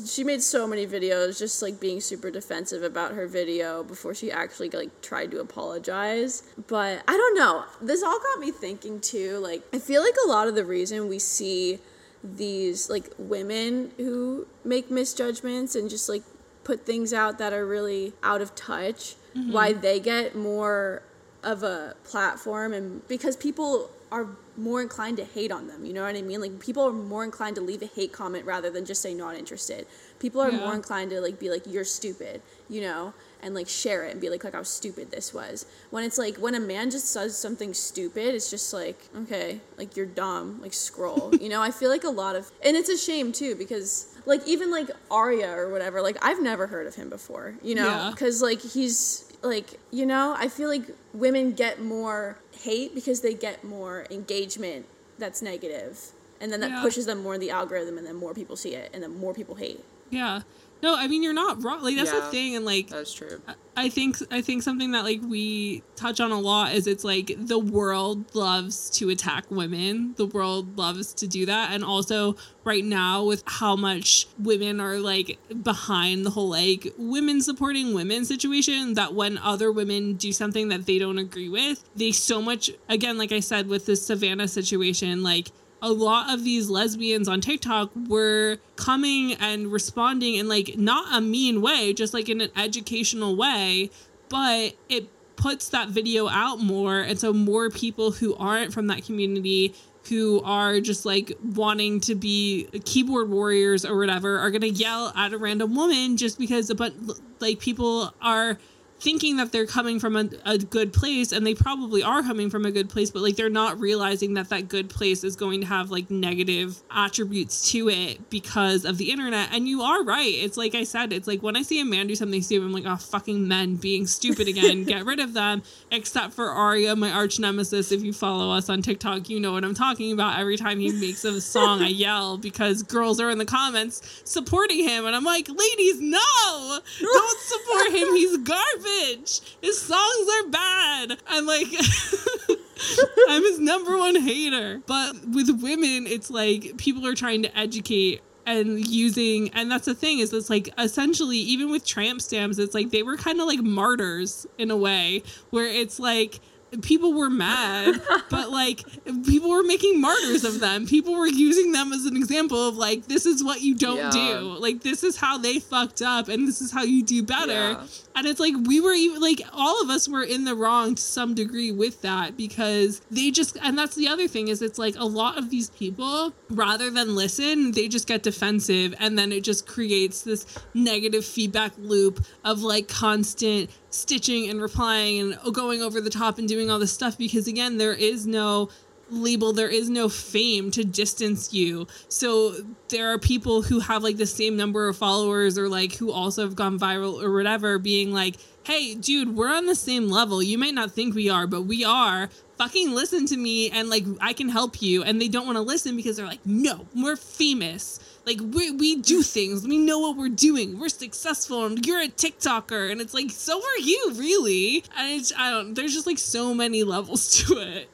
she 0.05 0.26
made 0.26 0.41
so 0.43 0.68
many 0.68 0.86
videos 0.86 1.39
just 1.39 1.61
like 1.61 1.80
being 1.80 2.01
super 2.01 2.30
defensive 2.30 2.84
about 2.84 3.13
her 3.13 3.28
video 3.28 3.82
before 3.82 4.13
she 4.13 4.30
actually 4.30 4.70
like 4.72 5.01
tried 5.01 5.32
to 5.32 5.39
apologize. 5.39 6.43
But 6.68 7.01
I 7.07 7.15
don't 7.15 7.38
know. 7.38 7.63
This 7.82 8.03
all 8.03 8.20
got 8.20 8.39
me 8.41 8.51
thinking 8.51 8.99
too. 8.99 9.38
Like 9.38 9.61
I 9.74 9.80
feel 9.80 10.01
like 10.03 10.15
a 10.26 10.28
lot 10.28 10.49
of 10.49 10.55
the 10.55 10.65
reason 10.65 11.07
we 11.07 11.18
see 11.18 11.80
these 12.22 12.89
like 12.89 13.07
women 13.18 13.91
who 13.95 14.47
make 14.65 14.91
misjudgments 14.91 15.74
and 15.78 15.89
just 15.89 16.09
like 16.09 16.24
put 16.68 16.86
things 16.86 17.13
out 17.13 17.38
that 17.41 17.53
are 17.53 17.65
really 17.65 18.13
out 18.22 18.41
of 18.41 18.53
touch 18.53 19.15
mm-hmm. 19.34 19.53
why 19.53 19.68
they 19.72 19.99
get 20.01 20.36
more 20.36 21.01
of 21.41 21.63
a 21.63 21.95
platform 22.03 22.74
and 22.74 23.07
because 23.07 23.36
people 23.38 23.89
are 24.11 24.28
more 24.57 24.82
inclined 24.82 25.15
to 25.15 25.24
hate 25.24 25.51
on 25.51 25.68
them 25.68 25.86
you 25.86 25.93
know 25.93 26.03
what 26.03 26.15
i 26.15 26.22
mean? 26.22 26.41
Like 26.41 26.59
people 26.59 26.84
are 26.89 26.91
more 27.13 27.24
inclined 27.24 27.55
to 27.55 27.61
leave 27.61 27.82
a 27.82 27.91
hate 27.97 28.11
comment 28.11 28.43
rather 28.45 28.70
than 28.70 28.84
just 28.86 29.01
say 29.01 29.13
not 29.13 29.34
interested. 29.36 29.86
People 30.20 30.41
are 30.41 30.51
Yeah. 30.51 30.65
more 30.65 30.76
inclined 30.82 31.09
to 31.11 31.22
like 31.22 31.38
be 31.39 31.49
like 31.55 31.63
you're 31.74 31.86
stupid 31.99 32.41
you 32.76 32.82
know? 32.88 33.13
And 33.43 33.53
like 33.59 33.70
share 33.70 34.01
it 34.05 34.11
and 34.11 34.20
be 34.20 34.30
like 34.34 34.43
look 34.43 34.55
how 34.59 34.63
stupid 34.63 35.05
this 35.11 35.28
was. 35.39 35.65
When 35.93 36.03
it's 36.03 36.18
like 36.18 36.36
when 36.45 36.55
a 36.55 36.59
man 36.74 36.89
just 36.95 37.07
says 37.15 37.38
something 37.38 37.72
stupid 37.74 38.30
it's 38.36 38.49
just 38.55 38.74
like 38.82 38.99
okay 39.24 39.49
like 39.80 39.95
you're 39.95 40.11
dumb 40.24 40.59
like 40.65 40.74
scroll 40.74 41.26
you 41.43 41.49
know? 41.53 41.61
I 41.61 41.72
feel 41.80 41.89
like 41.95 42.03
a 42.03 42.15
lot 42.24 42.36
of 42.36 42.51
and 42.65 42.76
it's 42.80 42.89
a 42.89 42.97
shame 42.97 43.32
too 43.32 43.53
because 43.63 44.16
like 44.28 44.46
even 44.48 44.70
like 44.70 44.90
Arya 45.10 45.50
or 45.58 45.70
whatever 45.70 46.02
like 46.02 46.18
I've 46.22 46.42
never 46.42 46.68
heard 46.68 46.86
of 46.86 46.94
him 46.96 47.10
before 47.10 47.56
you 47.64 47.74
know 47.76 47.86
Yeah. 47.86 48.10
because 48.12 48.42
like 48.42 48.62
he's 48.62 49.26
like 49.42 49.80
you 49.92 50.06
know 50.06 50.36
I 50.38 50.48
feel 50.50 50.68
like 50.70 50.84
women 51.14 51.54
get 51.54 51.82
more 51.82 52.38
hate 52.62 52.94
because 52.94 53.22
they 53.22 53.34
get 53.34 53.64
more 53.64 54.06
engagement 54.12 54.86
that's 55.18 55.42
negative 55.42 56.12
and 56.42 56.52
then 56.52 56.60
that 56.60 56.70
Yeah. 56.72 56.82
pushes 56.82 57.06
them 57.08 57.24
more 57.24 57.34
in 57.36 57.42
the 57.42 57.50
algorithm 57.50 57.98
and 57.98 58.06
then 58.06 58.16
more 58.16 58.34
people 58.34 58.56
see 58.56 58.76
it 58.76 58.92
and 58.94 59.02
then 59.02 59.18
more 59.18 59.34
people 59.34 59.56
hate 59.56 59.84
Yeah. 60.10 60.42
No, 60.82 60.96
I 60.96 61.08
mean 61.08 61.24
you're 61.24 61.34
not 61.34 61.64
wrong. 61.64 61.84
Like 61.84 61.96
that's 61.96 62.12
the 62.12 62.22
thing, 62.22 62.56
and 62.56 62.66
like 62.66 62.90
that's 62.90 63.14
true 63.14 63.42
I 63.78 63.90
think 63.90 64.18
I 64.32 64.42
think 64.42 64.64
something 64.64 64.92
that 64.92 65.04
like 65.04 65.22
we 65.22 65.84
touch 65.96 66.20
on 66.20 66.32
a 66.32 66.40
lot 66.40 66.74
is 66.74 66.88
it's 66.88 67.04
like 67.04 67.32
the 67.38 67.60
world 67.60 68.34
loves 68.34 68.90
to 68.92 69.10
attack 69.12 69.46
women. 69.52 70.16
The 70.18 70.26
world 70.26 70.80
loves 70.80 71.14
to 71.14 71.28
do 71.28 71.46
that, 71.46 71.72
and 71.72 71.84
also 71.84 72.38
right 72.64 72.84
now 72.84 73.24
with 73.24 73.44
how 73.46 73.76
much 73.76 74.26
women 74.40 74.80
are 74.80 74.98
like 74.98 75.38
behind 75.62 76.26
the 76.26 76.32
whole 76.32 76.50
like 76.50 76.92
women 76.98 77.40
supporting 77.40 77.94
women 77.94 78.26
situation 78.26 78.96
that 78.96 79.14
when 79.14 79.38
other 79.38 79.72
women 79.72 80.16
do 80.16 80.34
something 80.34 80.70
that 80.70 80.88
they 80.88 80.98
don't 80.98 81.20
agree 81.20 81.50
with, 81.50 81.88
they 81.96 82.12
so 82.12 82.42
much 82.42 82.72
again 82.90 83.20
like 83.20 83.32
I 83.32 83.42
said 83.42 83.68
with 83.68 83.86
this 83.86 84.04
Savannah 84.04 84.48
situation 84.48 85.22
like 85.22 85.52
a 85.82 85.92
lot 85.92 86.34
of 86.34 86.44
these 86.44 86.70
lesbians 86.70 87.28
on 87.28 87.42
TikTok 87.42 87.92
were 88.08 88.58
coming 88.76 89.34
and 89.34 89.72
responding 89.72 90.36
in 90.36 90.48
like 90.48 90.78
not 90.78 91.16
a 91.16 91.22
mean 91.22 91.62
way, 91.62 91.94
just 91.94 92.14
like 92.14 92.30
in 92.30 92.42
an 92.42 92.50
educational 92.56 93.36
way, 93.36 93.90
but 94.30 94.74
it 94.90 95.08
puts 95.36 95.70
that 95.70 95.90
video 95.90 96.28
out 96.28 96.60
more 96.60 97.00
and 97.00 97.20
so 97.20 97.32
more 97.32 97.70
people 97.70 98.12
who 98.12 98.36
aren't 98.36 98.74
from 98.74 98.88
that 98.88 99.06
community 99.06 99.74
who 100.10 100.42
are 100.44 100.80
just 100.80 101.06
like 101.06 101.34
wanting 101.54 102.00
to 102.00 102.16
be 102.16 102.68
keyboard 102.86 103.30
warriors 103.30 103.86
or 103.86 103.98
whatever 103.98 104.40
are 104.40 104.50
going 104.50 104.62
to 104.62 104.70
yell 104.70 105.12
at 105.16 105.34
a 105.34 105.38
random 105.38 105.76
woman 105.76 106.18
just 106.18 106.40
because 106.40 106.70
a 106.70 106.76
but 106.76 106.94
like 107.40 107.60
people 107.60 108.14
are 108.22 108.58
thinking 109.00 109.38
that 109.38 109.52
they're 109.52 109.68
coming 109.68 110.00
from 110.00 110.16
a, 110.16 110.30
a 110.45 110.58
good 110.58 110.91
place 110.91 111.32
and 111.32 111.45
they 111.45 111.54
probably 111.54 112.02
are 112.02 112.24
coming 112.24 112.50
from 112.50 112.66
a 112.66 112.72
good 112.72 112.89
place 112.89 113.12
but 113.12 113.22
like 113.22 113.36
they're 113.36 113.50
not 113.50 113.80
realizing 113.80 114.34
that 114.34 114.50
that 114.50 114.68
good 114.68 114.89
place 114.89 115.24
is 115.24 115.36
going 115.36 115.62
to 115.62 115.68
have 115.68 115.91
like 115.91 116.10
negative 116.10 116.82
attributes 116.89 117.72
to 117.72 117.89
it 117.89 118.30
because 118.30 118.86
of 118.86 118.98
the 118.98 119.12
internet. 119.12 119.50
And 119.52 119.68
you 119.68 119.82
are 119.82 120.04
right. 120.04 120.34
It's 120.34 120.58
like 120.58 120.74
i 120.74 120.84
said 120.84 121.14
it's 121.14 121.28
like 121.28 121.43
when 121.43 121.56
i 121.56 121.62
see 121.62 121.80
a 121.80 121.86
man 121.86 122.08
do 122.08 122.16
something 122.16 122.41
stupid 122.41 122.66
i'm 122.66 122.72
like 122.72 122.86
oh 122.86 122.95
fucking 122.95 123.48
men 123.48 123.76
being 123.76 124.08
stupid 124.08 124.48
again. 124.48 124.84
Get 124.84 125.06
rid 125.06 125.20
of 125.20 125.34
them. 125.34 125.62
Except 125.91 126.34
for 126.34 126.50
Aria 126.50 126.95
my 126.95 127.12
arch 127.12 127.39
nemesis 127.39 127.91
if 127.91 128.04
you 128.04 128.14
follow 128.14 128.52
us 128.52 128.70
on 128.70 128.82
tiktok 128.82 129.30
you 129.30 129.39
know 129.39 129.52
what 129.52 129.64
i'm 129.64 129.76
talking 129.76 130.12
about. 130.12 130.39
Every 130.39 130.58
time 130.58 130.80
he 130.80 130.91
makes 130.91 131.24
a 131.24 131.39
song 131.39 131.82
i 131.82 131.88
yell 131.88 132.38
because 132.38 132.84
girls 132.84 133.20
are 133.20 133.30
in 133.30 133.38
the 133.38 133.45
comments 133.45 134.22
supporting 134.24 134.84
him 134.84 135.06
and 135.06 135.16
i'm 135.16 135.24
like 135.24 135.48
ladies 135.50 136.02
no! 136.02 136.80
Don't 137.00 137.39
support 137.39 137.88
him. 137.93 138.16
He's 138.16 138.38
garbage 138.38 138.84
garbage. 138.88 139.42
His 139.62 139.82
songs 139.82 140.28
are 140.34 140.50
bad. 140.50 141.18
I'm 141.28 141.46
like, 141.46 141.68
I'm 143.30 143.44
his 143.44 143.60
number 143.60 143.98
one 143.98 144.16
hater. 144.16 144.82
But 144.86 145.16
with 145.28 145.62
women, 145.62 146.08
it's 146.08 146.30
like 146.30 146.78
people 146.78 147.06
are 147.08 147.16
trying 147.16 147.44
to 147.44 147.58
educate 147.58 148.22
and 148.46 148.88
using 148.88 149.50
and 149.50 149.70
that's 149.70 149.84
the 149.84 149.94
thing 149.94 150.20
is 150.20 150.32
it's 150.32 150.50
like 150.50 150.70
essentially 150.78 151.36
even 151.36 151.70
with 151.70 151.86
tramp 151.86 152.22
stamps 152.22 152.58
it's 152.58 152.74
like 152.74 152.92
they 152.92 153.04
were 153.04 153.18
kind 153.18 153.42
of 153.42 153.46
like 153.46 153.60
martyrs 153.60 154.48
in 154.58 154.72
a 154.72 154.78
way 154.78 155.22
where 155.50 155.66
it's 155.66 156.00
like 156.00 156.40
people 156.82 157.13
were 157.13 157.30
mad, 157.30 158.01
but 158.30 158.49
like 158.49 158.84
people 159.26 159.49
were 159.49 159.63
making 159.63 160.01
martyrs 160.01 160.43
of 160.43 160.59
them. 160.59 160.86
People 160.86 161.15
were 161.15 161.28
using 161.28 161.72
them 161.72 161.93
as 161.93 162.05
an 162.05 162.15
example 162.18 162.68
of 162.68 162.76
like 162.76 163.07
this 163.07 163.26
is 163.26 163.43
what 163.43 163.61
you 163.61 163.76
don't 163.76 163.97
yeah. 163.97 164.09
do. 164.09 164.39
Like 164.59 164.82
this 164.82 165.03
is 165.03 165.18
how 165.18 165.38
they 165.38 165.59
fucked 165.59 166.01
up 166.01 166.28
and 166.28 166.47
this 166.47 166.61
is 166.61 166.72
how 166.72 166.84
you 166.84 167.03
do 167.03 167.24
better. 167.24 167.53
Yeah. 167.53 167.88
And 168.15 168.26
it's 168.26 168.39
like 168.39 168.53
we 168.65 168.82
were 168.82 168.93
even 168.93 169.22
like 169.22 169.41
all 169.53 169.82
of 169.82 169.89
us 169.89 170.09
were 170.09 170.24
in 170.24 170.43
the 170.43 170.55
wrong 170.55 170.95
to 170.95 171.01
some 171.01 171.36
degree 171.36 171.72
with 171.72 172.01
that 172.01 172.36
because 172.36 173.01
they 173.11 173.32
just 173.32 173.57
and 173.61 173.78
that's 173.78 173.95
the 173.95 174.07
other 174.07 174.28
thing 174.28 174.47
is 174.47 174.61
it's 174.61 174.80
like 174.80 174.95
a 174.97 175.05
lot 175.05 175.38
of 175.38 175.49
these 175.49 175.70
people 175.72 176.34
rather 176.49 176.89
than 176.89 177.15
listen, 177.15 177.72
they 177.72 177.88
just 177.88 178.07
get 178.07 178.24
defensive 178.24 178.93
and 178.99 179.18
then 179.18 179.32
it 179.32 179.43
just 179.43 179.68
creates 179.68 180.24
this 180.24 180.45
negative 180.74 181.26
feedback 181.26 181.74
loop 181.78 182.26
of 182.43 182.61
like 182.61 182.88
constant 182.88 183.70
stitching 183.98 184.50
and 184.50 184.62
replying 184.62 185.34
and 185.34 185.54
going 185.54 185.82
over 185.82 186.00
the 186.00 186.10
top 186.10 186.38
and 186.38 186.48
doing 186.48 186.70
all 186.70 186.80
this 186.80 186.91
stuff 186.91 187.18
because 187.18 187.48
again 187.48 187.78
there 187.78 187.93
is 187.93 188.28
no 188.28 188.70
label 189.10 189.54
there 189.54 189.70
is 189.70 189.89
no 189.89 190.10
fame 190.10 190.70
to 190.72 190.84
distance 190.84 191.54
you. 191.54 191.88
So 192.10 192.56
there 192.89 193.12
are 193.12 193.18
people 193.18 193.62
who 193.62 193.80
have 193.80 194.04
like 194.04 194.18
the 194.18 194.26
same 194.26 194.58
number 194.58 194.88
of 194.88 194.98
followers 194.98 195.58
or 195.58 195.70
like 195.70 195.95
who 195.95 196.12
also 196.12 196.43
have 196.43 196.56
gone 196.56 196.78
viral 196.78 197.22
or 197.22 197.32
whatever 197.34 197.80
being 197.80 198.12
like 198.12 198.36
hey 198.64 198.95
dude 198.95 199.36
we're 199.36 199.54
on 199.54 199.66
the 199.66 199.76
same 199.76 200.10
level. 200.10 200.43
You 200.43 200.58
might 200.58 200.74
not 200.74 200.91
think 200.91 201.16
we 201.16 201.30
are 201.30 201.48
but 201.48 201.62
we 201.62 201.86
are 201.86 202.30
fucking 202.58 202.91
listen 202.91 203.26
to 203.26 203.38
me 203.38 203.70
and 203.70 203.89
like 203.89 204.03
i 204.20 204.34
can 204.34 204.49
help 204.49 204.82
you 204.82 205.03
and 205.03 205.22
they 205.22 205.28
don't 205.28 205.45
want 205.45 205.55
to 205.55 205.62
listen 205.62 205.95
because 205.95 206.18
they're 206.18 206.26
like 206.26 206.45
no 206.45 206.86
we're 206.95 207.16
famous 207.16 207.99
like 208.28 208.41
we 208.41 208.72
we 208.72 208.97
do 208.97 209.24
things. 209.24 209.66
We 209.66 209.78
know 209.78 209.99
what 209.99 210.18
we're 210.18 210.28
doing. 210.28 210.78
We're 210.78 210.89
successful. 210.89 211.66
And 211.66 211.84
you're 211.86 212.01
a 212.01 212.10
TikToker, 212.10 212.91
and 212.91 212.99
it's 212.99 213.14
like 213.14 213.32
so 213.32 213.58
are 213.58 213.80
you 213.80 214.12
really? 214.16 214.84
And 214.97 215.14
it's, 215.22 215.32
I 215.36 215.49
don't. 215.49 215.74
There's 215.74 215.93
just 215.93 216.05
like 216.05 216.18
so 216.18 216.53
many 216.53 216.84
levels 216.84 217.38
to 217.45 217.58
it. 217.58 217.89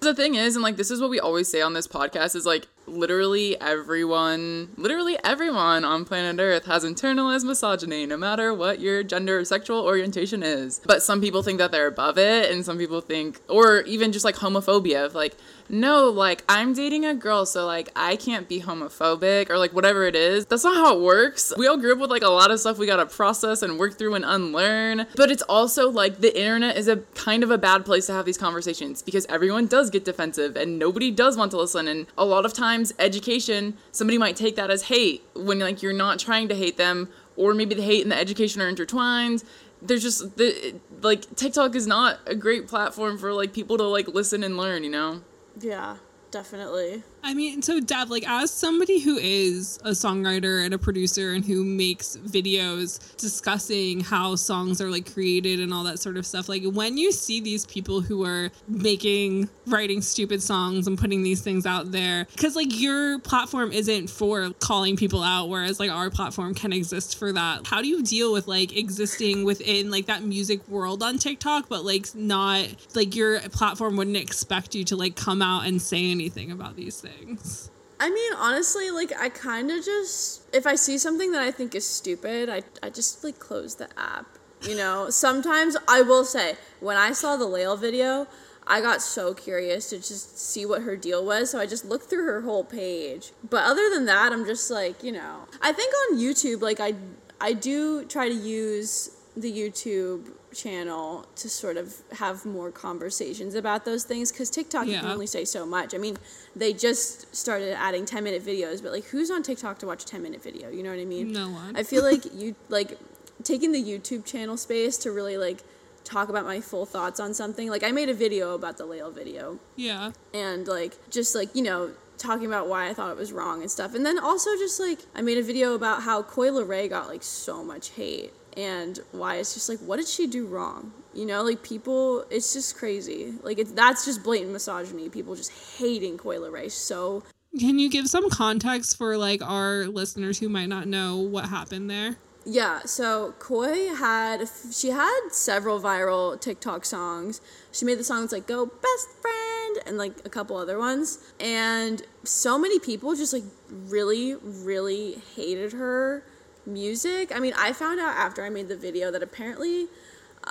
The 0.00 0.14
thing 0.14 0.36
is, 0.36 0.56
and 0.56 0.62
like 0.62 0.76
this 0.76 0.90
is 0.90 1.02
what 1.02 1.10
we 1.10 1.20
always 1.20 1.48
say 1.48 1.60
on 1.60 1.74
this 1.74 1.86
podcast, 1.86 2.34
is 2.34 2.46
like 2.46 2.66
literally 2.86 3.60
everyone, 3.60 4.70
literally 4.76 5.16
everyone 5.24 5.84
on 5.84 6.04
planet 6.04 6.40
Earth 6.40 6.66
has 6.66 6.84
internalized 6.84 7.44
misogyny, 7.44 8.06
no 8.06 8.16
matter 8.16 8.52
what 8.52 8.80
your 8.80 9.02
gender 9.02 9.38
or 9.38 9.44
sexual 9.44 9.80
orientation 9.84 10.42
is. 10.42 10.80
But 10.84 11.02
some 11.02 11.20
people 11.20 11.42
think 11.42 11.58
that 11.58 11.72
they're 11.72 11.86
above 11.86 12.18
it, 12.18 12.50
and 12.50 12.64
some 12.64 12.78
people 12.78 13.00
think, 13.00 13.40
or 13.48 13.80
even 13.82 14.12
just 14.12 14.24
like 14.24 14.36
homophobia 14.36 15.06
of 15.06 15.14
like, 15.14 15.34
no, 15.68 16.10
like 16.10 16.44
I'm 16.48 16.74
dating 16.74 17.04
a 17.06 17.14
girl, 17.14 17.46
so 17.46 17.66
like 17.66 17.88
I 17.96 18.16
can't 18.16 18.48
be 18.48 18.60
homophobic 18.60 19.48
or 19.48 19.58
like 19.58 19.72
whatever 19.72 20.04
it 20.04 20.14
is. 20.14 20.46
That's 20.46 20.64
not 20.64 20.76
how 20.76 20.96
it 20.96 21.02
works. 21.02 21.52
We 21.56 21.66
all 21.66 21.76
grew 21.76 21.92
up 21.92 21.98
with 21.98 22.10
like 22.10 22.22
a 22.22 22.28
lot 22.28 22.50
of 22.50 22.60
stuff 22.60 22.78
we 22.78 22.86
gotta 22.86 23.06
process 23.06 23.62
and 23.62 23.78
work 23.78 23.96
through 23.98 24.14
and 24.14 24.24
unlearn. 24.24 25.06
But 25.16 25.30
it's 25.30 25.42
also 25.42 25.90
like 25.90 26.18
the 26.18 26.38
internet 26.38 26.76
is 26.76 26.88
a 26.88 26.98
kind 27.14 27.42
of 27.42 27.50
a 27.50 27.58
bad 27.58 27.84
place 27.84 28.06
to 28.06 28.12
have 28.12 28.26
these 28.26 28.38
conversations 28.38 29.02
because 29.02 29.24
everyone 29.26 29.66
does 29.66 29.90
get 29.90 30.04
defensive 30.04 30.56
and 30.56 30.78
nobody 30.78 31.10
does 31.10 31.36
want 31.36 31.50
to 31.52 31.56
listen. 31.56 31.88
And 31.88 32.06
a 32.18 32.24
lot 32.24 32.44
of 32.44 32.52
times, 32.52 32.73
education, 32.98 33.76
somebody 33.92 34.18
might 34.18 34.36
take 34.36 34.56
that 34.56 34.70
as 34.70 34.84
hate 34.84 35.22
when 35.34 35.58
like 35.58 35.82
you're 35.82 35.92
not 35.92 36.18
trying 36.18 36.48
to 36.48 36.54
hate 36.54 36.76
them 36.76 37.08
or 37.36 37.54
maybe 37.54 37.74
the 37.74 37.82
hate 37.82 38.02
and 38.02 38.12
the 38.12 38.18
education 38.18 38.60
are 38.62 38.68
intertwined 38.68 39.42
there's 39.84 40.02
just 40.02 40.36
the 40.36 40.74
like 41.02 41.36
TikTok 41.36 41.74
is 41.74 41.86
not 41.86 42.18
a 42.26 42.34
great 42.34 42.66
platform 42.66 43.18
for 43.18 43.32
like 43.32 43.52
people 43.52 43.76
to 43.76 43.84
like 43.84 44.08
listen 44.08 44.42
and 44.42 44.56
learn, 44.56 44.82
you 44.82 44.90
know. 44.90 45.22
Yeah, 45.60 45.98
definitely. 46.30 47.02
I 47.26 47.32
mean, 47.32 47.62
so 47.62 47.80
Dev, 47.80 48.10
like 48.10 48.28
as 48.28 48.50
somebody 48.50 49.00
who 49.00 49.16
is 49.16 49.78
a 49.82 49.92
songwriter 49.92 50.62
and 50.62 50.74
a 50.74 50.78
producer 50.78 51.32
and 51.32 51.42
who 51.42 51.64
makes 51.64 52.18
videos 52.18 53.16
discussing 53.16 54.00
how 54.00 54.36
songs 54.36 54.78
are 54.78 54.90
like 54.90 55.10
created 55.10 55.58
and 55.58 55.72
all 55.72 55.84
that 55.84 55.98
sort 55.98 56.18
of 56.18 56.26
stuff, 56.26 56.50
like 56.50 56.64
when 56.64 56.98
you 56.98 57.12
see 57.12 57.40
these 57.40 57.64
people 57.64 58.02
who 58.02 58.26
are 58.26 58.50
making 58.68 59.48
writing 59.66 60.02
stupid 60.02 60.42
songs 60.42 60.86
and 60.86 60.98
putting 60.98 61.22
these 61.22 61.40
things 61.40 61.64
out 61.64 61.92
there, 61.92 62.26
because 62.32 62.54
like 62.56 62.78
your 62.78 63.18
platform 63.20 63.72
isn't 63.72 64.10
for 64.10 64.50
calling 64.60 64.94
people 64.94 65.22
out, 65.22 65.48
whereas 65.48 65.80
like 65.80 65.90
our 65.90 66.10
platform 66.10 66.54
can 66.54 66.74
exist 66.74 67.16
for 67.16 67.32
that. 67.32 67.66
How 67.66 67.80
do 67.80 67.88
you 67.88 68.02
deal 68.02 68.34
with 68.34 68.46
like 68.48 68.76
existing 68.76 69.44
within 69.44 69.90
like 69.90 70.04
that 70.06 70.22
music 70.22 70.68
world 70.68 71.02
on 71.02 71.16
TikTok, 71.16 71.70
but 71.70 71.86
like 71.86 72.14
not 72.14 72.66
like 72.94 73.16
your 73.16 73.40
platform 73.48 73.96
wouldn't 73.96 74.18
expect 74.18 74.74
you 74.74 74.84
to 74.84 74.96
like 74.96 75.16
come 75.16 75.40
out 75.40 75.66
and 75.66 75.80
say 75.80 76.10
anything 76.10 76.52
about 76.52 76.76
these 76.76 77.00
things? 77.00 77.13
Things. 77.18 77.70
I 78.00 78.10
mean, 78.10 78.32
honestly, 78.36 78.90
like 78.90 79.12
I 79.18 79.28
kind 79.28 79.70
of 79.70 79.84
just 79.84 80.42
if 80.54 80.66
I 80.66 80.74
see 80.74 80.98
something 80.98 81.32
that 81.32 81.42
I 81.42 81.50
think 81.50 81.74
is 81.74 81.86
stupid, 81.86 82.48
I 82.48 82.62
I 82.82 82.90
just 82.90 83.22
like 83.24 83.38
close 83.38 83.76
the 83.76 83.88
app. 83.98 84.26
You 84.62 84.76
know, 84.76 85.10
sometimes 85.10 85.76
I 85.88 86.02
will 86.02 86.24
say 86.24 86.56
when 86.80 86.96
I 86.96 87.12
saw 87.12 87.36
the 87.36 87.46
Lael 87.46 87.76
video, 87.76 88.26
I 88.66 88.80
got 88.80 89.02
so 89.02 89.34
curious 89.34 89.90
to 89.90 89.98
just 89.98 90.38
see 90.38 90.66
what 90.66 90.82
her 90.82 90.96
deal 90.96 91.24
was, 91.24 91.50
so 91.50 91.60
I 91.60 91.66
just 91.66 91.84
looked 91.84 92.08
through 92.08 92.24
her 92.24 92.40
whole 92.42 92.64
page. 92.64 93.32
But 93.48 93.64
other 93.64 93.90
than 93.90 94.06
that, 94.06 94.32
I'm 94.32 94.44
just 94.44 94.70
like, 94.70 95.02
you 95.02 95.12
know, 95.12 95.40
I 95.62 95.72
think 95.72 95.92
on 96.10 96.18
YouTube, 96.18 96.62
like 96.62 96.80
I 96.80 96.94
I 97.40 97.52
do 97.52 98.04
try 98.06 98.28
to 98.28 98.34
use 98.34 99.13
the 99.36 99.52
YouTube 99.52 100.30
channel 100.54 101.26
to 101.36 101.48
sort 101.48 101.76
of 101.76 101.94
have 102.12 102.46
more 102.46 102.70
conversations 102.70 103.54
about 103.54 103.84
those 103.84 104.04
things 104.04 104.30
because 104.30 104.48
TikTok 104.48 104.86
yeah. 104.86 104.94
you 104.94 105.00
can 105.00 105.10
only 105.10 105.26
say 105.26 105.44
so 105.44 105.66
much. 105.66 105.94
I 105.94 105.98
mean, 105.98 106.16
they 106.54 106.72
just 106.72 107.34
started 107.34 107.76
adding 107.76 108.04
10 108.04 108.22
minute 108.22 108.44
videos, 108.44 108.82
but 108.82 108.92
like 108.92 109.04
who's 109.06 109.30
on 109.30 109.42
TikTok 109.42 109.78
to 109.80 109.86
watch 109.86 110.04
a 110.04 110.06
10 110.06 110.22
minute 110.22 110.42
video? 110.42 110.70
You 110.70 110.82
know 110.82 110.90
what 110.90 111.00
I 111.00 111.04
mean? 111.04 111.32
No 111.32 111.50
one. 111.50 111.76
I 111.76 111.82
feel 111.82 112.04
like 112.04 112.32
you 112.32 112.54
like 112.68 112.98
taking 113.42 113.72
the 113.72 113.82
YouTube 113.82 114.24
channel 114.24 114.56
space 114.56 114.96
to 114.98 115.10
really 115.10 115.36
like 115.36 115.62
talk 116.04 116.28
about 116.28 116.44
my 116.44 116.60
full 116.60 116.86
thoughts 116.86 117.18
on 117.18 117.34
something. 117.34 117.68
Like 117.68 117.82
I 117.82 117.90
made 117.90 118.08
a 118.08 118.14
video 118.14 118.54
about 118.54 118.76
the 118.76 118.86
Lael 118.86 119.10
video. 119.10 119.58
Yeah. 119.74 120.12
And 120.32 120.68
like 120.68 120.92
just 121.10 121.34
like, 121.34 121.54
you 121.56 121.62
know, 121.62 121.90
talking 122.18 122.46
about 122.46 122.68
why 122.68 122.88
I 122.88 122.94
thought 122.94 123.10
it 123.10 123.16
was 123.16 123.32
wrong 123.32 123.62
and 123.62 123.70
stuff. 123.70 123.94
And 123.94 124.06
then 124.06 124.18
also 124.18 124.50
just 124.56 124.78
like 124.78 125.00
I 125.14 125.22
made 125.22 125.38
a 125.38 125.42
video 125.42 125.74
about 125.74 126.02
how 126.02 126.22
Coi 126.22 126.48
Leray 126.48 126.88
got 126.88 127.08
like 127.08 127.22
so 127.22 127.64
much 127.64 127.90
hate 127.90 128.32
and 128.56 129.00
why 129.12 129.36
it's 129.36 129.54
just 129.54 129.68
like 129.68 129.78
what 129.80 129.96
did 129.96 130.08
she 130.08 130.26
do 130.26 130.46
wrong? 130.46 130.92
You 131.12 131.26
know 131.26 131.42
like 131.42 131.62
people 131.62 132.24
it's 132.30 132.52
just 132.52 132.76
crazy. 132.76 133.34
Like 133.42 133.58
it's 133.58 133.72
that's 133.72 134.04
just 134.04 134.22
blatant 134.22 134.52
misogyny 134.52 135.08
people 135.08 135.34
just 135.34 135.52
hating 135.78 136.18
Coi 136.18 136.36
Leray 136.36 136.70
so 136.70 137.22
can 137.58 137.78
you 137.78 137.88
give 137.88 138.08
some 138.08 138.28
context 138.30 138.96
for 138.96 139.16
like 139.16 139.40
our 139.42 139.86
listeners 139.86 140.40
who 140.40 140.48
might 140.48 140.68
not 140.68 140.88
know 140.88 141.18
what 141.18 141.48
happened 141.48 141.90
there? 141.90 142.16
Yeah 142.44 142.80
so 142.80 143.34
Coi 143.38 143.94
had 143.94 144.48
she 144.72 144.90
had 144.90 145.28
several 145.30 145.80
viral 145.80 146.40
tiktok 146.40 146.84
songs. 146.84 147.40
She 147.72 147.84
made 147.84 147.98
the 147.98 148.04
songs 148.04 148.32
like 148.32 148.46
go 148.46 148.66
best 148.66 149.08
friend 149.20 149.78
and 149.86 149.98
like 149.98 150.14
a 150.24 150.28
couple 150.28 150.56
other 150.56 150.78
ones. 150.78 151.18
And 151.40 152.02
so 152.22 152.58
many 152.58 152.78
people 152.78 153.14
just 153.14 153.32
like 153.32 153.44
really 153.68 154.34
really 154.34 155.22
hated 155.34 155.72
her 155.72 156.24
music. 156.66 157.34
I 157.34 157.40
mean, 157.40 157.54
I 157.56 157.72
found 157.72 158.00
out 158.00 158.16
after 158.16 158.44
I 158.44 158.50
made 158.50 158.68
the 158.68 158.76
video 158.76 159.10
that 159.10 159.22
apparently, 159.22 159.88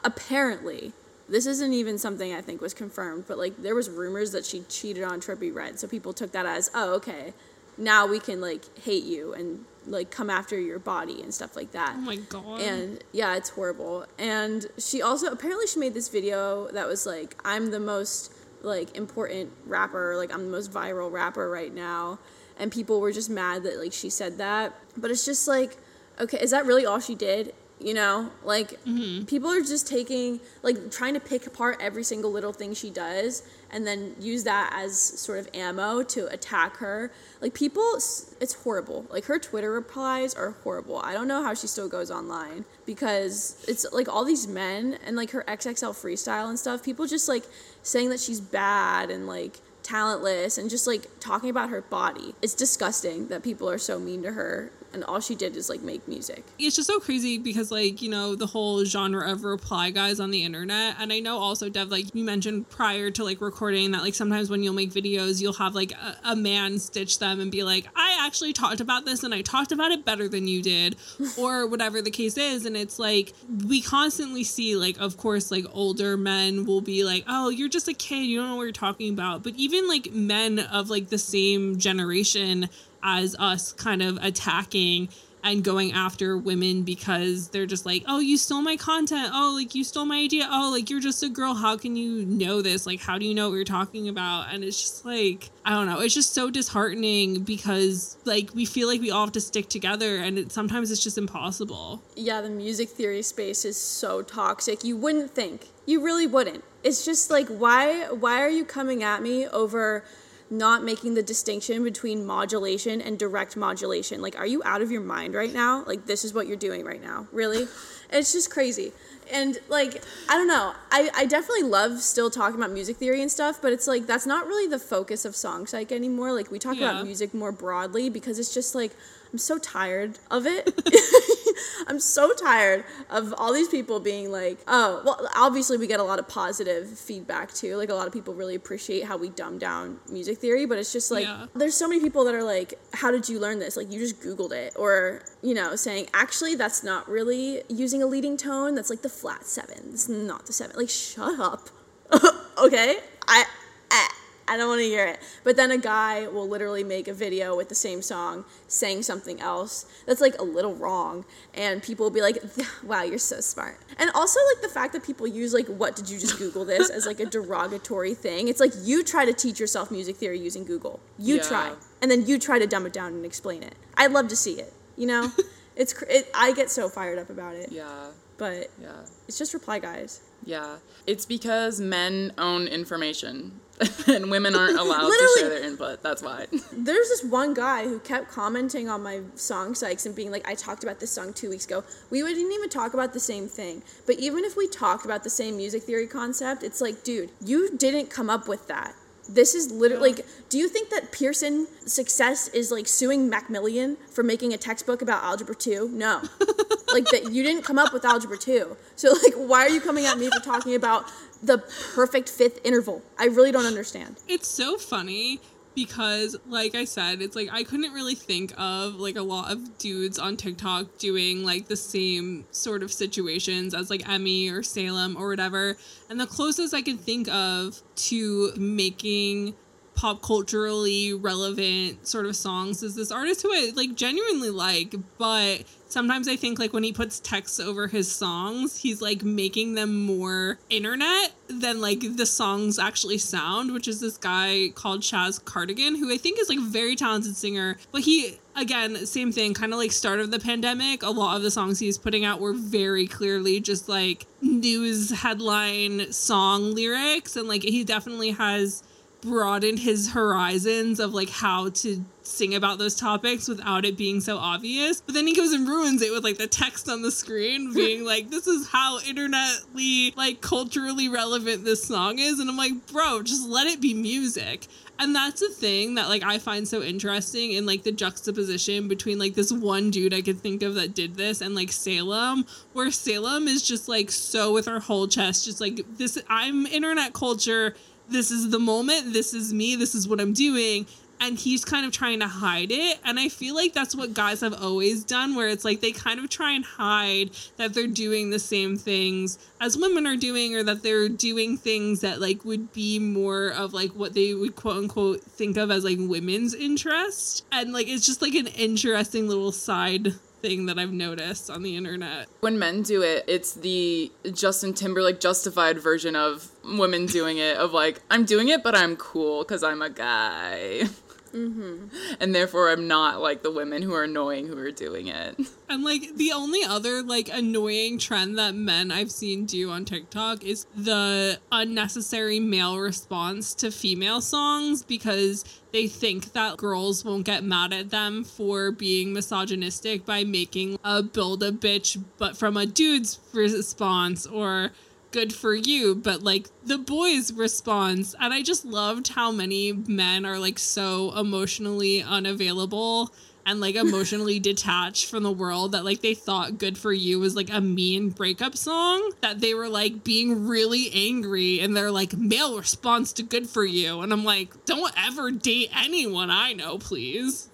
apparently, 0.04 0.94
this 1.30 1.46
isn't 1.46 1.74
even 1.74 1.98
something 1.98 2.34
I 2.34 2.42
think 2.42 2.62
was 2.62 2.74
confirmed, 2.74 3.26
but 3.28 3.38
like 3.38 3.62
there 3.62 3.76
was 3.76 3.90
rumors 3.90 4.32
that 4.32 4.46
she 4.46 4.62
cheated 4.70 5.04
on 5.04 5.22
Trippie 5.22 5.54
Redd, 5.54 5.80
so 5.80 5.88
people 5.88 6.14
took 6.14 6.32
that 6.34 6.46
as, 6.46 6.70
oh, 6.76 6.94
okay, 6.96 7.34
now 7.78 8.06
we 8.06 8.20
can 8.20 8.42
like 8.42 8.78
hate 8.80 9.04
you 9.04 9.34
and 9.34 9.66
like 9.86 10.12
come 10.12 10.30
after 10.30 10.60
your 10.60 10.80
body 10.80 11.22
and 11.22 11.34
stuff 11.34 11.56
like 11.56 11.72
that. 11.72 11.96
Oh 11.98 12.02
my 12.02 12.16
god. 12.18 12.62
And 12.62 13.04
yeah, 13.12 13.36
it's 13.36 13.50
horrible. 13.50 14.06
And 14.18 14.68
she 14.78 15.02
also 15.02 15.28
apparently 15.28 15.68
she 15.68 15.80
made 15.80 15.94
this 15.94 16.10
video 16.10 16.68
that 16.72 16.88
was 16.88 17.06
like, 17.06 17.36
I'm 17.44 17.72
the 17.72 17.80
most 17.80 18.34
like 18.62 18.96
important 18.96 19.52
rapper, 19.66 20.16
like 20.18 20.34
I'm 20.34 20.46
the 20.46 20.52
most 20.52 20.72
viral 20.72 21.12
rapper 21.12 21.50
right 21.50 21.74
now. 21.74 22.20
And 22.58 22.72
people 22.72 23.02
were 23.02 23.12
just 23.12 23.30
mad 23.30 23.64
that 23.64 23.80
like 23.80 23.94
she 23.94 24.10
said 24.10 24.38
that. 24.38 24.74
But 24.96 25.12
it's 25.12 25.26
just 25.26 25.48
like, 25.48 25.78
okay, 26.20 26.40
is 26.42 26.52
that 26.52 26.66
really 26.66 26.86
all 26.86 27.00
she 27.00 27.16
did? 27.16 27.54
You 27.80 27.94
know, 27.94 28.32
like 28.46 28.82
mm-hmm. 28.86 29.26
people 29.26 29.50
are 29.50 29.62
just 29.62 29.88
taking 29.88 30.40
like 30.62 30.90
trying 30.90 31.16
to 31.16 31.20
pick 31.20 31.46
apart 31.48 31.80
every 31.82 32.04
single 32.04 32.32
little 32.32 32.54
thing 32.54 32.74
she 32.74 32.90
does 32.90 33.44
and 33.72 33.86
then 33.86 34.16
use 34.20 34.44
that 34.46 34.72
as 34.74 34.98
sort 34.98 35.40
of 35.40 35.50
ammo 35.54 36.04
to 36.04 36.28
attack 36.28 36.78
her. 36.78 37.12
Like 37.42 37.54
people, 37.54 37.96
it's 37.96 38.54
horrible. 38.64 39.06
Like 39.10 39.26
her 39.26 39.38
Twitter 39.38 39.72
replies 39.72 40.34
are 40.34 40.52
horrible. 40.64 41.00
I 41.00 41.12
don't 41.12 41.28
know 41.28 41.44
how 41.44 41.56
she 41.56 41.68
still 41.68 41.90
goes 41.90 42.10
online 42.10 42.64
because 42.86 43.66
it's 43.68 43.86
like 43.92 44.08
all 44.08 44.24
these 44.24 44.48
men 44.48 44.98
and 45.06 45.18
like 45.18 45.32
her 45.32 45.44
XXL 45.46 45.92
freestyle 45.92 46.48
and 46.48 46.58
stuff. 46.58 46.84
People 46.84 47.06
just 47.06 47.28
like 47.28 47.44
saying 47.82 48.10
that 48.10 48.20
she's 48.20 48.40
bad 48.40 49.10
and 49.10 49.28
like 49.28 49.60
talentless 49.82 50.58
and 50.58 50.70
just 50.70 50.88
like 50.88 51.08
talking 51.20 51.50
about 51.50 51.70
her 51.70 51.82
body. 51.82 52.34
It's 52.42 52.54
disgusting 52.54 53.28
that 53.28 53.44
people 53.44 53.70
are 53.70 53.80
so 53.80 54.00
mean 54.00 54.22
to 54.24 54.32
her 54.32 54.72
and 54.94 55.04
all 55.06 55.20
she 55.20 55.36
did 55.36 55.56
is 55.56 55.70
like 55.70 55.82
make 55.82 56.08
music. 56.08 56.44
it's 56.60 56.76
just 56.76 56.88
so 56.88 57.00
crazy 57.00 57.38
because 57.38 57.72
like 57.72 58.02
you 58.02 58.10
know 58.10 58.36
the 58.36 58.46
whole 58.46 58.84
genre 58.86 59.30
of 59.32 59.44
reply 59.44 59.90
guys 59.90 60.20
on 60.20 60.32
the 60.32 60.44
internet 60.44 60.96
and 61.00 61.12
i 61.12 61.20
know 61.20 61.38
also 61.38 61.70
dev 61.70 61.90
like 61.90 62.14
you 62.14 62.24
mentioned 62.24 62.70
prior 62.70 63.10
to 63.10 63.24
like 63.24 63.42
recording 63.42 63.92
that 63.92 64.02
like 64.02 64.14
sometimes 64.14 64.50
when 64.50 64.64
you'll 64.64 64.74
make 64.74 64.92
videos 64.92 65.42
you'll 65.42 65.54
have 65.54 65.76
like 65.76 65.92
a, 65.92 66.18
a 66.26 66.36
man 66.36 66.78
stitch 66.80 67.20
them 67.20 67.40
and 67.40 67.52
be 67.52 67.64
like 67.64 67.88
i 67.96 68.18
actually 68.26 68.54
talked 68.54 68.80
about 68.80 69.06
this 69.06 69.24
and 69.24 69.34
i 69.34 69.42
talked 69.42 69.72
about 69.72 69.92
it 69.92 70.06
better 70.06 70.28
than 70.28 70.48
you 70.48 70.62
did 70.62 70.96
or 71.38 71.68
whatever 71.68 72.02
the 72.02 72.12
case 72.12 72.38
is 72.38 72.66
and 72.66 72.78
it's 72.78 73.00
like 73.00 73.34
we 73.68 73.82
constantly 73.82 74.44
see 74.44 74.76
like 74.76 74.98
of 75.00 75.18
course 75.18 75.52
like 75.52 75.66
older 75.74 76.16
men 76.18 76.66
will 76.66 76.82
be 76.82 77.04
like 77.04 77.24
oh 77.28 77.50
you're 77.50 77.70
just 77.70 77.88
a 77.88 77.94
kid 77.94 78.24
you 78.24 78.40
don't 78.40 78.50
know 78.50 78.56
what 78.56 78.64
you're 78.64 78.72
talking 78.72 79.12
about 79.12 79.44
but 79.44 79.54
even 79.56 79.88
like 79.88 80.12
men 80.12 80.60
of 80.60 80.90
like 80.90 81.10
the 81.10 81.18
same 81.18 81.78
generation 81.78 82.70
as 83.04 83.36
us 83.38 83.74
kind 83.74 84.02
of 84.02 84.18
attacking 84.22 85.10
and 85.44 85.64
going 85.64 85.92
after 85.92 86.38
women 86.38 86.84
because 86.84 87.50
they're 87.50 87.66
just 87.66 87.86
like, 87.86 88.04
oh, 88.08 88.20
you 88.20 88.38
stole 88.38 88.62
my 88.62 88.78
content. 88.78 89.30
Oh, 89.34 89.54
like 89.56 89.76
you 89.76 89.84
stole 89.84 90.06
my 90.06 90.20
idea. 90.20 90.48
Oh, 90.50 90.72
like 90.74 90.90
you're 90.90 91.02
just 91.02 91.22
a 91.22 91.30
girl. 91.30 91.54
How 91.54 91.76
can 91.76 91.98
you 91.98 92.26
know 92.26 92.62
this? 92.62 92.88
Like, 92.88 93.02
how 93.02 93.18
do 93.18 93.26
you 93.26 93.36
know 93.36 93.50
what 93.50 93.56
you're 93.56 93.66
talking 93.66 94.08
about? 94.08 94.54
And 94.54 94.64
it's 94.64 94.82
just 94.82 95.06
like, 95.06 95.50
I 95.66 95.72
don't 95.72 95.86
know. 95.86 96.00
It's 96.00 96.14
just 96.14 96.34
so 96.34 96.50
disheartening 96.50 97.44
because 97.44 98.16
like 98.24 98.52
we 98.56 98.66
feel 98.66 98.88
like 98.88 99.02
we 99.02 99.12
all 99.12 99.26
have 99.26 99.34
to 99.34 99.42
stick 99.42 99.68
together 99.68 100.18
and 100.18 100.40
it, 100.40 100.52
sometimes 100.52 100.92
it's 100.92 101.04
just 101.04 101.18
impossible. 101.18 102.02
Yeah, 102.16 102.40
the 102.40 102.50
music 102.50 102.90
theory 102.90 103.22
space 103.22 103.66
is 103.66 103.80
so 103.80 104.22
toxic. 104.22 104.84
You 104.84 104.96
wouldn't 104.96 105.32
think. 105.32 105.68
You 105.86 106.02
really 106.02 106.28
wouldn't. 106.28 106.64
It's 106.84 107.04
just 107.04 107.30
like 107.30 107.50
why 107.50 108.08
why 108.12 108.42
are 108.42 108.50
you 108.50 108.64
coming 108.64 109.04
at 109.04 109.22
me 109.22 109.48
over 109.48 110.06
not 110.54 110.84
making 110.84 111.16
the 111.16 111.24
distinction 111.24 111.84
between 111.84 112.26
modulation 112.26 113.02
and 113.02 113.18
direct 113.20 113.58
modulation? 113.58 114.22
Like 114.22 114.38
are 114.38 114.46
you 114.48 114.62
out 114.64 114.82
of 114.82 114.92
your 114.92 115.02
mind 115.02 115.34
right 115.34 115.52
now? 115.54 115.84
Like 115.86 116.06
this 116.06 116.24
is 116.24 116.34
what 116.34 116.48
you're 116.48 116.56
doing 116.58 116.86
right 116.86 117.02
now. 117.02 117.28
Really? 117.32 117.68
it's 118.12 118.32
just 118.32 118.52
crazy. 118.52 118.94
And 119.32 119.58
like 119.70 120.04
I 120.30 120.38
don't 120.38 120.48
know. 120.48 120.74
I, 120.92 121.10
I 121.16 121.26
definitely 121.26 121.64
love 121.64 122.00
still 122.02 122.30
talking 122.30 122.58
about 122.60 122.72
music 122.72 122.98
theory 122.98 123.22
and 123.22 123.32
stuff, 123.32 123.60
but 123.62 123.74
it's 123.74 123.88
like 123.88 124.06
that's 124.06 124.26
not 124.28 124.46
really 124.48 124.68
the 124.68 124.80
focus 124.80 125.26
of 125.26 125.36
Song 125.36 125.66
Psych 125.66 125.92
anymore. 125.92 126.32
Like 126.32 126.52
we 126.52 126.60
talk 126.60 126.78
Yeah. 126.78 126.92
about 126.92 127.06
music 127.06 127.34
more 127.34 127.52
broadly 127.52 128.10
because 128.10 128.38
it's 128.40 128.54
just 128.54 128.76
like 128.76 128.96
I'm 129.34 129.40
so 129.40 129.58
tired 129.58 130.20
of 130.32 130.46
it. 130.46 130.72
I'm 131.88 132.00
so 132.00 132.34
tired 132.34 132.86
of 133.10 133.34
all 133.38 133.54
these 133.54 133.68
people 133.68 134.00
being 134.00 134.32
like, 134.32 134.60
oh, 134.68 135.02
well, 135.04 135.28
obviously 135.36 135.78
we 135.78 135.88
get 135.88 136.00
a 136.00 136.04
lot 136.04 136.20
of 136.20 136.28
positive 136.28 136.88
feedback 136.88 137.52
too. 137.54 137.76
Like 137.76 137.90
a 137.90 137.94
lot 137.94 138.08
of 138.08 138.14
people 138.14 138.34
really 138.34 138.56
appreciate 138.56 139.04
how 139.06 139.18
we 139.18 139.30
dumb 139.30 139.58
down 139.58 140.00
music 140.10 140.38
theory, 140.38 140.66
but 140.66 140.78
it's 140.78 140.94
just 140.94 141.12
like 141.12 141.26
Yeah. 141.26 141.48
there's 141.56 141.76
so 141.76 141.88
many 141.88 142.00
people 142.00 142.24
that 142.26 142.36
are 142.36 142.44
like, 142.44 142.76
how 142.94 143.12
did 143.12 143.28
you 143.28 143.40
learn 143.40 143.60
this? 143.60 143.76
Like 143.76 143.92
you 143.92 144.00
just 144.00 144.22
Googled 144.22 144.52
it, 144.52 144.74
or 144.76 145.24
you 145.42 145.54
know, 145.54 145.76
saying 145.76 146.08
actually 146.14 146.56
that's 146.56 146.84
not 146.84 147.10
really 147.10 147.64
using 147.70 148.02
a 148.04 148.06
leading 148.06 148.38
tone. 148.38 148.76
That's 148.76 148.90
like 148.90 149.02
the 149.02 149.10
flat 149.10 149.46
seven. 149.46 149.90
It's 149.94 150.08
not 150.08 150.46
the 150.46 150.54
seven. 150.54 150.76
Like 150.78 150.90
shut 150.90 151.40
up. 151.40 151.70
okay, 152.64 152.98
I. 153.28 153.46
I 153.92 154.10
I 154.48 154.58
don't 154.58 154.68
want 154.68 154.80
to 154.82 154.86
hear 154.86 155.06
it. 155.06 155.20
But 155.44 155.56
then 155.56 155.72
a 155.72 155.78
guy 155.78 156.28
will 156.28 156.48
literally 156.48 156.84
make 156.84 157.08
a 157.08 157.14
video 157.14 157.56
with 157.56 157.70
the 157.70 157.76
same 157.76 158.02
song 158.02 158.44
saying 158.68 159.04
something 159.04 159.40
else 159.40 159.86
that's 160.06 160.20
like 160.20 160.38
a 160.40 160.44
little 160.44 160.76
wrong. 160.76 161.24
And 161.54 161.82
people 161.82 162.06
will 162.06 162.12
be 162.12 162.22
like, 162.22 162.38
wow, 162.84 163.04
you're 163.04 163.18
so 163.20 163.40
smart. 163.40 163.78
And 163.98 164.10
also, 164.12 164.40
like, 164.54 164.62
the 164.62 164.68
fact 164.70 164.94
that 164.94 165.04
people 165.04 165.28
use, 165.28 165.54
like, 165.54 165.68
what 165.68 165.96
did 165.96 166.10
you 166.10 166.20
just 166.20 166.38
Google 166.38 166.66
this 166.66 166.90
as 166.90 167.06
like 167.06 167.20
a 167.20 167.26
derogatory 167.26 168.14
thing. 168.14 168.48
It's 168.48 168.60
like 168.60 168.74
you 168.82 169.04
try 169.04 169.24
to 169.26 169.34
teach 169.34 169.60
yourself 169.60 169.92
music 169.92 170.18
theory 170.18 170.40
using 170.40 170.66
Google. 170.66 171.00
You 171.18 171.36
Yeah. 171.38 171.42
try. 171.44 171.74
And 172.02 172.12
then 172.12 172.26
you 172.26 172.38
try 172.38 172.60
to 172.60 172.68
dumb 172.68 172.86
it 172.86 172.94
down 172.94 173.14
and 173.14 173.26
explain 173.26 173.64
it. 173.64 173.76
I'd 173.96 174.12
love 174.12 174.28
to 174.28 174.36
see 174.36 174.60
it, 174.60 174.74
you 174.98 175.08
know? 175.08 175.32
it's 175.76 175.94
cr- 175.94 176.06
it, 176.10 176.30
I 176.36 176.52
get 176.54 176.70
so 176.70 176.90
fired 176.90 177.18
up 177.18 177.30
about 177.30 177.56
it. 177.56 177.72
Yeah. 177.72 178.08
But 178.38 178.72
Yeah. 178.82 178.92
it's 179.28 179.38
just 179.38 179.54
reply 179.54 179.80
guys. 179.80 180.22
Yeah. 180.46 180.78
It's 181.08 181.26
because 181.26 181.80
men 181.80 182.34
own 182.38 182.68
information 182.68 183.62
and 184.08 184.30
women 184.30 184.56
aren't 184.56 184.78
allowed 184.78 185.10
to 185.10 185.36
share 185.40 185.50
their 185.50 185.64
input. 185.64 186.04
That's 186.04 186.22
why. 186.22 186.46
There's 186.72 187.10
this 187.10 187.24
one 187.24 187.54
guy 187.54 187.84
who 187.84 188.00
kept 188.00 188.30
commenting 188.30 188.88
on 188.88 189.02
my 189.02 189.22
song 189.36 189.74
psychs 189.74 190.06
and 190.06 190.16
being 190.16 190.32
like, 190.32 190.48
I 190.48 190.56
talked 190.56 190.84
about 190.84 191.00
this 191.00 191.12
song 191.12 191.34
two 191.34 191.50
weeks 191.50 191.66
ago. 191.66 191.84
We 192.10 192.22
didn't 192.22 192.52
even 192.52 192.70
talk 192.70 192.94
about 192.94 193.14
the 193.14 193.20
same 193.20 193.48
thing. 193.48 193.82
But 194.06 194.20
even 194.20 194.44
if 194.44 194.56
we 194.56 194.68
talked 194.68 195.06
about 195.06 195.24
the 195.24 195.30
same 195.30 195.58
music 195.58 195.84
theory 195.84 196.08
concept, 196.08 196.64
it's 196.64 196.82
like, 196.82 197.04
dude, 197.04 197.32
you 197.44 197.76
didn't 197.76 198.10
come 198.10 198.30
up 198.30 198.48
with 198.48 198.68
that. 198.68 198.94
This 199.28 199.56
is 199.56 199.72
literally 199.72 200.12
like, 200.12 200.26
do 200.50 200.58
you 200.58 200.68
think 200.68 200.90
that 200.90 201.12
Pearson 201.12 201.68
success 201.86 202.50
is 202.50 202.72
like 202.72 202.88
suing 202.88 203.30
Macmillan 203.30 203.98
for 204.12 204.24
making 204.24 204.54
a 204.54 204.58
textbook 204.58 205.02
about 205.02 205.24
algebra 205.24 205.56
2? 205.56 205.90
No. 205.90 206.22
like 206.94 207.06
that 207.10 207.32
you 207.32 207.44
didn't 207.44 207.64
come 207.64 207.80
up 207.80 207.94
with 207.94 208.06
algebra 208.06 208.38
2. 208.38 208.76
So 208.96 209.14
like 209.24 209.34
why 209.36 209.66
are 209.66 209.70
you 209.70 209.82
coming 209.82 210.06
at 210.06 210.18
me 210.18 210.30
for 210.30 210.44
talking 210.44 210.76
about 210.76 211.06
the 211.42 211.60
perfect 211.96 212.30
fifth 212.30 212.60
interval? 212.64 213.02
I 213.18 213.26
really 213.26 213.52
don't 213.52 213.66
understand. 213.66 214.18
It's 214.28 214.48
so 214.48 214.78
funny 214.78 215.40
because 215.76 216.36
like 216.48 216.76
I 216.76 216.86
said, 216.86 217.22
it's 217.22 217.36
like 217.36 217.50
I 217.52 217.64
couldn't 217.64 217.94
really 217.94 218.16
think 218.16 218.54
of 218.58 218.96
like 218.96 219.16
a 219.16 219.22
lot 219.22 219.52
of 219.52 219.78
dudes 219.78 220.20
on 220.20 220.38
TikTok 220.38 220.98
doing 220.98 221.44
like 221.44 221.68
the 221.68 221.76
same 221.76 222.46
sort 222.52 222.84
of 222.84 222.92
situations 222.92 223.74
as 223.74 223.90
like 223.90 224.08
Emmy 224.08 224.50
or 224.50 224.64
Salem 224.64 225.16
or 225.18 225.28
whatever. 225.28 225.78
And 226.10 226.20
the 226.20 226.28
closest 226.28 226.74
I 226.74 226.82
can 226.82 226.98
think 226.98 227.28
of 227.30 227.82
to 227.96 228.54
making 228.56 229.56
pop 229.96 230.22
culturally 230.22 231.14
relevant 231.14 232.06
sort 232.08 232.26
of 232.26 232.36
songs 232.36 232.84
is 232.84 232.96
this 232.96 233.12
artist 233.12 233.42
who 233.42 233.54
I 233.54 233.72
like 233.76 233.96
genuinely 233.96 234.50
like, 234.50 234.96
but 235.18 235.64
sometimes 235.88 236.28
I 236.28 236.36
think 236.36 236.60
like 236.60 236.74
when 236.74 236.84
he 236.84 236.92
puts 236.92 237.20
text 237.20 237.62
over 237.62 237.88
his 237.88 238.12
songs, 238.12 238.78
he's 238.78 239.02
like 239.02 239.24
making 239.24 239.76
them 239.76 240.06
more 240.06 240.58
internet 240.70 241.32
than 241.48 241.80
like 241.80 242.18
the 242.18 242.26
songs 242.26 242.80
actually 242.80 243.20
sound, 243.20 243.74
which 243.74 243.88
is 243.88 244.00
this 244.02 244.18
guy 244.18 244.72
called 244.76 245.02
Chaz 245.02 245.44
Cardigan, 245.44 245.96
who 245.96 246.12
I 246.12 246.18
think 246.18 246.40
is 246.40 246.50
like 246.50 246.58
a 246.58 246.62
very 246.62 246.96
talented 246.96 247.36
singer, 247.36 247.78
but 247.92 248.02
he 248.02 248.40
again, 248.56 249.06
same 249.06 249.32
thing, 249.32 249.54
kind 249.54 249.74
of 249.74 249.80
like 249.80 249.92
start 249.92 250.20
of 250.20 250.32
the 250.32 250.40
pandemic, 250.40 251.04
a 251.04 251.10
lot 251.10 251.38
of 251.38 251.44
the 251.44 251.52
songs 251.52 251.80
he's 251.80 251.98
putting 251.98 252.26
out 252.26 252.40
were 252.40 252.54
very 252.54 253.08
clearly 253.08 253.60
just 253.60 253.90
like 253.90 254.26
news 254.42 255.12
headline 255.12 256.12
song 256.12 256.74
lyrics 256.74 257.36
and 257.36 257.48
like 257.48 257.64
he 257.64 257.84
definitely 257.84 258.32
has 258.32 258.84
broadened 259.24 259.80
his 259.80 260.12
horizons 260.12 261.00
of 261.00 261.14
like 261.14 261.30
how 261.30 261.70
to 261.70 262.04
sing 262.24 262.56
about 262.56 262.78
those 262.78 262.96
topics 262.96 263.48
without 263.48 263.86
it 263.86 263.98
being 263.98 264.22
so 264.22 264.38
obvious. 264.38 265.02
But 265.02 265.16
then 265.16 265.28
he 265.28 265.36
goes 265.36 265.52
and 265.52 265.68
ruins 265.68 266.02
it 266.02 266.12
with 266.12 266.24
like 266.24 266.38
the 266.38 266.48
text 266.48 266.90
on 266.90 267.02
the 267.02 267.12
screen 267.12 267.74
being 267.76 268.04
like, 268.04 268.30
this 268.30 268.48
is 268.48 268.68
how 268.68 269.00
internetly, 269.00 270.16
like 270.16 270.42
culturally 270.42 271.10
relevant 271.10 271.66
this 271.66 271.84
song 271.84 272.20
is. 272.20 272.40
And 272.40 272.50
I'm 272.50 272.58
like, 272.58 272.88
bro, 272.92 273.22
just 273.24 273.48
let 273.48 273.68
it 273.68 273.82
be 273.82 273.94
music. 273.94 274.68
And 275.00 275.16
that's 275.16 275.42
the 275.42 275.50
thing 275.50 275.96
that 275.96 276.08
like 276.08 276.24
I 276.24 276.38
find 276.38 276.68
so 276.68 276.82
interesting 276.82 277.54
in 277.54 277.66
like 277.66 277.84
the 277.84 277.92
juxtaposition 277.92 278.88
between 278.88 279.20
like 279.20 279.34
this 279.34 279.52
one 279.52 279.90
dude 279.90 280.14
I 280.14 280.22
could 280.22 280.40
think 280.40 280.62
of 280.62 280.76
that 280.76 280.94
did 280.94 281.16
this 281.16 281.42
and 281.42 281.56
like 281.56 281.72
Salem, 281.72 282.46
where 282.74 282.92
Salem 282.92 283.48
is 283.48 283.64
just 283.64 283.88
like 283.88 284.12
so 284.12 284.54
with 284.54 284.66
her 284.68 284.80
whole 284.80 285.08
chest, 285.08 285.46
just 285.46 285.60
like 285.60 285.82
this 285.98 286.22
I'm 286.30 286.68
internet 286.68 287.14
culture, 287.14 287.76
this 288.14 288.32
is 288.32 288.50
the 288.50 288.60
moment, 288.60 289.12
this 289.14 289.34
is 289.34 289.54
me, 289.54 289.76
this 289.76 289.94
is 289.94 290.08
what 290.08 290.22
I'm 290.22 290.34
doing. 290.34 290.86
and 291.24 291.38
he's 291.40 291.64
kind 291.64 291.86
of 291.86 291.92
trying 291.94 292.20
to 292.20 292.28
hide 292.28 292.70
it. 292.70 293.00
And 293.06 293.18
I 293.18 293.30
feel 293.30 293.56
like 293.56 293.74
that's 293.74 293.96
what 293.96 294.14
guys 294.14 294.42
have 294.42 294.62
always 294.62 295.06
done, 295.06 295.36
where 295.36 295.48
it's 295.48 295.64
like 295.64 295.80
they 295.80 295.94
kind 295.94 296.20
of 296.20 296.30
try 296.30 296.52
and 296.52 296.66
hide 296.66 297.32
that 297.56 297.74
they're 297.74 297.88
doing 297.88 298.30
the 298.30 298.40
same 298.40 298.76
things 298.76 299.40
as 299.62 299.78
women 299.78 300.06
are 300.06 300.18
doing, 300.18 300.54
or 300.54 300.64
that 300.64 300.84
they're 300.84 301.08
doing 301.08 301.56
things 301.56 302.02
that 302.02 302.20
like 302.20 302.44
would 302.44 302.74
be 302.74 303.00
more 303.00 303.48
of 303.50 303.74
like 303.74 303.92
what 303.92 304.14
they 304.14 304.34
would 304.34 304.56
quote 304.58 304.78
unquote 304.78 305.22
think 305.22 305.56
of 305.56 305.72
as 305.72 305.86
like 305.86 305.98
women's 306.00 306.54
interest. 306.54 307.46
And 307.54 307.72
like 307.72 307.88
it's 307.88 308.06
just 308.06 308.22
like 308.22 308.36
an 308.36 308.48
interesting 308.48 309.28
little 309.30 309.54
side 309.54 310.16
thing 310.44 310.66
that 310.66 310.78
I've 310.78 310.92
noticed 310.92 311.50
on 311.50 311.64
the 311.64 311.78
internet. 311.78 312.28
When 312.42 312.60
men 312.60 312.84
do 312.84 313.02
it, 313.02 313.24
it's 313.28 313.54
the 313.54 314.12
Justin 314.34 314.74
Timberlake 314.74 315.22
justified 315.22 315.80
version 315.80 316.18
of 316.18 316.52
women 316.66 317.06
doing 317.06 317.38
it, 317.38 317.56
of 317.56 317.72
like, 317.72 318.02
I'm 318.12 318.26
doing 318.26 318.50
it, 318.50 318.62
but 318.62 318.76
I'm 318.76 318.98
cool 318.98 319.44
because 319.44 319.64
I'm 319.64 319.82
a 319.82 319.90
guy. 319.90 320.84
Mm-hmm. 321.34 321.88
And 322.20 322.36
therefore, 322.36 322.70
I'm 322.70 322.88
not 322.88 323.22
like 323.22 323.42
the 323.42 323.52
women 323.52 323.82
who 323.82 323.94
are 323.94 324.04
annoying 324.04 324.48
who 324.48 324.58
are 324.58 324.72
doing 324.72 325.08
it. 325.08 325.40
And 325.70 325.84
like 325.84 326.18
the 326.18 326.34
only 326.34 326.64
other 326.64 327.02
like 327.02 327.30
annoying 327.34 327.98
trend 327.98 328.38
that 328.38 328.54
men 328.54 328.92
I've 328.92 329.10
seen 329.10 329.48
do 329.48 329.72
on 329.72 329.86
TikTok 329.86 330.44
is 330.44 330.68
the 330.76 331.40
unnecessary 331.52 332.40
male 332.40 332.78
response 332.78 333.56
to 333.56 333.72
female 333.72 334.22
songs 334.22 334.84
because 334.84 335.44
they 335.72 335.88
think 335.88 336.34
that 336.34 336.58
girls 336.58 337.04
won't 337.04 337.26
get 337.26 337.44
mad 337.44 337.74
at 337.74 337.90
them 337.90 338.24
for 338.24 338.72
being 338.72 339.14
misogynistic 339.14 340.06
by 340.06 340.24
making 340.24 340.78
a 340.84 341.02
build 341.02 341.42
a 341.42 341.52
bitch 341.52 342.00
but 342.20 342.38
from 342.38 342.56
a 342.56 342.68
dude's 342.68 343.20
response 343.34 344.28
or 344.28 344.70
good 345.14 345.34
for 345.34 345.54
you 345.54 345.94
but 345.94 346.24
like 346.24 346.50
the 346.66 346.78
boys 346.78 347.32
response 347.32 348.16
and 348.20 348.34
i 348.34 348.42
just 348.42 348.66
loved 348.66 349.10
how 349.10 349.32
many 349.32 349.72
men 349.72 350.26
are 350.26 350.40
like 350.40 350.58
so 350.58 351.16
emotionally 351.18 352.02
unavailable 352.02 353.14
and 353.46 353.60
like 353.60 353.76
emotionally 353.86 354.40
detached 354.40 355.06
from 355.06 355.22
the 355.22 355.32
world 355.32 355.74
that 355.74 355.86
like 355.86 356.02
they 356.02 356.16
thought 356.16 356.58
good 356.58 356.78
for 356.78 356.92
you 356.92 357.20
was 357.20 357.36
like 357.36 357.52
a 357.52 357.62
mean 357.62 358.10
breakup 358.10 358.58
song 358.58 359.12
that 359.22 359.40
they 359.40 359.54
were 359.54 359.70
like 359.70 360.04
being 360.04 360.48
really 360.48 360.90
angry 360.94 361.60
and 361.60 361.78
they're 361.78 361.92
like 361.92 362.14
male 362.18 362.58
response 362.58 363.14
to 363.14 363.24
good 363.24 363.48
for 363.48 363.64
you. 363.64 364.02
And 364.02 364.12
i'm 364.12 364.24
like 364.24 364.66
don't 364.66 364.94
ever 364.98 365.30
date 365.30 365.70
anyone 365.76 366.32
i 366.32 366.54
know 366.54 366.80
please 366.80 367.50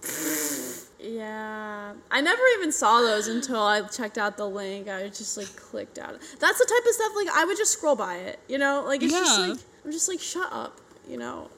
Yeah. 1.00 1.94
I 2.12 2.22
never 2.22 2.42
even 2.58 2.72
saw 2.72 3.02
those 3.02 3.28
until 3.28 3.62
I 3.62 3.82
checked 3.84 4.18
out 4.18 4.38
the 4.38 4.48
link. 4.48 4.90
I 4.90 5.08
just 5.08 5.38
like 5.38 5.56
clicked 5.56 5.98
out. 5.98 6.20
That's 6.40 6.60
the 6.60 6.66
type 6.66 6.86
of 6.86 6.94
stuff 6.94 7.12
like 7.16 7.30
I 7.30 7.46
would 7.46 7.58
just 7.58 7.72
scroll 7.72 7.96
by 7.96 8.18
it, 8.18 8.40
you 8.48 8.58
know? 8.58 8.84
Like 8.86 9.02
it's 9.02 9.14
just 9.14 9.40
like 9.40 9.58
I'm 9.86 9.92
just 9.92 10.10
like 10.10 10.20
shut 10.20 10.52
up, 10.52 10.82
you 11.10 11.18
know. 11.18 11.50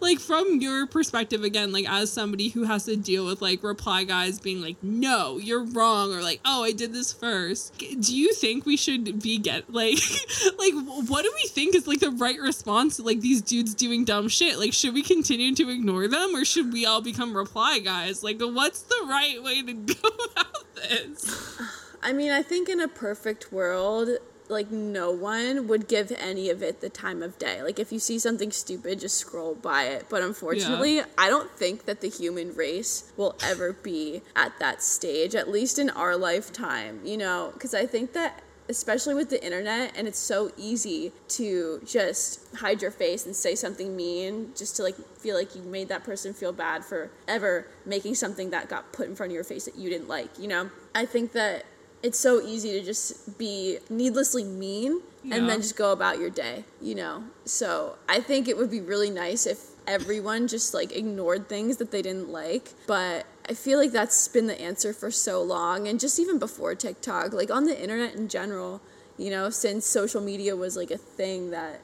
like 0.00 0.18
from 0.18 0.60
your 0.60 0.86
perspective 0.86 1.44
again 1.44 1.72
like 1.72 1.88
as 1.88 2.10
somebody 2.10 2.48
who 2.48 2.64
has 2.64 2.84
to 2.84 2.96
deal 2.96 3.26
with 3.26 3.40
like 3.40 3.62
reply 3.62 4.04
guys 4.04 4.40
being 4.40 4.60
like 4.60 4.76
no 4.82 5.38
you're 5.38 5.64
wrong 5.64 6.12
or 6.12 6.22
like 6.22 6.40
oh 6.44 6.64
i 6.64 6.72
did 6.72 6.92
this 6.92 7.12
first 7.12 7.76
do 7.78 8.16
you 8.16 8.32
think 8.32 8.64
we 8.64 8.76
should 8.76 9.22
be 9.22 9.38
get 9.38 9.72
like 9.72 9.98
like 10.58 10.72
what 11.08 11.22
do 11.22 11.32
we 11.34 11.48
think 11.48 11.74
is 11.74 11.86
like 11.86 12.00
the 12.00 12.10
right 12.10 12.40
response 12.40 12.96
to 12.96 13.02
like 13.02 13.20
these 13.20 13.42
dudes 13.42 13.74
doing 13.74 14.04
dumb 14.04 14.28
shit? 14.28 14.58
Like 14.58 14.72
should 14.72 14.94
we 14.94 15.02
continue 15.02 15.54
to 15.54 15.70
ignore 15.70 16.08
them 16.08 16.34
or 16.34 16.44
should 16.44 16.72
we 16.72 16.86
all 16.86 17.00
become 17.00 17.36
reply 17.36 17.78
guys? 17.78 18.22
Like 18.22 18.40
what's 18.40 18.82
the 18.82 19.06
right 19.06 19.42
way 19.42 19.62
to 19.62 19.72
go 19.94 20.08
about 20.32 20.74
this? 20.74 21.60
I 22.02 22.12
mean, 22.12 22.30
I 22.30 22.42
think 22.42 22.68
in 22.68 22.80
a 22.80 22.88
perfect 22.88 23.52
world, 23.52 24.08
like 24.50 24.70
no 24.70 25.10
one 25.10 25.68
would 25.68 25.88
give 25.88 26.12
any 26.12 26.50
of 26.50 26.62
it 26.62 26.80
the 26.80 26.88
time 26.88 27.22
of 27.22 27.38
day. 27.38 27.62
Like 27.62 27.78
if 27.78 27.92
you 27.92 27.98
see 27.98 28.18
something 28.18 28.50
stupid, 28.50 29.00
just 29.00 29.16
scroll 29.16 29.54
by 29.54 29.84
it. 29.84 30.06
But 30.08 30.22
unfortunately, 30.22 31.00
I 31.18 31.28
don't 31.28 31.50
think 31.50 31.84
that 31.84 32.00
the 32.00 32.08
human 32.08 32.54
race 32.54 33.12
will 33.16 33.36
ever 33.42 33.72
be 33.72 34.22
at 34.34 34.58
that 34.58 34.82
stage, 34.82 35.34
at 35.34 35.50
least 35.50 35.78
in 35.78 35.90
our 35.90 36.16
lifetime, 36.16 37.00
you 37.04 37.16
know, 37.16 37.50
because 37.54 37.74
I 37.74 37.86
think 37.86 38.12
that 38.12 38.42
especially 38.68 39.14
with 39.14 39.30
the 39.30 39.44
internet 39.44 39.92
and 39.96 40.08
it's 40.08 40.18
so 40.18 40.50
easy 40.56 41.12
to 41.28 41.80
just 41.86 42.40
hide 42.56 42.82
your 42.82 42.90
face 42.90 43.26
and 43.26 43.34
say 43.34 43.54
something 43.54 43.94
mean 43.94 44.50
just 44.56 44.76
to 44.76 44.82
like 44.82 44.96
feel 45.18 45.36
like 45.36 45.54
you 45.54 45.62
made 45.62 45.88
that 45.88 46.02
person 46.02 46.34
feel 46.34 46.52
bad 46.52 46.84
for 46.84 47.10
ever 47.28 47.66
making 47.84 48.14
something 48.14 48.50
that 48.50 48.68
got 48.68 48.92
put 48.92 49.08
in 49.08 49.14
front 49.14 49.30
of 49.30 49.34
your 49.34 49.44
face 49.44 49.64
that 49.64 49.76
you 49.76 49.88
didn't 49.88 50.08
like 50.08 50.28
you 50.38 50.48
know 50.48 50.68
i 50.94 51.06
think 51.06 51.32
that 51.32 51.64
it's 52.02 52.18
so 52.18 52.40
easy 52.42 52.72
to 52.72 52.82
just 52.84 53.38
be 53.38 53.78
needlessly 53.90 54.44
mean 54.44 55.00
and 55.24 55.48
then 55.48 55.60
just 55.60 55.76
go 55.76 55.90
about 55.90 56.20
your 56.20 56.30
day 56.30 56.64
you 56.80 56.94
know? 56.94 57.24
So 57.44 57.96
i 58.08 58.20
think 58.20 58.48
it 58.48 58.56
would 58.56 58.70
be 58.70 58.80
really 58.80 59.10
nice 59.10 59.46
if 59.46 59.58
everyone 59.86 60.48
just 60.48 60.74
like 60.74 60.94
ignored 60.94 61.48
things 61.48 61.76
that 61.76 61.90
they 61.90 62.02
didn't 62.02 62.28
like 62.28 62.70
but 62.86 63.24
i 63.48 63.54
feel 63.54 63.78
like 63.78 63.92
that's 63.92 64.26
been 64.28 64.46
the 64.46 64.60
answer 64.60 64.92
for 64.92 65.10
so 65.10 65.42
long 65.42 65.86
and 65.86 66.00
just 66.00 66.18
even 66.18 66.38
before 66.38 66.74
tiktok 66.74 67.32
like 67.32 67.50
on 67.50 67.64
the 67.64 67.80
internet 67.80 68.14
in 68.14 68.28
general 68.28 68.80
you 69.16 69.30
know 69.30 69.48
since 69.48 69.86
social 69.86 70.20
media 70.20 70.56
was 70.56 70.76
like 70.76 70.90
a 70.90 70.98
thing 70.98 71.50
that 71.50 71.80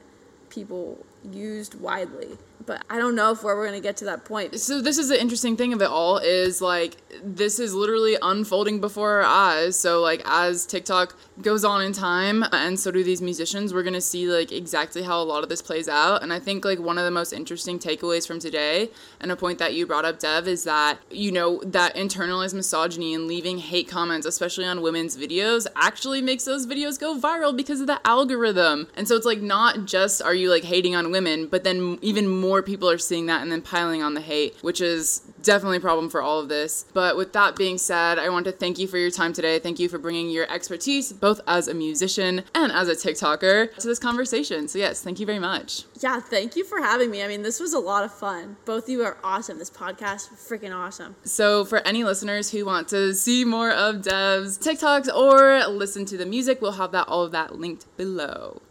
people 0.49 1.03
used 1.31 1.79
widely 1.79 2.37
but 2.65 2.83
i 2.89 2.97
don't 2.97 3.15
know 3.15 3.31
if 3.31 3.43
where 3.43 3.55
we're 3.55 3.67
going 3.67 3.79
to 3.79 3.83
get 3.83 3.97
to 3.97 4.05
that 4.05 4.25
point 4.25 4.57
So 4.59 4.81
this 4.81 4.97
is 4.97 5.09
the 5.09 5.19
interesting 5.19 5.57
thing 5.57 5.73
of 5.73 5.81
it 5.81 5.89
all 5.89 6.17
is 6.17 6.61
like 6.61 6.97
this 7.23 7.59
is 7.59 7.73
literally 7.73 8.17
unfolding 8.21 8.79
before 8.79 9.21
our 9.21 9.23
eyes. 9.23 9.79
So 9.79 10.01
like 10.01 10.21
as 10.25 10.65
TikTok 10.65 11.15
goes 11.41 11.63
on 11.63 11.81
in 11.81 11.93
time 11.93 12.43
and 12.51 12.79
so 12.79 12.91
do 12.91 13.03
these 13.03 13.21
musicians, 13.21 13.73
we're 13.73 13.83
going 13.83 13.93
to 13.93 14.01
see 14.01 14.27
like 14.27 14.51
exactly 14.51 15.03
how 15.03 15.21
a 15.21 15.23
lot 15.23 15.43
of 15.43 15.49
this 15.49 15.61
plays 15.61 15.87
out. 15.87 16.23
And 16.23 16.33
I 16.33 16.39
think 16.39 16.65
like 16.65 16.79
one 16.79 16.97
of 16.97 17.05
the 17.05 17.11
most 17.11 17.33
interesting 17.33 17.79
takeaways 17.79 18.27
from 18.27 18.39
today 18.39 18.89
and 19.19 19.31
a 19.31 19.35
point 19.35 19.59
that 19.59 19.73
you 19.73 19.85
brought 19.85 20.05
up 20.05 20.19
Dev 20.19 20.47
is 20.47 20.63
that 20.63 20.99
you 21.09 21.31
know 21.31 21.61
that 21.65 21.95
internalized 21.95 22.53
misogyny 22.53 23.13
and 23.13 23.27
leaving 23.27 23.57
hate 23.57 23.87
comments 23.87 24.25
especially 24.25 24.65
on 24.65 24.81
women's 24.81 25.17
videos 25.17 25.67
actually 25.75 26.21
makes 26.21 26.45
those 26.45 26.65
videos 26.65 26.99
go 26.99 27.17
viral 27.17 27.55
because 27.55 27.81
of 27.81 27.87
the 27.87 27.99
algorithm. 28.05 28.87
And 28.95 29.07
so 29.07 29.15
it's 29.15 29.25
like 29.25 29.41
not 29.41 29.85
just 29.85 30.21
are 30.21 30.35
you 30.35 30.49
like 30.49 30.63
hating 30.63 30.95
on 30.95 31.11
women, 31.11 31.47
but 31.47 31.63
then 31.63 31.99
even 32.01 32.27
more 32.43 32.61
people 32.61 32.89
are 32.89 32.97
seeing 32.97 33.25
that 33.27 33.41
and 33.41 33.51
then 33.51 33.61
piling 33.61 34.03
on 34.03 34.13
the 34.13 34.21
hate, 34.21 34.55
which 34.61 34.81
is 34.81 35.19
definitely 35.41 35.77
a 35.77 35.81
problem 35.81 36.09
for 36.09 36.21
all 36.21 36.39
of 36.39 36.47
this. 36.49 36.85
But 36.93 37.17
with 37.17 37.33
that 37.33 37.55
being 37.55 37.77
said, 37.77 38.19
I 38.19 38.29
want 38.29 38.45
to 38.45 38.51
thank 38.51 38.77
you 38.79 38.87
for 38.87 38.97
your 38.97 39.11
time 39.11 39.33
today. 39.33 39.59
Thank 39.59 39.79
you 39.79 39.89
for 39.89 39.97
bringing 39.97 40.29
your 40.29 40.49
expertise, 40.51 41.11
both 41.13 41.39
as 41.47 41.67
a 41.67 41.73
musician 41.73 42.43
and 42.53 42.71
as 42.71 42.87
a 42.87 42.95
TikToker, 42.95 43.75
to 43.77 43.87
this 43.87 43.99
conversation. 43.99 44.67
So, 44.67 44.77
yes, 44.79 45.01
thank 45.01 45.19
you 45.19 45.25
very 45.25 45.39
much. 45.39 45.83
yeah 46.01 46.19
thank 46.19 46.55
you 46.57 46.63
for 46.65 46.79
having 46.79 47.09
me 47.11 47.23
i 47.23 47.27
mean 47.27 47.41
this 47.43 47.59
was 47.59 47.73
a 47.73 47.79
lot 47.79 48.03
of 48.03 48.11
fun 48.13 48.55
both 48.65 48.83
of 48.83 48.89
you 48.89 49.03
are 49.03 49.17
awesome 49.23 49.57
this 49.59 49.69
podcast 49.69 50.23
freaking 50.49 50.73
awesome 50.75 51.15
So, 51.23 51.63
for 51.65 51.79
any 51.87 52.03
listeners 52.03 52.51
who 52.51 52.65
want 52.65 52.87
to 52.89 53.13
see 53.13 53.45
more 53.45 53.71
of 53.71 54.01
Dev's 54.03 54.57
TikToks 54.57 55.07
or 55.23 55.65
listen 55.83 56.05
to 56.05 56.17
the 56.17 56.25
music, 56.25 56.61
we'll 56.61 56.73
have 56.83 56.91
that 56.91 57.07
all 57.07 57.23
of 57.23 57.31
that 57.31 57.49
linked 57.63 57.85
below. 57.97 58.61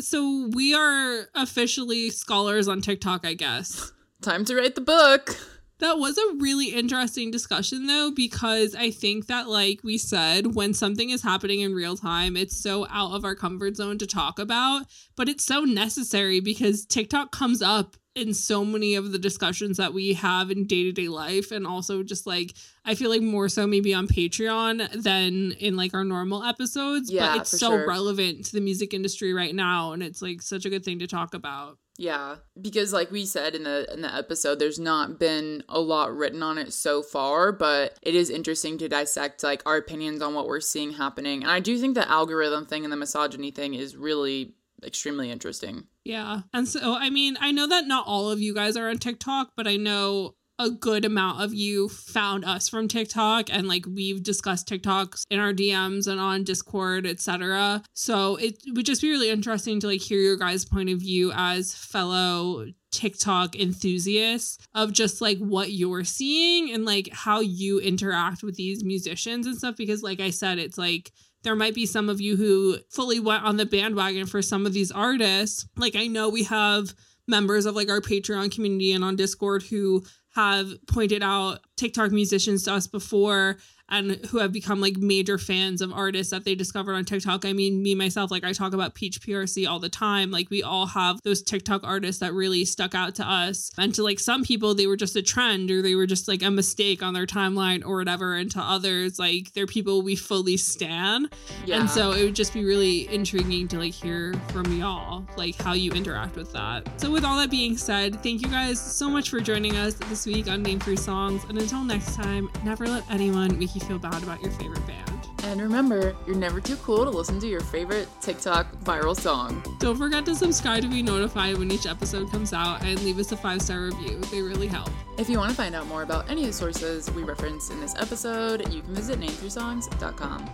So 0.00 0.48
we 0.54 0.74
are 0.74 1.28
officially 1.34 2.10
scholars 2.10 2.68
on 2.68 2.80
tiktok 2.80 3.26
i 3.26 3.34
guess 3.34 3.92
Time 4.20 4.44
to 4.46 4.56
write 4.56 4.74
the 4.74 4.80
book. 4.80 5.36
That 5.78 5.98
was 5.98 6.18
a 6.18 6.34
really 6.38 6.70
interesting 6.70 7.30
discussion 7.30 7.86
though, 7.86 8.10
because 8.10 8.74
I 8.74 8.90
think 8.90 9.26
that, 9.26 9.48
like 9.48 9.84
we 9.84 9.96
said, 9.96 10.56
when 10.56 10.74
something 10.74 11.10
is 11.10 11.22
happening 11.22 11.60
in 11.60 11.72
real 11.72 11.96
time, 11.96 12.36
it's 12.36 12.60
so 12.60 12.88
out 12.90 13.12
of 13.12 13.24
our 13.24 13.36
comfort 13.36 13.76
zone 13.76 13.96
to 13.98 14.08
talk 14.08 14.40
about, 14.40 14.86
but 15.16 15.28
it's 15.28 15.44
so 15.44 15.60
necessary 15.60 16.40
because 16.40 16.84
TikTok 16.84 17.30
comes 17.30 17.62
up 17.62 17.96
in 18.18 18.34
so 18.34 18.64
many 18.64 18.94
of 18.94 19.12
the 19.12 19.18
discussions 19.18 19.76
that 19.76 19.94
we 19.94 20.14
have 20.14 20.50
in 20.50 20.66
day 20.66 20.84
to 20.84 20.92
day 20.92 21.08
life. 21.08 21.50
And 21.50 21.66
also, 21.66 22.02
just 22.02 22.26
like, 22.26 22.54
I 22.84 22.94
feel 22.94 23.10
like 23.10 23.22
more 23.22 23.48
so 23.48 23.66
maybe 23.66 23.94
on 23.94 24.08
Patreon 24.08 25.02
than 25.02 25.52
in 25.52 25.76
like 25.76 25.94
our 25.94 26.04
normal 26.04 26.42
episodes, 26.44 27.10
Yeah, 27.10 27.32
but 27.32 27.40
it's 27.42 27.50
so 27.50 27.70
sure. 27.70 27.86
relevant 27.86 28.46
to 28.46 28.52
the 28.52 28.60
music 28.60 28.92
industry 28.92 29.32
right 29.32 29.54
now. 29.54 29.92
And 29.92 30.02
it's 30.02 30.20
like 30.20 30.42
such 30.42 30.64
a 30.64 30.70
good 30.70 30.84
thing 30.84 30.98
to 30.98 31.06
talk 31.06 31.34
about. 31.34 31.78
Yeah, 32.00 32.36
because 32.60 32.92
like 32.92 33.10
we 33.10 33.26
said 33.26 33.56
in 33.56 33.64
the 33.64 33.92
in 33.92 34.02
the 34.02 34.14
episode, 34.14 34.60
there's 34.60 34.78
not 34.78 35.18
been 35.18 35.64
a 35.68 35.80
lot 35.80 36.16
written 36.16 36.44
on 36.44 36.56
it 36.56 36.72
so 36.72 37.02
far, 37.02 37.50
but 37.50 37.98
it 38.02 38.14
is 38.14 38.30
interesting 38.30 38.78
to 38.78 38.88
dissect 38.88 39.42
like 39.42 39.62
our 39.66 39.76
opinions 39.76 40.22
on 40.22 40.32
what 40.32 40.46
we're 40.46 40.60
seeing 40.60 40.92
happening. 40.92 41.42
And 41.42 41.50
I 41.50 41.58
do 41.58 41.76
think 41.76 41.96
the 41.96 42.08
algorithm 42.08 42.66
thing 42.66 42.84
and 42.84 42.92
the 42.92 42.96
misogyny 42.96 43.50
thing 43.50 43.74
is 43.74 43.96
really 43.96 44.54
extremely 44.84 45.28
interesting. 45.28 45.88
Yeah. 46.08 46.40
And 46.54 46.66
so, 46.66 46.94
I 46.94 47.10
mean, 47.10 47.36
I 47.38 47.52
know 47.52 47.66
that 47.66 47.86
not 47.86 48.06
all 48.06 48.30
of 48.30 48.40
you 48.40 48.54
guys 48.54 48.78
are 48.78 48.88
on 48.88 48.96
TikTok, 48.96 49.50
but 49.54 49.68
I 49.68 49.76
know 49.76 50.36
a 50.58 50.70
good 50.70 51.04
amount 51.04 51.42
of 51.42 51.52
you 51.52 51.90
found 51.90 52.46
us 52.46 52.66
from 52.66 52.88
TikTok 52.88 53.48
and 53.52 53.68
like 53.68 53.84
we've 53.86 54.22
discussed 54.22 54.66
TikToks 54.66 55.24
in 55.30 55.38
our 55.38 55.52
DMs 55.52 56.08
and 56.08 56.18
on 56.18 56.44
Discord, 56.44 57.06
etc. 57.06 57.82
So 57.92 58.36
it 58.36 58.56
would 58.72 58.86
just 58.86 59.02
be 59.02 59.10
really 59.10 59.28
interesting 59.28 59.80
to 59.80 59.86
like 59.86 60.00
hear 60.00 60.18
your 60.18 60.38
guys' 60.38 60.64
point 60.64 60.88
of 60.88 60.98
view 60.98 61.30
as 61.34 61.74
fellow 61.74 62.64
TikTok 62.90 63.54
enthusiasts 63.54 64.66
of 64.74 64.94
just 64.94 65.20
like 65.20 65.38
what 65.38 65.72
you're 65.72 66.04
seeing 66.04 66.72
and 66.72 66.86
like 66.86 67.10
how 67.12 67.40
you 67.40 67.80
interact 67.80 68.42
with 68.42 68.56
these 68.56 68.82
musicians 68.82 69.46
and 69.46 69.58
stuff 69.58 69.76
because 69.76 70.02
like 70.02 70.20
I 70.20 70.30
said 70.30 70.58
it's 70.58 70.78
like 70.78 71.12
there 71.42 71.56
might 71.56 71.74
be 71.74 71.86
some 71.86 72.08
of 72.08 72.20
you 72.20 72.36
who 72.36 72.78
fully 72.90 73.20
went 73.20 73.44
on 73.44 73.56
the 73.56 73.66
bandwagon 73.66 74.26
for 74.26 74.42
some 74.42 74.66
of 74.66 74.72
these 74.72 74.90
artists. 74.90 75.66
Like 75.76 75.96
I 75.96 76.06
know 76.06 76.28
we 76.28 76.44
have 76.44 76.94
members 77.26 77.66
of 77.66 77.76
like 77.76 77.90
our 77.90 78.00
Patreon 78.00 78.52
community 78.52 78.92
and 78.92 79.04
on 79.04 79.16
Discord 79.16 79.62
who 79.62 80.04
have 80.34 80.68
pointed 80.86 81.22
out 81.22 81.60
TikTok 81.76 82.10
musicians 82.10 82.64
to 82.64 82.72
us 82.72 82.86
before 82.86 83.58
and 83.88 84.24
who 84.26 84.38
have 84.38 84.52
become 84.52 84.80
like 84.80 84.96
major 84.96 85.38
fans 85.38 85.80
of 85.80 85.92
artists 85.92 86.30
that 86.30 86.44
they 86.44 86.54
discovered 86.54 86.94
on 86.94 87.04
TikTok. 87.04 87.44
I 87.44 87.52
mean, 87.52 87.82
me 87.82 87.94
myself, 87.94 88.30
like 88.30 88.44
I 88.44 88.52
talk 88.52 88.74
about 88.74 88.94
Peach 88.94 89.20
PRC 89.20 89.68
all 89.68 89.78
the 89.78 89.88
time. 89.88 90.30
Like 90.30 90.50
we 90.50 90.62
all 90.62 90.86
have 90.86 91.20
those 91.22 91.42
TikTok 91.42 91.82
artists 91.84 92.20
that 92.20 92.34
really 92.34 92.64
stuck 92.64 92.94
out 92.94 93.14
to 93.16 93.28
us. 93.28 93.70
And 93.78 93.94
to 93.94 94.02
like 94.02 94.20
some 94.20 94.44
people, 94.44 94.74
they 94.74 94.86
were 94.86 94.96
just 94.96 95.16
a 95.16 95.22
trend 95.22 95.70
or 95.70 95.82
they 95.82 95.94
were 95.94 96.06
just 96.06 96.28
like 96.28 96.42
a 96.42 96.50
mistake 96.50 97.02
on 97.02 97.14
their 97.14 97.26
timeline 97.26 97.84
or 97.84 97.96
whatever. 97.96 98.34
And 98.34 98.50
to 98.52 98.60
others, 98.60 99.18
like 99.18 99.52
they're 99.54 99.66
people 99.66 100.02
we 100.02 100.16
fully 100.16 100.56
stan. 100.56 101.28
Yeah. 101.64 101.80
And 101.80 101.90
so 101.90 102.12
it 102.12 102.24
would 102.24 102.36
just 102.36 102.52
be 102.52 102.64
really 102.64 103.12
intriguing 103.12 103.68
to 103.68 103.78
like 103.78 103.94
hear 103.94 104.34
from 104.48 104.70
y'all, 104.78 105.26
like 105.36 105.56
how 105.56 105.72
you 105.72 105.92
interact 105.92 106.36
with 106.36 106.52
that. 106.52 106.88
So 107.00 107.10
with 107.10 107.24
all 107.24 107.36
that 107.38 107.50
being 107.50 107.76
said, 107.76 108.22
thank 108.22 108.42
you 108.42 108.48
guys 108.48 108.78
so 108.80 109.08
much 109.08 109.30
for 109.30 109.40
joining 109.40 109.76
us 109.76 109.94
this 109.94 110.26
week 110.26 110.48
on 110.48 110.62
Name 110.62 110.80
Three 110.80 110.96
Songs. 110.96 111.44
And 111.48 111.58
until 111.58 111.82
next 111.82 112.14
time, 112.14 112.50
never 112.64 112.86
let 112.86 113.08
anyone 113.10 113.58
make 113.58 113.74
you 113.74 113.77
feel 113.78 113.98
bad 113.98 114.22
about 114.22 114.42
your 114.42 114.50
favorite 114.52 114.86
band. 114.86 115.28
And 115.44 115.60
remember, 115.60 116.14
you're 116.26 116.36
never 116.36 116.60
too 116.60 116.76
cool 116.76 117.04
to 117.04 117.10
listen 117.10 117.40
to 117.40 117.46
your 117.46 117.60
favorite 117.60 118.08
TikTok 118.20 118.70
viral 118.80 119.18
song. 119.18 119.62
Don't 119.78 119.96
forget 119.96 120.26
to 120.26 120.34
subscribe 120.34 120.82
to 120.82 120.88
be 120.88 121.02
notified 121.02 121.56
when 121.56 121.70
each 121.70 121.86
episode 121.86 122.30
comes 122.30 122.52
out 122.52 122.82
and 122.82 123.00
leave 123.02 123.18
us 123.18 123.32
a 123.32 123.36
five 123.36 123.62
star 123.62 123.82
review. 123.82 124.18
They 124.30 124.42
really 124.42 124.66
help. 124.66 124.90
If 125.16 125.28
you 125.28 125.38
want 125.38 125.50
to 125.50 125.56
find 125.56 125.74
out 125.74 125.86
more 125.86 126.02
about 126.02 126.28
any 126.28 126.42
of 126.42 126.48
the 126.48 126.52
sources 126.52 127.10
we 127.12 127.22
referenced 127.22 127.70
in 127.70 127.80
this 127.80 127.94
episode, 127.96 128.72
you 128.72 128.82
can 128.82 128.94
visit 128.94 129.20
name3songs.com. 129.20 130.50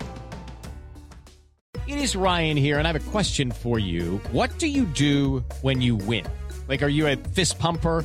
It 1.86 1.98
is 1.98 2.16
Ryan 2.16 2.56
here, 2.56 2.78
and 2.78 2.88
I 2.88 2.92
have 2.92 3.06
a 3.06 3.10
question 3.10 3.50
for 3.50 3.78
you. 3.78 4.18
What 4.32 4.58
do 4.58 4.66
you 4.66 4.84
do 4.86 5.44
when 5.60 5.82
you 5.82 5.96
win? 5.96 6.24
Like, 6.66 6.82
are 6.82 6.88
you 6.88 7.06
a 7.08 7.16
fist 7.16 7.58
pumper? 7.58 8.04